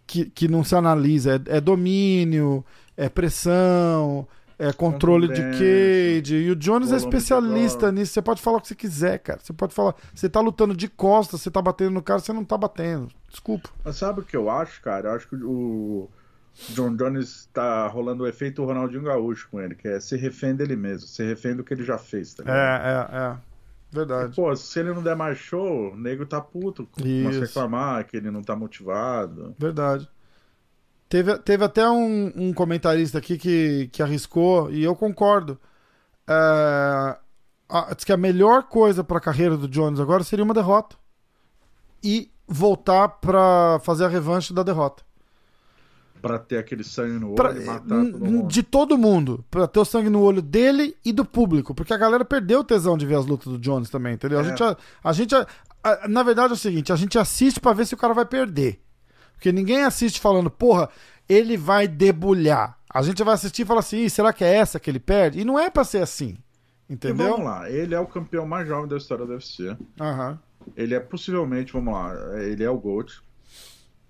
que, 0.07 0.25
que 0.25 0.47
não 0.47 0.63
se 0.63 0.75
analisa. 0.75 1.35
É, 1.35 1.57
é 1.57 1.61
domínio, 1.61 2.65
é 2.97 3.07
pressão, 3.07 4.27
é 4.57 4.73
controle 4.73 5.27
de 5.27 5.41
cage. 5.51 6.35
E 6.35 6.49
o 6.49 6.55
Jones 6.55 6.91
é 6.91 6.95
especialista 6.95 7.91
nisso. 7.91 8.13
Você 8.13 8.21
pode 8.23 8.41
falar 8.41 8.57
o 8.57 8.61
que 8.61 8.69
você 8.69 8.75
quiser, 8.75 9.19
cara. 9.19 9.39
Você 9.41 9.53
pode 9.53 9.73
falar. 9.75 9.93
Você 10.15 10.27
tá 10.27 10.39
lutando 10.39 10.75
de 10.75 10.87
costas, 10.87 11.41
você 11.41 11.51
tá 11.51 11.61
batendo 11.61 11.91
no 11.91 12.01
cara, 12.01 12.19
você 12.19 12.33
não 12.33 12.43
tá 12.43 12.57
batendo. 12.57 13.09
Desculpa. 13.29 13.69
Mas 13.85 13.97
sabe 13.97 14.21
o 14.21 14.23
que 14.23 14.35
eu 14.35 14.49
acho, 14.49 14.81
cara? 14.81 15.09
Eu 15.09 15.15
acho 15.15 15.27
que 15.27 15.35
o 15.35 16.09
John 16.69 16.95
Jones 16.95 17.47
tá 17.53 17.87
rolando 17.87 18.23
o 18.23 18.27
efeito 18.27 18.65
Ronaldinho 18.65 19.03
Gaúcho 19.03 19.47
com 19.51 19.61
ele, 19.61 19.75
que 19.75 19.87
é 19.87 19.99
ser 19.99 20.17
refém 20.17 20.55
dele 20.55 20.75
mesmo, 20.75 21.07
ser 21.07 21.27
refém 21.27 21.55
do 21.55 21.63
que 21.63 21.71
ele 21.71 21.83
já 21.83 21.99
fez, 21.99 22.33
tá 22.33 22.41
ligado? 22.41 22.57
É, 22.57 22.89
é, 22.89 23.31
é. 23.33 23.37
Verdade. 23.97 24.31
E, 24.31 24.35
pô, 24.35 24.55
se 24.55 24.79
ele 24.79 24.93
não 24.93 25.01
der 25.01 25.15
mais 25.15 25.37
show, 25.37 25.91
o 25.91 25.97
nego 25.97 26.25
tá 26.25 26.39
puto. 26.39 26.87
Começa 26.87 27.37
a 27.37 27.41
reclamar 27.41 28.05
que 28.05 28.17
ele 28.17 28.29
não 28.29 28.43
tá 28.43 28.55
motivado. 28.55 29.55
Verdade. 29.57 30.09
Teve, 31.09 31.37
teve 31.39 31.63
até 31.63 31.89
um, 31.89 32.31
um 32.35 32.53
comentarista 32.53 33.17
aqui 33.17 33.37
que, 33.37 33.89
que 33.91 34.03
arriscou, 34.03 34.69
e 34.69 34.83
eu 34.83 34.95
concordo. 34.95 35.59
É, 36.27 37.17
a, 37.69 37.93
diz 37.95 38.03
que 38.03 38.11
a 38.11 38.17
melhor 38.17 38.63
coisa 38.63 39.03
para 39.03 39.17
a 39.17 39.21
carreira 39.21 39.57
do 39.57 39.67
Jones 39.67 39.99
agora 39.99 40.23
seria 40.23 40.45
uma 40.45 40.53
derrota. 40.53 40.95
E 42.03 42.29
voltar 42.47 43.07
para 43.07 43.79
fazer 43.83 44.05
a 44.05 44.09
revanche 44.09 44.53
da 44.53 44.63
derrota 44.63 45.06
para 46.21 46.39
ter 46.39 46.57
aquele 46.57 46.83
sangue 46.83 47.19
no 47.19 47.27
olho 47.27 47.35
pra, 47.35 47.51
e 47.51 47.65
matar 47.65 47.87
todo 47.87 48.19
mundo. 48.19 48.47
De 48.47 48.63
todo 48.63 48.97
mundo. 48.97 49.45
Pra 49.49 49.67
ter 49.67 49.79
o 49.79 49.85
sangue 49.85 50.09
no 50.09 50.21
olho 50.21 50.41
dele 50.41 50.95
e 51.03 51.11
do 51.11 51.23
público. 51.23 51.73
Porque 51.73 51.93
a 51.93 51.97
galera 51.97 52.25
perdeu 52.25 52.59
o 52.59 52.63
tesão 52.63 52.97
de 52.97 53.05
ver 53.05 53.15
as 53.15 53.25
lutas 53.25 53.51
do 53.51 53.59
Jones 53.59 53.89
também, 53.89 54.13
entendeu? 54.13 54.39
É. 54.39 54.41
A 54.41 54.43
gente, 54.43 54.63
a, 54.63 54.77
a 55.03 55.13
gente 55.13 55.35
a, 55.35 55.47
a, 55.83 56.07
na 56.07 56.23
verdade 56.23 56.51
é 56.51 56.53
o 56.53 56.57
seguinte, 56.57 56.91
a 56.91 56.95
gente 56.95 57.17
assiste 57.17 57.59
para 57.59 57.73
ver 57.73 57.85
se 57.85 57.93
o 57.93 57.97
cara 57.97 58.13
vai 58.13 58.25
perder. 58.25 58.81
Porque 59.33 59.51
ninguém 59.51 59.83
assiste 59.83 60.19
falando, 60.19 60.49
porra, 60.49 60.89
ele 61.29 61.55
vai 61.55 61.87
debulhar. 61.87 62.77
A 62.89 63.01
gente 63.03 63.23
vai 63.23 63.35
assistir 63.35 63.61
e 63.61 63.65
fala 63.65 63.81
assim, 63.81 64.09
será 64.09 64.33
que 64.33 64.43
é 64.43 64.55
essa 64.55 64.79
que 64.79 64.89
ele 64.89 64.99
perde? 64.99 65.39
E 65.39 65.45
não 65.45 65.59
é 65.59 65.69
pra 65.69 65.83
ser 65.83 66.01
assim. 66.01 66.37
Entendeu? 66.89 67.27
E 67.27 67.29
vamos 67.29 67.45
lá, 67.45 67.69
ele 67.69 67.93
é 67.93 67.99
o 67.99 68.07
campeão 68.07 68.47
mais 68.47 68.67
jovem 68.67 68.87
da 68.87 68.97
história 68.97 69.25
do 69.25 69.33
UFC. 69.33 69.75
Aham. 69.99 70.39
Ele 70.75 70.95
é 70.95 70.99
possivelmente, 70.99 71.73
vamos 71.73 71.93
lá, 71.93 72.13
ele 72.41 72.63
é 72.63 72.69
o 72.69 72.77
GOAT 72.77 73.21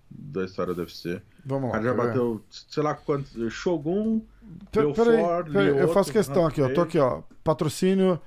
da 0.10 0.46
história 0.46 0.74
do 0.74 0.82
UFC. 0.82 1.22
Vamos 1.48 1.72
lá. 1.72 1.82
já 1.82 1.94
bateu, 1.94 2.44
sei 2.49 2.84
lá 2.84 2.94
quantos. 2.94 3.53
Shogun, 3.53 4.22
Belfort, 4.74 4.95
peraí, 4.95 5.44
peraí, 5.45 5.65
Lioto, 5.68 5.80
Eu 5.80 5.94
faço 5.94 6.11
questão 6.11 6.45
aqui, 6.45 6.61
ó. 6.61 6.74
Tô 6.74 6.82
aqui, 6.82 6.99
ó. 6.99 7.22
Patrocínio. 7.41 8.22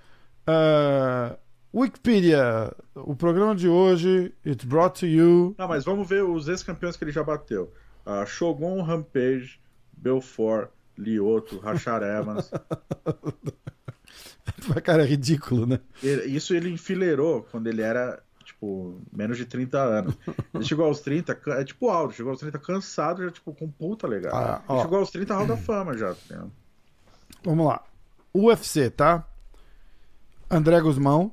Uh, 0.49 1.37
Wikipedia. 1.73 2.75
O 2.95 3.15
programa 3.15 3.55
de 3.55 3.69
hoje, 3.69 4.35
it's 4.45 4.65
brought 4.65 4.99
to 4.99 5.07
you. 5.07 5.55
Não, 5.59 5.69
mas 5.69 5.85
vamos 5.85 6.09
ver 6.09 6.25
os 6.25 6.49
ex-campeões 6.49 6.97
que 6.97 7.05
ele 7.05 7.13
já 7.13 7.23
bateu: 7.23 7.71
uh, 8.07 8.27
Shogun, 8.27 8.81
Rampage, 8.81 9.61
Belfort, 9.93 10.71
Lioto, 10.97 11.59
Rachar 11.59 12.03
Evans. 12.03 12.51
Cara, 14.83 15.03
é 15.03 15.07
ridículo, 15.07 15.67
né? 15.67 15.79
Isso 16.03 16.55
ele 16.55 16.71
enfileirou 16.71 17.47
quando 17.51 17.67
ele 17.67 17.83
era 17.83 18.23
tipo, 18.61 19.01
menos 19.11 19.39
de 19.39 19.47
30 19.47 19.79
anos. 19.79 20.15
Ele 20.53 20.65
chegou 20.65 20.85
aos 20.85 21.01
30, 21.01 21.41
é 21.49 21.65
tipo 21.65 21.89
Aldo, 21.89 22.13
chegou 22.13 22.31
aos 22.31 22.41
30 22.41 22.59
cansado, 22.59 23.25
já, 23.25 23.31
tipo, 23.31 23.55
com 23.55 23.69
puta 23.69 24.07
legal. 24.07 24.35
Ah, 24.35 24.63
ele 24.69 24.83
chegou 24.83 24.99
aos 24.99 25.11
30, 25.11 25.35
Hall 25.35 25.47
da 25.47 25.57
Fama 25.57 25.97
já. 25.97 26.15
Tá 26.15 26.47
Vamos 27.43 27.67
lá. 27.67 27.83
UFC, 28.35 28.91
tá? 28.91 29.27
André 30.51 30.81
Guzmão, 30.81 31.33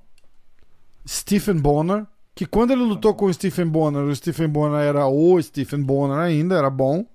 Stephen 1.07 1.57
Bonner, 1.57 2.05
que 2.33 2.45
quando 2.45 2.71
ele 2.71 2.83
lutou 2.83 3.13
com 3.13 3.25
o 3.25 3.33
Stephen 3.33 3.67
Bonner, 3.67 4.03
o 4.03 4.15
Stephen 4.15 4.47
Bonner 4.47 4.79
era 4.79 5.07
o 5.07 5.41
Stephen 5.41 5.81
Bonner 5.81 6.17
ainda, 6.17 6.55
era 6.55 6.69
bom. 6.69 7.05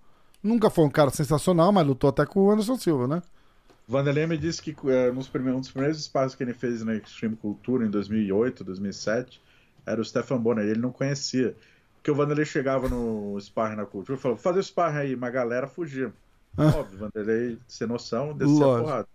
Nunca 0.43 0.69
foi 0.69 0.85
um 0.85 0.91
cara 0.91 1.11
sensacional, 1.11 1.73
mas 1.73 1.87
lutou 1.87 2.11
até 2.11 2.27
com 2.27 2.41
o 2.41 2.51
Anderson 2.51 2.77
Silva, 2.77 3.07
né? 3.07 3.23
Vanderlei 3.87 4.27
me 4.27 4.39
disse 4.39 4.63
que 4.63 4.75
é, 4.91 5.11
nos 5.13 5.29
primeiros, 5.29 5.59
um 5.59 5.61
dos 5.61 5.71
primeiros 5.71 5.99
espaços 6.01 6.35
que 6.35 6.43
ele 6.43 6.55
fez 6.55 6.83
na 6.83 6.95
Extreme 6.95 7.37
Cultura 7.37 7.85
em 7.87 7.91
2008, 7.91 8.65
2007, 8.65 9.42
era 9.87 10.01
o 10.01 10.05
Stefan 10.05 10.39
Bonner, 10.39 10.65
ele 10.65 10.81
não 10.81 10.93
conhecia. 10.93 11.57
Porque 11.95 12.11
o 12.11 12.15
Vanderlei 12.15 12.45
chegava 12.45 12.89
no 12.89 13.39
sparring 13.41 13.77
na 13.77 13.87
cultura 13.87 14.19
e 14.19 14.21
falou: 14.21 14.37
fazer 14.37 14.59
o 14.59 14.63
sparring 14.63 14.99
aí, 14.99 15.15
uma 15.15 15.31
galera 15.31 15.67
fugia. 15.67 16.13
Ah. 16.57 16.67
Óbvio, 16.77 16.99
Vanderlei, 16.99 17.59
sem 17.67 17.87
noção, 17.87 18.37
descia 18.37 18.65
a 18.65 18.81
porrada. 18.81 19.09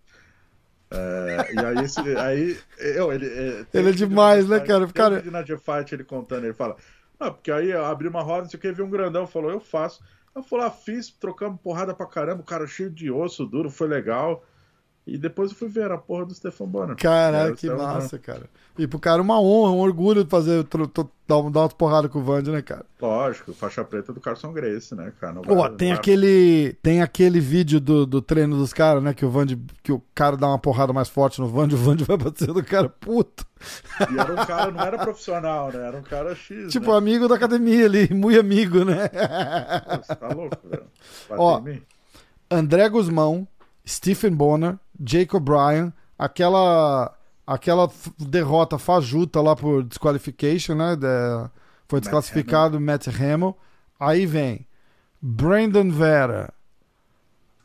É, 0.90 1.54
e 1.54 1.60
aí, 1.60 1.84
esse, 1.84 2.00
aí 2.18 2.58
eu, 2.80 3.12
ele, 3.12 3.28
é, 3.28 3.66
ele 3.74 3.90
é 3.90 3.92
demais, 3.92 4.48
né, 4.48 4.62
cara? 4.62 4.88
cara... 4.88 5.22
na 5.30 5.44
Fight 5.44 5.94
ele 5.94 6.06
contando, 6.06 6.46
ele 6.46 6.54
fala: 6.54 6.78
ah, 7.20 7.30
porque 7.30 7.52
aí 7.52 7.74
abri 7.74 8.08
uma 8.08 8.22
roda, 8.22 8.44
não 8.44 8.50
sei 8.50 8.58
o 8.58 8.62
que, 8.62 8.72
viu 8.72 8.86
um 8.86 8.90
grandão, 8.90 9.28
falou: 9.28 9.52
eu 9.52 9.60
faço. 9.60 10.02
Eu 10.34 10.44
fui 10.44 10.60
lá, 10.60 10.70
fiz, 10.70 11.10
trocamos 11.10 11.60
porrada 11.62 11.94
pra 11.94 12.06
caramba, 12.06 12.42
o 12.42 12.46
cara 12.46 12.68
cheio 12.68 12.92
de 12.92 13.10
osso 13.10 13.46
duro, 13.46 13.70
foi 13.70 13.88
legal. 13.88 14.46
E 15.08 15.18
depois 15.18 15.52
eu 15.52 15.58
fui 15.58 15.70
ver 15.70 15.90
a 15.90 15.98
porra 15.98 16.26
do 16.26 16.36
Stefan 16.36 16.66
Bonner. 16.66 16.98
Caraca, 16.98 17.56
que 17.56 17.70
massa, 17.70 18.20
cara. 18.20 18.50
E 18.78 18.86
pro 18.86 19.00
cara 19.00 19.22
uma 19.22 19.40
honra, 19.40 19.72
um 19.72 19.80
orgulho 19.80 20.22
de 20.26 20.30
fazer, 20.30 20.68
dar, 21.26 21.38
uma, 21.38 21.70
porrada 21.70 22.10
com 22.10 22.20
o 22.20 22.22
Vande, 22.22 22.52
né, 22.52 22.62
cara? 22.62 22.86
Lógico, 23.02 23.54
faixa 23.54 23.86
preta 23.86 24.12
do 24.12 24.20
Carson 24.20 24.52
Grace, 24.52 24.94
né, 24.94 25.14
cara? 25.20 25.40
Pô, 25.40 25.70
tem, 25.70 25.94
aquele, 25.94 26.78
tem 26.84 27.02
aquele 27.02 27.40
vídeo 27.40 27.80
do, 27.80 28.06
do 28.06 28.22
treino 28.22 28.58
dos 28.58 28.74
caras, 28.74 29.02
né, 29.02 29.14
que 29.14 29.26
o 29.26 29.30
Vande, 29.30 29.58
que 29.82 29.94
o 29.94 30.04
cara 30.14 30.36
dá 30.36 30.48
uma 30.48 30.60
porrada 30.60 30.92
mais 30.92 31.08
forte 31.08 31.40
no 31.40 31.48
Vande, 31.48 31.74
o 31.76 31.78
Vande 31.78 32.04
vai 32.04 32.18
bater 32.18 32.50
no 32.50 32.62
cara 32.62 32.90
puto. 32.90 33.46
E 34.12 34.20
era 34.20 34.34
um 34.34 34.46
cara, 34.46 34.72
não 34.72 34.82
era 34.82 34.98
profissional, 34.98 35.72
né? 35.72 35.88
Era 35.88 35.98
um 35.98 36.04
cara 36.04 36.36
X. 36.36 36.72
Tipo, 36.72 36.92
né? 36.92 36.98
amigo 36.98 37.30
da 37.30 37.36
academia 37.36 37.86
ali, 37.86 38.10
muito 38.14 38.40
amigo, 38.40 38.84
né? 38.84 39.08
Pô, 39.08 40.04
você 40.04 40.16
tá 40.16 40.28
louco, 40.28 40.58
velho. 40.68 40.86
Ó, 41.30 41.64
André 42.52 42.90
Guzmão, 42.90 43.48
Stephen 43.88 44.36
Bonner, 44.36 44.78
Jacob 45.00 45.44
Bryan, 45.44 45.94
aquela 46.18 47.14
aquela 47.46 47.90
derrota 48.20 48.78
fajuta 48.78 49.42
lá 49.42 49.56
por 49.56 49.84
disqualification, 49.84 50.76
né? 50.76 50.96
De, 50.96 51.50
foi 51.88 52.02
desclassificado 52.02 52.80
Matt 52.80 53.08
Hamill. 53.08 53.56
Aí 54.00 54.26
vem 54.26 54.68
Brandon 55.22 55.90
Vera, 55.90 56.54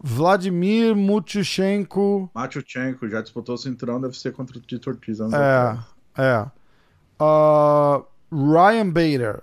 Vladimir 0.01 0.97
Mutuchenko. 0.97 2.31
Mutuchenko 2.35 3.09
já 3.09 3.21
disputou 3.21 3.55
o 3.55 3.59
cinturão, 3.59 4.01
deve 4.01 4.17
ser 4.17 4.33
contra 4.33 4.57
o 4.57 4.61
Tito 4.61 4.91
Ortiz. 4.91 5.19
É, 5.21 5.79
é. 6.17 6.47
Uh, 7.21 8.05
Ryan 8.31 8.89
Bader. 8.89 9.43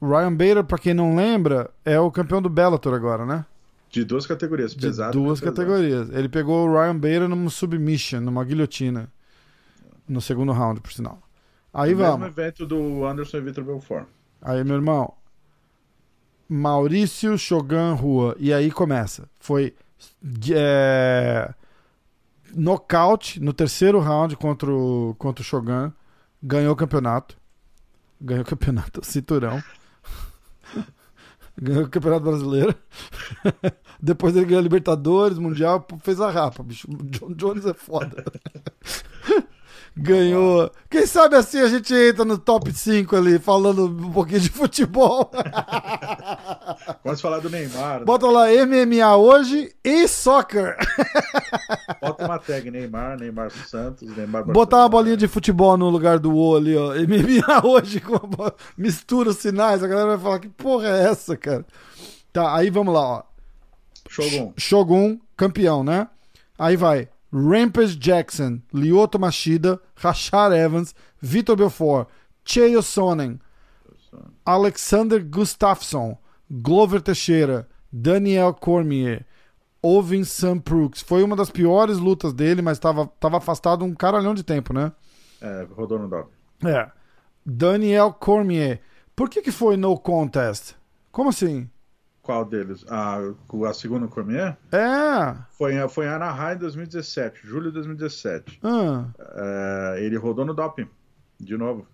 Ryan 0.00 0.32
Bader, 0.32 0.64
pra 0.64 0.78
quem 0.78 0.94
não 0.94 1.14
lembra, 1.14 1.70
é 1.84 2.00
o 2.00 2.10
campeão 2.10 2.40
do 2.40 2.48
Bellator 2.48 2.94
agora, 2.94 3.26
né? 3.26 3.44
De 3.90 4.04
duas 4.04 4.24
categorias, 4.24 4.72
pesado. 4.72 5.18
De 5.18 5.18
duas 5.18 5.40
categorias. 5.40 6.10
Ele 6.10 6.28
pegou 6.28 6.68
o 6.68 6.72
Ryan 6.72 6.94
Bader 6.94 7.28
numa 7.28 7.50
submission, 7.50 8.20
numa 8.20 8.44
guilhotina. 8.44 9.10
No 10.08 10.20
segundo 10.20 10.52
round, 10.52 10.80
por 10.80 10.92
sinal. 10.92 11.20
Aí 11.74 11.92
o 11.92 11.96
vamos. 11.96 12.20
mesmo 12.20 12.26
evento 12.26 12.66
do 12.66 13.04
Anderson 13.04 13.38
e 13.38 13.40
Vitor 13.40 13.64
Belfort. 13.64 14.06
Aí, 14.40 14.62
meu 14.62 14.76
irmão. 14.76 15.12
Maurício 16.48 17.36
Shogun 17.36 17.94
Rua. 17.94 18.36
E 18.38 18.52
aí 18.52 18.70
começa. 18.70 19.28
Foi. 19.40 19.74
É, 20.52 21.52
nocaute 22.54 23.40
no 23.40 23.52
terceiro 23.52 23.98
round 23.98 24.36
contra 24.36 24.70
o, 24.70 25.16
contra 25.18 25.42
o 25.42 25.44
Shogun. 25.44 25.90
Ganhou 26.40 26.72
o 26.72 26.76
campeonato. 26.76 27.36
Ganhou 28.20 28.42
o 28.42 28.46
campeonato, 28.46 29.00
cinturão 29.04 29.60
ganhou 31.60 31.84
o 31.84 31.88
Campeonato 31.88 32.24
Brasileiro. 32.24 32.74
Depois 34.00 34.34
ele 34.34 34.46
ganhou 34.46 34.60
a 34.60 34.62
Libertadores, 34.62 35.38
Mundial, 35.38 35.86
fez 36.02 36.20
a 36.20 36.30
rapa, 36.30 36.62
bicho. 36.62 36.88
O 36.90 36.96
John 37.04 37.32
Jones 37.34 37.66
é 37.66 37.74
foda. 37.74 38.24
ganhou. 39.96 40.70
Quem 40.88 41.06
sabe 41.06 41.36
assim 41.36 41.58
a 41.58 41.68
gente 41.68 41.94
entra 41.94 42.24
no 42.24 42.38
top 42.38 42.72
5 42.72 43.14
ali, 43.16 43.38
falando 43.38 43.86
um 43.86 44.12
pouquinho 44.12 44.40
de 44.40 44.50
futebol. 44.50 45.30
Vamos 47.04 47.20
falar 47.20 47.40
do 47.40 47.50
Neymar. 47.50 48.00
Né? 48.00 48.04
Bota 48.04 48.26
lá 48.26 48.46
MMA 48.48 49.16
hoje 49.16 49.74
e 49.84 50.06
soccer. 50.08 50.76
Bota 52.00 52.24
uma 52.24 52.38
tag 52.38 52.70
Neymar, 52.70 53.18
Neymar 53.18 53.50
Santos, 53.50 54.14
Neymar 54.16 54.44
Botar 54.44 54.78
uma 54.78 54.88
bolinha 54.88 55.16
de 55.16 55.28
futebol 55.28 55.76
no 55.76 55.88
lugar 55.88 56.18
do 56.18 56.34
O 56.34 56.56
ali, 56.56 56.76
ó. 56.76 56.94
MMA 56.94 57.66
hoje, 57.66 58.00
com 58.00 58.18
mistura 58.76 59.30
os 59.30 59.36
sinais, 59.36 59.82
a 59.82 59.88
galera 59.88 60.16
vai 60.16 60.18
falar: 60.18 60.38
que 60.38 60.48
porra 60.48 60.88
é 60.88 61.04
essa, 61.04 61.36
cara? 61.36 61.64
Tá, 62.32 62.54
aí 62.54 62.70
vamos 62.70 62.94
lá, 62.94 63.00
ó. 63.00 63.22
Shogun. 64.08 64.52
Shogun, 64.56 65.18
campeão, 65.36 65.84
né? 65.84 66.08
Aí 66.58 66.76
vai. 66.76 67.08
Rampage 67.32 67.96
Jackson, 67.96 68.60
Lyoto 68.72 69.18
Machida, 69.18 69.80
Rashad 69.96 70.52
Evans, 70.52 70.94
Vitor 71.20 71.56
Belfort, 71.56 72.08
Cheio 72.44 72.82
Sonnen, 72.82 73.38
Alexander 74.44 75.20
Gustafsson, 75.22 76.16
Glover 76.50 77.00
Teixeira, 77.00 77.68
Daniel 77.92 78.52
Cormier, 78.52 79.24
Ovin 79.82 80.24
Sam 80.24 80.58
Brooks. 80.58 81.00
Foi 81.02 81.22
uma 81.22 81.36
das 81.36 81.50
piores 81.50 81.98
lutas 81.98 82.32
dele, 82.32 82.60
mas 82.60 82.76
estava 82.76 83.06
tava 83.20 83.38
afastado 83.38 83.84
um 83.84 83.94
caralhão 83.94 84.34
de 84.34 84.42
tempo, 84.42 84.72
né? 84.72 84.92
É, 85.40 85.66
rodou 85.70 85.98
no 85.98 86.08
dog. 86.08 86.28
É. 86.64 86.90
Daniel 87.46 88.12
Cormier. 88.12 88.80
Por 89.14 89.28
que, 89.28 89.42
que 89.42 89.52
foi 89.52 89.76
no 89.76 89.98
contest? 89.98 90.74
Como 91.10 91.30
assim? 91.30 91.68
Qual 92.30 92.44
deles? 92.44 92.84
A, 92.88 93.18
a 93.68 93.74
segunda 93.74 94.06
Cormier? 94.06 94.56
É. 94.70 95.34
Foi, 95.50 95.72
foi 95.88 96.06
em 96.06 96.10
Anaheim 96.10 96.54
em 96.54 96.58
2017, 96.58 97.40
julho 97.42 97.72
de 97.72 97.72
2017. 97.72 98.60
Ah. 98.62 99.06
É, 99.34 99.96
ele 99.98 100.16
rodou 100.16 100.44
no 100.44 100.54
doping, 100.54 100.88
de 101.40 101.56
novo. 101.56 101.88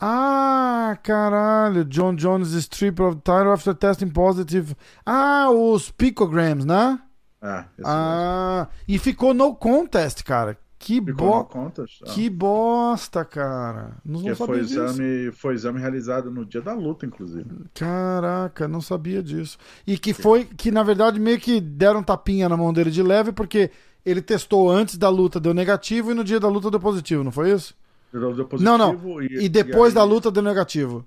Ah, 0.00 0.98
caralho. 1.00 1.84
John 1.84 2.16
Jones 2.16 2.54
strip 2.54 3.00
of 3.00 3.18
title 3.18 3.52
after 3.52 3.72
testing 3.72 4.08
positive. 4.08 4.74
Ah, 5.06 5.48
os 5.48 5.92
picograms, 5.92 6.64
né? 6.64 6.98
É, 7.40 7.64
ah, 7.84 8.66
mesmo. 8.68 8.84
e 8.88 8.98
ficou 8.98 9.32
no 9.32 9.54
contest, 9.54 10.24
cara. 10.24 10.58
Que, 10.78 11.00
bo... 11.00 11.48
Ah. 11.54 12.12
que 12.12 12.28
bosta, 12.28 13.24
cara. 13.24 13.96
Não, 14.04 14.20
não 14.20 14.36
foi 14.36 14.60
exame, 14.60 15.32
foi 15.32 15.54
exame 15.54 15.80
realizado 15.80 16.30
no 16.30 16.44
dia 16.44 16.60
da 16.60 16.74
luta, 16.74 17.06
inclusive. 17.06 17.48
Caraca, 17.74 18.68
não 18.68 18.80
sabia 18.80 19.22
disso. 19.22 19.58
E 19.86 19.98
que 19.98 20.12
foi 20.12 20.44
que, 20.44 20.70
na 20.70 20.82
verdade, 20.82 21.18
meio 21.18 21.40
que 21.40 21.60
deram 21.60 22.02
tapinha 22.02 22.48
na 22.48 22.56
mão 22.56 22.72
dele 22.72 22.90
de 22.90 23.02
leve, 23.02 23.32
porque 23.32 23.70
ele 24.04 24.20
testou 24.20 24.70
antes 24.70 24.96
da 24.96 25.08
luta, 25.08 25.40
deu 25.40 25.54
negativo, 25.54 26.12
e 26.12 26.14
no 26.14 26.22
dia 26.22 26.38
da 26.38 26.48
luta 26.48 26.70
deu 26.70 26.78
positivo, 26.78 27.24
não 27.24 27.32
foi 27.32 27.52
isso? 27.52 27.74
Deu 28.12 28.46
positivo 28.46 28.62
não, 28.62 28.78
não. 28.78 29.22
E, 29.22 29.46
e 29.46 29.48
depois 29.48 29.92
e 29.92 29.96
aí... 29.96 30.02
da 30.02 30.04
luta 30.04 30.30
deu 30.30 30.42
negativo. 30.42 31.04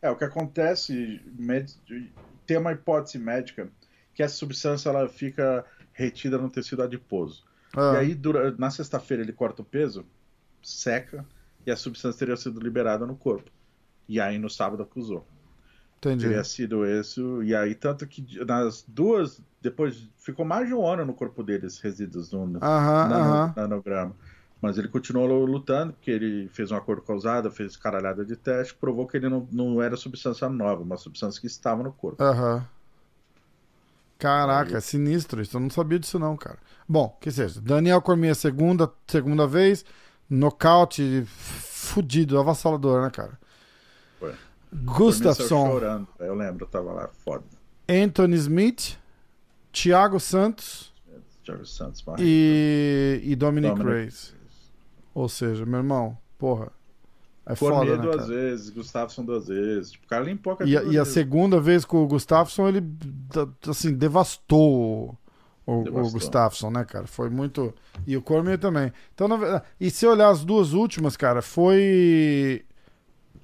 É, 0.00 0.10
o 0.10 0.16
que 0.16 0.24
acontece, 0.24 1.20
tem 2.46 2.58
uma 2.58 2.72
hipótese 2.72 3.18
médica 3.18 3.68
que 4.14 4.22
essa 4.22 4.36
substância 4.36 4.90
ela 4.90 5.08
fica 5.08 5.64
retida 5.92 6.38
no 6.38 6.50
tecido 6.50 6.82
adiposo. 6.82 7.45
Ah. 7.76 7.92
E 7.94 7.96
aí, 7.98 8.14
dura, 8.14 8.54
na 8.58 8.70
sexta-feira, 8.70 9.22
ele 9.22 9.32
corta 9.32 9.60
o 9.60 9.64
peso, 9.64 10.04
seca, 10.62 11.24
e 11.66 11.70
a 11.70 11.76
substância 11.76 12.18
teria 12.18 12.36
sido 12.36 12.58
liberada 12.58 13.06
no 13.06 13.14
corpo. 13.14 13.50
E 14.08 14.18
aí, 14.18 14.38
no 14.38 14.48
sábado, 14.48 14.82
acusou. 14.82 15.26
Entendi. 15.98 16.26
Teria 16.26 16.44
sido 16.44 16.86
isso. 16.86 17.42
E 17.42 17.54
aí, 17.54 17.74
tanto 17.74 18.06
que 18.06 18.24
nas 18.44 18.84
duas. 18.86 19.40
Depois. 19.60 20.08
Ficou 20.18 20.44
mais 20.44 20.66
de 20.68 20.74
um 20.74 20.86
ano 20.86 21.04
no 21.04 21.14
corpo 21.14 21.42
deles, 21.42 21.78
resíduos 21.78 22.32
no, 22.32 22.46
no 22.46 22.58
aham, 22.62 23.52
nanograma. 23.56 24.14
Mas 24.60 24.78
ele 24.78 24.88
continuou 24.88 25.44
lutando, 25.44 25.92
porque 25.92 26.10
ele 26.10 26.48
fez 26.48 26.70
um 26.70 26.76
acordo 26.76 27.02
causado, 27.02 27.50
fez 27.50 27.76
caralhada 27.76 28.24
de 28.24 28.36
teste, 28.36 28.74
provou 28.74 29.06
que 29.06 29.16
ele 29.16 29.28
não, 29.28 29.46
não 29.52 29.82
era 29.82 29.96
substância 29.96 30.48
nova, 30.48 30.82
uma 30.82 30.96
substância 30.96 31.40
que 31.40 31.46
estava 31.46 31.82
no 31.82 31.92
corpo. 31.92 32.22
Aham. 32.22 32.66
Caraca, 34.18 34.78
é 34.78 34.80
sinistro 34.80 35.42
isso. 35.42 35.56
Eu 35.56 35.60
não 35.60 35.70
sabia 35.70 35.98
disso, 35.98 36.18
não, 36.18 36.36
cara. 36.36 36.58
Bom, 36.88 37.16
que 37.20 37.30
seja. 37.30 37.60
Daniel 37.60 38.00
Cormier, 38.00 38.34
segunda, 38.34 38.90
segunda 39.06 39.46
vez. 39.46 39.84
Nocaute 40.28 41.24
fudido, 41.26 42.38
avassalador, 42.38 43.02
né, 43.02 43.10
cara? 43.10 43.38
Foi. 44.18 44.34
Gustafsson. 44.72 45.66
chorando. 45.66 46.08
Eu 46.18 46.34
lembro, 46.34 46.64
eu 46.64 46.68
tava 46.68 46.92
lá, 46.92 47.08
foda. 47.24 47.44
Anthony 47.88 48.36
Smith. 48.36 48.98
Thiago 49.72 50.18
Santos. 50.18 50.92
Thiago 51.44 51.64
Santos, 51.64 52.02
e, 52.18 53.20
e 53.22 53.36
Dominic, 53.36 53.74
Dominic 53.74 53.96
Reyes. 53.96 54.34
Ou 55.14 55.28
seja, 55.28 55.64
meu 55.64 55.78
irmão, 55.78 56.18
porra. 56.38 56.72
É 57.44 57.54
Cormier 57.54 57.80
foda, 57.80 57.96
né, 57.96 58.02
duas 58.02 58.16
cara? 58.16 58.28
vezes, 58.28 58.70
Gustafsson 58.70 59.24
duas 59.24 59.46
vezes. 59.46 59.92
Tipo, 59.92 60.06
o 60.06 60.08
cara 60.08 60.24
limpou 60.24 60.56
a 60.58 60.64
e, 60.64 60.72
e 60.94 60.98
a 60.98 61.04
segunda 61.04 61.60
vez 61.60 61.84
com 61.84 62.02
o 62.02 62.08
Gustafsson, 62.08 62.68
ele 62.68 62.82
assim, 63.68 63.94
devastou 63.94 65.16
o, 65.66 65.80
o 65.80 66.10
Gustafsson, 66.10 66.70
né, 66.70 66.84
cara? 66.84 67.06
Foi 67.06 67.28
muito. 67.28 67.74
E 68.06 68.16
o 68.16 68.22
Cormier 68.22 68.58
também. 68.58 68.92
Então, 69.12 69.26
na 69.26 69.36
verdade. 69.36 69.64
E 69.80 69.90
se 69.90 70.06
olhar 70.06 70.28
as 70.28 70.44
duas 70.44 70.72
últimas, 70.72 71.16
cara, 71.16 71.42
foi. 71.42 72.64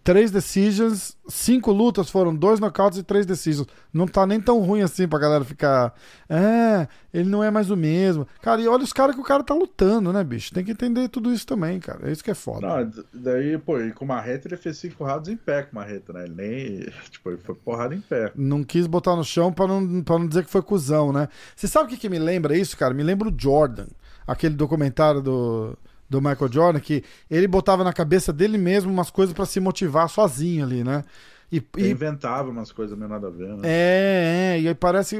Três 0.02 0.30
decisions, 0.30 1.16
cinco 1.28 1.70
lutas 1.70 2.10
foram 2.10 2.34
dois 2.34 2.58
knockouts 2.60 2.98
e 2.98 3.02
três 3.02 3.24
decisions. 3.24 3.68
Não 3.92 4.06
tá 4.06 4.26
nem 4.26 4.40
tão 4.40 4.60
ruim 4.60 4.82
assim 4.82 5.06
pra 5.06 5.18
galera 5.18 5.44
ficar. 5.44 5.94
É, 6.28 6.88
ele 7.12 7.28
não 7.28 7.42
é 7.42 7.50
mais 7.50 7.70
o 7.70 7.76
mesmo. 7.76 8.26
Cara, 8.40 8.60
e 8.60 8.68
olha 8.68 8.82
os 8.82 8.92
caras 8.92 9.14
que 9.14 9.20
o 9.20 9.24
cara 9.24 9.42
tá 9.42 9.54
lutando, 9.54 10.12
né, 10.12 10.24
bicho? 10.24 10.52
Tem 10.52 10.64
que 10.64 10.72
entender 10.72 11.08
tudo 11.08 11.32
isso 11.32 11.46
também, 11.46 11.78
cara. 11.78 12.08
É 12.08 12.12
isso 12.12 12.24
que 12.24 12.30
é 12.30 12.34
foda. 12.34 12.66
Não, 12.66 12.90
daí, 13.12 13.56
pô, 13.58 13.78
e 13.80 13.92
com 13.92 14.04
o 14.04 14.08
Marreta 14.08 14.48
ele 14.48 14.56
fez 14.56 14.78
cinco 14.78 15.04
rounds 15.04 15.28
em 15.28 15.36
pé 15.36 15.62
com 15.62 15.72
o 15.72 15.74
Marreta, 15.76 16.12
né? 16.12 16.24
Ele 16.24 16.34
nem. 16.34 16.92
Tipo, 17.10 17.30
ele 17.30 17.38
foi 17.38 17.54
porrada 17.54 17.94
em 17.94 18.00
pé. 18.00 18.32
Não 18.34 18.64
quis 18.64 18.86
botar 18.86 19.14
no 19.14 19.24
chão 19.24 19.52
pra 19.52 19.66
não, 19.66 20.02
pra 20.02 20.18
não 20.18 20.26
dizer 20.26 20.44
que 20.44 20.50
foi 20.50 20.62
cuzão, 20.62 21.12
né? 21.12 21.28
Você 21.54 21.68
sabe 21.68 21.86
o 21.86 21.88
que, 21.88 21.96
que 21.96 22.08
me 22.08 22.18
lembra 22.18 22.56
isso, 22.56 22.76
cara? 22.76 22.94
Me 22.94 23.02
lembra 23.02 23.28
o 23.28 23.34
Jordan, 23.36 23.86
aquele 24.26 24.54
documentário 24.54 25.20
do 25.20 25.76
do 26.12 26.20
Michael 26.20 26.52
Jordan, 26.52 26.80
que 26.80 27.02
ele 27.30 27.48
botava 27.48 27.82
na 27.82 27.92
cabeça 27.92 28.32
dele 28.32 28.58
mesmo 28.58 28.92
umas 28.92 29.10
coisas 29.10 29.34
para 29.34 29.46
se 29.46 29.58
motivar 29.58 30.08
sozinho 30.08 30.64
ali, 30.64 30.84
né? 30.84 31.02
E, 31.50 31.62
e... 31.78 31.90
inventava 31.90 32.50
umas 32.50 32.70
coisas 32.70 32.96
meio 32.96 33.10
nada 33.10 33.28
a 33.28 33.30
ver, 33.30 33.48
né? 33.56 33.62
É, 33.64 34.54
é, 34.54 34.60
e 34.60 34.68
aí 34.68 34.74
parece, 34.74 35.16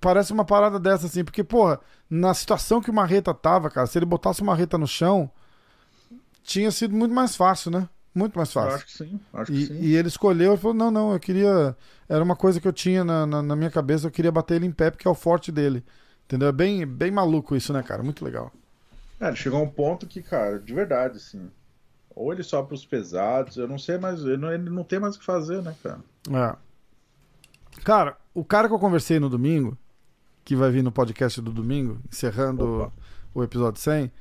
parece 0.00 0.32
uma 0.32 0.44
parada 0.44 0.78
dessa, 0.78 1.06
assim, 1.06 1.24
porque, 1.24 1.42
porra, 1.42 1.80
na 2.08 2.32
situação 2.34 2.80
que 2.80 2.90
o 2.90 2.94
Marreta 2.94 3.32
tava, 3.34 3.70
cara, 3.70 3.86
se 3.86 3.98
ele 3.98 4.06
botasse 4.06 4.42
o 4.42 4.44
Marreta 4.44 4.78
no 4.78 4.86
chão, 4.86 5.30
tinha 6.42 6.70
sido 6.70 6.94
muito 6.94 7.14
mais 7.14 7.36
fácil, 7.36 7.70
né? 7.70 7.88
Muito 8.14 8.36
mais 8.36 8.52
fácil. 8.52 8.70
Eu 8.70 8.76
acho 8.76 8.86
que 8.86 8.92
sim, 8.92 9.20
acho 9.32 9.52
e, 9.52 9.54
que 9.56 9.66
sim. 9.66 9.80
E 9.80 9.96
ele 9.96 10.08
escolheu 10.08 10.54
e 10.54 10.56
falou: 10.56 10.74
não, 10.74 10.90
não, 10.90 11.12
eu 11.12 11.18
queria. 11.18 11.76
Era 12.08 12.22
uma 12.22 12.36
coisa 12.36 12.60
que 12.60 12.68
eu 12.68 12.72
tinha 12.72 13.02
na, 13.02 13.26
na, 13.26 13.42
na 13.42 13.56
minha 13.56 13.70
cabeça, 13.70 14.06
eu 14.06 14.10
queria 14.10 14.30
bater 14.30 14.54
ele 14.54 14.66
em 14.66 14.72
pé, 14.72 14.90
porque 14.90 15.08
é 15.08 15.10
o 15.10 15.14
forte 15.14 15.50
dele. 15.50 15.84
Entendeu? 16.24 16.48
É 16.48 16.52
bem, 16.52 16.86
bem 16.86 17.10
maluco 17.10 17.56
isso, 17.56 17.72
né, 17.72 17.82
cara? 17.82 18.02
Muito 18.02 18.24
legal. 18.24 18.52
Ele 19.28 19.36
chegou 19.36 19.60
a 19.60 19.62
um 19.62 19.70
ponto 19.70 20.06
que, 20.06 20.22
cara, 20.22 20.58
de 20.58 20.74
verdade, 20.74 21.16
assim. 21.16 21.50
Ou 22.14 22.32
ele 22.32 22.42
sobe 22.42 22.68
pros 22.68 22.86
pesados, 22.86 23.56
eu 23.56 23.66
não 23.66 23.78
sei 23.78 23.98
mais. 23.98 24.20
Ele 24.20 24.36
não, 24.36 24.52
ele 24.52 24.70
não 24.70 24.84
tem 24.84 24.98
mais 25.00 25.16
o 25.16 25.18
que 25.18 25.24
fazer, 25.24 25.62
né, 25.62 25.74
cara? 25.82 26.00
É. 26.30 26.56
Cara, 27.82 28.16
o 28.32 28.44
cara 28.44 28.68
que 28.68 28.74
eu 28.74 28.78
conversei 28.78 29.18
no 29.18 29.28
domingo, 29.28 29.76
que 30.44 30.54
vai 30.54 30.70
vir 30.70 30.82
no 30.82 30.92
podcast 30.92 31.40
do 31.40 31.50
domingo, 31.50 31.98
encerrando 32.10 32.82
Opa. 32.82 32.92
o 33.34 33.42
episódio 33.42 33.80
100, 33.80 34.12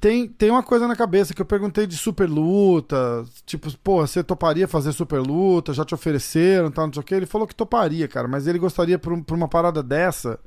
tem, 0.00 0.26
tem 0.28 0.50
uma 0.50 0.62
coisa 0.62 0.88
na 0.88 0.96
cabeça 0.96 1.34
que 1.34 1.42
eu 1.42 1.46
perguntei 1.46 1.86
de 1.86 1.94
super 1.96 2.28
luta. 2.28 3.24
Tipo, 3.44 3.70
pô, 3.78 4.00
você 4.06 4.24
toparia 4.24 4.66
fazer 4.66 4.92
super 4.92 5.20
luta? 5.20 5.74
Já 5.74 5.84
te 5.84 5.94
ofereceram, 5.94 6.70
tal, 6.70 6.86
não 6.86 6.94
sei 6.94 7.00
o 7.02 7.04
que. 7.04 7.14
Ele 7.14 7.26
falou 7.26 7.46
que 7.46 7.54
toparia, 7.54 8.08
cara, 8.08 8.26
mas 8.26 8.46
ele 8.46 8.58
gostaria 8.58 8.98
por, 8.98 9.22
por 9.22 9.36
uma 9.36 9.46
parada 9.46 9.82
dessa. 9.82 10.40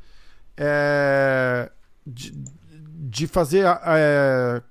É, 0.58 1.72
de, 2.06 2.34
de 2.96 3.28
fazer 3.28 3.66
é, 3.86 4.62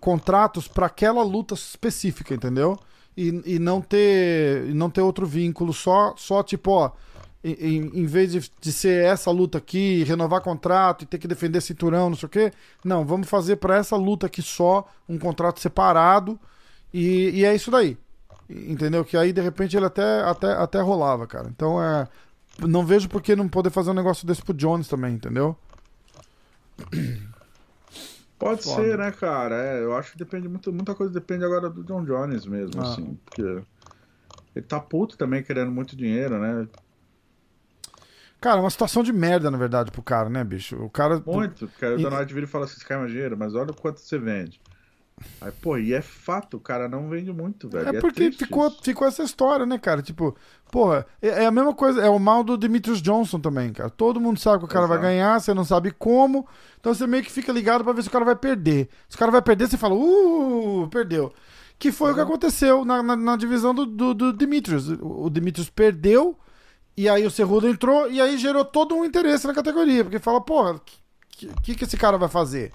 contratos 0.00 0.68
para 0.68 0.86
aquela 0.86 1.22
luta 1.22 1.54
específica, 1.54 2.34
entendeu? 2.34 2.78
E, 3.16 3.54
e 3.54 3.58
não 3.58 3.80
ter 3.80 4.74
não 4.74 4.90
ter 4.90 5.00
outro 5.00 5.26
vínculo, 5.26 5.72
só, 5.72 6.14
só 6.16 6.42
tipo, 6.42 6.70
ó, 6.72 6.90
em, 7.44 8.00
em 8.00 8.06
vez 8.06 8.32
de, 8.32 8.50
de 8.60 8.72
ser 8.72 9.04
essa 9.04 9.30
luta 9.30 9.58
aqui, 9.58 10.02
renovar 10.04 10.40
contrato 10.40 11.02
e 11.02 11.06
ter 11.06 11.18
que 11.18 11.28
defender 11.28 11.60
cinturão, 11.60 12.10
não 12.10 12.16
sei 12.16 12.26
o 12.26 12.30
quê, 12.30 12.52
não, 12.84 13.04
vamos 13.04 13.28
fazer 13.28 13.56
para 13.56 13.76
essa 13.76 13.96
luta 13.96 14.26
aqui 14.26 14.42
só 14.42 14.86
um 15.08 15.18
contrato 15.18 15.60
separado 15.60 16.38
e, 16.92 17.30
e 17.30 17.44
é 17.44 17.54
isso 17.54 17.70
daí. 17.70 17.96
Entendeu? 18.48 19.04
Que 19.04 19.16
aí 19.16 19.32
de 19.32 19.40
repente 19.40 19.76
ele 19.76 19.86
até, 19.86 20.22
até, 20.22 20.52
até 20.52 20.80
rolava, 20.80 21.26
cara. 21.26 21.48
Então 21.48 21.82
é. 21.82 22.06
Não 22.60 22.86
vejo 22.86 23.08
por 23.08 23.20
que 23.20 23.34
não 23.34 23.48
poder 23.48 23.70
fazer 23.70 23.90
um 23.90 23.94
negócio 23.94 24.24
desse 24.26 24.40
pro 24.40 24.54
Jones 24.54 24.86
também, 24.86 25.14
entendeu? 25.14 25.56
Pode 28.44 28.62
Foda. 28.62 28.82
ser, 28.82 28.98
né, 28.98 29.10
cara? 29.10 29.54
É, 29.54 29.82
eu 29.82 29.96
acho 29.96 30.12
que 30.12 30.18
depende 30.18 30.46
muito, 30.46 30.70
muita 30.70 30.94
coisa 30.94 31.10
depende 31.10 31.46
agora 31.46 31.70
do 31.70 31.82
John 31.82 32.04
Jones 32.04 32.44
mesmo, 32.44 32.78
ah. 32.78 32.92
assim, 32.92 33.18
porque 33.24 33.40
ele 34.54 34.66
tá 34.66 34.78
puto 34.78 35.16
também 35.16 35.42
querendo 35.42 35.70
muito 35.70 35.96
dinheiro, 35.96 36.38
né? 36.38 36.68
Cara, 38.42 38.60
uma 38.60 38.68
situação 38.68 39.02
de 39.02 39.14
merda, 39.14 39.50
na 39.50 39.56
verdade, 39.56 39.90
pro 39.90 40.02
cara, 40.02 40.28
né, 40.28 40.44
bicho? 40.44 40.76
O 40.76 40.90
cara. 40.90 41.22
Muito, 41.24 41.68
porque 41.68 41.86
o 41.86 41.96
Donald 41.96 42.34
vira 42.34 42.44
e 42.44 42.48
fala 42.48 42.66
assim: 42.66 42.78
você 42.78 42.84
quer 42.84 42.98
mais 42.98 43.10
dinheiro, 43.10 43.34
mas 43.34 43.54
olha 43.54 43.70
o 43.70 43.74
quanto 43.74 43.98
você 43.98 44.18
vende. 44.18 44.60
Aí, 45.40 45.52
pô, 45.52 45.78
e 45.78 45.92
é 45.92 46.02
fato, 46.02 46.56
o 46.56 46.60
cara 46.60 46.88
não 46.88 47.08
vende 47.08 47.32
muito, 47.32 47.68
velho. 47.68 47.88
É, 47.88 47.96
é 47.96 48.00
porque 48.00 48.32
ficou, 48.32 48.70
ficou 48.82 49.06
essa 49.06 49.22
história, 49.22 49.64
né, 49.64 49.78
cara? 49.78 50.02
Tipo, 50.02 50.36
porra, 50.70 51.06
é, 51.22 51.44
é, 51.44 51.46
a 51.46 51.50
mesma 51.50 51.72
coisa, 51.72 52.02
é 52.02 52.08
o 52.08 52.18
mal 52.18 52.42
do 52.42 52.56
Demetrius 52.56 53.00
Johnson 53.00 53.38
também, 53.38 53.72
cara. 53.72 53.90
Todo 53.90 54.20
mundo 54.20 54.40
sabe 54.40 54.58
que 54.58 54.64
o 54.64 54.68
cara 54.68 54.86
Exato. 54.86 55.00
vai 55.00 55.10
ganhar, 55.10 55.40
você 55.40 55.54
não 55.54 55.64
sabe 55.64 55.92
como, 55.92 56.46
então 56.80 56.92
você 56.92 57.06
meio 57.06 57.22
que 57.22 57.30
fica 57.30 57.52
ligado 57.52 57.84
para 57.84 57.92
ver 57.92 58.02
se 58.02 58.08
o 58.08 58.12
cara 58.12 58.24
vai 58.24 58.36
perder. 58.36 58.88
Se 59.08 59.16
o 59.16 59.18
cara 59.18 59.30
vai 59.30 59.42
perder, 59.42 59.68
você 59.68 59.76
fala, 59.76 59.94
uh, 59.94 60.88
perdeu. 60.90 61.32
Que 61.78 61.92
foi 61.92 62.08
uhum. 62.08 62.12
o 62.12 62.16
que 62.16 62.22
aconteceu 62.22 62.84
na, 62.84 63.02
na, 63.02 63.16
na 63.16 63.36
divisão 63.36 63.74
do, 63.74 63.86
do, 63.86 64.14
do 64.14 64.32
Demetrius. 64.32 64.88
O 65.00 65.30
Demetrius 65.30 65.70
perdeu, 65.70 66.36
e 66.96 67.08
aí 67.08 67.24
o 67.24 67.30
Cerrudo 67.30 67.68
entrou, 67.68 68.10
e 68.10 68.20
aí 68.20 68.36
gerou 68.36 68.64
todo 68.64 68.94
um 68.94 69.04
interesse 69.04 69.46
na 69.46 69.54
categoria, 69.54 70.02
porque 70.02 70.18
fala, 70.18 70.40
porra, 70.40 70.72
o 70.72 70.80
que, 70.80 71.48
que, 71.62 71.74
que 71.74 71.84
esse 71.84 71.96
cara 71.96 72.18
vai 72.18 72.28
fazer? 72.28 72.72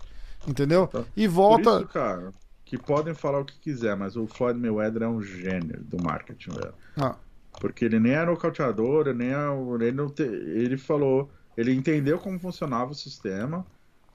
Entendeu? 0.50 0.86
Então, 0.90 1.06
e 1.16 1.28
volta. 1.28 1.78
Isso, 1.78 1.88
cara, 1.88 2.32
que 2.66 2.78
podem 2.78 3.14
falar 3.14 3.40
o 3.40 3.46
que 3.46 3.58
quiser, 3.60 3.96
mas 3.96 4.16
o 4.16 4.26
Floyd 4.26 4.60
Mayweather 4.60 5.04
é 5.04 5.08
um 5.08 5.22
gênio 5.22 5.80
do 5.84 6.02
marketing, 6.02 6.52
velho. 6.52 6.74
Ah. 6.98 7.16
Porque 7.60 7.86
ele 7.86 8.00
nem 8.00 8.14
é 8.14 8.26
nocauteador, 8.26 9.14
nem 9.14 9.30
é, 9.30 9.48
ele 9.82 9.92
não 9.92 10.10
te, 10.10 10.24
ele 10.24 10.78
falou, 10.78 11.30
ele 11.58 11.74
entendeu 11.74 12.18
como 12.18 12.40
funcionava 12.40 12.92
o 12.92 12.96
sistema 12.96 13.66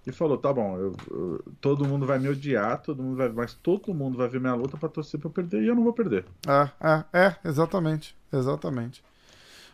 e 0.06 0.12
falou, 0.12 0.38
tá 0.38 0.52
bom, 0.52 0.76
eu, 0.76 0.96
eu, 1.10 1.44
todo 1.60 1.86
mundo 1.86 2.06
vai 2.06 2.18
me 2.18 2.28
odiar, 2.28 2.80
todo 2.82 3.02
mundo 3.02 3.16
vai, 3.16 3.28
mas 3.28 3.54
todo 3.54 3.94
mundo 3.94 4.18
vai 4.18 4.28
ver 4.28 4.40
minha 4.40 4.54
luta 4.54 4.76
para 4.76 4.88
torcer 4.88 5.18
para 5.18 5.28
eu 5.28 5.32
perder 5.32 5.62
e 5.62 5.68
eu 5.68 5.74
não 5.74 5.84
vou 5.84 5.92
perder. 5.92 6.24
É, 6.46 6.70
é, 6.80 7.04
é, 7.12 7.36
exatamente, 7.44 8.16
exatamente. 8.32 9.02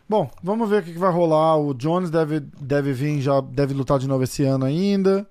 Bom, 0.07 0.29
vamos 0.43 0.69
ver 0.69 0.81
o 0.81 0.83
que, 0.83 0.93
que 0.93 0.99
vai 0.99 1.11
rolar. 1.11 1.57
O 1.57 1.73
Jones 1.73 2.09
deve, 2.09 2.41
deve 2.59 2.91
vir 2.91 3.21
já, 3.21 3.39
deve 3.39 3.73
lutar 3.73 3.97
de 3.97 4.07
novo 4.07 4.23
esse 4.23 4.43
ano 4.43 4.65
ainda. 4.65 5.25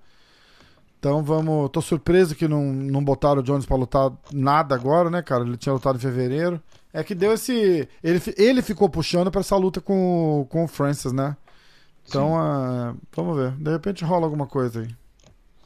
Então 1.01 1.25
vamos. 1.25 1.71
Tô 1.71 1.81
surpreso 1.81 2.37
que 2.37 2.47
não, 2.47 2.63
não 2.63 3.03
botaram 3.03 3.41
o 3.41 3.43
Jones 3.43 3.65
pra 3.65 3.75
lutar 3.75 4.13
nada 4.31 4.75
agora, 4.75 5.09
né, 5.09 5.23
cara? 5.23 5.45
Ele 5.45 5.57
tinha 5.57 5.73
lutado 5.73 5.97
em 5.97 6.01
fevereiro. 6.01 6.63
É 6.93 7.03
que 7.03 7.15
deu 7.15 7.33
esse. 7.33 7.89
Ele, 8.05 8.21
ele 8.37 8.61
ficou 8.61 8.89
puxando 8.89 9.31
pra 9.31 9.41
essa 9.41 9.57
luta 9.57 9.81
com, 9.81 10.47
com 10.51 10.65
o 10.65 10.69
Francis, 10.69 11.11
né? 11.11 11.37
Então, 12.07 12.35
uh, 12.35 12.95
vamos 13.17 13.37
ver. 13.37 13.53
De 13.53 13.71
repente 13.71 14.05
rola 14.05 14.27
alguma 14.27 14.47
coisa 14.47 14.81
aí. 14.81 14.89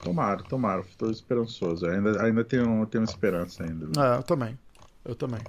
Tomara, 0.04 0.42
tomara. 0.44 0.82
Estou 0.82 1.10
esperançoso. 1.10 1.84
Ainda, 1.86 2.22
ainda 2.22 2.44
tenho, 2.44 2.86
tenho 2.86 3.02
esperança 3.02 3.64
ainda. 3.64 3.86
É, 4.00 4.18
eu 4.18 4.22
também. 4.22 4.56
Eu 5.04 5.14
também. 5.16 5.40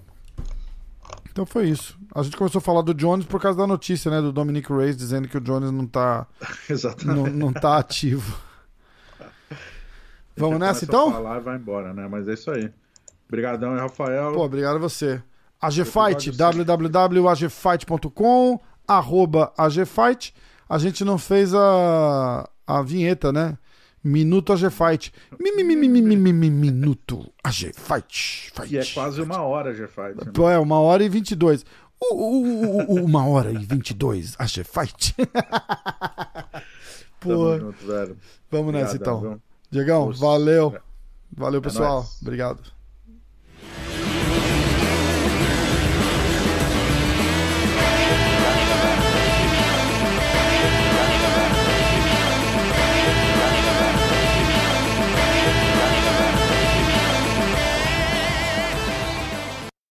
Então 1.29 1.45
foi 1.45 1.69
isso. 1.69 1.95
A 2.13 2.23
gente 2.23 2.37
começou 2.37 2.59
a 2.59 2.61
falar 2.61 2.81
do 2.81 2.93
Jones 2.93 3.25
por 3.25 3.39
causa 3.39 3.59
da 3.59 3.67
notícia, 3.67 4.09
né? 4.09 4.19
Do 4.19 4.31
Dominic 4.31 4.71
Reyes 4.71 4.97
dizendo 4.97 5.27
que 5.27 5.37
o 5.37 5.41
Jones 5.41 5.69
não 5.69 5.85
tá. 5.85 6.25
Exatamente. 6.67 7.29
Não, 7.29 7.47
não 7.47 7.53
tá 7.53 7.77
ativo. 7.77 8.35
Vamos 10.37 10.59
nessa 10.59 10.85
então? 10.85 11.11
falar 11.11 11.37
e 11.37 11.43
vai 11.43 11.55
embora, 11.55 11.91
né? 11.93 12.07
Mas 12.09 12.27
é 12.27 12.33
isso 12.33 12.51
aí. 12.51 12.69
Obrigadão, 13.27 13.75
Rafael. 13.75 14.33
Pô, 14.33 14.43
obrigado 14.43 14.75
a 14.75 14.79
você. 14.79 15.19
AGFight, 15.61 16.31
www.agfight.com, 16.31 18.59
arroba 18.87 19.51
AGFight. 19.57 20.33
A 20.67 20.77
gente 20.77 21.05
não 21.05 21.17
fez 21.17 21.53
a, 21.53 22.49
a 22.67 22.81
vinheta, 22.81 23.31
né? 23.31 23.57
Minuto 24.03 24.51
AGFight. 24.53 25.13
Minuto 25.39 27.31
AGFight. 27.43 28.51
Que 28.67 28.77
é 28.77 28.85
quase 28.85 29.21
uma 29.21 29.41
hora 29.41 29.71
AGFight. 29.71 30.15
Né? 30.15 30.23
É, 30.53 30.59
uma 30.59 30.79
hora 30.79 31.03
e 31.03 31.09
vinte 31.09 31.31
e 31.31 31.35
dois. 31.35 31.65
Uma 32.11 33.27
hora 33.27 33.51
e 33.51 33.57
vinte 33.57 33.89
e 33.89 33.95
dois 33.95 34.35
AGFight. 34.37 35.15
Pô. 37.19 37.57
Vamos 38.51 38.73
nessa 38.73 38.97
então. 38.97 39.41
Diegão, 39.75 40.09
valeu. 40.13 40.73
Valeu, 41.35 41.59
é 41.59 41.63
pessoal. 41.63 42.01
É 42.03 42.21
Obrigado. 42.21 42.74